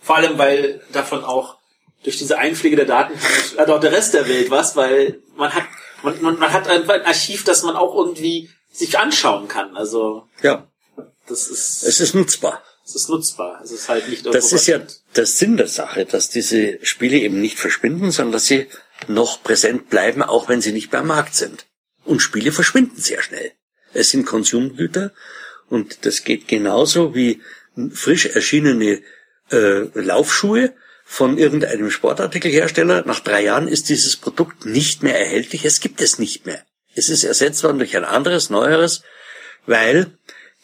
Vor 0.00 0.16
allem, 0.16 0.38
weil 0.38 0.82
davon 0.92 1.24
auch 1.24 1.58
durch 2.04 2.18
diese 2.18 2.38
Einpflege 2.38 2.76
der 2.76 2.86
Daten 2.86 3.14
hat 3.58 3.68
auch 3.68 3.80
der 3.80 3.92
Rest 3.92 4.14
der 4.14 4.28
Welt 4.28 4.50
was, 4.50 4.76
weil 4.76 5.20
man 5.36 5.52
hat, 5.52 5.64
man, 6.02 6.20
man, 6.22 6.38
man 6.38 6.52
hat 6.52 6.68
ein 6.68 6.88
Archiv, 6.88 7.44
das 7.44 7.64
man 7.64 7.74
auch 7.74 7.94
irgendwie 7.96 8.48
sich 8.70 8.98
anschauen 8.98 9.48
kann. 9.48 9.76
Also 9.76 10.28
ja, 10.42 10.68
das 11.26 11.48
ist 11.48 11.82
es 11.82 12.00
ist 12.00 12.14
nutzbar. 12.14 12.62
Es 12.84 12.94
ist 12.94 13.08
nutzbar. 13.08 13.60
Es 13.64 13.72
ist 13.72 13.88
halt 13.88 14.08
nicht 14.08 14.24
Das 14.26 14.52
ist 14.52 14.68
ja 14.68 14.80
der 15.16 15.26
Sinn 15.26 15.56
der 15.56 15.66
Sache, 15.66 16.06
dass 16.06 16.30
diese 16.30 16.78
Spiele 16.86 17.18
eben 17.18 17.40
nicht 17.40 17.58
verschwinden, 17.58 18.12
sondern 18.12 18.32
dass 18.32 18.46
sie 18.46 18.68
noch 19.08 19.42
präsent 19.42 19.90
bleiben, 19.90 20.22
auch 20.22 20.48
wenn 20.48 20.60
sie 20.60 20.70
nicht 20.70 20.92
mehr 20.92 21.00
am 21.00 21.08
Markt 21.08 21.34
sind. 21.34 21.66
Und 22.06 22.20
Spiele 22.20 22.52
verschwinden 22.52 23.00
sehr 23.00 23.22
schnell. 23.22 23.52
Es 23.92 24.10
sind 24.10 24.24
Konsumgüter 24.24 25.12
und 25.68 26.06
das 26.06 26.24
geht 26.24 26.48
genauso 26.48 27.14
wie 27.14 27.42
frisch 27.92 28.26
erschienene 28.26 29.02
äh, 29.50 29.82
Laufschuhe 29.94 30.72
von 31.04 31.38
irgendeinem 31.38 31.90
Sportartikelhersteller. 31.90 33.04
Nach 33.06 33.20
drei 33.20 33.42
Jahren 33.42 33.68
ist 33.68 33.88
dieses 33.88 34.16
Produkt 34.16 34.66
nicht 34.66 35.02
mehr 35.02 35.18
erhältlich. 35.18 35.64
Es 35.64 35.80
gibt 35.80 36.00
es 36.00 36.18
nicht 36.18 36.46
mehr. 36.46 36.64
Es 36.94 37.08
ist 37.08 37.24
ersetzt 37.24 37.62
worden 37.62 37.78
durch 37.78 37.96
ein 37.96 38.04
anderes, 38.04 38.50
neueres, 38.50 39.02
weil 39.66 40.18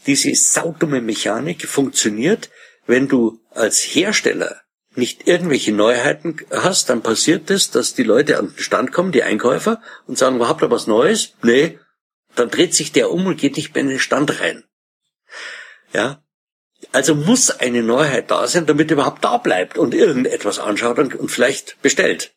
diese 0.07 0.35
saudumme 0.35 1.01
Mechanik 1.01 1.67
funktioniert, 1.69 2.51
wenn 2.87 3.09
du 3.09 3.41
als 3.51 3.81
Hersteller 3.81 4.62
nicht 4.95 5.27
irgendwelche 5.27 5.73
Neuheiten 5.73 6.37
hast, 6.51 6.91
dann 6.91 7.03
passiert 7.03 7.51
es, 7.51 7.71
dass 7.71 7.95
die 7.95 8.03
Leute 8.03 8.39
an 8.39 8.49
den 8.49 8.59
Stand 8.59 8.93
kommen, 8.93 9.13
die 9.13 9.23
Einkäufer, 9.23 9.81
und 10.07 10.19
sagen, 10.19 10.39
wo 10.39 10.49
habt 10.49 10.63
ihr 10.63 10.71
was 10.71 10.87
Neues? 10.87 11.35
Nee. 11.43 11.79
Dann 12.35 12.51
dreht 12.51 12.75
sich 12.75 12.93
der 12.93 13.11
um 13.11 13.27
und 13.27 13.39
geht 13.39 13.57
nicht 13.57 13.75
mehr 13.75 13.83
in 13.83 13.91
den 13.91 13.99
Stand 13.99 14.41
rein. 14.41 14.65
Ja. 15.93 16.23
Also 16.91 17.15
muss 17.15 17.51
eine 17.51 17.83
Neuheit 17.83 18.31
da 18.31 18.47
sein, 18.49 18.67
damit 18.67 18.91
er 18.91 18.95
überhaupt 18.95 19.25
da 19.25 19.39
bleibt 19.39 19.79
und 19.79 19.95
irgendetwas 19.95 20.59
anschaut 20.59 20.99
und, 20.99 21.15
und 21.15 21.31
vielleicht 21.31 21.81
bestellt. 21.81 22.35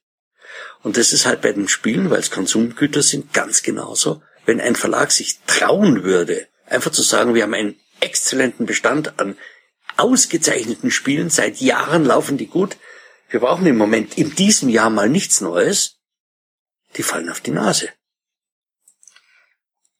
Und 0.83 0.97
das 0.97 1.13
ist 1.13 1.25
halt 1.25 1.41
bei 1.41 1.51
den 1.51 1.67
Spielen, 1.67 2.11
weil 2.11 2.19
es 2.19 2.29
Konsumgüter 2.29 3.01
sind, 3.01 3.33
ganz 3.33 3.63
genauso. 3.63 4.21
Wenn 4.45 4.61
ein 4.61 4.75
Verlag 4.75 5.11
sich 5.11 5.39
trauen 5.47 6.03
würde, 6.03 6.47
einfach 6.67 6.91
zu 6.91 7.01
sagen, 7.01 7.33
wir 7.33 7.43
haben 7.43 7.55
einen 7.55 7.79
exzellenten 8.01 8.65
Bestand 8.67 9.19
an 9.19 9.35
ausgezeichneten 9.97 10.91
Spielen, 10.91 11.29
seit 11.29 11.57
Jahren 11.61 12.05
laufen 12.05 12.37
die 12.37 12.47
gut, 12.47 12.77
wir 13.29 13.39
brauchen 13.39 13.65
im 13.65 13.77
Moment 13.77 14.17
in 14.17 14.35
diesem 14.35 14.69
Jahr 14.69 14.89
mal 14.89 15.09
nichts 15.09 15.41
Neues, 15.41 15.97
die 16.95 17.03
fallen 17.03 17.29
auf 17.29 17.41
die 17.41 17.51
Nase. 17.51 17.89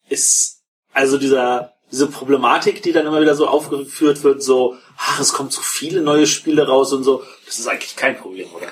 Ist 0.08 0.62
also 0.94 1.18
dieser 1.18 1.76
diese 1.92 2.08
Problematik, 2.08 2.82
die 2.84 2.92
dann 2.92 3.06
immer 3.06 3.22
wieder 3.22 3.36
so 3.36 3.48
aufgeführt 3.48 4.24
wird, 4.24 4.42
so, 4.44 4.76
ach, 4.98 5.20
es 5.20 5.34
kommen 5.34 5.52
zu 5.52 5.62
viele 5.62 6.02
neue 6.02 6.28
Spiele 6.28 6.68
raus 6.68 6.92
und 6.94 7.04
so, 7.04 7.24
das 7.46 7.60
ist 7.60 7.68
eigentlich 7.68 7.96
kein 7.96 8.18
Problem, 8.18 8.50
oder? 8.54 8.72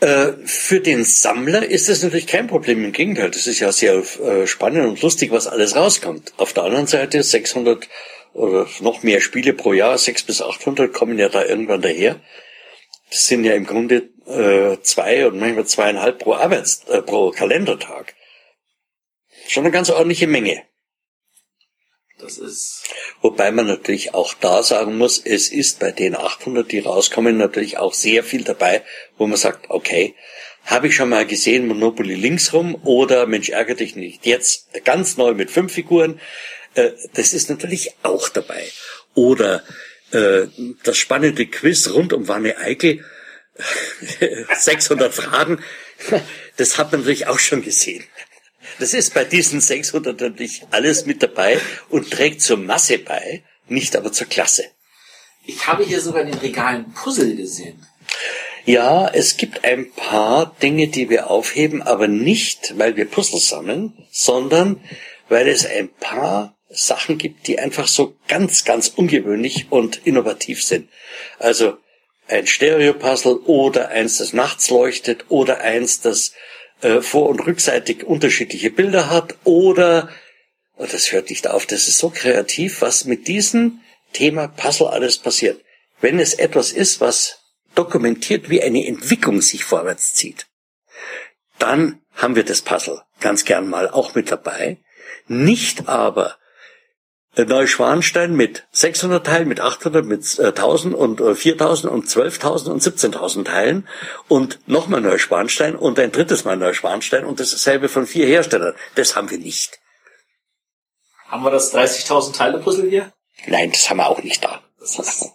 Äh, 0.00 0.46
für 0.46 0.80
den 0.80 1.04
Sammler 1.04 1.66
ist 1.66 1.88
das 1.88 2.02
natürlich 2.02 2.26
kein 2.26 2.46
Problem. 2.46 2.84
Im 2.84 2.92
Gegenteil, 2.92 3.30
das 3.30 3.46
ist 3.46 3.60
ja 3.60 3.72
sehr 3.72 3.94
äh, 4.20 4.46
spannend 4.46 4.86
und 4.86 5.02
lustig, 5.02 5.32
was 5.32 5.46
alles 5.46 5.74
rauskommt. 5.74 6.32
Auf 6.36 6.52
der 6.52 6.64
anderen 6.64 6.86
Seite 6.86 7.22
600 7.22 7.88
oder 8.38 8.68
noch 8.80 9.02
mehr 9.02 9.20
Spiele 9.20 9.52
pro 9.52 9.72
Jahr, 9.72 9.98
6 9.98 10.22
bis 10.22 10.40
800 10.40 10.92
kommen 10.92 11.18
ja 11.18 11.28
da 11.28 11.44
irgendwann 11.44 11.82
daher. 11.82 12.20
Das 13.10 13.26
sind 13.26 13.44
ja 13.44 13.54
im 13.54 13.66
Grunde 13.66 14.10
äh, 14.26 14.80
zwei 14.82 15.26
und 15.26 15.40
manchmal 15.40 15.66
zweieinhalb 15.66 16.20
pro 16.20 16.34
Arbeits 16.34 16.84
äh, 16.88 17.02
pro 17.02 17.30
Kalendertag. 17.30 18.14
Schon 19.48 19.64
eine 19.64 19.72
ganz 19.72 19.90
ordentliche 19.90 20.26
Menge. 20.26 20.62
Das 22.18 22.38
ist. 22.38 22.84
Wobei 23.22 23.50
man 23.50 23.66
natürlich 23.66 24.14
auch 24.14 24.34
da 24.34 24.62
sagen 24.62 24.98
muss, 24.98 25.18
es 25.18 25.50
ist 25.50 25.80
bei 25.80 25.90
den 25.90 26.14
800, 26.14 26.70
die 26.70 26.80
rauskommen, 26.80 27.36
natürlich 27.36 27.78
auch 27.78 27.94
sehr 27.94 28.22
viel 28.22 28.44
dabei, 28.44 28.84
wo 29.16 29.26
man 29.26 29.36
sagt, 29.36 29.70
okay, 29.70 30.14
habe 30.64 30.88
ich 30.88 30.94
schon 30.94 31.08
mal 31.08 31.26
gesehen, 31.26 31.66
Monopoly 31.66 32.14
linksrum 32.14 32.76
oder 32.84 33.26
Mensch, 33.26 33.48
ärgere 33.48 33.76
dich 33.76 33.96
nicht. 33.96 34.26
Jetzt 34.26 34.84
ganz 34.84 35.16
neu 35.16 35.34
mit 35.34 35.50
fünf 35.50 35.72
Figuren. 35.72 36.20
Äh, 36.74 36.90
das 37.14 37.32
ist 37.32 37.50
natürlich 37.50 37.92
auch 38.02 38.28
dabei. 38.28 38.68
Oder 39.14 39.62
äh, 40.12 40.46
das 40.84 40.96
spannende 40.96 41.46
Quiz 41.46 41.88
rund 41.90 42.12
um 42.12 42.28
Wanne 42.28 42.58
Eickel. 42.58 43.04
600 44.56 45.12
Fragen. 45.12 45.62
Das 46.56 46.78
hat 46.78 46.92
man 46.92 47.00
natürlich 47.00 47.26
auch 47.26 47.38
schon 47.38 47.62
gesehen. 47.62 48.04
Das 48.78 48.94
ist 48.94 49.14
bei 49.14 49.24
diesen 49.24 49.60
600 49.60 50.20
natürlich 50.20 50.62
alles 50.70 51.06
mit 51.06 51.22
dabei 51.22 51.60
und 51.88 52.10
trägt 52.10 52.42
zur 52.42 52.56
Masse 52.56 52.98
bei, 52.98 53.42
nicht 53.66 53.96
aber 53.96 54.12
zur 54.12 54.28
Klasse. 54.28 54.64
Ich 55.44 55.66
habe 55.66 55.84
hier 55.84 56.00
sogar 56.00 56.22
in 56.22 56.30
den 56.30 56.40
Regalen 56.40 56.92
Puzzle 56.92 57.34
gesehen. 57.34 57.84
Ja, 58.64 59.08
es 59.08 59.36
gibt 59.36 59.64
ein 59.64 59.90
paar 59.92 60.54
Dinge, 60.62 60.88
die 60.88 61.08
wir 61.08 61.30
aufheben, 61.30 61.82
aber 61.82 62.06
nicht, 62.06 62.76
weil 62.76 62.96
wir 62.96 63.06
Puzzle 63.06 63.40
sammeln, 63.40 64.06
sondern 64.10 64.80
weil 65.28 65.48
es 65.48 65.64
ein 65.64 65.88
paar 65.88 66.57
Sachen 66.86 67.18
gibt, 67.18 67.46
die 67.46 67.58
einfach 67.58 67.88
so 67.88 68.16
ganz, 68.28 68.64
ganz 68.64 68.88
ungewöhnlich 68.88 69.66
und 69.70 70.06
innovativ 70.06 70.62
sind. 70.62 70.88
Also 71.38 71.76
ein 72.28 72.46
Stereo-Puzzle 72.46 73.36
oder 73.46 73.88
eins, 73.88 74.18
das 74.18 74.32
nachts 74.32 74.70
leuchtet 74.70 75.26
oder 75.28 75.60
eins, 75.60 76.00
das 76.00 76.32
äh, 76.82 77.00
vor- 77.00 77.28
und 77.28 77.40
rückseitig 77.40 78.04
unterschiedliche 78.04 78.70
Bilder 78.70 79.10
hat 79.10 79.36
oder, 79.44 80.10
oh, 80.76 80.86
das 80.86 81.12
hört 81.12 81.30
nicht 81.30 81.48
auf, 81.48 81.66
das 81.66 81.88
ist 81.88 81.98
so 81.98 82.10
kreativ, 82.10 82.82
was 82.82 83.04
mit 83.04 83.26
diesem 83.28 83.80
Thema 84.12 84.48
Puzzle 84.48 84.88
alles 84.88 85.18
passiert. 85.18 85.64
Wenn 86.00 86.20
es 86.20 86.34
etwas 86.34 86.70
ist, 86.70 87.00
was 87.00 87.40
dokumentiert, 87.74 88.50
wie 88.50 88.62
eine 88.62 88.86
Entwicklung 88.86 89.42
sich 89.42 89.64
vorwärts 89.64 90.14
zieht, 90.14 90.46
dann 91.58 92.00
haben 92.14 92.36
wir 92.36 92.44
das 92.44 92.62
Puzzle 92.62 93.02
ganz 93.20 93.44
gern 93.44 93.68
mal 93.68 93.88
auch 93.88 94.14
mit 94.14 94.30
dabei. 94.30 94.78
Nicht 95.26 95.88
aber 95.88 96.37
Neuschwanstein 97.36 98.34
mit 98.34 98.66
600 98.72 99.24
Teilen, 99.24 99.48
mit 99.48 99.60
800, 99.60 100.04
mit 100.04 100.40
1000 100.40 100.94
äh, 100.94 100.96
und 100.96 101.36
4000 101.36 101.90
äh, 101.90 101.94
und 101.94 102.06
12.000 102.06 102.70
und 102.70 102.82
17.000 102.82 103.44
Teilen 103.44 103.88
und 104.26 104.58
nochmal 104.66 105.00
Neuschwanstein 105.00 105.76
und 105.76 105.98
ein 106.00 106.10
drittes 106.10 106.44
Mal 106.44 106.56
Neuschwanstein 106.56 107.24
und 107.24 107.38
dasselbe 107.38 107.88
von 107.88 108.06
vier 108.06 108.26
Herstellern. 108.26 108.74
Das 108.96 109.14
haben 109.14 109.30
wir 109.30 109.38
nicht. 109.38 109.78
Haben 111.28 111.44
wir 111.44 111.50
das 111.50 111.74
30.000 111.74 112.34
Teile 112.34 112.58
Puzzle 112.58 112.88
hier? 112.88 113.12
Nein, 113.46 113.70
das 113.70 113.88
haben 113.88 113.98
wir 113.98 114.08
auch 114.08 114.22
nicht 114.22 114.42
da. 114.42 114.62
Das 114.80 114.98
ist, 114.98 115.26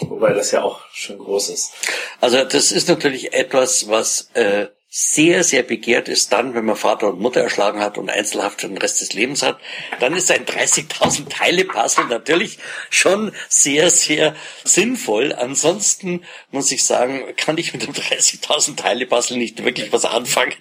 wobei 0.00 0.32
das 0.32 0.50
ja 0.50 0.62
auch 0.62 0.80
schon 0.92 1.18
groß 1.18 1.50
ist. 1.50 1.72
Also 2.20 2.42
das 2.44 2.72
ist 2.72 2.88
natürlich 2.88 3.34
etwas, 3.34 3.88
was 3.88 4.30
äh, 4.34 4.68
sehr, 4.96 5.42
sehr 5.42 5.64
begehrt 5.64 6.08
ist 6.08 6.32
dann, 6.32 6.54
wenn 6.54 6.64
man 6.64 6.76
Vater 6.76 7.08
und 7.08 7.18
Mutter 7.18 7.40
erschlagen 7.40 7.80
hat 7.80 7.98
und 7.98 8.08
Einzelhaft 8.08 8.60
für 8.60 8.68
den 8.68 8.78
Rest 8.78 9.00
des 9.00 9.12
Lebens 9.12 9.42
hat, 9.42 9.58
dann 9.98 10.14
ist 10.14 10.30
ein 10.30 10.44
30.000 10.44 11.28
Teile 11.28 11.64
Puzzle 11.64 12.04
natürlich 12.04 12.60
schon 12.90 13.32
sehr, 13.48 13.90
sehr 13.90 14.36
sinnvoll. 14.62 15.32
Ansonsten 15.32 16.24
muss 16.52 16.70
ich 16.70 16.84
sagen, 16.84 17.24
kann 17.36 17.58
ich 17.58 17.72
mit 17.72 17.82
dem 17.82 17.92
30.000 17.92 18.76
Teile 18.76 19.06
Puzzle 19.06 19.36
nicht 19.36 19.64
wirklich 19.64 19.92
was 19.92 20.04
anfangen. 20.04 20.54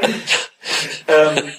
ähm, 1.06 1.54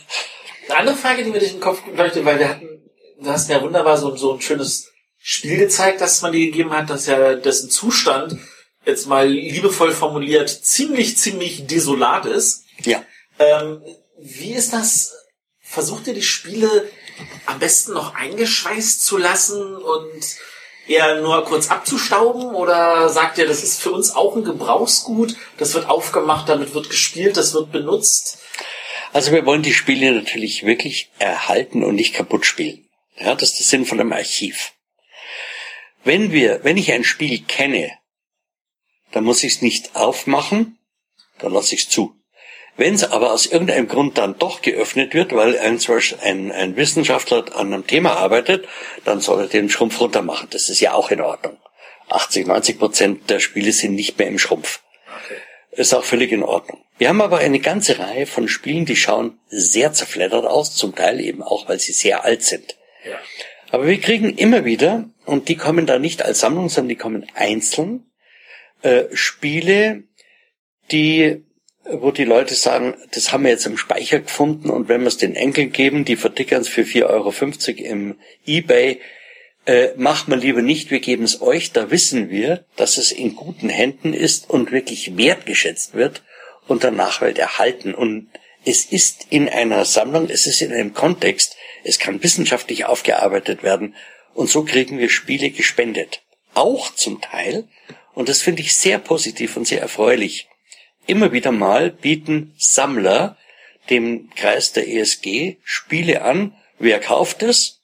eine 0.67 0.77
andere 0.77 0.97
Frage, 0.97 1.23
die 1.23 1.29
mir 1.29 1.39
durch 1.39 1.53
den 1.53 1.61
Kopf 1.61 1.81
leuchtet, 1.95 2.25
weil 2.25 2.39
wir 2.39 2.49
hatten, 2.49 2.91
du 3.21 3.29
hast 3.29 3.49
ja 3.49 3.61
wunderbar 3.61 3.95
so, 3.95 4.13
so 4.17 4.33
ein 4.33 4.41
schönes 4.41 4.91
Spiel 5.17 5.55
gezeigt, 5.55 6.01
das 6.01 6.21
man 6.21 6.33
dir 6.33 6.45
gegeben 6.47 6.73
hat, 6.73 6.89
dass 6.89 7.05
ja 7.05 7.35
dessen 7.35 7.69
Zustand 7.69 8.37
jetzt 8.85 9.07
mal 9.07 9.27
liebevoll 9.27 9.91
formuliert, 9.91 10.49
ziemlich, 10.49 11.17
ziemlich 11.17 11.67
desolat 11.67 12.25
ist. 12.25 12.63
Ja. 12.83 13.03
Ähm, 13.37 13.81
wie 14.19 14.53
ist 14.53 14.73
das? 14.73 15.15
Versucht 15.61 16.07
ihr 16.07 16.13
die 16.13 16.23
Spiele 16.23 16.89
am 17.45 17.59
besten 17.59 17.93
noch 17.93 18.15
eingeschweißt 18.15 19.03
zu 19.03 19.17
lassen 19.17 19.75
und 19.75 20.37
eher 20.87 21.21
nur 21.21 21.45
kurz 21.45 21.69
abzustauben? 21.69 22.55
Oder 22.55 23.09
sagt 23.09 23.37
ihr, 23.37 23.47
das 23.47 23.63
ist 23.63 23.81
für 23.81 23.91
uns 23.91 24.15
auch 24.15 24.35
ein 24.35 24.43
Gebrauchsgut, 24.43 25.35
das 25.57 25.73
wird 25.73 25.87
aufgemacht, 25.87 26.49
damit 26.49 26.73
wird 26.73 26.89
gespielt, 26.89 27.37
das 27.37 27.53
wird 27.53 27.71
benutzt? 27.71 28.39
Also 29.13 29.31
wir 29.31 29.45
wollen 29.45 29.63
die 29.63 29.73
Spiele 29.73 30.11
natürlich 30.11 30.65
wirklich 30.65 31.11
erhalten 31.19 31.83
und 31.83 31.95
nicht 31.95 32.13
kaputt 32.13 32.45
spielen. 32.45 32.87
Ja, 33.17 33.35
das 33.35 33.51
ist 33.51 33.59
der 33.59 33.65
Sinn 33.65 33.85
von 33.85 33.99
einem 33.99 34.13
Archiv. 34.13 34.73
Wenn 36.03 36.31
wir, 36.31 36.63
wenn 36.63 36.77
ich 36.77 36.91
ein 36.91 37.03
Spiel 37.03 37.43
kenne, 37.43 37.91
dann 39.11 39.23
muss 39.23 39.43
ich 39.43 39.55
es 39.55 39.61
nicht 39.61 39.95
aufmachen, 39.95 40.77
dann 41.39 41.53
lasse 41.53 41.75
ich 41.75 41.83
es 41.83 41.89
zu. 41.89 42.15
Wenn 42.77 42.93
es 42.93 43.03
aber 43.03 43.33
aus 43.33 43.45
irgendeinem 43.45 43.89
Grund 43.89 44.17
dann 44.17 44.37
doch 44.37 44.61
geöffnet 44.61 45.13
wird, 45.13 45.35
weil 45.35 45.59
ein, 45.59 45.79
ein, 46.21 46.51
ein 46.51 46.75
Wissenschaftler 46.77 47.45
an 47.55 47.73
einem 47.73 47.85
Thema 47.85 48.13
arbeitet, 48.13 48.67
dann 49.03 49.19
soll 49.19 49.41
er 49.41 49.47
den 49.47 49.69
Schrumpf 49.69 49.99
runter 49.99 50.21
machen. 50.21 50.47
Das 50.51 50.69
ist 50.69 50.79
ja 50.79 50.93
auch 50.93 51.11
in 51.11 51.19
Ordnung. 51.19 51.57
80, 52.07 52.47
90 52.47 52.79
Prozent 52.79 53.29
der 53.29 53.39
Spiele 53.39 53.73
sind 53.73 53.95
nicht 53.95 54.17
mehr 54.17 54.27
im 54.27 54.39
Schrumpf. 54.39 54.81
Okay. 55.25 55.35
Ist 55.71 55.93
auch 55.93 56.05
völlig 56.05 56.31
in 56.31 56.41
Ordnung. 56.41 56.83
Wir 56.97 57.09
haben 57.09 57.21
aber 57.21 57.39
eine 57.39 57.59
ganze 57.59 57.99
Reihe 57.99 58.25
von 58.25 58.47
Spielen, 58.47 58.85
die 58.85 58.95
schauen 58.95 59.39
sehr 59.47 59.93
zerfleddert 59.93 60.45
aus, 60.45 60.75
zum 60.75 60.95
Teil 60.95 61.19
eben 61.19 61.43
auch, 61.43 61.67
weil 61.67 61.79
sie 61.79 61.93
sehr 61.93 62.23
alt 62.23 62.43
sind. 62.43 62.77
Ja. 63.05 63.17
Aber 63.71 63.87
wir 63.87 63.99
kriegen 63.99 64.35
immer 64.37 64.65
wieder, 64.65 65.05
und 65.25 65.47
die 65.47 65.55
kommen 65.55 65.85
da 65.85 65.99
nicht 65.99 66.23
als 66.23 66.39
Sammlung, 66.39 66.69
sondern 66.69 66.89
die 66.89 66.95
kommen 66.95 67.27
einzeln, 67.35 68.08
äh, 68.81 69.05
Spiele, 69.13 70.03
die, 70.91 71.43
wo 71.83 72.11
die 72.11 72.25
Leute 72.25 72.55
sagen, 72.55 72.95
das 73.11 73.31
haben 73.31 73.43
wir 73.43 73.51
jetzt 73.51 73.65
im 73.65 73.77
Speicher 73.77 74.19
gefunden 74.19 74.69
und 74.69 74.89
wenn 74.89 75.01
wir 75.01 75.07
es 75.07 75.17
den 75.17 75.35
Enkeln 75.35 75.71
geben, 75.71 76.05
die 76.05 76.15
vertickern 76.15 76.61
es 76.61 76.67
für 76.67 76.83
4,50 76.83 77.05
Euro 77.07 77.33
im 77.85 78.19
Ebay, 78.45 78.99
äh, 79.65 79.89
macht 79.97 80.27
mal 80.27 80.39
lieber 80.39 80.61
nicht, 80.61 80.89
wir 80.89 80.99
geben 80.99 81.23
es 81.23 81.41
euch, 81.41 81.71
da 81.71 81.91
wissen 81.91 82.29
wir, 82.29 82.65
dass 82.75 82.97
es 82.97 83.11
in 83.11 83.35
guten 83.35 83.69
Händen 83.69 84.13
ist 84.13 84.49
und 84.49 84.71
wirklich 84.71 85.15
wertgeschätzt 85.17 85.93
wird 85.93 86.23
und 86.67 86.83
der 86.83 86.91
Nachwelt 86.91 87.37
erhalten. 87.37 87.93
Und 87.93 88.29
es 88.65 88.85
ist 88.85 89.27
in 89.29 89.47
einer 89.47 89.85
Sammlung, 89.85 90.29
es 90.29 90.47
ist 90.47 90.61
in 90.61 90.73
einem 90.73 90.93
Kontext, 90.93 91.55
es 91.83 91.99
kann 91.99 92.23
wissenschaftlich 92.23 92.85
aufgearbeitet 92.85 93.63
werden 93.63 93.95
und 94.33 94.49
so 94.49 94.63
kriegen 94.63 94.97
wir 94.97 95.09
Spiele 95.09 95.49
gespendet. 95.49 96.21
Auch 96.53 96.93
zum 96.93 97.21
Teil, 97.21 97.67
und 98.19 98.27
das 98.27 98.41
finde 98.41 98.61
ich 98.61 98.75
sehr 98.75 98.99
positiv 98.99 99.55
und 99.55 99.65
sehr 99.65 99.79
erfreulich, 99.79 100.49
immer 101.07 101.31
wieder 101.31 101.53
mal 101.53 101.89
bieten 101.89 102.53
Sammler 102.57 103.37
dem 103.89 104.29
Kreis 104.35 104.73
der 104.73 104.89
ESG 104.89 105.55
Spiele 105.63 106.23
an, 106.23 106.53
wer 106.79 106.99
kauft 106.99 107.43
es 107.43 107.79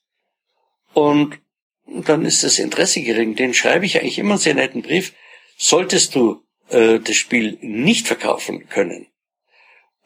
und 0.93 1.39
dann 1.85 2.25
ist 2.25 2.43
das 2.43 2.59
Interesse 2.59 3.01
gering. 3.01 3.37
Den 3.37 3.53
schreibe 3.53 3.85
ich 3.85 3.97
eigentlich 3.97 4.19
immer 4.19 4.31
einen 4.31 4.39
sehr 4.39 4.55
netten 4.55 4.81
Brief. 4.81 5.13
Solltest 5.55 6.15
du 6.15 6.43
äh, 6.67 6.99
das 6.99 7.15
Spiel 7.15 7.57
nicht 7.61 8.05
verkaufen 8.05 8.67
können, 8.67 9.07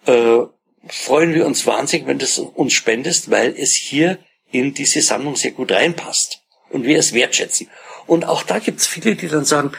äh, 0.06 0.42
freuen 0.90 1.34
wir 1.34 1.48
uns 1.48 1.66
wahnsinnig, 1.66 2.06
wenn 2.06 2.20
du 2.20 2.26
es 2.26 2.38
uns 2.38 2.74
spendest, 2.74 3.32
weil 3.32 3.56
es 3.58 3.74
hier 3.74 4.20
in 4.52 4.76
diese 4.76 5.02
Sammlung 5.02 5.36
sehr 5.36 5.54
gut 5.54 5.72
reinpasst 5.72 6.44
und 6.70 6.84
wir 6.84 7.00
es 7.00 7.14
wertschätzen. 7.14 7.68
Und 8.06 8.26
auch 8.26 8.44
da 8.44 8.60
gibt 8.60 8.80
es 8.80 8.86
viele, 8.86 9.16
die 9.16 9.28
dann 9.28 9.46
sagen, 9.46 9.72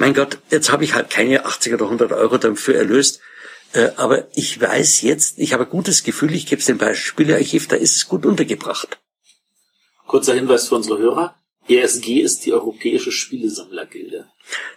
mein 0.00 0.14
Gott, 0.14 0.38
jetzt 0.50 0.72
habe 0.72 0.82
ich 0.82 0.94
halt 0.94 1.10
keine 1.10 1.44
80 1.44 1.74
oder 1.74 1.84
100 1.84 2.12
Euro 2.12 2.38
dafür 2.38 2.74
erlöst, 2.74 3.20
äh, 3.74 3.90
aber 3.96 4.28
ich 4.34 4.58
weiß 4.58 5.02
jetzt, 5.02 5.38
ich 5.38 5.52
habe 5.52 5.64
ein 5.64 5.70
gutes 5.70 6.02
Gefühl, 6.04 6.34
ich 6.34 6.46
gebe 6.46 6.60
es 6.60 6.66
dem 6.66 6.78
Beispielarchiv, 6.78 7.68
da 7.68 7.76
ist 7.76 7.96
es 7.96 8.08
gut 8.08 8.24
untergebracht. 8.24 8.98
Kurzer 10.06 10.34
Hinweis 10.34 10.68
für 10.68 10.76
unsere 10.76 10.98
Hörer. 10.98 11.36
ESG 11.68 12.20
ist 12.20 12.46
die 12.46 12.52
Europäische 12.54 13.12
Spielesammlergilde. 13.12 14.26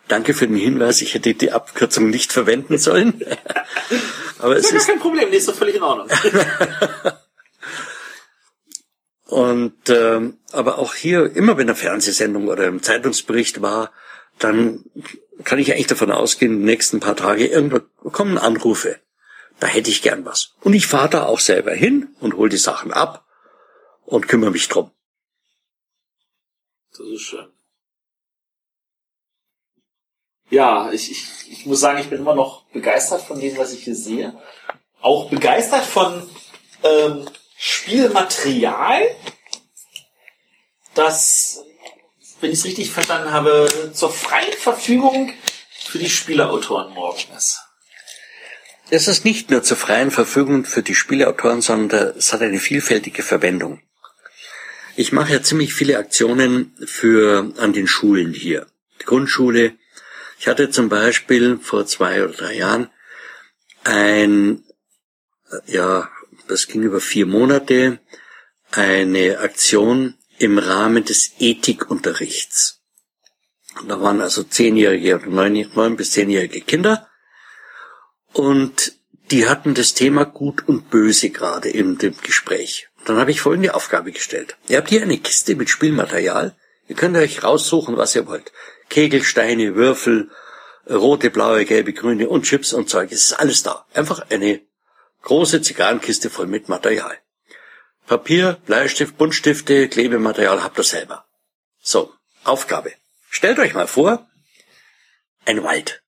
Danke 0.09 0.33
für 0.33 0.45
den 0.45 0.57
Hinweis. 0.57 1.01
Ich 1.01 1.13
hätte 1.13 1.33
die 1.33 1.53
Abkürzung 1.53 2.09
nicht 2.09 2.33
verwenden 2.33 2.77
sollen. 2.77 3.25
Aber 4.39 4.57
es 4.57 4.71
ist 4.71 4.87
kein 4.87 4.99
Problem. 4.99 5.31
Die 5.31 5.37
ist 5.37 5.47
doch 5.47 5.55
völlig 5.55 5.75
in 5.75 5.83
Ordnung. 5.83 6.09
Und 9.25 9.89
ähm, 9.89 10.37
aber 10.51 10.77
auch 10.77 10.93
hier 10.93 11.35
immer, 11.35 11.57
wenn 11.57 11.67
eine 11.67 11.75
Fernsehsendung 11.75 12.49
oder 12.49 12.67
ein 12.67 12.83
Zeitungsbericht 12.83 13.63
war, 13.63 13.91
dann 14.43 14.83
kann 15.43 15.59
ich 15.59 15.71
eigentlich 15.71 15.87
davon 15.87 16.11
ausgehen, 16.11 16.59
die 16.59 16.65
nächsten 16.65 16.99
paar 16.99 17.15
Tage 17.15 17.47
irgendwo 17.47 17.79
kommen 18.09 18.37
Anrufe. 18.37 18.99
Da 19.59 19.67
hätte 19.67 19.89
ich 19.89 20.01
gern 20.01 20.25
was. 20.25 20.55
Und 20.61 20.73
ich 20.73 20.87
fahre 20.87 21.09
da 21.09 21.25
auch 21.25 21.39
selber 21.39 21.71
hin 21.71 22.15
und 22.19 22.35
hol 22.35 22.49
die 22.49 22.57
Sachen 22.57 22.91
ab 22.91 23.25
und 24.05 24.27
kümmere 24.27 24.51
mich 24.51 24.67
drum. 24.67 24.91
Das 26.91 27.07
ist 27.07 27.21
schön. 27.21 27.47
Ja, 30.49 30.91
ich, 30.91 31.09
ich, 31.09 31.51
ich 31.51 31.65
muss 31.65 31.79
sagen, 31.79 31.99
ich 31.99 32.09
bin 32.09 32.19
immer 32.19 32.35
noch 32.35 32.65
begeistert 32.65 33.21
von 33.21 33.39
dem, 33.39 33.57
was 33.57 33.73
ich 33.73 33.83
hier 33.83 33.95
sehe. 33.95 34.39
Auch 35.01 35.29
begeistert 35.29 35.83
von 35.83 36.29
ähm, 36.83 37.27
Spielmaterial, 37.57 39.03
das, 40.93 41.63
wenn 42.43 42.51
ich 42.51 42.59
es 42.59 42.65
richtig 42.65 42.91
verstanden 42.91 43.31
habe, 43.31 43.67
zur 43.93 44.11
freien 44.11 44.53
Verfügung 44.53 45.33
für 45.71 45.97
die 45.97 46.09
Spieleautoren 46.09 46.93
morgen 46.93 47.33
ist. 47.35 47.61
Es 48.89 49.07
ist 49.07 49.25
nicht 49.25 49.49
nur 49.49 49.63
zur 49.63 49.77
freien 49.77 50.11
Verfügung 50.11 50.65
für 50.65 50.83
die 50.83 50.93
Spieleautoren, 50.93 51.61
sondern 51.61 52.13
es 52.17 52.33
hat 52.33 52.41
eine 52.41 52.59
vielfältige 52.59 53.23
Verwendung. 53.23 53.81
Ich 54.95 55.11
mache 55.11 55.33
ja 55.33 55.41
ziemlich 55.41 55.73
viele 55.73 55.97
Aktionen 55.97 56.75
für 56.85 57.53
an 57.57 57.73
den 57.73 57.87
Schulen 57.87 58.33
hier. 58.33 58.67
Die 59.01 59.05
Grundschule. 59.05 59.73
Ich 60.37 60.47
hatte 60.47 60.69
zum 60.69 60.89
Beispiel 60.89 61.57
vor 61.59 61.85
zwei 61.85 62.23
oder 62.23 62.33
drei 62.33 62.53
Jahren 62.55 62.89
ein, 63.85 64.63
ja, 65.65 66.09
das 66.47 66.67
ging 66.67 66.83
über 66.83 66.99
vier 66.99 67.25
Monate, 67.25 67.99
eine 68.71 69.39
Aktion 69.39 70.15
im 70.43 70.59
Rahmen 70.59 71.05
des 71.05 71.31
Ethikunterrichts. 71.39 72.81
Da 73.87 74.01
waren 74.01 74.21
also 74.21 74.43
zehnjährige 74.43 75.15
oder 75.15 75.27
neun, 75.27 75.95
bis 75.95 76.11
zehnjährige 76.11 76.61
Kinder 76.61 77.07
und 78.33 78.93
die 79.31 79.47
hatten 79.47 79.73
das 79.73 79.93
Thema 79.93 80.25
Gut 80.25 80.67
und 80.67 80.89
Böse 80.89 81.29
gerade 81.29 81.69
in 81.69 81.97
dem 81.97 82.15
Gespräch. 82.21 82.89
Dann 83.05 83.17
habe 83.17 83.31
ich 83.31 83.41
folgende 83.41 83.73
Aufgabe 83.73 84.11
gestellt. 84.11 84.57
Ihr 84.67 84.77
habt 84.77 84.89
hier 84.89 85.01
eine 85.01 85.17
Kiste 85.17 85.55
mit 85.55 85.69
Spielmaterial. 85.69 86.55
Ihr 86.87 86.95
könnt 86.95 87.17
euch 87.17 87.43
raussuchen, 87.43 87.97
was 87.97 88.15
ihr 88.15 88.27
wollt. 88.27 88.51
Kegelsteine, 88.89 89.75
Würfel, 89.75 90.29
rote, 90.89 91.29
blaue, 91.29 91.65
gelbe, 91.65 91.93
grüne 91.93 92.29
und 92.29 92.43
Chips 92.43 92.73
und 92.73 92.89
Zeug. 92.89 93.11
Es 93.11 93.25
ist 93.25 93.33
alles 93.33 93.63
da. 93.63 93.85
Einfach 93.93 94.29
eine 94.29 94.61
große 95.23 95.61
Zigarrenkiste 95.61 96.29
voll 96.29 96.47
mit 96.47 96.69
Material. 96.69 97.17
Papier, 98.07 98.57
Bleistift, 98.65 99.17
Buntstifte, 99.17 99.87
Klebematerial 99.87 100.61
habt 100.63 100.77
ihr 100.77 100.83
selber. 100.83 101.25
So, 101.81 102.13
Aufgabe. 102.43 102.93
Stellt 103.29 103.59
euch 103.59 103.73
mal 103.73 103.87
vor, 103.87 104.27
ein 105.45 105.63
Wald. 105.63 106.03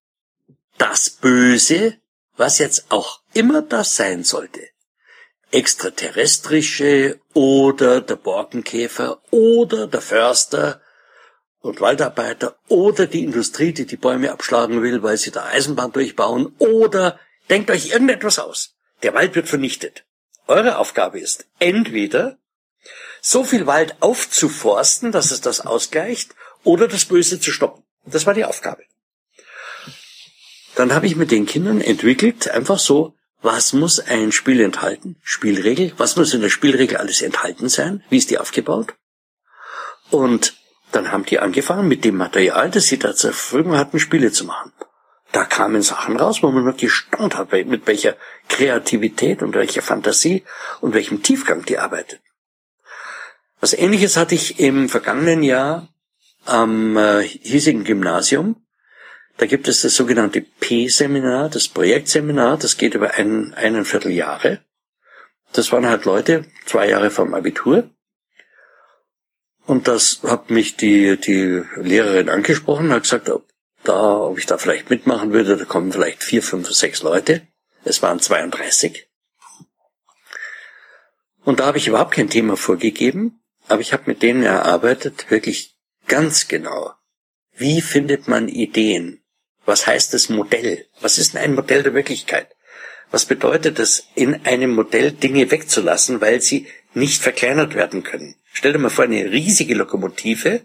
Das 0.77 1.09
Böse, 1.09 1.97
was 2.35 2.59
jetzt 2.59 2.85
auch 2.89 3.21
immer 3.33 3.61
das 3.61 3.95
sein 3.95 4.23
sollte, 4.23 4.61
extraterrestrische 5.51 7.19
oder 7.33 8.01
der 8.01 8.17
Borkenkäfer 8.17 9.21
oder 9.31 9.87
der 9.87 10.01
Förster 10.01 10.81
und 11.59 11.81
Waldarbeiter 11.81 12.57
oder 12.67 13.07
die 13.07 13.23
Industrie, 13.23 13.71
die 13.71 13.85
die 13.85 13.97
Bäume 13.97 14.31
abschlagen 14.31 14.83
will, 14.83 15.01
weil 15.01 15.17
sie 15.17 15.31
der 15.31 15.45
Eisenbahn 15.45 15.93
durchbauen 15.93 16.53
oder 16.59 17.19
denkt 17.49 17.71
euch 17.71 17.87
irgendetwas 17.87 18.37
aus. 18.37 18.75
Der 19.01 19.13
Wald 19.13 19.35
wird 19.35 19.47
vernichtet. 19.47 20.05
Eure 20.47 20.77
Aufgabe 20.77 21.19
ist 21.19 21.47
entweder 21.59 22.37
so 23.21 23.43
viel 23.43 23.65
Wald 23.65 23.95
aufzuforsten, 24.01 25.11
dass 25.11 25.31
es 25.31 25.41
das 25.41 25.61
ausgleicht, 25.61 26.35
oder 26.63 26.87
das 26.87 27.05
Böse 27.05 27.39
zu 27.39 27.51
stoppen. 27.51 27.83
Das 28.05 28.25
war 28.25 28.33
die 28.33 28.45
Aufgabe. 28.45 28.83
Dann 30.75 30.93
habe 30.93 31.07
ich 31.07 31.15
mit 31.15 31.31
den 31.31 31.45
Kindern 31.45 31.79
entwickelt, 31.79 32.49
einfach 32.49 32.79
so 32.79 33.15
was 33.45 33.73
muss 33.73 33.99
ein 33.99 34.31
Spiel 34.31 34.59
enthalten? 34.59 35.17
Spielregel. 35.21 35.93
Was 35.97 36.15
muss 36.15 36.33
in 36.33 36.41
der 36.41 36.49
Spielregel 36.49 36.97
alles 36.97 37.21
enthalten 37.21 37.69
sein? 37.69 38.03
Wie 38.09 38.17
ist 38.17 38.31
die 38.31 38.39
aufgebaut? 38.39 38.95
Und 40.09 40.55
dann 40.91 41.11
haben 41.11 41.25
die 41.25 41.37
angefangen, 41.37 41.87
mit 41.87 42.05
dem 42.05 42.17
Material, 42.17 42.71
das 42.71 42.87
sie 42.87 42.97
da 42.97 43.13
zur 43.15 43.33
Verfügung 43.33 43.77
hatten, 43.77 43.99
Spiele 43.99 44.31
zu 44.31 44.45
machen. 44.45 44.73
Da 45.35 45.43
kamen 45.43 45.81
Sachen 45.81 46.15
raus, 46.15 46.41
wo 46.41 46.49
man 46.49 46.63
nur 46.63 46.77
gestaunt 46.77 47.35
hat, 47.35 47.51
mit 47.51 47.85
welcher 47.87 48.15
Kreativität 48.47 49.41
und 49.41 49.53
welcher 49.53 49.81
Fantasie 49.81 50.45
und 50.79 50.93
welchem 50.93 51.23
Tiefgang 51.23 51.65
die 51.65 51.77
arbeitet. 51.77 52.21
Was 53.59 53.73
ähnliches 53.73 54.15
hatte 54.15 54.33
ich 54.33 54.61
im 54.61 54.87
vergangenen 54.87 55.43
Jahr 55.43 55.89
am 56.45 56.95
äh, 56.95 57.23
hiesigen 57.23 57.83
Gymnasium. 57.83 58.65
Da 59.35 59.45
gibt 59.45 59.67
es 59.67 59.81
das 59.81 59.97
sogenannte 59.97 60.39
P-Seminar, 60.39 61.49
das 61.49 61.67
Projektseminar, 61.67 62.55
das 62.55 62.77
geht 62.77 62.93
über 62.93 63.15
ein, 63.15 63.53
einen 63.55 63.83
Vierteljahre. 63.83 64.61
Das 65.51 65.69
waren 65.73 65.85
halt 65.85 66.05
Leute, 66.05 66.45
zwei 66.65 66.87
Jahre 66.87 67.11
vom 67.11 67.33
Abitur. 67.33 67.89
Und 69.65 69.89
das 69.89 70.21
hat 70.23 70.49
mich 70.49 70.77
die, 70.77 71.17
die 71.17 71.61
Lehrerin 71.75 72.29
angesprochen, 72.29 72.93
hat 72.93 73.03
gesagt, 73.03 73.29
ob, 73.29 73.45
da, 73.87 74.17
ob 74.17 74.37
ich 74.37 74.45
da 74.45 74.57
vielleicht 74.57 74.89
mitmachen 74.89 75.31
würde, 75.33 75.57
da 75.57 75.65
kommen 75.65 75.91
vielleicht 75.91 76.23
vier, 76.23 76.43
fünf, 76.43 76.69
sechs 76.71 77.01
Leute. 77.01 77.47
Es 77.83 78.01
waren 78.01 78.19
32. 78.19 79.07
Und 81.43 81.59
da 81.59 81.67
habe 81.67 81.77
ich 81.77 81.87
überhaupt 81.87 82.13
kein 82.13 82.29
Thema 82.29 82.57
vorgegeben, 82.57 83.41
aber 83.67 83.81
ich 83.81 83.93
habe 83.93 84.03
mit 84.07 84.23
denen 84.23 84.43
erarbeitet, 84.43 85.29
wirklich 85.29 85.77
ganz 86.07 86.47
genau, 86.47 86.93
wie 87.53 87.81
findet 87.81 88.27
man 88.27 88.47
Ideen? 88.47 89.23
Was 89.65 89.87
heißt 89.87 90.13
das 90.13 90.29
Modell? 90.29 90.87
Was 91.01 91.17
ist 91.17 91.33
denn 91.33 91.41
ein 91.41 91.55
Modell 91.55 91.83
der 91.83 91.93
Wirklichkeit? 91.93 92.55
Was 93.11 93.25
bedeutet 93.25 93.79
es, 93.79 94.07
in 94.15 94.45
einem 94.45 94.71
Modell 94.71 95.11
Dinge 95.11 95.49
wegzulassen, 95.51 96.21
weil 96.21 96.41
sie 96.41 96.67
nicht 96.93 97.21
verkleinert 97.21 97.75
werden 97.75 98.03
können? 98.03 98.35
Stell 98.51 98.73
dir 98.73 98.79
mal 98.79 98.89
vor, 98.89 99.05
eine 99.05 99.31
riesige 99.31 99.75
Lokomotive 99.75 100.61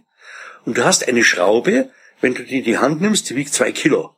und 0.65 0.79
du 0.79 0.85
hast 0.85 1.07
eine 1.07 1.25
Schraube, 1.25 1.91
wenn 2.21 2.35
du 2.35 2.45
die 2.45 2.59
in 2.59 2.65
die 2.65 2.79
Hand 2.79 3.01
nimmst, 3.01 3.31
die 3.31 3.37
wiegt 3.37 3.53
zwei 3.55 3.73
Kilo. 3.73 4.17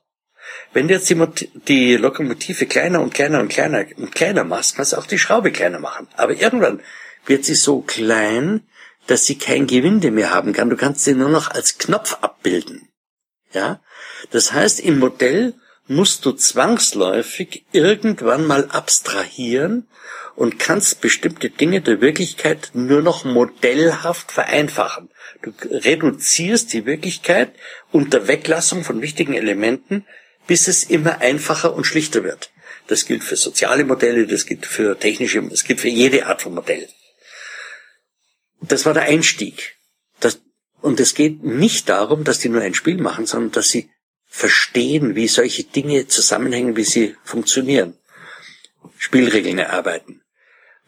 Wenn 0.72 0.88
du 0.88 0.94
jetzt 0.94 1.08
die, 1.10 1.50
die 1.68 1.96
Lokomotive 1.96 2.66
kleiner 2.66 3.00
und 3.00 3.14
kleiner 3.14 3.40
und 3.40 3.48
kleiner 3.48 3.84
und 3.96 4.14
kleiner 4.14 4.44
machst, 4.44 4.76
kannst 4.76 4.92
du 4.92 4.96
auch 4.96 5.06
die 5.06 5.18
Schraube 5.18 5.52
kleiner 5.52 5.78
machen. 5.78 6.08
Aber 6.16 6.34
irgendwann 6.34 6.80
wird 7.26 7.44
sie 7.44 7.54
so 7.54 7.80
klein, 7.80 8.66
dass 9.06 9.26
sie 9.26 9.38
kein 9.38 9.66
Gewinde 9.66 10.10
mehr 10.10 10.32
haben 10.32 10.52
kann. 10.52 10.70
Du 10.70 10.76
kannst 10.76 11.04
sie 11.04 11.14
nur 11.14 11.28
noch 11.28 11.50
als 11.50 11.78
Knopf 11.78 12.18
abbilden. 12.20 12.88
Ja? 13.52 13.80
Das 14.30 14.52
heißt, 14.52 14.80
im 14.80 14.98
Modell 14.98 15.54
musst 15.86 16.24
du 16.24 16.32
zwangsläufig 16.32 17.64
irgendwann 17.72 18.46
mal 18.46 18.68
abstrahieren 18.70 19.88
und 20.34 20.58
kannst 20.58 21.00
bestimmte 21.00 21.50
Dinge 21.50 21.80
der 21.80 22.00
Wirklichkeit 22.00 22.70
nur 22.74 23.02
noch 23.02 23.24
modellhaft 23.24 24.32
vereinfachen. 24.32 25.10
Du 25.42 25.52
reduzierst 25.68 26.72
die 26.72 26.86
Wirklichkeit 26.86 27.54
unter 27.90 28.28
Weglassung 28.28 28.84
von 28.84 29.02
wichtigen 29.02 29.34
Elementen, 29.34 30.06
bis 30.46 30.68
es 30.68 30.84
immer 30.84 31.20
einfacher 31.20 31.74
und 31.74 31.84
schlichter 31.84 32.24
wird. 32.24 32.50
Das 32.86 33.06
gilt 33.06 33.22
für 33.22 33.36
soziale 33.36 33.84
Modelle, 33.84 34.26
das 34.26 34.46
gilt 34.46 34.66
für 34.66 34.98
technische, 34.98 35.42
das 35.42 35.64
gilt 35.64 35.80
für 35.80 35.88
jede 35.88 36.26
Art 36.26 36.42
von 36.42 36.54
Modell. 36.54 36.88
Das 38.60 38.86
war 38.86 38.94
der 38.94 39.04
Einstieg. 39.04 39.76
Das, 40.20 40.40
und 40.80 41.00
es 41.00 41.14
geht 41.14 41.42
nicht 41.42 41.88
darum, 41.88 42.24
dass 42.24 42.38
die 42.38 42.48
nur 42.48 42.62
ein 42.62 42.74
Spiel 42.74 42.98
machen, 42.98 43.26
sondern 43.26 43.52
dass 43.52 43.70
sie 43.70 43.90
verstehen, 44.26 45.14
wie 45.14 45.28
solche 45.28 45.64
Dinge 45.64 46.06
zusammenhängen, 46.06 46.76
wie 46.76 46.84
sie 46.84 47.16
funktionieren. 47.22 47.98
Spielregeln 48.96 49.58
erarbeiten. 49.58 50.21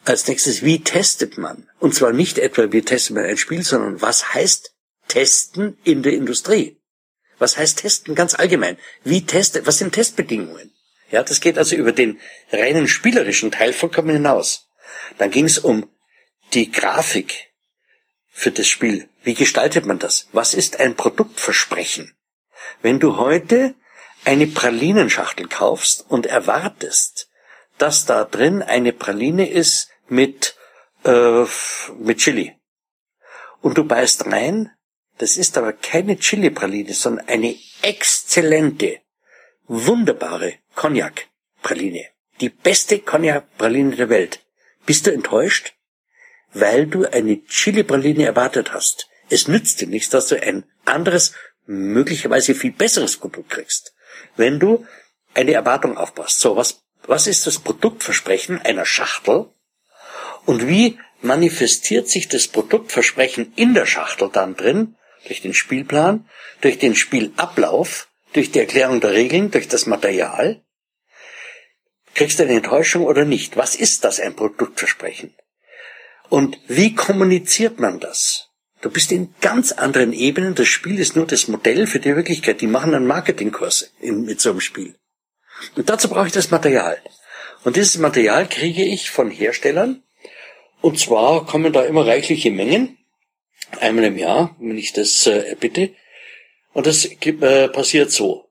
Als 0.04 0.26
nächstes, 0.28 0.62
wie 0.62 0.82
testet 0.82 1.38
man? 1.38 1.68
Und 1.80 1.94
zwar 1.94 2.12
nicht 2.12 2.38
etwa, 2.38 2.70
wie 2.72 2.82
testet 2.82 3.16
man 3.16 3.24
ein 3.24 3.38
Spiel, 3.38 3.62
sondern 3.62 4.02
was 4.02 4.34
heißt 4.34 4.74
testen 5.08 5.78
in 5.84 6.02
der 6.02 6.12
Industrie? 6.12 6.80
Was 7.38 7.56
heißt 7.56 7.78
testen 7.78 8.14
ganz 8.14 8.34
allgemein? 8.34 8.78
Wie 9.02 9.24
testet, 9.24 9.66
was 9.66 9.78
sind 9.78 9.92
Testbedingungen? 9.92 10.74
Ja, 11.10 11.22
das 11.22 11.40
geht 11.40 11.58
also 11.58 11.76
über 11.76 11.92
den 11.92 12.20
reinen 12.52 12.88
spielerischen 12.88 13.50
Teil 13.50 13.72
vollkommen 13.72 14.10
hinaus. 14.10 14.68
Dann 15.18 15.30
ging 15.30 15.46
es 15.46 15.58
um 15.58 15.88
die 16.52 16.70
Grafik 16.70 17.52
für 18.30 18.50
das 18.50 18.68
Spiel. 18.68 19.08
Wie 19.22 19.34
gestaltet 19.34 19.86
man 19.86 19.98
das? 19.98 20.28
Was 20.32 20.54
ist 20.54 20.80
ein 20.80 20.96
Produktversprechen? 20.96 22.14
Wenn 22.82 23.00
du 23.00 23.16
heute 23.16 23.74
eine 24.24 24.46
Pralinenschachtel 24.46 25.48
kaufst 25.48 26.04
und 26.08 26.26
erwartest, 26.26 27.28
dass 27.78 28.06
da 28.06 28.24
drin 28.24 28.62
eine 28.62 28.92
Praline 28.92 29.48
ist 29.48 29.88
mit, 30.08 30.56
äh, 31.04 31.44
mit 31.98 32.18
Chili, 32.18 32.54
und 33.64 33.78
du 33.78 33.84
beißt 33.84 34.26
rein, 34.26 34.70
das 35.16 35.38
ist 35.38 35.56
aber 35.56 35.72
keine 35.72 36.18
Chili-Praline, 36.18 36.92
sondern 36.92 37.26
eine 37.28 37.56
exzellente, 37.80 39.00
wunderbare 39.66 40.56
Cognac-Praline. 40.74 42.04
Die 42.42 42.50
beste 42.50 42.98
Cognac-Praline 42.98 43.96
der 43.96 44.10
Welt. 44.10 44.40
Bist 44.84 45.06
du 45.06 45.12
enttäuscht? 45.12 45.72
Weil 46.52 46.86
du 46.86 47.06
eine 47.06 47.42
Chili-Praline 47.42 48.26
erwartet 48.26 48.74
hast. 48.74 49.08
Es 49.30 49.48
nützt 49.48 49.80
dir 49.80 49.88
nichts, 49.88 50.10
dass 50.10 50.28
du 50.28 50.42
ein 50.42 50.64
anderes, 50.84 51.32
möglicherweise 51.64 52.54
viel 52.54 52.72
besseres 52.72 53.16
Produkt 53.16 53.48
kriegst. 53.48 53.94
Wenn 54.36 54.60
du 54.60 54.86
eine 55.32 55.52
Erwartung 55.52 55.96
aufpasst. 55.96 56.40
So, 56.40 56.56
was, 56.56 56.82
was 57.06 57.26
ist 57.26 57.46
das 57.46 57.60
Produktversprechen 57.60 58.60
einer 58.60 58.84
Schachtel? 58.84 59.46
Und 60.46 60.68
wie 60.68 60.98
manifestiert 61.22 62.08
sich 62.08 62.28
das 62.28 62.48
Produktversprechen 62.48 63.52
in 63.56 63.74
der 63.74 63.86
Schachtel 63.86 64.30
dann 64.32 64.56
drin? 64.56 64.96
Durch 65.26 65.40
den 65.40 65.54
Spielplan, 65.54 66.28
durch 66.60 66.78
den 66.78 66.94
Spielablauf, 66.94 68.08
durch 68.34 68.50
die 68.50 68.58
Erklärung 68.58 69.00
der 69.00 69.12
Regeln, 69.12 69.50
durch 69.50 69.68
das 69.68 69.86
Material. 69.86 70.62
Kriegst 72.14 72.38
du 72.38 72.42
eine 72.42 72.52
Enttäuschung 72.52 73.04
oder 73.04 73.24
nicht? 73.24 73.56
Was 73.56 73.74
ist 73.74 74.04
das, 74.04 74.20
ein 74.20 74.36
Produktversprechen? 74.36 75.34
Und 76.28 76.58
wie 76.68 76.94
kommuniziert 76.94 77.80
man 77.80 78.00
das? 78.00 78.50
Du 78.80 78.90
bist 78.90 79.12
in 79.12 79.34
ganz 79.40 79.72
anderen 79.72 80.12
Ebenen. 80.12 80.54
Das 80.54 80.68
Spiel 80.68 80.98
ist 80.98 81.16
nur 81.16 81.26
das 81.26 81.48
Modell 81.48 81.86
für 81.86 82.00
die 82.00 82.14
Wirklichkeit. 82.14 82.60
Die 82.60 82.66
machen 82.66 82.94
einen 82.94 83.06
Marketingkurs 83.06 83.92
in, 84.00 84.26
mit 84.26 84.40
so 84.42 84.50
einem 84.50 84.60
Spiel. 84.60 84.94
Und 85.74 85.88
dazu 85.88 86.08
brauche 86.08 86.26
ich 86.26 86.32
das 86.32 86.50
Material. 86.50 86.98
Und 87.64 87.76
dieses 87.76 87.96
Material 87.96 88.46
kriege 88.46 88.84
ich 88.84 89.10
von 89.10 89.30
Herstellern. 89.30 90.02
Und 90.84 91.00
zwar 91.00 91.46
kommen 91.46 91.72
da 91.72 91.82
immer 91.82 92.06
reichliche 92.06 92.50
Mengen. 92.50 92.98
Einmal 93.80 94.04
im 94.04 94.18
Jahr, 94.18 94.54
wenn 94.60 94.76
ich 94.76 94.92
das 94.92 95.26
äh, 95.26 95.56
bitte. 95.58 95.94
Und 96.74 96.86
das 96.86 97.06
äh, 97.06 97.68
passiert 97.68 98.10
so. 98.10 98.50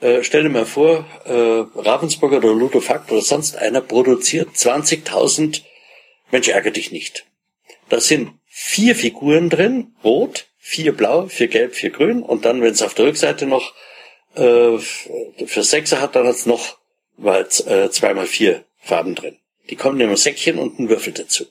Äh, 0.00 0.24
stell 0.24 0.42
dir 0.42 0.48
mal 0.48 0.66
vor, 0.66 1.06
äh, 1.24 1.78
Ravensburger 1.80 2.38
oder 2.38 2.52
Ludo 2.52 2.80
Fakt 2.80 3.12
oder 3.12 3.20
sonst 3.20 3.54
einer 3.54 3.80
produziert 3.82 4.48
20.000 4.48 5.62
Mensch, 6.32 6.48
ärgere 6.48 6.72
dich 6.72 6.90
nicht. 6.90 7.24
Da 7.88 8.00
sind 8.00 8.32
vier 8.46 8.96
Figuren 8.96 9.48
drin, 9.48 9.94
rot, 10.02 10.48
vier 10.58 10.90
blau, 10.90 11.28
vier 11.28 11.46
gelb, 11.46 11.76
vier 11.76 11.90
grün 11.90 12.24
und 12.24 12.46
dann, 12.46 12.62
wenn 12.62 12.72
es 12.72 12.82
auf 12.82 12.94
der 12.94 13.06
Rückseite 13.06 13.46
noch 13.46 13.74
äh, 14.34 14.76
für 14.78 15.62
Sechser 15.62 16.00
hat, 16.00 16.16
dann 16.16 16.26
hat 16.26 16.34
es 16.34 16.46
noch 16.46 16.78
äh, 17.22 17.90
zweimal 17.90 18.26
vier 18.26 18.64
Farben 18.80 19.14
drin. 19.14 19.38
Die 19.70 19.76
kommen 19.76 20.00
in 20.00 20.10
ein 20.10 20.16
Säckchen 20.16 20.58
und 20.58 20.78
ein 20.78 20.88
Würfel 20.88 21.12
dazu. 21.12 21.46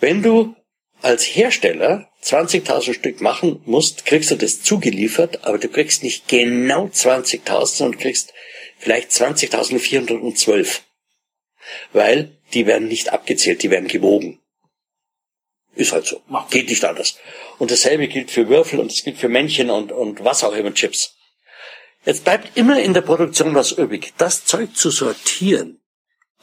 Wenn 0.00 0.22
du 0.22 0.56
als 1.02 1.24
Hersteller 1.24 2.10
20.000 2.22 2.94
Stück 2.94 3.20
machen 3.20 3.60
musst, 3.66 4.06
kriegst 4.06 4.30
du 4.30 4.36
das 4.36 4.62
zugeliefert, 4.62 5.44
aber 5.44 5.58
du 5.58 5.68
kriegst 5.68 6.02
nicht 6.02 6.28
genau 6.28 6.86
20.000, 6.86 7.66
sondern 7.66 8.00
kriegst 8.00 8.32
vielleicht 8.78 9.10
20.412. 9.10 10.80
Weil 11.92 12.38
die 12.54 12.66
werden 12.66 12.88
nicht 12.88 13.12
abgezählt, 13.12 13.62
die 13.62 13.70
werden 13.70 13.88
gewogen. 13.88 14.40
Ist 15.74 15.92
halt 15.92 16.06
so. 16.06 16.22
Geht 16.50 16.68
nicht 16.68 16.84
anders. 16.84 17.18
Und 17.58 17.70
dasselbe 17.70 18.08
gilt 18.08 18.30
für 18.30 18.48
Würfel 18.48 18.80
und 18.80 18.92
es 18.92 19.02
gilt 19.02 19.18
für 19.18 19.28
Männchen 19.28 19.70
und, 19.70 19.92
und 19.92 20.24
was 20.24 20.44
auch 20.44 20.54
immer, 20.54 20.72
Chips. 20.72 21.16
Jetzt 22.04 22.24
bleibt 22.24 22.56
immer 22.56 22.80
in 22.80 22.94
der 22.94 23.00
Produktion 23.00 23.54
was 23.54 23.72
übrig. 23.72 24.12
Das 24.18 24.44
Zeug 24.44 24.76
zu 24.76 24.90
sortieren 24.90 25.80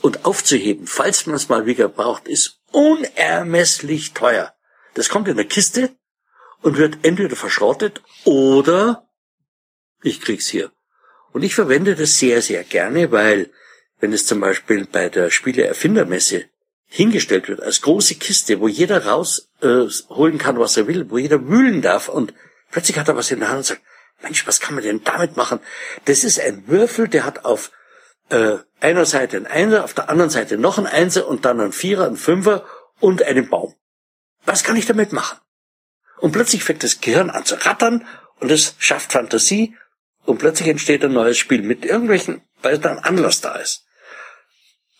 und 0.02 0.26
aufzuheben, 0.26 0.88
falls 0.88 1.26
man 1.26 1.36
es 1.36 1.50
mal 1.50 1.66
wieder 1.66 1.88
braucht, 1.88 2.28
ist 2.28 2.60
unermesslich 2.72 4.14
teuer. 4.14 4.54
Das 4.94 5.10
kommt 5.10 5.28
in 5.28 5.38
der 5.38 5.46
Kiste 5.46 5.92
und 6.62 6.78
wird 6.78 7.00
entweder 7.04 7.36
verschrottet 7.36 8.02
oder 8.26 9.08
ich 10.04 10.22
krieg's 10.22 10.48
hier. 10.48 10.72
Und 11.32 11.44
ich 11.44 11.56
verwende 11.56 11.96
das 11.96 12.18
sehr, 12.18 12.42
sehr 12.42 12.64
gerne, 12.64 13.12
weil 13.12 13.52
wenn 14.00 14.14
es 14.14 14.26
zum 14.26 14.40
Beispiel 14.40 14.86
bei 14.86 15.10
der 15.10 15.30
Spieleerfindermesse 15.30 16.46
hingestellt 16.88 17.48
wird 17.48 17.62
als 17.62 17.82
große 17.82 18.16
Kiste, 18.16 18.60
wo 18.60 18.68
jeder 18.68 19.06
rausholen 19.06 20.36
äh, 20.36 20.38
kann, 20.38 20.60
was 20.60 20.76
er 20.76 20.88
will, 20.88 21.10
wo 21.10 21.18
jeder 21.18 21.48
wühlen 21.48 21.82
darf 21.82 22.10
und 22.10 22.34
plötzlich 22.72 22.98
hat 22.98 23.08
er 23.08 23.16
was 23.16 23.32
in 23.32 23.40
der 23.40 23.50
Hand 23.50 23.60
und 23.60 23.66
sagt, 23.66 23.82
Mensch, 24.22 24.46
was 24.46 24.60
kann 24.60 24.76
man 24.76 24.84
denn 24.84 25.04
damit 25.04 25.38
machen? 25.38 25.60
Das 26.06 26.24
ist 26.24 26.40
ein 26.40 26.68
Würfel, 26.68 27.08
der 27.08 27.24
hat 27.24 27.46
auf 27.46 27.72
äh, 28.32 28.58
einer 28.80 29.06
Seite 29.06 29.38
ein 29.38 29.48
Einser, 29.48 29.84
auf 29.84 29.94
der 29.94 30.10
anderen 30.10 30.30
Seite 30.30 30.58
noch 30.58 30.78
ein 30.78 30.88
Einser 30.88 31.28
und 31.28 31.46
dann 31.46 31.60
ein 31.60 31.74
Vierer, 31.74 32.08
ein 32.08 32.18
Fünfer 32.18 32.66
und 33.00 33.24
einen 33.24 33.50
Baum. 33.50 33.76
Was 34.46 34.64
kann 34.64 34.76
ich 34.76 34.86
damit 34.86 35.12
machen? 35.12 35.40
Und 36.18 36.32
plötzlich 36.32 36.64
fängt 36.64 36.84
das 36.84 37.02
Gehirn 37.02 37.30
an 37.30 37.46
zu 37.46 37.56
rattern 37.56 38.08
und 38.40 38.52
es 38.52 38.76
schafft 38.80 39.12
Fantasie 39.12 39.76
und 40.26 40.38
plötzlich 40.38 40.70
entsteht 40.70 41.04
ein 41.04 41.14
neues 41.14 41.38
Spiel 41.38 41.62
mit 41.62 41.86
irgendwelchen, 41.86 42.42
weil 42.62 42.78
dann 42.78 43.00
Anlass 43.00 43.42
da 43.42 43.56
ist. 43.56 43.86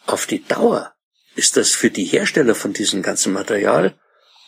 Auf 0.06 0.26
die 0.26 0.44
Dauer 0.44 0.94
ist 1.36 1.58
das 1.58 1.72
für 1.72 1.90
die 1.90 2.06
Hersteller 2.06 2.56
von 2.56 2.74
diesem 2.74 3.02
ganzen 3.02 3.34
Material 3.34 3.98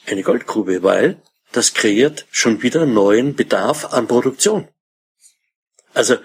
eine 0.07 0.23
Goldgrube, 0.23 0.83
weil 0.83 1.21
das 1.51 1.73
kreiert 1.73 2.25
schon 2.31 2.61
wieder 2.63 2.85
neuen 2.85 3.35
Bedarf 3.35 3.93
an 3.93 4.07
Produktion. 4.07 4.67
Also 5.93 6.17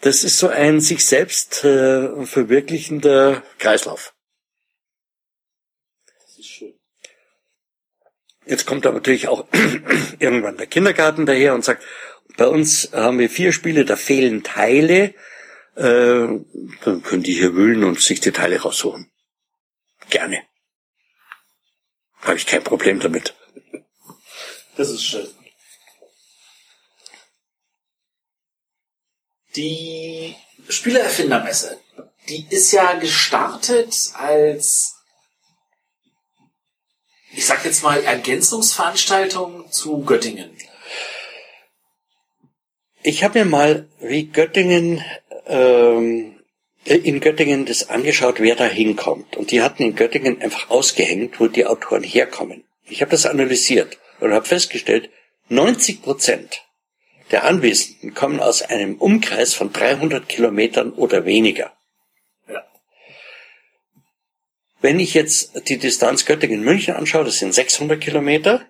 das 0.00 0.24
ist 0.24 0.38
so 0.38 0.48
ein 0.48 0.80
sich 0.80 1.04
selbst 1.04 1.64
äh, 1.64 2.24
verwirklichender 2.24 3.42
Kreislauf. 3.58 4.14
Das 6.06 6.38
ist 6.38 6.48
schön. 6.48 6.74
Jetzt 8.46 8.66
kommt 8.66 8.86
aber 8.86 8.96
natürlich 8.96 9.28
auch 9.28 9.46
irgendwann 10.18 10.56
der 10.56 10.66
Kindergarten 10.66 11.26
daher 11.26 11.54
und 11.54 11.64
sagt, 11.64 11.84
bei 12.36 12.46
uns 12.46 12.92
haben 12.92 13.18
wir 13.18 13.28
vier 13.28 13.52
Spiele, 13.52 13.84
da 13.84 13.96
fehlen 13.96 14.42
Teile, 14.42 15.14
äh, 15.76 16.28
dann 16.84 17.02
können 17.02 17.22
die 17.22 17.34
hier 17.34 17.54
wühlen 17.54 17.84
und 17.84 18.00
sich 18.00 18.20
die 18.20 18.32
Teile 18.32 18.60
raussuchen. 18.60 19.10
Gerne. 20.08 20.42
Habe 22.20 22.36
ich 22.36 22.46
kein 22.46 22.64
Problem 22.64 23.00
damit. 23.00 23.34
Das 24.76 24.90
ist 24.90 25.04
schön. 25.04 25.28
Die 29.56 30.36
Spielererfindermesse, 30.68 31.80
die 32.28 32.46
ist 32.50 32.70
ja 32.72 32.94
gestartet 32.94 34.12
als, 34.14 34.96
ich 37.32 37.44
sag 37.44 37.64
jetzt 37.64 37.82
mal, 37.82 38.02
Ergänzungsveranstaltung 38.02 39.70
zu 39.72 40.02
Göttingen. 40.04 40.56
Ich 43.02 43.24
habe 43.24 43.40
mir 43.40 43.44
mal 43.46 43.88
wie 43.98 44.26
Göttingen 44.26 45.02
ähm, 45.46 46.40
in 46.84 47.20
Göttingen 47.20 47.66
das 47.66 47.88
angeschaut, 47.88 48.40
wer 48.40 48.56
da 48.56 48.66
hinkommt. 48.66 49.36
Und 49.36 49.50
die 49.50 49.62
hatten 49.62 49.82
in 49.82 49.96
Göttingen 49.96 50.40
einfach 50.40 50.70
ausgehängt, 50.70 51.40
wo 51.40 51.46
die 51.46 51.66
Autoren 51.66 52.02
herkommen. 52.02 52.64
Ich 52.84 53.00
habe 53.00 53.10
das 53.10 53.26
analysiert 53.26 53.98
und 54.20 54.32
habe 54.32 54.46
festgestellt, 54.46 55.10
90 55.48 56.02
Prozent 56.02 56.62
der 57.30 57.44
Anwesenden 57.44 58.14
kommen 58.14 58.40
aus 58.40 58.62
einem 58.62 58.96
Umkreis 58.96 59.54
von 59.54 59.72
300 59.72 60.28
Kilometern 60.28 60.92
oder 60.92 61.24
weniger. 61.24 61.72
Ja. 62.48 62.64
Wenn 64.80 64.98
ich 64.98 65.14
jetzt 65.14 65.68
die 65.68 65.78
Distanz 65.78 66.24
Göttingen-München 66.24 66.94
anschaue, 66.94 67.24
das 67.24 67.38
sind 67.38 67.54
600 67.54 68.00
Kilometer, 68.00 68.66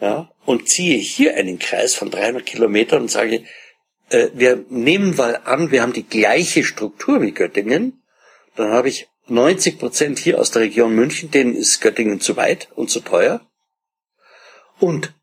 ja, 0.00 0.30
und 0.44 0.68
ziehe 0.68 0.98
hier 0.98 1.34
einen 1.36 1.58
Kreis 1.58 1.94
von 1.94 2.10
300 2.10 2.46
Kilometern 2.46 3.02
und 3.02 3.10
sage, 3.10 3.44
äh, 4.10 4.28
wir 4.32 4.64
nehmen 4.68 5.16
mal 5.16 5.40
an, 5.44 5.70
wir 5.70 5.82
haben 5.82 5.92
die 5.92 6.06
gleiche 6.06 6.64
Struktur 6.64 7.20
wie 7.20 7.32
Göttingen, 7.32 8.02
dann 8.54 8.70
habe 8.70 8.88
ich 8.88 9.08
90 9.28 9.78
Prozent 9.78 10.18
hier 10.18 10.40
aus 10.40 10.50
der 10.50 10.62
Region 10.62 10.94
München, 10.94 11.30
denen 11.30 11.54
ist 11.54 11.80
Göttingen 11.80 12.20
zu 12.20 12.36
weit 12.36 12.68
und 12.74 12.90
zu 12.90 13.00
teuer. 13.00 13.46
Und 14.80 15.14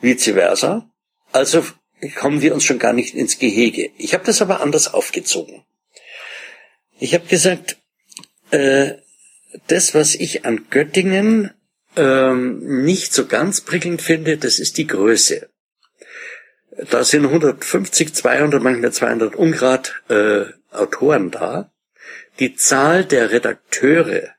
vice 0.00 0.32
versa. 0.32 0.90
Also 1.36 1.66
kommen 2.14 2.40
wir 2.40 2.54
uns 2.54 2.64
schon 2.64 2.78
gar 2.78 2.94
nicht 2.94 3.14
ins 3.14 3.38
Gehege. 3.38 3.90
Ich 3.98 4.14
habe 4.14 4.24
das 4.24 4.40
aber 4.40 4.62
anders 4.62 4.94
aufgezogen. 4.94 5.66
Ich 6.98 7.12
habe 7.12 7.26
gesagt, 7.26 7.76
äh, 8.52 8.94
das, 9.66 9.94
was 9.94 10.14
ich 10.14 10.46
an 10.46 10.68
Göttingen 10.70 11.50
ähm, 11.94 12.84
nicht 12.84 13.12
so 13.12 13.26
ganz 13.26 13.60
prickelnd 13.60 14.00
finde, 14.00 14.38
das 14.38 14.58
ist 14.58 14.78
die 14.78 14.86
Größe. 14.86 15.50
Da 16.90 17.04
sind 17.04 17.26
150, 17.26 18.14
200, 18.14 18.62
manchmal 18.62 18.92
200 18.92 19.36
Ungrad 19.36 19.94
äh, 20.08 20.46
Autoren 20.70 21.30
da. 21.30 21.70
Die 22.38 22.54
Zahl 22.54 23.04
der 23.04 23.30
Redakteure, 23.30 24.34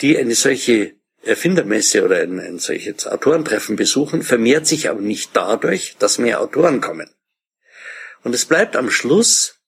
die 0.00 0.18
eine 0.18 0.34
solche 0.34 0.95
Erfindermesse 1.26 2.04
oder 2.04 2.20
ein, 2.20 2.38
ein 2.40 2.58
solches 2.58 3.06
Autorentreffen 3.06 3.76
besuchen, 3.76 4.22
vermehrt 4.22 4.66
sich 4.66 4.88
aber 4.88 5.00
nicht 5.00 5.30
dadurch, 5.34 5.96
dass 5.98 6.18
mehr 6.18 6.40
Autoren 6.40 6.80
kommen. 6.80 7.10
Und 8.22 8.34
es 8.34 8.44
bleibt 8.44 8.76
am 8.76 8.90
Schluss 8.90 9.60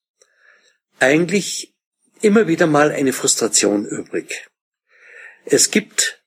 eigentlich 0.99 1.73
immer 2.21 2.47
wieder 2.47 2.67
mal 2.67 2.91
eine 2.91 3.13
Frustration 3.13 3.85
übrig. 3.85 4.47
Es 5.45 5.71
gibt 5.71 6.21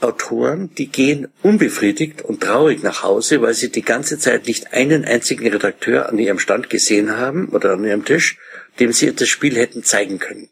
Autoren, 0.00 0.74
die 0.74 0.88
gehen 0.88 1.28
unbefriedigt 1.42 2.22
und 2.22 2.42
traurig 2.42 2.82
nach 2.82 3.02
Hause, 3.02 3.40
weil 3.40 3.54
sie 3.54 3.70
die 3.70 3.82
ganze 3.82 4.18
Zeit 4.18 4.46
nicht 4.46 4.72
einen 4.74 5.04
einzigen 5.04 5.46
Redakteur 5.46 6.08
an 6.08 6.18
ihrem 6.18 6.38
Stand 6.38 6.68
gesehen 6.68 7.16
haben 7.16 7.48
oder 7.50 7.72
an 7.72 7.84
ihrem 7.84 8.04
Tisch, 8.04 8.38
dem 8.80 8.92
sie 8.92 9.14
das 9.14 9.28
Spiel 9.28 9.56
hätten 9.56 9.82
zeigen 9.82 10.18
können. 10.18 10.50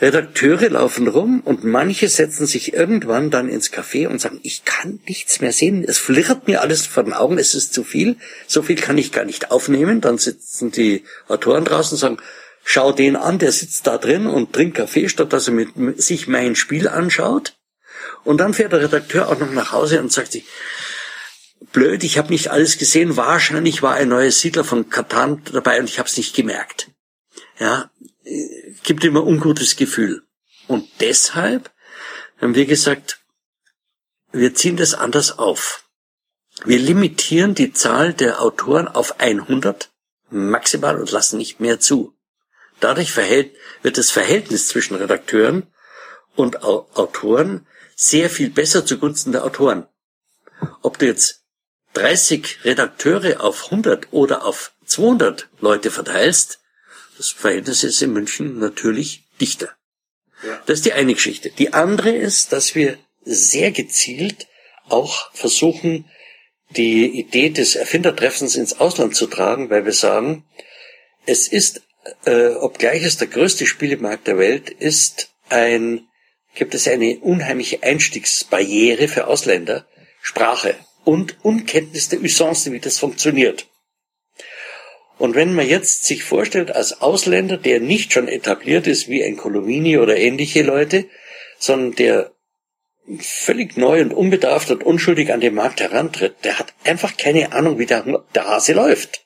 Redakteure 0.00 0.70
laufen 0.70 1.06
rum 1.06 1.40
und 1.40 1.64
manche 1.64 2.08
setzen 2.08 2.46
sich 2.46 2.74
irgendwann 2.74 3.30
dann 3.30 3.48
ins 3.48 3.72
Café 3.72 4.08
und 4.08 4.20
sagen, 4.20 4.40
ich 4.42 4.64
kann 4.64 5.00
nichts 5.06 5.40
mehr 5.40 5.52
sehen, 5.52 5.84
es 5.86 5.98
flirrt 5.98 6.48
mir 6.48 6.62
alles 6.62 6.86
vor 6.86 7.04
den 7.04 7.12
Augen, 7.12 7.38
es 7.38 7.54
ist 7.54 7.72
zu 7.72 7.84
viel, 7.84 8.16
so 8.46 8.62
viel 8.62 8.76
kann 8.76 8.98
ich 8.98 9.12
gar 9.12 9.24
nicht 9.24 9.50
aufnehmen. 9.52 10.00
Dann 10.00 10.18
sitzen 10.18 10.72
die 10.72 11.04
Autoren 11.28 11.64
draußen 11.64 11.94
und 11.94 12.00
sagen, 12.00 12.18
schau 12.64 12.92
den 12.92 13.14
an, 13.14 13.38
der 13.38 13.52
sitzt 13.52 13.86
da 13.86 13.98
drin 13.98 14.26
und 14.26 14.52
trinkt 14.52 14.76
Kaffee, 14.76 15.08
statt 15.08 15.32
dass 15.32 15.46
er 15.48 15.54
mit, 15.54 16.02
sich 16.02 16.26
mein 16.26 16.56
Spiel 16.56 16.88
anschaut. 16.88 17.54
Und 18.24 18.38
dann 18.38 18.54
fährt 18.54 18.72
der 18.72 18.80
Redakteur 18.80 19.28
auch 19.28 19.38
noch 19.38 19.52
nach 19.52 19.72
Hause 19.72 20.00
und 20.00 20.10
sagt 20.10 20.32
sich, 20.32 20.44
blöd, 21.72 22.02
ich 22.02 22.18
habe 22.18 22.32
nicht 22.32 22.48
alles 22.48 22.78
gesehen, 22.78 23.16
wahrscheinlich 23.16 23.82
war 23.82 23.94
ein 23.94 24.08
neues 24.08 24.40
Siedler 24.40 24.64
von 24.64 24.90
Katan 24.90 25.42
dabei 25.52 25.78
und 25.78 25.88
ich 25.88 25.98
habe 25.98 26.08
es 26.08 26.16
nicht 26.16 26.34
gemerkt. 26.34 26.88
Ja, 27.58 27.90
gibt 28.82 29.04
immer 29.04 29.24
ungutes 29.24 29.76
Gefühl. 29.76 30.26
Und 30.66 30.88
deshalb 31.00 31.70
haben 32.40 32.54
wir 32.54 32.66
gesagt, 32.66 33.20
wir 34.32 34.54
ziehen 34.54 34.76
das 34.76 34.94
anders 34.94 35.38
auf. 35.38 35.84
Wir 36.64 36.78
limitieren 36.78 37.54
die 37.54 37.72
Zahl 37.72 38.14
der 38.14 38.40
Autoren 38.40 38.88
auf 38.88 39.20
100 39.20 39.90
maximal 40.30 40.98
und 40.98 41.10
lassen 41.10 41.38
nicht 41.38 41.60
mehr 41.60 41.80
zu. 41.80 42.16
Dadurch 42.80 43.12
verhält, 43.12 43.54
wird 43.82 43.98
das 43.98 44.10
Verhältnis 44.10 44.68
zwischen 44.68 44.96
Redakteuren 44.96 45.66
und 46.36 46.62
Autoren 46.62 47.66
sehr 47.94 48.28
viel 48.30 48.50
besser 48.50 48.84
zugunsten 48.84 49.32
der 49.32 49.44
Autoren. 49.44 49.86
Ob 50.82 50.98
du 50.98 51.06
jetzt 51.06 51.44
30 51.94 52.64
Redakteure 52.64 53.40
auf 53.40 53.66
100 53.66 54.08
oder 54.12 54.44
auf 54.44 54.72
200 54.86 55.48
Leute 55.60 55.90
verteilst, 55.90 56.60
das 57.16 57.30
Verhältnis 57.30 57.84
ist 57.84 58.02
in 58.02 58.12
München 58.12 58.58
natürlich 58.58 59.24
dichter. 59.40 59.70
Ja. 60.44 60.62
Das 60.66 60.78
ist 60.78 60.86
die 60.86 60.92
eine 60.92 61.14
Geschichte. 61.14 61.50
Die 61.50 61.72
andere 61.72 62.10
ist, 62.10 62.52
dass 62.52 62.74
wir 62.74 62.98
sehr 63.22 63.70
gezielt 63.70 64.46
auch 64.88 65.32
versuchen, 65.32 66.04
die 66.70 67.06
Idee 67.06 67.50
des 67.50 67.76
Erfindertreffens 67.76 68.56
ins 68.56 68.80
Ausland 68.80 69.14
zu 69.14 69.26
tragen, 69.26 69.70
weil 69.70 69.84
wir 69.84 69.92
sagen, 69.92 70.44
es 71.26 71.48
ist, 71.48 71.82
äh, 72.24 72.48
obgleich 72.48 73.02
es 73.02 73.16
der 73.16 73.28
größte 73.28 73.66
Spielemarkt 73.66 74.26
der 74.26 74.38
Welt 74.38 74.70
ist, 74.70 75.30
ein, 75.48 76.06
gibt 76.54 76.74
es 76.74 76.88
eine 76.88 77.18
unheimliche 77.20 77.82
Einstiegsbarriere 77.82 79.08
für 79.08 79.26
Ausländer, 79.26 79.86
Sprache 80.20 80.74
und 81.04 81.44
Unkenntnis 81.44 82.08
der 82.08 82.20
Usance, 82.20 82.72
wie 82.72 82.80
das 82.80 82.98
funktioniert. 82.98 83.66
Und 85.18 85.34
wenn 85.34 85.54
man 85.54 85.68
jetzt 85.68 86.04
sich 86.04 86.24
vorstellt, 86.24 86.74
als 86.74 87.00
Ausländer, 87.00 87.56
der 87.56 87.80
nicht 87.80 88.12
schon 88.12 88.28
etabliert 88.28 88.86
ist 88.86 89.08
wie 89.08 89.24
ein 89.24 89.36
Colomini 89.36 89.98
oder 89.98 90.16
ähnliche 90.16 90.62
Leute, 90.62 91.06
sondern 91.58 91.94
der 91.94 92.32
völlig 93.18 93.76
neu 93.76 94.00
und 94.00 94.12
unbedarft 94.12 94.70
und 94.70 94.82
unschuldig 94.82 95.32
an 95.32 95.40
den 95.40 95.54
Markt 95.54 95.80
herantritt, 95.80 96.36
der 96.42 96.58
hat 96.58 96.72
einfach 96.84 97.16
keine 97.16 97.52
Ahnung, 97.52 97.78
wie 97.78 97.86
der, 97.86 98.24
der 98.34 98.46
Hase 98.46 98.72
läuft. 98.72 99.24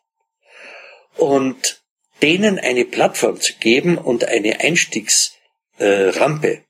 Und 1.17 1.81
denen 2.23 2.59
eine 2.59 2.85
Plattform 2.85 3.41
zu 3.41 3.55
geben 3.55 3.97
und 3.97 4.25
eine 4.25 4.61
Einstiegsrampe, 4.61 6.49
äh, 6.49 6.63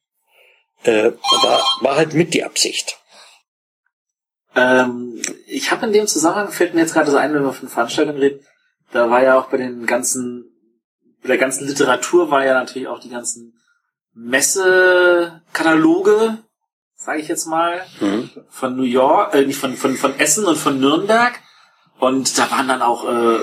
äh, 0.85 1.13
war, 1.43 1.65
war 1.81 1.97
halt 1.97 2.15
mit 2.15 2.35
die 2.35 2.45
Absicht. 2.45 2.99
Ähm, 4.55 5.21
ich 5.47 5.71
habe 5.71 5.87
in 5.87 5.93
dem 5.93 6.07
Zusammenhang, 6.07 6.53
fällt 6.53 6.75
mir 6.75 6.83
jetzt 6.83 6.93
gerade 6.93 7.11
so 7.11 7.17
ein, 7.17 7.35
wenn 7.35 7.43
wir 7.43 7.53
von 7.53 7.69
Veranstaltungen 7.69 8.19
reden, 8.19 8.47
da 8.93 9.11
war 9.11 9.23
ja 9.23 9.39
auch 9.39 9.49
bei 9.49 9.59
den 9.59 9.87
ganzen, 9.87 10.51
bei 11.23 11.29
der 11.29 11.39
ganzen 11.39 11.67
Literatur 11.67 12.31
war 12.31 12.45
ja 12.45 12.53
natürlich 12.55 12.89
auch 12.89 13.01
die 13.01 13.11
ganzen 13.11 13.55
Messekataloge, 14.15 16.39
sage 16.97 17.21
ich 17.21 17.29
jetzt 17.29 17.47
mal, 17.47 17.87
mhm. 18.01 18.31
von 18.49 18.77
New 18.77 18.83
York, 18.83 19.35
äh, 19.35 19.45
nicht 19.45 19.59
von, 19.59 19.77
von, 19.77 19.97
von 19.97 20.19
Essen 20.19 20.45
und 20.45 20.57
von 20.57 20.81
Nürnberg. 20.81 21.39
Und 21.99 22.39
da 22.39 22.51
waren 22.51 22.69
dann 22.69 22.83
auch 22.83 23.09
äh, 23.09 23.39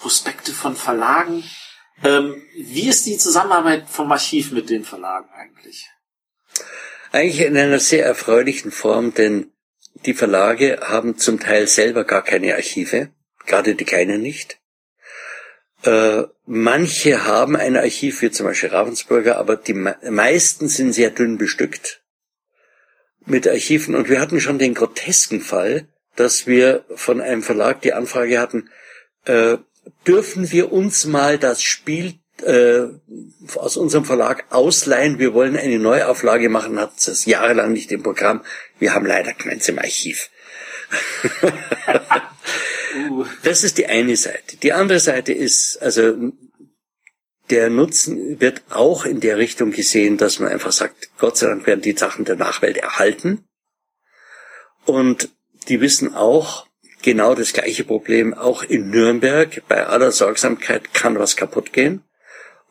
Prospekte 0.00 0.52
von 0.52 0.76
Verlagen. 0.76 1.44
Ähm, 2.02 2.42
wie 2.56 2.88
ist 2.88 3.06
die 3.06 3.18
Zusammenarbeit 3.18 3.88
vom 3.88 4.10
Archiv 4.10 4.50
mit 4.52 4.70
den 4.70 4.84
Verlagen 4.84 5.28
eigentlich? 5.34 5.90
Eigentlich 7.12 7.40
in 7.40 7.56
einer 7.56 7.80
sehr 7.80 8.06
erfreulichen 8.06 8.70
Form, 8.70 9.12
denn 9.14 9.52
die 10.06 10.14
Verlage 10.14 10.78
haben 10.82 11.18
zum 11.18 11.40
Teil 11.40 11.66
selber 11.66 12.04
gar 12.04 12.22
keine 12.22 12.54
Archive, 12.54 13.10
gerade 13.46 13.74
die 13.74 13.84
kleinen 13.84 14.22
nicht. 14.22 14.59
Äh, 15.82 16.24
manche 16.46 17.24
haben 17.24 17.56
ein 17.56 17.76
Archiv, 17.76 18.22
wie 18.22 18.30
zum 18.30 18.46
Beispiel 18.46 18.70
Ravensburger, 18.70 19.38
aber 19.38 19.56
die 19.56 19.74
meisten 19.74 20.68
sind 20.68 20.92
sehr 20.92 21.10
dünn 21.10 21.38
bestückt 21.38 22.02
mit 23.24 23.48
Archiven. 23.48 23.94
Und 23.94 24.08
wir 24.08 24.20
hatten 24.20 24.40
schon 24.40 24.58
den 24.58 24.74
grotesken 24.74 25.40
Fall, 25.40 25.86
dass 26.16 26.46
wir 26.46 26.84
von 26.94 27.20
einem 27.20 27.42
Verlag 27.42 27.80
die 27.82 27.94
Anfrage 27.94 28.38
hatten, 28.38 28.68
äh, 29.24 29.56
dürfen 30.06 30.50
wir 30.50 30.72
uns 30.72 31.06
mal 31.06 31.38
das 31.38 31.62
Spiel 31.62 32.14
äh, 32.42 32.88
aus 33.56 33.76
unserem 33.76 34.04
Verlag 34.04 34.44
ausleihen. 34.50 35.18
Wir 35.18 35.32
wollen 35.34 35.56
eine 35.56 35.78
Neuauflage 35.78 36.48
machen, 36.48 36.78
hat 36.78 36.96
es 36.96 37.24
jahrelang 37.24 37.72
nicht 37.72 37.90
im 37.92 38.02
Programm. 38.02 38.44
Wir 38.78 38.94
haben 38.94 39.06
leider 39.06 39.32
keins 39.32 39.68
im 39.68 39.78
Archiv. 39.78 40.30
Uh. 42.94 43.24
Das 43.42 43.64
ist 43.64 43.78
die 43.78 43.86
eine 43.86 44.16
Seite. 44.16 44.56
Die 44.56 44.72
andere 44.72 45.00
Seite 45.00 45.32
ist, 45.32 45.80
also 45.80 46.32
der 47.50 47.68
Nutzen 47.68 48.40
wird 48.40 48.62
auch 48.70 49.04
in 49.04 49.20
der 49.20 49.38
Richtung 49.38 49.72
gesehen, 49.72 50.16
dass 50.16 50.38
man 50.38 50.50
einfach 50.50 50.72
sagt, 50.72 51.10
Gott 51.18 51.36
sei 51.36 51.48
Dank 51.48 51.66
werden 51.66 51.82
die 51.82 51.96
Sachen 51.96 52.24
der 52.24 52.36
Nachwelt 52.36 52.76
erhalten. 52.76 53.44
Und 54.84 55.30
die 55.68 55.80
wissen 55.80 56.14
auch 56.14 56.66
genau 57.02 57.34
das 57.34 57.52
gleiche 57.52 57.84
Problem. 57.84 58.34
Auch 58.34 58.62
in 58.62 58.90
Nürnberg, 58.90 59.62
bei 59.68 59.86
aller 59.86 60.12
Sorgsamkeit 60.12 60.94
kann 60.94 61.18
was 61.18 61.36
kaputt 61.36 61.72
gehen. 61.72 62.04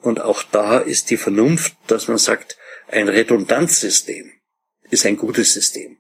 Und 0.02 0.22
auch 0.22 0.44
da 0.44 0.80
ist 0.80 1.10
die 1.10 1.18
Vernunft, 1.18 1.76
dass 1.88 2.08
man 2.08 2.18
sagt, 2.18 2.58
ein 2.88 3.10
Redundanzsystem 3.10 4.32
ist 4.90 5.06
ein 5.06 5.18
gutes 5.18 5.54
System. 5.54 5.98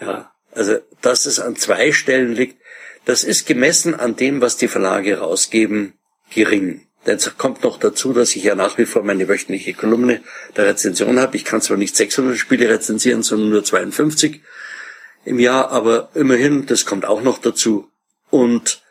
Ja, 0.00 0.32
also, 0.52 0.78
dass 1.00 1.26
es 1.26 1.40
an 1.40 1.56
zwei 1.56 1.92
Stellen 1.92 2.34
liegt, 2.34 2.60
das 3.08 3.24
ist 3.24 3.46
gemessen 3.46 3.94
an 3.94 4.16
dem, 4.16 4.42
was 4.42 4.58
die 4.58 4.68
Verlage 4.68 5.20
rausgeben, 5.20 5.94
gering. 6.30 6.86
Denn 7.06 7.16
es 7.16 7.38
kommt 7.38 7.64
noch 7.64 7.78
dazu, 7.78 8.12
dass 8.12 8.36
ich 8.36 8.44
ja 8.44 8.54
nach 8.54 8.76
wie 8.76 8.84
vor 8.84 9.02
meine 9.02 9.26
wöchentliche 9.28 9.72
Kolumne 9.72 10.20
der 10.58 10.66
Rezension 10.66 11.18
habe. 11.18 11.38
Ich 11.38 11.46
kann 11.46 11.62
zwar 11.62 11.78
nicht 11.78 11.96
600 11.96 12.36
Spiele 12.36 12.68
rezensieren, 12.68 13.22
sondern 13.22 13.48
nur 13.48 13.64
52 13.64 14.42
im 15.24 15.38
Jahr, 15.38 15.70
aber 15.70 16.10
immerhin, 16.12 16.66
das 16.66 16.84
kommt 16.84 17.06
auch 17.06 17.22
noch 17.22 17.38
dazu. 17.38 17.90
Und 18.28 18.82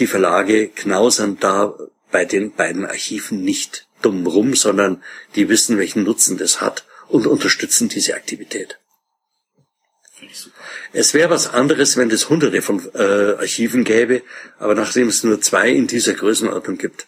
die 0.00 0.06
Verlage 0.06 0.68
knausern 0.68 1.38
da 1.40 1.74
bei 2.10 2.26
den 2.26 2.52
beiden 2.52 2.84
Archiven 2.84 3.42
nicht 3.42 3.88
dumm 4.02 4.26
rum, 4.26 4.54
sondern 4.54 5.02
die 5.34 5.48
wissen, 5.48 5.78
welchen 5.78 6.02
Nutzen 6.02 6.36
das 6.36 6.60
hat 6.60 6.84
und 7.08 7.26
unterstützen 7.26 7.88
diese 7.88 8.16
Aktivität. 8.16 8.81
Es 10.92 11.14
wäre 11.14 11.30
was 11.30 11.48
anderes, 11.48 11.96
wenn 11.96 12.10
es 12.10 12.28
hunderte 12.28 12.62
von 12.62 12.88
äh, 12.94 13.34
Archiven 13.38 13.84
gäbe, 13.84 14.22
aber 14.58 14.74
nachdem 14.74 15.08
es 15.08 15.24
nur 15.24 15.40
zwei 15.40 15.70
in 15.70 15.86
dieser 15.86 16.14
Größenordnung 16.14 16.78
gibt, 16.78 17.06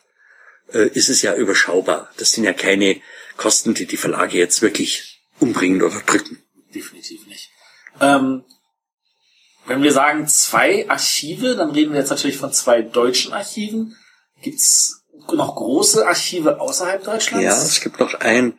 äh, 0.72 0.88
ist 0.88 1.08
es 1.08 1.22
ja 1.22 1.34
überschaubar. 1.34 2.10
Das 2.16 2.32
sind 2.32 2.44
ja 2.44 2.52
keine 2.52 3.00
Kosten, 3.36 3.74
die 3.74 3.86
die 3.86 3.96
Verlage 3.96 4.38
jetzt 4.38 4.62
wirklich 4.62 5.22
umbringen 5.38 5.82
oder 5.82 6.00
drücken. 6.00 6.42
Definitiv 6.74 7.26
nicht. 7.26 7.50
Ähm, 8.00 8.44
wenn 9.66 9.82
wir 9.82 9.92
sagen 9.92 10.26
zwei 10.28 10.88
Archive, 10.88 11.56
dann 11.56 11.70
reden 11.70 11.92
wir 11.92 12.00
jetzt 12.00 12.10
natürlich 12.10 12.36
von 12.36 12.52
zwei 12.52 12.82
deutschen 12.82 13.32
Archiven. 13.32 13.96
Gibt's 14.42 15.04
noch 15.32 15.56
große 15.56 16.06
Archive 16.06 16.60
außerhalb 16.60 17.02
Deutschlands? 17.02 17.44
Ja, 17.44 17.62
es 17.62 17.80
gibt 17.80 17.98
noch 17.98 18.14
ein 18.14 18.58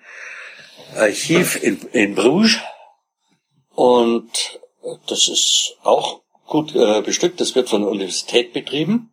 Archiv 0.95 1.61
in, 1.61 1.79
in 1.91 2.15
Bruges 2.15 2.57
und 3.75 4.59
das 5.07 5.27
ist 5.27 5.77
auch 5.83 6.21
gut 6.47 6.75
äh, 6.75 7.01
bestückt. 7.01 7.41
Das 7.41 7.55
wird 7.55 7.69
von 7.69 7.81
der 7.81 7.91
Universität 7.91 8.53
betrieben. 8.53 9.11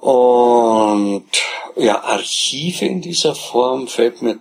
Und 0.00 1.28
ja, 1.76 2.02
Archive 2.02 2.84
in 2.84 3.00
dieser 3.00 3.34
Form 3.34 3.88
fällt 3.88 4.22
mir 4.22 4.40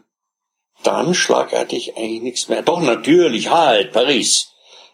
dann 0.83 1.13
schlagartig 1.13 1.97
eigentlich 1.97 2.21
nichts 2.21 2.49
mehr. 2.49 2.61
Doch, 2.61 2.81
natürlich, 2.81 3.49
halt, 3.49 3.91
Paris, 3.91 4.51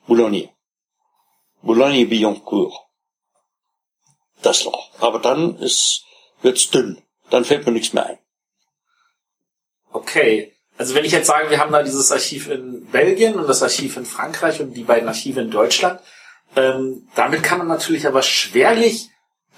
Boulogne. 0.08 0.50
Boulogne-Billancourt. 1.62 2.74
Das 4.42 4.66
noch. 4.66 4.90
Aber 5.00 5.20
dann 5.20 5.58
ist, 5.58 6.04
wird's 6.42 6.70
dünn. 6.70 7.02
Dann 7.30 7.46
fällt 7.46 7.66
mir 7.66 7.72
nichts 7.72 7.94
mehr 7.94 8.06
ein. 8.06 8.20
Okay. 9.92 10.51
Also 10.82 10.96
wenn 10.96 11.06
ich 11.06 11.12
jetzt 11.12 11.28
sage, 11.28 11.52
wir 11.52 11.60
haben 11.60 11.72
da 11.72 11.84
dieses 11.84 12.12
Archiv 12.12 12.50
in 12.50 12.88
Belgien 12.88 13.36
und 13.36 13.48
das 13.48 13.62
Archiv 13.62 13.98
in 13.98 14.06
Frankreich 14.06 14.62
und 14.62 14.74
die 14.74 14.84
beiden 14.84 15.08
Archive 15.08 15.40
in 15.40 15.52
Deutschland, 15.52 16.00
ähm, 16.56 17.08
damit 17.14 17.44
kann 17.44 17.60
man 17.60 17.68
natürlich 17.68 18.08
aber 18.08 18.24
schwerlich 18.24 19.10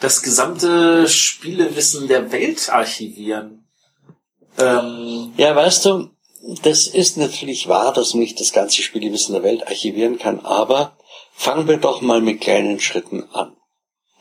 das 0.02 0.22
gesamte 0.22 1.08
Spielewissen 1.08 2.10
der 2.10 2.34
Welt 2.34 2.70
archivieren. 2.70 3.66
Ähm, 4.58 5.32
ja, 5.38 5.56
weißt 5.56 5.86
du, 5.86 6.10
das 6.62 6.88
ist 6.88 7.16
natürlich 7.16 7.70
wahr, 7.70 7.94
dass 7.94 8.14
man 8.14 8.24
nicht 8.24 8.42
das 8.42 8.52
ganze 8.52 8.82
Spielewissen 8.82 9.32
der 9.32 9.44
Welt 9.44 9.66
archivieren 9.66 10.20
kann, 10.20 10.42
aber 10.42 10.98
fangen 11.34 11.70
wir 11.70 11.78
doch 11.78 12.02
mal 12.02 12.20
mit 12.20 12.42
kleinen 12.42 12.82
Schritten 12.82 13.24
an. 13.32 13.56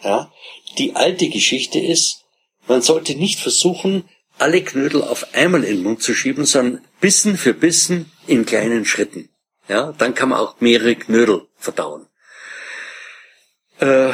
Ja? 0.04 0.30
Die 0.78 0.94
alte 0.94 1.28
Geschichte 1.30 1.80
ist, 1.80 2.22
man 2.68 2.80
sollte 2.80 3.16
nicht 3.16 3.40
versuchen, 3.40 4.08
alle 4.42 4.62
Knödel 4.62 5.02
auf 5.02 5.34
einmal 5.34 5.62
in 5.62 5.76
den 5.76 5.82
Mund 5.84 6.02
zu 6.02 6.14
schieben, 6.14 6.44
sondern 6.44 6.84
Bissen 7.00 7.36
für 7.38 7.54
Bissen 7.54 8.10
in 8.26 8.44
kleinen 8.44 8.84
Schritten. 8.84 9.28
Ja, 9.68 9.92
dann 9.96 10.14
kann 10.14 10.30
man 10.30 10.40
auch 10.40 10.60
mehrere 10.60 10.96
Knödel 10.96 11.46
verdauen. 11.56 12.08
Äh, 13.78 14.10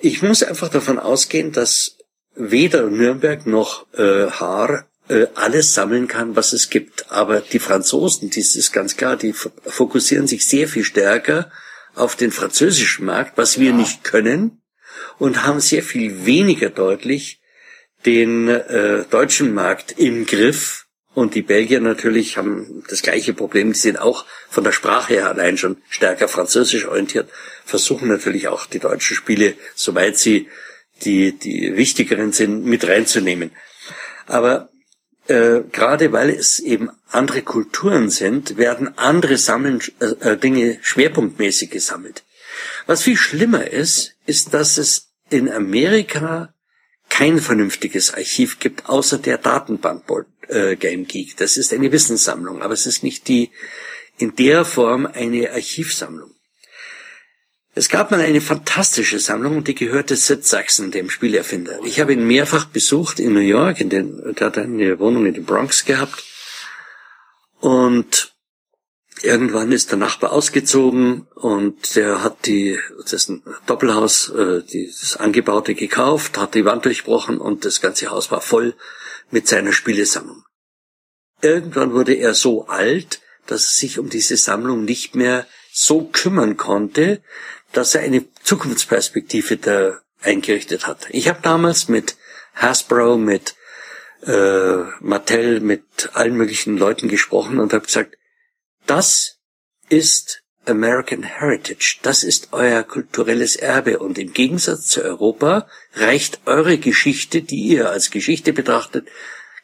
ich 0.00 0.22
muss 0.22 0.42
einfach 0.42 0.70
davon 0.70 0.98
ausgehen, 0.98 1.52
dass 1.52 1.98
weder 2.34 2.88
Nürnberg 2.88 3.46
noch 3.46 3.86
äh, 3.92 4.30
Haar 4.30 4.88
äh, 5.08 5.26
alles 5.34 5.74
sammeln 5.74 6.08
kann, 6.08 6.34
was 6.34 6.54
es 6.54 6.70
gibt. 6.70 7.12
Aber 7.12 7.42
die 7.42 7.58
Franzosen, 7.58 8.30
das 8.30 8.56
ist 8.56 8.72
ganz 8.72 8.96
klar, 8.96 9.16
die 9.16 9.34
fokussieren 9.34 10.26
sich 10.26 10.46
sehr 10.46 10.66
viel 10.66 10.84
stärker 10.84 11.50
auf 11.94 12.16
den 12.16 12.32
französischen 12.32 13.04
Markt, 13.04 13.36
was 13.36 13.60
wir 13.60 13.70
ja. 13.70 13.76
nicht 13.76 14.02
können, 14.02 14.62
und 15.18 15.44
haben 15.44 15.60
sehr 15.60 15.82
viel 15.82 16.24
weniger 16.24 16.70
deutlich 16.70 17.42
den 18.06 18.48
äh, 18.48 19.04
deutschen 19.10 19.54
Markt 19.54 19.98
im 19.98 20.26
Griff. 20.26 20.86
Und 21.14 21.36
die 21.36 21.42
Belgier 21.42 21.80
natürlich 21.80 22.36
haben 22.36 22.82
das 22.88 23.02
gleiche 23.02 23.34
Problem. 23.34 23.72
Die 23.72 23.78
sind 23.78 23.98
auch 24.00 24.24
von 24.48 24.64
der 24.64 24.72
Sprache 24.72 25.14
her 25.14 25.28
allein 25.28 25.56
schon 25.56 25.76
stärker 25.88 26.26
französisch 26.26 26.86
orientiert, 26.86 27.30
versuchen 27.64 28.08
natürlich 28.08 28.48
auch 28.48 28.66
die 28.66 28.80
deutschen 28.80 29.16
Spiele, 29.16 29.54
soweit 29.76 30.18
sie 30.18 30.48
die, 31.04 31.38
die 31.38 31.76
wichtigeren 31.76 32.32
sind, 32.32 32.64
mit 32.64 32.86
reinzunehmen. 32.86 33.52
Aber 34.26 34.70
äh, 35.28 35.60
gerade 35.72 36.12
weil 36.12 36.30
es 36.30 36.58
eben 36.58 36.90
andere 37.10 37.42
Kulturen 37.42 38.10
sind, 38.10 38.56
werden 38.56 38.98
andere 38.98 39.38
Sammeln, 39.38 39.80
äh, 40.00 40.32
äh, 40.32 40.36
Dinge 40.36 40.78
schwerpunktmäßig 40.82 41.70
gesammelt. 41.70 42.24
Was 42.86 43.02
viel 43.02 43.16
schlimmer 43.16 43.70
ist, 43.70 44.14
ist, 44.26 44.52
dass 44.52 44.78
es 44.78 45.08
in 45.30 45.50
Amerika 45.50 46.53
kein 47.14 47.38
vernünftiges 47.38 48.12
Archiv 48.12 48.58
gibt, 48.58 48.88
außer 48.88 49.18
der 49.18 49.38
Datenbank 49.38 50.02
äh, 50.48 50.74
Game 50.74 51.06
Geek. 51.06 51.36
Das 51.36 51.56
ist 51.56 51.72
eine 51.72 51.92
Wissenssammlung, 51.92 52.60
aber 52.60 52.74
es 52.74 52.86
ist 52.86 53.04
nicht 53.04 53.28
die 53.28 53.52
in 54.18 54.34
der 54.34 54.64
Form 54.64 55.06
eine 55.06 55.52
Archivsammlung. 55.52 56.32
Es 57.76 57.88
gab 57.88 58.10
mal 58.10 58.20
eine 58.20 58.40
fantastische 58.40 59.20
Sammlung 59.20 59.62
die 59.62 59.76
gehörte 59.76 60.16
Sid 60.16 60.44
Saxon, 60.44 60.90
dem 60.90 61.08
Spielerfinder. 61.08 61.78
Ich 61.84 62.00
habe 62.00 62.14
ihn 62.14 62.26
mehrfach 62.26 62.64
besucht 62.64 63.20
in 63.20 63.32
New 63.32 63.38
York, 63.38 63.80
in 63.80 63.90
den, 63.90 64.34
der 64.34 64.48
hat 64.48 64.58
eine 64.58 64.98
Wohnung 64.98 65.26
in 65.26 65.34
den 65.34 65.44
Bronx 65.44 65.84
gehabt. 65.84 66.24
Und 67.60 68.33
irgendwann 69.22 69.72
ist 69.72 69.90
der 69.90 69.98
Nachbar 69.98 70.32
ausgezogen 70.32 71.26
und 71.34 71.96
der 71.96 72.22
hat 72.22 72.46
die, 72.46 72.78
das 73.10 73.30
Doppelhaus, 73.66 74.30
äh, 74.30 74.62
das 74.72 75.16
Angebaute 75.16 75.74
gekauft, 75.74 76.38
hat 76.38 76.54
die 76.54 76.64
Wand 76.64 76.84
durchbrochen 76.84 77.38
und 77.38 77.64
das 77.64 77.80
ganze 77.80 78.10
Haus 78.10 78.30
war 78.30 78.40
voll 78.40 78.74
mit 79.30 79.48
seiner 79.48 79.72
Spielesammlung. 79.72 80.44
Irgendwann 81.42 81.92
wurde 81.92 82.14
er 82.14 82.34
so 82.34 82.66
alt, 82.66 83.20
dass 83.46 83.64
er 83.64 83.78
sich 83.78 83.98
um 83.98 84.08
diese 84.08 84.36
Sammlung 84.36 84.84
nicht 84.84 85.14
mehr 85.14 85.46
so 85.72 86.04
kümmern 86.04 86.56
konnte, 86.56 87.22
dass 87.72 87.94
er 87.94 88.02
eine 88.02 88.24
Zukunftsperspektive 88.42 89.56
da 89.56 90.00
eingerichtet 90.22 90.86
hat. 90.86 91.06
Ich 91.10 91.28
habe 91.28 91.40
damals 91.42 91.88
mit 91.88 92.16
Hasbro, 92.54 93.18
mit 93.18 93.56
äh, 94.22 94.76
Mattel, 95.00 95.60
mit 95.60 96.10
allen 96.14 96.36
möglichen 96.36 96.78
Leuten 96.78 97.08
gesprochen 97.08 97.58
und 97.58 97.72
habe 97.72 97.84
gesagt, 97.84 98.16
das 98.86 99.38
ist 99.88 100.42
American 100.66 101.22
Heritage, 101.22 101.98
das 102.02 102.22
ist 102.22 102.48
euer 102.52 102.82
kulturelles 102.82 103.56
Erbe 103.56 103.98
und 103.98 104.18
im 104.18 104.32
Gegensatz 104.32 104.86
zu 104.86 105.02
Europa 105.02 105.68
reicht 105.94 106.40
eure 106.46 106.78
Geschichte, 106.78 107.42
die 107.42 107.60
ihr 107.60 107.90
als 107.90 108.10
Geschichte 108.10 108.52
betrachtet, 108.52 109.08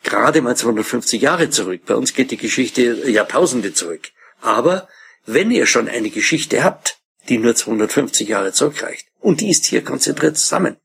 gerade 0.03 0.43
mal 0.43 0.57
250 0.57 1.23
Jahre 1.23 1.51
zurück. 1.51 1.83
Bei 1.87 1.95
uns 1.95 2.15
geht 2.15 2.31
die 2.31 2.37
Geschichte 2.37 3.09
Jahrtausende 3.09 3.73
zurück. 3.73 4.11
Aber 4.41 4.89
wenn 5.27 5.51
ihr 5.51 5.67
schon 5.67 5.89
eine 5.89 6.11
Geschichte 6.11 6.65
habt, 6.65 6.99
die 7.29 7.39
nur 7.39 7.55
250 7.55 8.29
Jahre 8.29 8.53
zurückreicht. 8.53 9.07
Und 9.21 9.41
die 9.41 9.51
ist 9.51 9.67
hier 9.67 9.85
konzentriert 9.85 10.39
zusammen. 10.39 10.77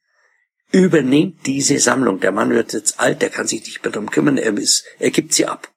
Übernehmt 0.71 1.45
diese 1.45 1.79
Sammlung. 1.79 2.19
Der 2.19 2.31
Mann 2.31 2.51
wird 2.51 2.73
jetzt 2.73 2.99
alt, 2.99 3.21
der 3.21 3.29
kann 3.29 3.47
sich 3.47 3.61
nicht 3.61 3.83
mehr 3.83 3.91
darum 3.91 4.09
kümmern, 4.09 4.37
er, 4.37 4.57
ist, 4.57 4.85
er 4.99 5.11
gibt 5.11 5.33
sie 5.33 5.45
ab. 5.45 5.71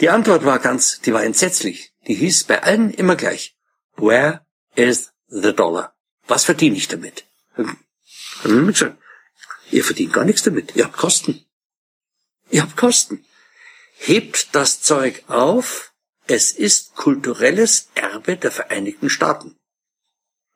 Die 0.00 0.10
Antwort 0.10 0.44
war 0.44 0.58
ganz, 0.58 1.00
die 1.00 1.12
war 1.12 1.24
entsetzlich. 1.24 1.92
Die 2.06 2.14
hieß 2.14 2.44
bei 2.44 2.62
allen 2.62 2.92
immer 2.92 3.16
gleich. 3.16 3.56
Where 3.96 4.46
is 4.76 5.12
the 5.26 5.52
dollar? 5.52 5.94
Was 6.26 6.44
verdiene 6.44 6.76
ich 6.76 6.88
damit? 6.88 7.24
Gesagt, 8.44 8.96
ihr 9.70 9.84
verdient 9.84 10.12
gar 10.12 10.24
nichts 10.24 10.42
damit. 10.42 10.76
Ihr 10.76 10.84
habt 10.84 10.96
Kosten. 10.96 11.44
Ihr 12.50 12.62
habt 12.62 12.76
Kosten. 12.76 13.24
Hebt 13.96 14.54
das 14.54 14.80
Zeug 14.80 15.24
auf, 15.26 15.92
es 16.28 16.52
ist 16.52 16.94
kulturelles 16.94 17.88
Erbe 17.94 18.36
der 18.36 18.52
Vereinigten 18.52 19.10
Staaten. 19.10 19.56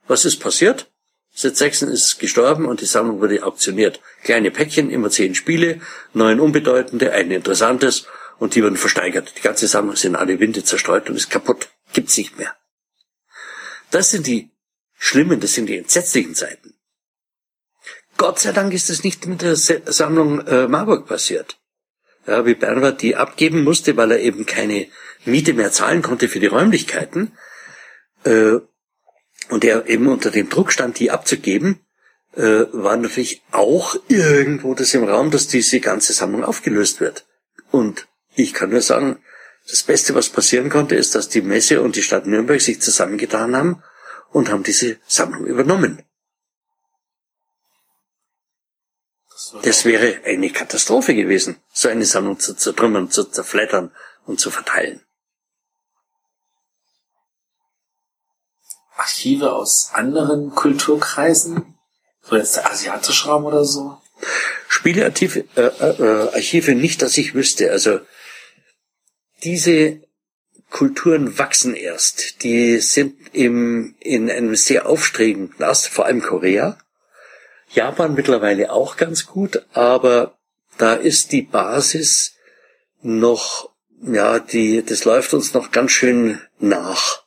Was 0.06 0.24
ist 0.24 0.38
passiert? 0.38 0.90
Sid 1.34 1.56
Saxon 1.56 1.88
ist 1.88 2.18
gestorben 2.18 2.66
und 2.66 2.82
die 2.82 2.86
Sammlung 2.86 3.20
wurde 3.20 3.42
auktioniert. 3.42 4.00
Kleine 4.22 4.50
Päckchen, 4.50 4.90
immer 4.90 5.10
zehn 5.10 5.34
Spiele, 5.34 5.80
neun 6.12 6.40
unbedeutende, 6.40 7.12
ein 7.12 7.30
interessantes 7.30 8.06
Und 8.42 8.56
die 8.56 8.64
wurden 8.64 8.76
versteigert. 8.76 9.34
Die 9.36 9.40
ganze 9.40 9.68
Sammlung 9.68 9.94
sind 9.94 10.16
alle 10.16 10.40
Winde 10.40 10.64
zerstreut 10.64 11.08
und 11.08 11.14
ist 11.14 11.30
kaputt. 11.30 11.68
Gibt's 11.92 12.16
nicht 12.16 12.38
mehr. 12.38 12.52
Das 13.92 14.10
sind 14.10 14.26
die 14.26 14.50
schlimmen, 14.98 15.38
das 15.38 15.54
sind 15.54 15.66
die 15.66 15.76
entsetzlichen 15.76 16.34
Zeiten. 16.34 16.74
Gott 18.16 18.40
sei 18.40 18.50
Dank 18.50 18.72
ist 18.72 18.90
es 18.90 19.04
nicht 19.04 19.28
mit 19.28 19.42
der 19.42 19.54
Sammlung 19.54 20.44
äh, 20.48 20.66
Marburg 20.66 21.06
passiert. 21.06 21.60
Ja, 22.26 22.44
wie 22.44 22.56
Bernhard 22.56 23.00
die 23.00 23.14
abgeben 23.14 23.62
musste, 23.62 23.96
weil 23.96 24.10
er 24.10 24.18
eben 24.18 24.44
keine 24.44 24.88
Miete 25.24 25.52
mehr 25.52 25.70
zahlen 25.70 26.02
konnte 26.02 26.28
für 26.28 26.40
die 26.40 26.48
Räumlichkeiten. 26.48 27.38
Äh, 28.24 28.56
und 29.50 29.64
er 29.64 29.86
eben 29.86 30.08
unter 30.08 30.32
dem 30.32 30.48
Druck 30.48 30.72
stand, 30.72 30.98
die 30.98 31.12
abzugeben, 31.12 31.78
äh, 32.34 32.64
war 32.72 32.96
natürlich 32.96 33.42
auch 33.52 33.94
irgendwo 34.08 34.74
das 34.74 34.94
im 34.94 35.04
Raum, 35.04 35.30
dass 35.30 35.46
diese 35.46 35.78
ganze 35.78 36.12
Sammlung 36.12 36.42
aufgelöst 36.42 36.98
wird. 36.98 37.24
Und 37.70 38.08
ich 38.34 38.54
kann 38.54 38.70
nur 38.70 38.80
sagen, 38.80 39.22
das 39.68 39.82
Beste, 39.82 40.14
was 40.14 40.28
passieren 40.28 40.70
konnte, 40.70 40.96
ist, 40.96 41.14
dass 41.14 41.28
die 41.28 41.42
Messe 41.42 41.82
und 41.82 41.96
die 41.96 42.02
Stadt 42.02 42.26
Nürnberg 42.26 42.60
sich 42.60 42.80
zusammengetan 42.80 43.54
haben 43.54 43.82
und 44.30 44.50
haben 44.50 44.62
diese 44.62 44.98
Sammlung 45.06 45.46
übernommen. 45.46 46.02
Das 49.62 49.84
wäre 49.84 50.24
eine 50.24 50.50
Katastrophe 50.50 51.14
gewesen, 51.14 51.56
so 51.72 51.88
eine 51.88 52.06
Sammlung 52.06 52.40
zu 52.40 52.54
zertrümmern, 52.54 53.10
zu 53.10 53.24
zerflettern 53.24 53.92
und 54.24 54.40
zu 54.40 54.50
verteilen. 54.50 55.04
Archive 58.96 59.52
aus 59.52 59.90
anderen 59.92 60.54
Kulturkreisen? 60.54 61.74
So 62.22 62.36
jetzt 62.36 62.56
der 62.56 62.70
asiatische 62.70 63.28
Raum 63.28 63.44
oder 63.44 63.64
so? 63.64 64.00
Spielearchive 64.68 65.44
äh, 65.56 65.62
äh, 65.62 66.34
Archive 66.34 66.74
nicht, 66.74 67.02
dass 67.02 67.18
ich 67.18 67.34
wüsste. 67.34 67.70
Also 67.72 68.00
diese 69.44 70.00
Kulturen 70.70 71.38
wachsen 71.38 71.74
erst. 71.74 72.42
Die 72.42 72.78
sind 72.78 73.14
im, 73.32 73.94
in 74.00 74.30
einem 74.30 74.56
sehr 74.56 74.86
aufstrebenden 74.86 75.62
Ast, 75.62 75.88
vor 75.88 76.06
allem 76.06 76.22
Korea. 76.22 76.78
Japan 77.70 78.14
mittlerweile 78.14 78.72
auch 78.72 78.96
ganz 78.96 79.26
gut, 79.26 79.64
aber 79.72 80.38
da 80.78 80.94
ist 80.94 81.32
die 81.32 81.42
Basis 81.42 82.34
noch, 83.02 83.70
ja, 84.02 84.38
die, 84.38 84.82
das 84.82 85.04
läuft 85.04 85.34
uns 85.34 85.54
noch 85.54 85.70
ganz 85.70 85.92
schön 85.92 86.40
nach. 86.58 87.22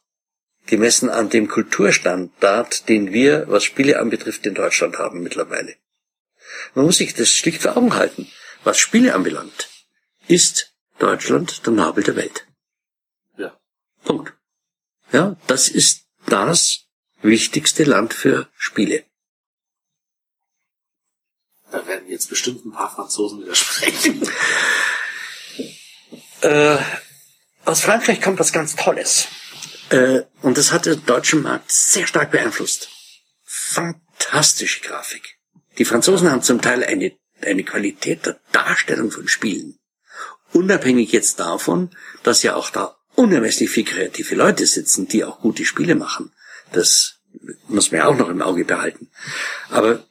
Gemessen 0.66 1.10
an 1.10 1.30
dem 1.30 1.48
Kulturstandard, 1.48 2.90
den 2.90 3.14
wir, 3.14 3.46
was 3.48 3.64
Spiele 3.64 4.00
anbetrifft, 4.00 4.46
in 4.48 4.56
Deutschland 4.56 4.98
haben 4.98 5.22
mittlerweile. 5.22 5.76
Man 6.74 6.86
muss 6.86 6.98
sich 6.98 7.14
das 7.14 7.30
schlicht 7.30 7.62
vor 7.62 7.78
Augen 7.78 7.96
halten. 7.96 8.28
Was 8.64 8.80
Spiele 8.80 9.14
anbelangt, 9.14 9.70
ist 10.28 10.74
Deutschland 10.99 11.65
der 11.65 11.73
Nabel 11.73 12.03
der 12.03 12.15
Welt. 12.15 12.47
Ja. 13.38 13.57
Punkt. 14.03 14.34
Ja, 15.11 15.35
das 15.47 15.69
ist 15.69 16.05
das 16.26 16.85
wichtigste 17.22 17.84
Land 17.84 18.13
für 18.13 18.49
Spiele. 18.57 19.05
Da 21.72 21.85
werden 21.88 22.07
jetzt 22.09 22.30
bestimmt 22.30 22.65
ein 22.65 22.72
paar 22.72 22.93
Franzosen 22.93 23.41
widersprechen. 23.41 24.27
Äh, 26.41 26.77
aus 27.63 27.81
Frankreich 27.81 28.22
kommt 28.22 28.39
was 28.39 28.53
ganz 28.53 28.76
Tolles. 28.76 29.30
Äh, 29.89 30.22
und 30.43 30.59
das 30.59 30.72
hat 30.72 30.85
den 30.85 31.03
deutschen 31.05 31.41
Markt 31.41 31.72
sehr 31.72 32.05
stark 32.05 32.30
beeinflusst. 32.30 32.89
Fantastische 33.43 34.81
Grafik. 34.81 35.39
Die 35.80 35.85
Franzosen 35.85 36.30
haben 36.30 36.43
zum 36.43 36.61
Teil 36.61 36.84
eine, 36.84 37.17
eine 37.41 37.63
Qualität 37.63 38.27
der 38.27 38.39
Darstellung 38.51 39.09
von 39.09 39.27
Spielen. 39.27 39.80
Unabhängig 40.56 41.11
jetzt 41.11 41.41
davon, 41.41 41.90
dass 42.23 42.41
ja 42.41 42.56
auch 42.56 42.69
da 42.69 42.95
unermesslich 43.15 43.69
viel 43.69 43.84
kreative 43.84 44.36
Leute 44.36 44.65
sitzen, 44.65 45.06
die 45.06 45.26
auch 45.26 45.41
gute 45.41 45.65
Spiele 45.65 45.95
machen. 45.95 46.32
Das 46.72 47.15
muss 47.68 47.91
man 47.91 47.99
ja 47.99 48.07
auch 48.07 48.15
noch 48.15 48.30
im 48.30 48.41
Auge 48.41 48.64
behalten. 48.64 49.11
Aber 49.69 50.06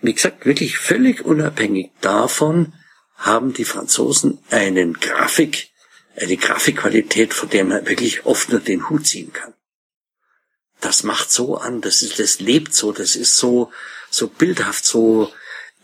wie 0.00 0.14
gesagt, 0.14 0.46
wirklich 0.46 0.78
völlig 0.78 1.26
unabhängig 1.26 1.90
davon 2.00 2.72
haben 3.16 3.52
die 3.52 3.66
Franzosen 3.66 4.38
einen 4.48 4.94
Grafik, 4.94 5.68
eine 6.16 6.38
Grafikqualität, 6.38 7.34
von 7.34 7.50
der 7.50 7.66
man 7.66 7.86
wirklich 7.86 8.24
oft 8.24 8.48
nur 8.48 8.60
den 8.60 8.88
Hut 8.88 9.06
ziehen 9.06 9.34
kann. 9.34 9.52
Das 10.80 11.02
macht 11.02 11.30
so 11.30 11.58
an, 11.58 11.82
das 11.82 12.00
ist, 12.00 12.18
das 12.18 12.40
lebt 12.40 12.72
so, 12.72 12.92
das 12.92 13.16
ist 13.16 13.36
so, 13.36 13.70
so 14.08 14.28
bildhaft, 14.28 14.86
so, 14.86 15.30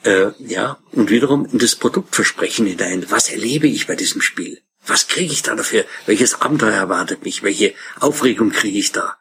äh, 0.07 0.33
ja, 0.39 0.79
und 0.93 1.11
wiederum 1.11 1.47
in 1.47 1.59
das 1.59 1.75
Produktversprechen 1.75 2.67
hinein. 2.67 3.05
Was 3.11 3.29
erlebe 3.29 3.67
ich 3.67 3.87
bei 3.87 3.97
diesem 3.97 4.21
Spiel? 4.21 4.63
Was 4.87 5.09
kriege 5.09 5.33
ich 5.33 5.43
da 5.43 5.55
dafür? 5.57 5.85
Welches 6.07 6.41
Abenteuer 6.41 6.73
erwartet 6.73 7.25
mich? 7.25 7.43
Welche 7.43 7.75
Aufregung 7.99 8.51
kriege 8.51 8.79
ich 8.79 8.93
da? 8.93 9.17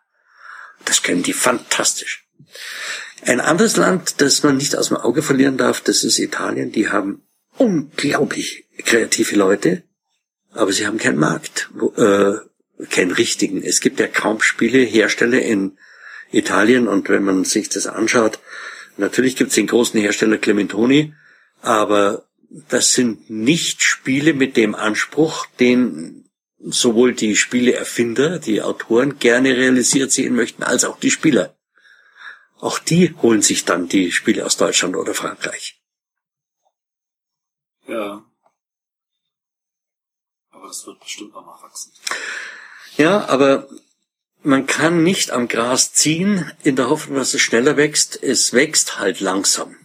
Das 0.85 1.01
können 1.01 1.23
die 1.23 1.33
fantastisch. 1.33 2.27
Ein 3.23 3.41
anderes 3.41 3.75
Land, 3.75 4.21
das 4.21 4.43
man 4.43 4.57
nicht 4.57 4.75
aus 4.75 4.89
dem 4.89 4.97
Auge 4.97 5.23
verlieren 5.23 5.57
darf, 5.57 5.81
das 5.81 6.03
ist 6.03 6.19
Italien. 6.19 6.71
Die 6.71 6.89
haben 6.89 7.23
unglaublich 7.57 8.67
kreative 8.85 9.35
Leute, 9.35 9.83
aber 10.51 10.71
sie 10.71 10.85
haben 10.85 10.99
keinen 10.99 11.17
Markt, 11.17 11.69
wo, 11.73 11.89
äh, 11.93 12.37
keinen 12.91 13.11
richtigen. 13.11 13.63
Es 13.63 13.79
gibt 13.79 13.99
ja 13.99 14.07
kaum 14.07 14.41
Spielehersteller 14.41 15.41
in 15.41 15.77
Italien 16.31 16.87
und 16.87 17.09
wenn 17.09 17.23
man 17.23 17.45
sich 17.45 17.69
das 17.69 17.87
anschaut, 17.87 18.39
natürlich 18.97 19.35
gibt 19.35 19.49
es 19.49 19.55
den 19.55 19.67
großen 19.67 19.99
Hersteller 19.99 20.37
Clementoni, 20.37 21.13
aber 21.61 22.25
das 22.69 22.93
sind 22.93 23.29
nicht 23.29 23.81
Spiele 23.81 24.33
mit 24.33 24.55
dem 24.57 24.75
Anspruch, 24.75 25.45
den 25.59 26.29
sowohl 26.59 27.13
die 27.13 27.35
Spieleerfinder, 27.35 28.39
die 28.39 28.61
Autoren 28.61 29.19
gerne 29.19 29.55
realisiert 29.55 30.11
sehen 30.11 30.35
möchten, 30.35 30.63
als 30.63 30.85
auch 30.85 30.99
die 30.99 31.11
Spieler. 31.11 31.55
Auch 32.59 32.79
die 32.79 33.13
holen 33.21 33.41
sich 33.41 33.65
dann 33.65 33.87
die 33.87 34.11
Spiele 34.11 34.45
aus 34.45 34.57
Deutschland 34.57 34.95
oder 34.95 35.13
Frankreich. 35.13 35.79
Ja. 37.87 38.25
Aber 40.51 40.67
das 40.67 40.85
wird 40.87 40.99
bestimmt 40.99 41.35
auch 41.35 41.45
noch 41.45 41.61
wachsen. 41.61 41.91
Ja, 42.97 43.25
aber 43.27 43.67
man 44.45 44.67
kann 44.67 45.03
nicht 45.03 45.31
am 45.31 45.47
Gras 45.47 45.91
ziehen 45.93 46.51
in 46.63 46.75
der 46.75 46.89
Hoffnung, 46.89 47.17
dass 47.17 47.33
es 47.33 47.41
schneller 47.41 47.77
wächst. 47.77 48.21
Es 48.21 48.53
wächst 48.53 48.99
halt 48.99 49.19
langsam. 49.19 49.75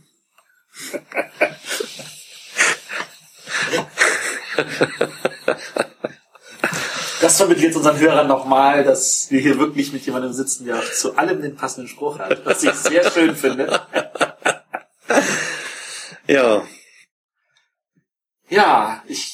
Das 7.21 7.37
vermittelt 7.37 7.65
jetzt 7.67 7.77
unseren 7.77 7.99
Hörern 7.99 8.29
nochmal, 8.29 8.85
dass 8.85 9.31
wir 9.31 9.41
hier 9.41 9.59
wirklich 9.59 9.93
mit 9.93 10.05
jemandem 10.07 10.33
sitzen, 10.33 10.67
der 10.67 10.83
zu 10.93 11.17
allem 11.17 11.43
den 11.43 11.57
passenden 11.57 11.89
Spruch 11.89 12.19
hat, 12.19 12.45
was 12.45 12.63
ich 12.63 12.73
sehr 12.73 13.11
schön 13.11 13.37
finde. 13.37 13.81
Ja. 16.27 16.67
Ja, 18.49 19.03
ich 19.07 19.33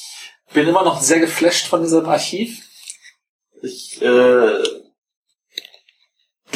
bin 0.53 0.67
immer 0.67 0.83
noch 0.83 1.01
sehr 1.01 1.19
geflasht 1.19 1.67
von 1.67 1.81
diesem 1.81 2.05
Archiv. 2.05 2.61
Ich 3.61 4.01
äh, 4.01 4.63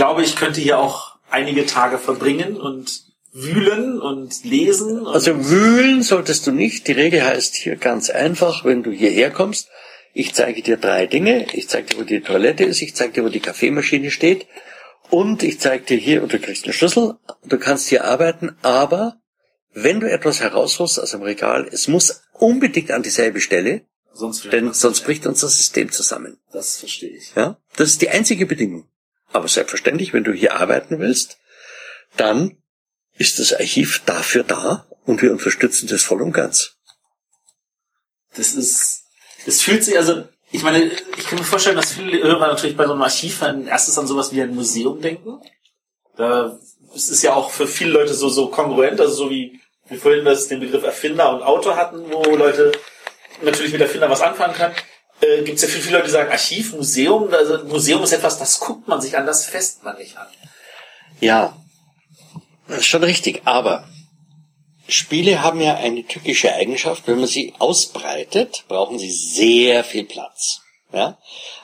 glaube, 0.01 0.23
ich 0.23 0.35
könnte 0.35 0.59
hier 0.59 0.79
auch 0.79 1.19
einige 1.29 1.67
Tage 1.67 1.99
verbringen 1.99 2.59
und 2.59 3.03
wühlen 3.33 4.01
und 4.01 4.43
lesen. 4.43 5.05
Und 5.05 5.13
Also 5.13 5.47
wühlen 5.47 6.01
solltest 6.01 6.47
du 6.47 6.51
nicht. 6.51 6.87
Die 6.87 6.93
Regel 6.93 7.23
heißt 7.23 7.55
hier 7.55 7.75
ganz 7.75 8.09
einfach, 8.09 8.65
wenn 8.65 8.81
du 8.81 8.89
hierher 8.89 9.29
kommst, 9.29 9.69
ich 10.15 10.33
zeige 10.33 10.63
dir 10.63 10.77
drei 10.77 11.05
Dinge. 11.05 11.45
Ich 11.53 11.69
zeige 11.69 11.89
dir, 11.89 11.99
wo 11.99 12.03
die 12.03 12.21
Toilette 12.21 12.63
ist, 12.63 12.81
ich 12.81 12.95
zeige 12.95 13.13
dir, 13.13 13.23
wo 13.23 13.29
die 13.29 13.41
Kaffeemaschine 13.41 14.09
steht 14.09 14.47
und 15.11 15.43
ich 15.43 15.59
zeige 15.59 15.85
dir 15.85 15.97
hier, 15.97 16.23
und 16.23 16.33
du 16.33 16.39
kriegst 16.39 16.63
einen 16.63 16.73
Schlüssel, 16.73 17.19
du 17.45 17.59
kannst 17.59 17.87
hier 17.89 18.03
arbeiten, 18.03 18.55
aber 18.63 19.21
wenn 19.71 19.99
du 19.99 20.09
etwas 20.09 20.41
herausholst 20.41 20.99
aus 20.99 21.11
dem 21.11 21.21
Regal, 21.21 21.69
es 21.71 21.87
muss 21.87 22.23
unbedingt 22.39 22.89
an 22.89 23.03
dieselbe 23.03 23.39
Stelle, 23.39 23.85
sonst, 24.13 24.51
denn 24.51 24.73
sonst 24.73 25.01
bricht 25.01 25.27
unser 25.27 25.47
System 25.47 25.91
zusammen. 25.91 26.39
Das 26.51 26.77
verstehe 26.77 27.15
ich. 27.15 27.33
Ja, 27.35 27.59
das 27.75 27.89
ist 27.89 28.01
die 28.01 28.09
einzige 28.09 28.47
Bedingung. 28.47 28.87
Aber 29.33 29.47
selbstverständlich, 29.47 30.13
wenn 30.13 30.23
du 30.23 30.33
hier 30.33 30.55
arbeiten 30.55 30.99
willst, 30.99 31.37
dann 32.17 32.57
ist 33.17 33.39
das 33.39 33.53
Archiv 33.53 34.01
dafür 34.05 34.43
da 34.43 34.87
und 35.05 35.21
wir 35.21 35.31
unterstützen 35.31 35.87
das 35.87 36.03
voll 36.03 36.21
und 36.21 36.31
ganz. 36.31 36.75
Das 38.35 38.53
ist, 38.53 39.03
das 39.45 39.61
fühlt 39.61 39.83
sich, 39.83 39.97
also, 39.97 40.23
ich 40.51 40.63
meine, 40.63 40.83
ich 40.83 41.27
kann 41.27 41.39
mir 41.39 41.45
vorstellen, 41.45 41.75
dass 41.75 41.93
viele 41.93 42.23
Hörer 42.23 42.47
natürlich 42.47 42.77
bei 42.77 42.85
so 42.85 42.93
einem 42.93 43.01
Archiv 43.01 43.41
ein 43.43 43.67
erstes 43.67 43.97
an 43.97 44.07
sowas 44.07 44.33
wie 44.33 44.41
ein 44.41 44.55
Museum 44.55 45.01
denken. 45.01 45.41
Da, 46.15 46.59
es 46.95 47.09
ist 47.09 47.23
ja 47.23 47.33
auch 47.33 47.51
für 47.51 47.67
viele 47.67 47.91
Leute 47.91 48.13
so, 48.13 48.29
so 48.29 48.49
kongruent, 48.49 48.99
also 48.99 49.13
so 49.13 49.29
wie 49.29 49.61
wir 49.87 49.99
vorhin 49.99 50.25
das, 50.25 50.47
den 50.47 50.59
Begriff 50.59 50.83
Erfinder 50.83 51.33
und 51.33 51.41
Autor 51.41 51.75
hatten, 51.75 52.11
wo 52.11 52.35
Leute 52.35 52.71
natürlich 53.41 53.71
mit 53.71 53.81
Erfinder 53.81 54.09
was 54.09 54.21
anfangen 54.21 54.53
können. 54.53 54.75
Äh, 55.21 55.43
Gibt 55.43 55.57
es 55.57 55.61
ja 55.61 55.67
viele, 55.67 55.83
viele 55.83 55.97
Leute, 55.97 56.07
die 56.07 56.13
sagen, 56.13 56.31
Archiv, 56.31 56.73
Museum, 56.73 57.33
also 57.33 57.63
Museum 57.65 58.03
ist 58.03 58.11
etwas, 58.11 58.39
das 58.39 58.59
guckt 58.59 58.87
man 58.87 59.01
sich 59.01 59.17
an, 59.17 59.25
das 59.25 59.45
fässt 59.45 59.83
man 59.83 59.97
nicht 59.97 60.17
an. 60.17 60.27
Ja, 61.19 61.55
das 62.67 62.79
ist 62.79 62.87
schon 62.87 63.03
richtig, 63.03 63.41
aber 63.45 63.87
Spiele 64.87 65.41
haben 65.41 65.61
ja 65.61 65.75
eine 65.75 66.05
tückische 66.05 66.53
Eigenschaft. 66.53 67.03
Wenn 67.07 67.19
man 67.19 67.27
sie 67.27 67.53
ausbreitet, 67.59 68.65
brauchen 68.67 68.99
sie 68.99 69.11
sehr 69.11 69.83
viel 69.83 70.03
Platz. 70.03 70.61
Ja? 70.91 71.17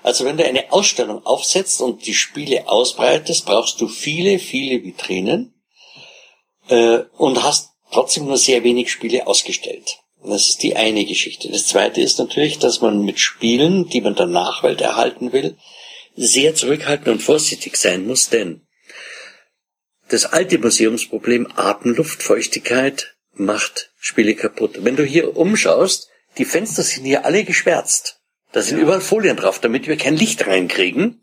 Also 0.03 0.25
wenn 0.25 0.37
du 0.37 0.45
eine 0.45 0.71
Ausstellung 0.71 1.25
aufsetzt 1.25 1.81
und 1.81 2.05
die 2.05 2.13
Spiele 2.13 2.67
ausbreitest, 2.67 3.45
brauchst 3.45 3.81
du 3.81 3.87
viele, 3.87 4.39
viele 4.39 4.83
Vitrinen 4.83 5.53
äh, 6.69 6.99
und 7.17 7.43
hast 7.43 7.71
trotzdem 7.91 8.25
nur 8.25 8.37
sehr 8.37 8.63
wenig 8.63 8.91
Spiele 8.91 9.27
ausgestellt. 9.27 9.97
Das 10.23 10.49
ist 10.49 10.63
die 10.63 10.75
eine 10.75 11.05
Geschichte. 11.05 11.49
Das 11.49 11.67
zweite 11.67 12.01
ist 12.01 12.19
natürlich, 12.19 12.59
dass 12.59 12.81
man 12.81 13.03
mit 13.03 13.19
Spielen, 13.19 13.87
die 13.87 14.01
man 14.01 14.15
der 14.15 14.25
Nachwelt 14.25 14.81
erhalten 14.81 15.31
will, 15.31 15.55
sehr 16.15 16.55
zurückhaltend 16.55 17.07
und 17.07 17.21
vorsichtig 17.21 17.77
sein 17.77 18.05
muss, 18.07 18.29
denn 18.29 18.67
das 20.09 20.25
alte 20.25 20.57
Museumsproblem 20.57 21.47
Atemluftfeuchtigkeit 21.55 23.15
macht 23.33 23.91
Spiele 23.99 24.35
kaputt. 24.35 24.83
Wenn 24.83 24.95
du 24.95 25.03
hier 25.03 25.35
umschaust, 25.35 26.09
die 26.37 26.45
Fenster 26.45 26.83
sind 26.83 27.05
hier 27.05 27.25
alle 27.25 27.43
geschwärzt. 27.43 28.21
Da 28.51 28.61
sind 28.61 28.77
ja. 28.77 28.83
überall 28.83 29.01
Folien 29.01 29.35
drauf, 29.35 29.59
damit 29.59 29.87
wir 29.87 29.97
kein 29.97 30.15
Licht 30.15 30.47
reinkriegen. 30.47 31.21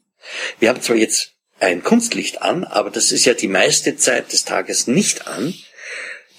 Wir 0.60 0.68
haben 0.68 0.82
zwar 0.82 0.96
jetzt 0.96 1.32
ein 1.60 1.82
Kunstlicht 1.82 2.42
an, 2.42 2.64
aber 2.64 2.90
das 2.90 3.10
ist 3.10 3.24
ja 3.24 3.34
die 3.34 3.48
meiste 3.48 3.96
Zeit 3.96 4.32
des 4.32 4.44
Tages 4.44 4.86
nicht 4.86 5.26
an. 5.26 5.54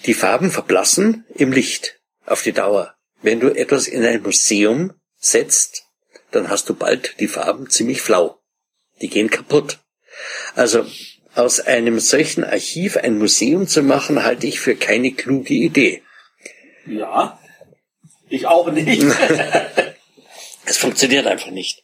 Die 0.06 0.14
Farben 0.14 0.50
verblassen 0.50 1.24
im 1.34 1.52
Licht 1.52 1.98
auf 2.26 2.42
die 2.42 2.52
Dauer. 2.52 2.94
Wenn 3.22 3.40
du 3.40 3.48
etwas 3.48 3.88
in 3.88 4.04
ein 4.04 4.22
Museum 4.22 4.92
setzt, 5.18 5.84
dann 6.30 6.50
hast 6.50 6.68
du 6.68 6.74
bald 6.74 7.18
die 7.20 7.28
Farben 7.28 7.70
ziemlich 7.70 8.02
flau. 8.02 8.38
Die 9.00 9.08
gehen 9.08 9.30
kaputt. 9.30 9.78
Also 10.54 10.84
aus 11.34 11.60
einem 11.60 12.00
solchen 12.00 12.44
Archiv 12.44 12.96
ein 12.96 13.18
Museum 13.18 13.66
zu 13.68 13.82
machen, 13.82 14.24
halte 14.24 14.46
ich 14.46 14.58
für 14.58 14.74
keine 14.74 15.12
kluge 15.12 15.54
Idee. 15.54 16.02
Ja, 16.86 17.38
ich 18.28 18.46
auch 18.46 18.70
nicht. 18.70 19.02
es 20.64 20.78
funktioniert 20.78 21.26
einfach 21.26 21.50
nicht. 21.50 21.82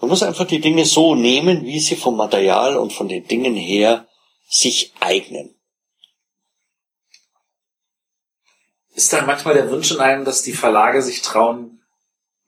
Man 0.00 0.08
muss 0.08 0.22
einfach 0.22 0.46
die 0.46 0.60
Dinge 0.60 0.86
so 0.86 1.14
nehmen, 1.14 1.64
wie 1.64 1.80
sie 1.80 1.96
vom 1.96 2.16
Material 2.16 2.76
und 2.76 2.92
von 2.92 3.08
den 3.08 3.26
Dingen 3.26 3.54
her 3.54 4.06
sich 4.48 4.92
eignen. 5.00 5.59
Ist 9.00 9.14
dann 9.14 9.24
manchmal 9.24 9.54
der 9.54 9.70
Wunsch 9.70 9.90
in 9.92 10.00
einem, 10.00 10.26
dass 10.26 10.42
die 10.42 10.52
Verlage 10.52 11.00
sich 11.00 11.22
trauen, 11.22 11.80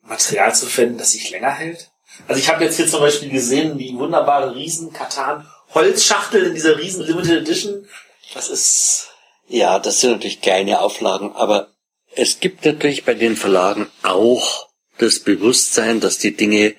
Material 0.01 0.53
zu 0.53 0.67
finden, 0.67 0.99
das 0.99 1.13
sich 1.13 1.31
länger 1.31 1.49
hält? 1.49 1.89
Also 2.27 2.39
ich 2.39 2.47
habe 2.47 2.63
jetzt 2.63 2.77
hier 2.77 2.85
zum 2.85 2.99
Beispiel 2.99 3.31
gesehen, 3.31 3.79
die 3.79 3.95
wunderbare 3.97 4.53
Riesen-Katan 4.53 5.49
Holzschachtel 5.73 6.43
in 6.43 6.53
dieser 6.53 6.77
riesen 6.77 7.07
Limited 7.07 7.41
Edition. 7.41 7.87
Das 8.35 8.49
ist... 8.49 9.07
Ja, 9.47 9.79
das 9.79 9.99
sind 9.99 10.11
natürlich 10.11 10.41
kleine 10.41 10.79
Auflagen, 10.79 11.31
aber 11.31 11.73
es 12.15 12.39
gibt 12.39 12.63
natürlich 12.65 13.03
bei 13.03 13.15
den 13.15 13.35
Verlagen 13.35 13.89
auch 14.03 14.69
das 14.99 15.21
Bewusstsein, 15.21 16.01
dass 16.01 16.19
die 16.19 16.35
Dinge 16.35 16.75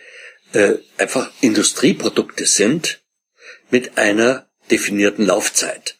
äh, 0.52 0.74
einfach 0.98 1.32
Industrieprodukte 1.40 2.46
sind 2.46 3.02
mit 3.70 3.98
einer 3.98 4.46
definierten 4.70 5.26
Laufzeit. 5.26 5.98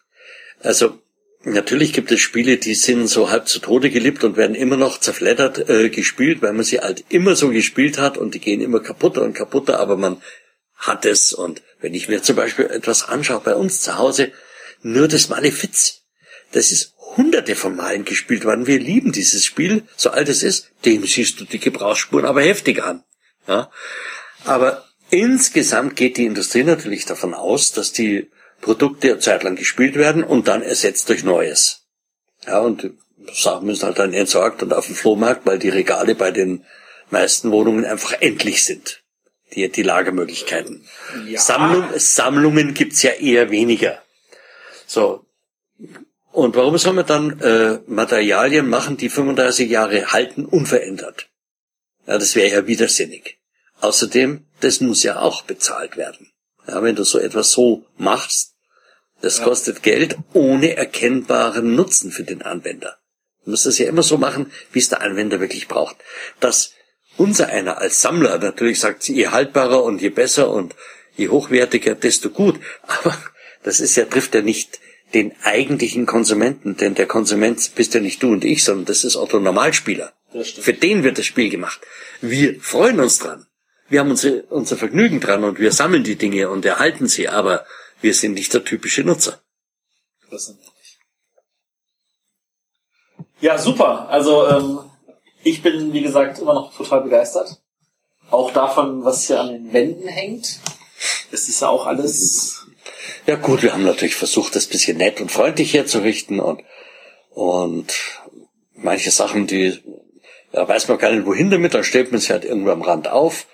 Also 0.61 1.01
natürlich 1.45 1.93
gibt 1.93 2.11
es 2.11 2.21
Spiele, 2.21 2.57
die 2.57 2.75
sind 2.75 3.07
so 3.09 3.31
halb 3.31 3.49
zu 3.49 3.59
Tode 3.59 3.91
geliebt 3.91 4.25
und 4.25 4.37
werden 4.37 4.55
immer 4.57 4.77
noch 4.77 4.99
zerfleddert 4.99 5.69
äh, 5.69 5.89
gespielt, 5.91 6.43
weil 6.43 6.53
man 6.53 6.65
sie 6.65 6.81
halt 6.81 7.05
immer 7.09 7.37
so 7.37 7.51
gespielt 7.51 7.99
hat 7.99 8.19
und 8.19 8.35
die 8.35 8.41
gehen 8.41 8.61
immer 8.61 8.81
kaputter 8.81 9.23
und 9.23 9.35
kaputter, 9.35 9.81
aber 9.81 9.97
man 9.97 10.23
hat 10.75 11.05
es. 11.05 11.33
Und 11.33 11.63
wenn 11.81 11.95
ich 11.95 12.09
mir 12.09 12.23
zum 12.23 12.37
Beispiel 12.37 12.67
etwas 12.67 13.09
anschaue 13.09 13.41
bei 13.41 13.55
uns 13.55 13.81
zu 13.81 13.99
Hause, 13.99 14.33
nur 14.83 15.09
das 15.09 15.29
Malefiz, 15.29 16.03
das 16.53 16.71
ist 16.71 16.95
hunderte 17.17 17.57
von 17.57 17.77
Malen 17.77 18.05
gespielt 18.05 18.45
worden. 18.45 18.67
Wir 18.67 18.79
lieben 18.79 19.13
dieses 19.13 19.45
Spiel, 19.45 19.85
so 19.97 20.11
alt 20.11 20.29
es 20.29 20.43
ist. 20.43 20.71
Dem 20.85 21.07
siehst 21.07 21.41
du 21.41 21.45
die 21.45 21.59
Gebrauchsspuren 21.59 22.27
aber 22.27 22.43
heftig 22.43 22.83
an. 22.83 23.05
Ja? 23.47 23.71
Aber 24.45 24.85
insgesamt 25.11 25.97
geht 25.97 26.17
die 26.17 26.27
Industrie 26.27 26.65
natürlich 26.65 27.07
davon 27.07 27.35
aus, 27.35 27.73
dass 27.73 27.93
die 27.93 28.31
Produkte 28.65 29.11
eine 29.11 29.19
Zeit 29.21 29.43
lang 29.43 29.57
gespielt 29.57 29.95
werden 29.95 30.25
und 30.25 30.49
dann 30.49 30.63
ersetzt 30.63 31.09
durch 31.09 31.23
Neues. 31.23 31.87
Ja, 32.47 32.61
und 32.61 32.91
Sachen 33.33 33.67
müssen 33.67 33.85
halt 33.85 33.99
dann 33.99 34.13
entsorgt 34.13 34.63
und 34.63 34.73
auf 34.73 34.87
dem 34.87 34.97
Flohmarkt, 34.97 35.47
weil 35.47 35.59
die 35.59 35.69
Regale 35.69 36.15
bei 36.15 36.31
den 36.31 36.65
meisten 37.11 37.53
Wohnungen 37.53 37.85
einfach 37.85 38.15
endlich 38.21 38.65
sind 38.65 39.05
die, 39.55 39.69
die 39.71 39.83
Lagermöglichkeiten. 39.83 40.87
Ja. 41.27 41.41
Sammlung, 41.41 41.89
Sammlungen 41.97 42.75
gibt's 42.75 43.03
ja 43.03 43.13
eher 43.13 43.51
weniger. 43.51 44.03
So. 44.87 45.27
Und 46.33 46.57
warum 46.57 46.77
soll 46.79 46.95
man 46.95 47.07
dann 47.07 47.41
äh, 47.41 47.79
Materialien 47.87 48.69
machen, 48.69 48.97
die 48.97 49.09
35 49.09 49.71
Jahre 49.71 50.13
halten, 50.13 50.45
unverändert? 50.45 51.29
Ja, 52.07 52.19
das 52.19 52.35
wäre 52.35 52.51
ja 52.51 52.67
widersinnig. 52.67 53.39
Außerdem, 53.81 54.45
das 54.61 54.81
muss 54.81 55.03
ja 55.03 55.21
auch 55.21 55.43
bezahlt 55.43 55.97
werden. 55.97 56.33
Ja, 56.67 56.83
wenn 56.83 56.97
du 56.97 57.05
so 57.05 57.19
etwas 57.19 57.53
so 57.53 57.85
machst, 57.97 58.54
das 59.25 59.39
ja. 59.39 59.45
kostet 59.45 59.83
Geld 59.83 60.17
ohne 60.35 60.77
erkennbaren 60.77 61.75
Nutzen 61.75 62.13
für 62.13 62.25
den 62.25 62.43
Anwender. 62.43 62.99
Du 63.45 63.51
musst 63.51 63.67
das 63.67 63.79
ja 63.79 63.89
immer 63.89 64.03
so 64.03 64.19
machen, 64.19 64.53
wie 64.73 64.79
es 64.79 64.91
der 64.91 65.01
Anwender 65.01 65.41
wirklich 65.41 65.67
braucht. 65.67 65.97
Das 66.41 66.73
unser 67.17 67.49
einer 67.49 67.79
als 67.79 68.01
Sammler 68.01 68.39
natürlich 68.39 68.81
sagt, 68.81 69.09
je 69.09 69.29
haltbarer 69.29 69.83
und 69.83 70.03
je 70.03 70.11
besser 70.11 70.51
und 70.51 70.75
je 71.17 71.29
hochwertiger, 71.29 71.95
desto 71.95 72.31
gut. 72.31 72.61
Aber 72.87 73.17
das 73.63 73.81
ist 73.81 73.97
ja, 73.97 74.05
trifft 74.05 74.35
ja 74.35 74.43
nicht 74.43 74.79
den 75.15 75.33
eigentlichen 75.43 76.07
Konsumenten, 76.07 76.77
denn 76.77 76.95
der 76.95 77.07
Konsument 77.07 77.71
bist 77.77 77.95
ja 77.95 78.01
nicht 78.01 78.23
du 78.23 78.33
und 78.33 78.45
ich, 78.45 78.65
sondern 78.65 78.85
das 78.87 79.05
ist 79.05 79.17
Otto 79.17 79.39
Normalspieler. 79.39 80.13
Für 80.61 80.75
den 80.75 81.05
wird 81.05 81.19
das 81.19 81.27
Spiel 81.27 81.49
gemacht. 81.49 81.81
Wir 82.21 82.61
freuen 82.61 82.99
uns 82.99 83.21
dran. 83.21 83.47
Wir 83.89 84.01
haben 84.01 84.11
unser, 84.11 84.51
unser 84.51 84.77
Vergnügen 84.77 85.21
dran 85.21 85.45
und 85.45 85.61
wir 85.61 85.71
sammeln 85.71 86.03
die 86.03 86.17
Dinge 86.17 86.51
und 86.51 86.65
erhalten 86.65 87.07
sie, 87.07 87.29
aber 87.29 87.65
wir 88.05 88.15
sind 88.15 88.35
nicht 88.35 88.53
der 88.53 88.63
typische 88.63 89.03
Nutzer. 89.03 89.41
Ja, 93.41 93.57
super. 93.57 94.09
Also 94.11 94.47
ähm, 94.47 94.79
ich 95.43 95.63
bin, 95.63 95.93
wie 95.93 96.03
gesagt, 96.03 96.39
immer 96.39 96.53
noch 96.53 96.77
total 96.77 97.01
begeistert. 97.01 97.63
Auch 98.31 98.53
davon, 98.53 99.05
was 99.05 99.27
hier 99.27 99.41
an 99.41 99.49
den 99.49 99.73
Wänden 99.73 100.07
hängt. 100.07 100.61
Es 101.33 101.49
ist 101.49 101.61
ja 101.61 101.69
auch 101.69 101.87
alles. 101.87 102.67
Ja 103.27 103.37
gut, 103.37 103.63
wir 103.63 103.73
haben 103.73 103.85
natürlich 103.85 104.17
versucht, 104.17 104.55
das 104.55 104.67
bisschen 104.67 104.99
nett 104.99 105.21
und 105.23 105.33
freundlich 105.33 105.73
herzurichten 105.73 106.41
und, 106.41 106.63
und 107.31 107.93
manche 108.75 109.11
Sachen, 109.11 109.47
die 109.47 109.83
ja, 110.53 110.69
weiß 110.69 110.89
man 110.89 110.99
gar 110.99 111.11
nicht 111.11 111.27
wohin 111.27 111.51
damit, 111.51 111.73
dann 111.73 111.85
stellt 111.85 112.13
man 112.13 112.21
sie 112.21 112.33
halt 112.33 112.45
irgendwo 112.45 112.71
am 112.71 112.83
Rand 112.83 113.09
auf 113.09 113.47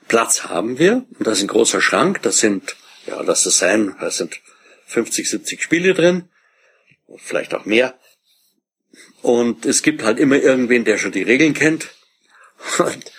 Platz 0.07 0.43
haben 0.43 0.77
wir. 0.77 1.05
Und 1.17 1.25
da 1.25 1.31
ist 1.31 1.41
ein 1.41 1.47
großer 1.47 1.81
Schrank. 1.81 2.21
Das 2.21 2.37
sind, 2.37 2.75
ja, 3.07 3.21
lass 3.21 3.45
es 3.45 3.57
sein, 3.57 3.95
da 3.99 4.11
sind 4.11 4.39
50, 4.85 5.29
70 5.29 5.63
Spiele 5.63 5.93
drin. 5.93 6.29
Vielleicht 7.17 7.53
auch 7.55 7.65
mehr. 7.65 7.97
Und 9.21 9.65
es 9.65 9.81
gibt 9.81 10.03
halt 10.03 10.19
immer 10.19 10.35
irgendwen, 10.35 10.85
der 10.85 10.97
schon 10.97 11.11
die 11.11 11.23
Regeln 11.23 11.53
kennt. 11.53 11.89
Und 12.77 13.11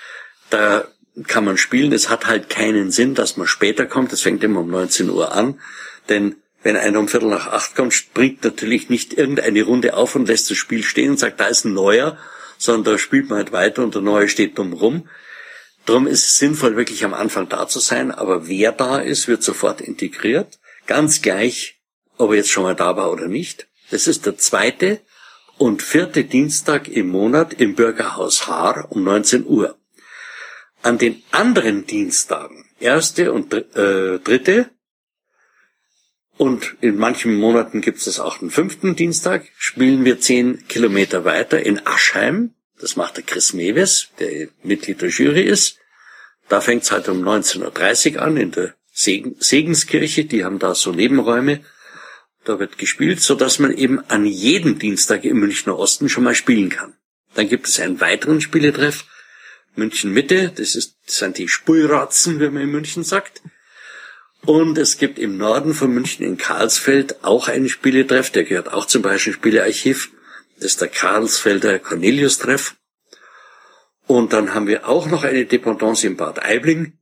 da 0.51 0.86
kann 1.26 1.44
man 1.44 1.56
spielen. 1.56 1.92
Es 1.92 2.09
hat 2.09 2.26
halt 2.26 2.51
keinen 2.51 2.90
Sinn, 2.90 3.14
dass 3.14 3.36
man 3.36 3.46
später 3.46 3.86
kommt. 3.86 4.12
Es 4.12 4.22
fängt 4.22 4.44
immer 4.44 4.60
um 4.60 4.70
19 4.70 5.10
Uhr 5.10 5.32
an. 5.32 5.60
Denn 6.09 6.36
wenn 6.65 6.77
einer 6.77 6.99
um 6.99 7.09
Viertel 7.09 7.28
nach 7.28 7.47
acht 7.47 7.77
kommt, 7.77 7.93
springt 7.93 8.43
natürlich 8.43 8.89
nicht 8.89 9.12
irgendeine 9.12 9.62
Runde 9.62 9.95
auf 9.95 10.16
und 10.16 10.27
lässt 10.27 10.51
das 10.51 10.57
Spiel 10.57 10.82
stehen 10.82 11.11
und 11.11 11.19
sagt, 11.19 11.39
da 11.39 11.47
ist 11.47 11.65
ein 11.65 11.74
neuer, 11.74 12.19
sondern 12.59 12.95
da 12.95 12.99
spielt 12.99 13.28
man 13.28 13.39
halt 13.39 13.53
weiter 13.53 13.85
und 13.85 13.95
der 13.95 14.03
neue 14.03 14.28
steht 14.28 14.59
dumm 14.59 14.73
rum. 14.73 15.09
Darum 15.85 16.07
ist 16.07 16.24
es 16.24 16.39
sinnvoll, 16.39 16.77
wirklich 16.77 17.05
am 17.05 17.12
Anfang 17.12 17.51
da 17.51 17.69
zu 17.69 17.81
sein, 17.81 18.11
aber 18.11 18.49
wer 18.49 18.73
da 18.73 18.99
ist, 18.99 19.28
wird 19.28 19.43
sofort 19.43 19.82
integriert. 19.82 20.59
Ganz 20.86 21.20
gleich, 21.20 21.81
ob 22.16 22.31
er 22.31 22.36
jetzt 22.36 22.51
schon 22.51 22.62
mal 22.62 22.74
da 22.74 22.97
war 22.97 23.12
oder 23.12 23.28
nicht. 23.28 23.69
Das 23.91 24.07
ist 24.07 24.24
der 24.24 24.39
zweite 24.39 25.01
und 25.59 25.82
vierte 25.82 26.24
Dienstag 26.24 26.89
im 26.89 27.09
Monat 27.09 27.53
im 27.61 27.74
Bürgerhaus 27.74 28.47
Haar 28.47 28.86
um 28.91 29.05
19 29.05 29.45
Uhr. 29.47 29.77
An 30.82 30.97
den 30.97 31.23
anderen 31.31 31.86
Dienstagen, 31.86 32.65
erste 32.81 33.32
und 33.32 33.53
äh, 33.53 34.19
dritte, 34.19 34.70
und 36.36 36.77
in 36.81 36.97
manchen 36.97 37.35
Monaten 37.36 37.81
gibt 37.81 38.05
es 38.06 38.19
auch 38.19 38.40
einen 38.40 38.51
fünften 38.51 38.97
Dienstag, 38.97 39.47
spielen 39.56 40.05
wir 40.05 40.20
zehn 40.20 40.66
Kilometer 40.66 41.24
weiter 41.24 41.65
in 41.65 41.86
Aschheim. 41.86 42.55
Das 42.81 42.97
macht 42.97 43.16
der 43.16 43.24
Chris 43.24 43.52
Mewes, 43.52 44.09
der 44.19 44.48
Mitglied 44.62 45.01
der 45.01 45.11
Jury 45.11 45.43
ist. 45.43 45.78
Da 46.48 46.61
fängt 46.61 46.82
es 46.82 46.90
halt 46.90 47.09
um 47.09 47.23
19.30 47.23 48.16
Uhr 48.16 48.23
an 48.23 48.36
in 48.36 48.51
der 48.51 48.74
Segen 48.93 49.36
Segenskirche. 49.39 50.24
Die 50.24 50.44
haben 50.44 50.59
da 50.59 50.74
so 50.74 50.93
Nebenräume. 50.93 51.61
Da 52.44 52.59
wird 52.59 52.78
gespielt, 52.78 53.20
so 53.20 53.36
dass 53.36 53.59
man 53.59 53.73
eben 53.73 54.01
an 54.09 54.27
jedem 54.27 54.78
Dienstag 54.78 55.24
im 55.24 55.39
Münchner 55.39 55.78
Osten 55.78 56.09
schon 56.09 56.24
mal 56.24 56.35
spielen 56.35 56.69
kann. 56.69 56.94
Dann 57.35 57.48
gibt 57.48 57.69
es 57.69 57.81
einen 57.81 58.01
weiteren 58.01 58.40
Spieletreff, 58.40 59.05
München 59.77 60.12
Mitte, 60.12 60.52
das, 60.55 60.77
ist, 60.77 60.97
das 61.06 61.19
sind 61.19 61.39
die 61.39 61.48
Spulratzen, 61.48 62.39
wie 62.39 62.48
man 62.48 62.62
in 62.62 62.70
München 62.70 63.02
sagt. 63.02 63.43
Und 64.46 64.76
es 64.76 64.98
gibt 64.98 65.18
im 65.18 65.38
Norden 65.38 65.72
von 65.72 65.92
München 65.92 66.24
in 66.24 66.36
Karlsfeld 66.36 67.24
auch 67.24 67.48
einen 67.48 67.68
Spieletreff, 67.68 68.30
der 68.30 68.44
gehört 68.44 68.72
auch 68.72 68.84
zum 68.84 69.02
Beispiel 69.02 69.32
Spielearchiv. 69.32 70.10
Das 70.56 70.66
ist 70.66 70.80
der 70.80 70.88
Karlsfelder 70.88 71.78
Cornelius-Treff. 71.78 72.76
Und 74.06 74.34
dann 74.34 74.52
haben 74.52 74.66
wir 74.66 74.86
auch 74.86 75.06
noch 75.06 75.24
eine 75.24 75.46
Dependance 75.46 76.06
in 76.06 76.16
Bad 76.16 76.44
Aibling. 76.44 76.98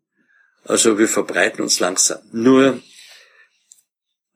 Also 0.64 0.98
wir 0.98 1.08
verbreiten 1.08 1.62
uns 1.62 1.80
langsam. 1.80 2.20
Nur, 2.30 2.80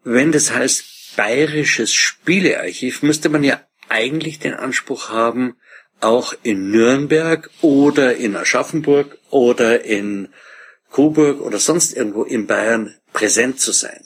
wenn 0.02 0.32
das 0.32 0.50
heißt 0.50 1.16
bayerisches 1.16 1.92
Spielearchiv, 1.92 3.02
müsste 3.02 3.28
man 3.28 3.44
ja 3.44 3.60
eigentlich 3.88 4.40
den 4.40 4.54
Anspruch 4.54 5.10
haben, 5.10 5.56
auch 6.00 6.34
in 6.42 6.70
Nürnberg 6.70 7.48
oder 7.62 8.16
in 8.16 8.36
Aschaffenburg 8.36 9.16
oder 9.30 9.84
in 9.84 10.28
Coburg 10.90 11.40
oder 11.40 11.58
sonst 11.58 11.94
irgendwo 11.94 12.24
in 12.24 12.46
Bayern 12.46 12.94
präsent 13.12 13.60
zu 13.60 13.72
sein. 13.72 14.00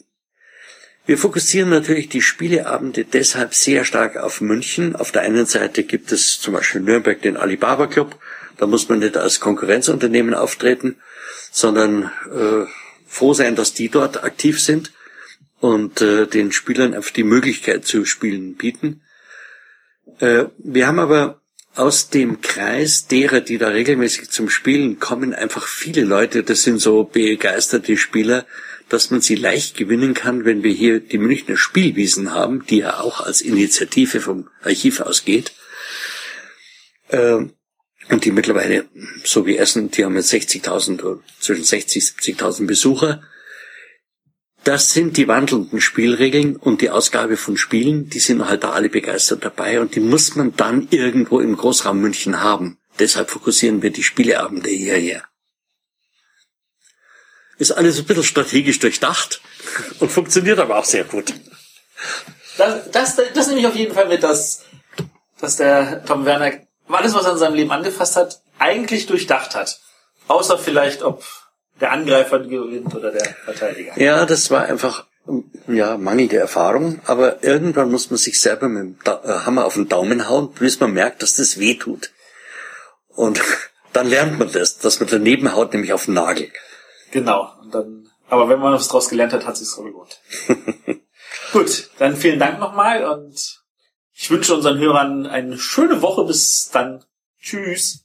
Wir 1.06 1.18
fokussieren 1.18 1.70
natürlich 1.70 2.08
die 2.08 2.22
Spieleabende 2.22 3.04
deshalb 3.04 3.54
sehr 3.54 3.84
stark 3.84 4.16
auf 4.16 4.40
München. 4.40 4.94
Auf 4.94 5.10
der 5.10 5.22
einen 5.22 5.46
Seite 5.46 5.82
gibt 5.82 6.12
es 6.12 6.38
zum 6.38 6.54
Beispiel 6.54 6.82
Nürnberg 6.82 7.20
den 7.20 7.36
Alibaba 7.36 7.86
Club. 7.86 8.16
Da 8.58 8.66
muss 8.66 8.88
man 8.88 9.00
nicht 9.00 9.16
als 9.16 9.40
Konkurrenzunternehmen 9.40 10.34
auftreten, 10.34 10.96
sondern 11.50 12.12
äh, 12.30 12.66
froh 13.06 13.34
sein, 13.34 13.56
dass 13.56 13.74
die 13.74 13.88
dort 13.88 14.22
aktiv 14.22 14.60
sind 14.60 14.92
und 15.58 16.00
äh, 16.00 16.26
den 16.26 16.52
Spielern 16.52 16.94
einfach 16.94 17.10
die 17.10 17.24
Möglichkeit 17.24 17.84
zu 17.86 18.04
spielen 18.04 18.54
bieten. 18.54 19.02
Äh, 20.20 20.44
wir 20.58 20.86
haben 20.86 20.98
aber 20.98 21.39
aus 21.74 22.10
dem 22.10 22.40
Kreis 22.40 23.06
derer, 23.06 23.40
die 23.40 23.58
da 23.58 23.68
regelmäßig 23.68 24.30
zum 24.30 24.48
Spielen 24.48 24.98
kommen, 24.98 25.34
einfach 25.34 25.66
viele 25.66 26.02
Leute, 26.02 26.42
das 26.42 26.62
sind 26.62 26.78
so 26.78 27.04
begeisterte 27.04 27.96
Spieler, 27.96 28.46
dass 28.88 29.10
man 29.10 29.20
sie 29.20 29.36
leicht 29.36 29.76
gewinnen 29.76 30.14
kann, 30.14 30.44
wenn 30.44 30.64
wir 30.64 30.72
hier 30.72 31.00
die 31.00 31.18
Münchner 31.18 31.56
Spielwiesen 31.56 32.34
haben, 32.34 32.66
die 32.66 32.78
ja 32.78 32.98
auch 32.98 33.20
als 33.20 33.40
Initiative 33.40 34.20
vom 34.20 34.48
Archiv 34.62 35.00
ausgeht. 35.00 35.52
Ähm, 37.10 37.52
und 38.08 38.24
die 38.24 38.32
mittlerweile, 38.32 38.86
so 39.22 39.46
wie 39.46 39.56
Essen, 39.56 39.92
die 39.92 40.04
haben 40.04 40.16
jetzt 40.16 40.32
60.000, 40.32 41.20
zwischen 41.38 41.64
60 41.64 42.02
70.000 42.02 42.66
Besucher. 42.66 43.22
Das 44.64 44.92
sind 44.92 45.16
die 45.16 45.26
wandelnden 45.26 45.80
Spielregeln 45.80 46.56
und 46.56 46.82
die 46.82 46.90
Ausgabe 46.90 47.36
von 47.36 47.56
Spielen, 47.56 48.10
die 48.10 48.20
sind 48.20 48.46
halt 48.46 48.62
da 48.62 48.72
alle 48.72 48.90
begeistert 48.90 49.44
dabei 49.44 49.80
und 49.80 49.94
die 49.94 50.00
muss 50.00 50.36
man 50.36 50.54
dann 50.54 50.88
irgendwo 50.90 51.40
im 51.40 51.56
Großraum 51.56 51.98
München 51.98 52.42
haben. 52.42 52.78
Deshalb 52.98 53.30
fokussieren 53.30 53.80
wir 53.80 53.90
die 53.90 54.02
Spieleabende 54.02 54.68
hierher. 54.68 55.24
Ist 57.56 57.72
alles 57.72 57.98
ein 57.98 58.04
bisschen 58.04 58.24
strategisch 58.24 58.78
durchdacht 58.78 59.40
und 60.00 60.12
funktioniert 60.12 60.58
aber 60.58 60.76
auch 60.76 60.84
sehr 60.84 61.04
gut. 61.04 61.32
Das, 62.58 62.90
das, 62.90 63.16
das 63.34 63.46
nehme 63.48 63.60
ich 63.60 63.66
auf 63.66 63.76
jeden 63.76 63.94
Fall 63.94 64.08
mit, 64.08 64.22
dass, 64.22 64.64
dass 65.40 65.56
der 65.56 66.04
Tom 66.04 66.26
Werner 66.26 66.52
alles, 66.88 67.14
was 67.14 67.24
er 67.24 67.32
in 67.32 67.38
seinem 67.38 67.54
Leben 67.54 67.70
angefasst 67.70 68.16
hat, 68.16 68.42
eigentlich 68.58 69.06
durchdacht 69.06 69.54
hat. 69.54 69.80
Außer 70.28 70.58
vielleicht, 70.58 71.02
ob 71.02 71.24
der 71.80 71.92
Angreifer 71.92 72.40
gewinnt 72.40 72.94
oder 72.94 73.10
der 73.10 73.24
Verteidiger. 73.24 73.98
Ja, 74.00 74.26
das 74.26 74.50
war 74.50 74.64
einfach 74.64 75.06
ja 75.68 75.96
mangelnde 75.96 76.36
Erfahrung, 76.36 77.00
aber 77.06 77.42
irgendwann 77.42 77.90
muss 77.90 78.10
man 78.10 78.18
sich 78.18 78.40
selber 78.40 78.68
mit 78.68 78.82
dem 78.82 78.98
da 79.04 79.20
äh, 79.24 79.46
Hammer 79.46 79.64
auf 79.64 79.74
den 79.74 79.88
Daumen 79.88 80.28
hauen, 80.28 80.52
bis 80.52 80.80
man 80.80 80.92
merkt, 80.92 81.22
dass 81.22 81.36
das 81.36 81.58
weh 81.58 81.74
tut. 81.74 82.10
Und 83.08 83.40
dann 83.92 84.08
lernt 84.08 84.38
man 84.38 84.50
das, 84.50 84.78
dass 84.78 85.00
man 85.00 85.08
daneben 85.08 85.52
haut, 85.54 85.72
nämlich 85.72 85.92
auf 85.92 86.06
den 86.06 86.14
Nagel. 86.14 86.50
Genau. 87.10 87.52
Und 87.60 87.74
dann, 87.74 88.08
aber 88.28 88.48
wenn 88.48 88.60
man 88.60 88.72
was 88.72 88.88
draus 88.88 89.08
gelernt 89.08 89.32
hat, 89.32 89.46
hat 89.46 89.56
sich's 89.56 89.76
gelohnt. 89.76 90.20
Gut, 91.52 91.90
dann 91.98 92.16
vielen 92.16 92.38
Dank 92.38 92.58
nochmal 92.58 93.04
und 93.04 93.60
ich 94.14 94.30
wünsche 94.30 94.54
unseren 94.54 94.78
Hörern 94.78 95.26
eine 95.26 95.58
schöne 95.58 96.02
Woche. 96.02 96.24
Bis 96.24 96.68
dann. 96.72 97.04
Tschüss. 97.40 97.99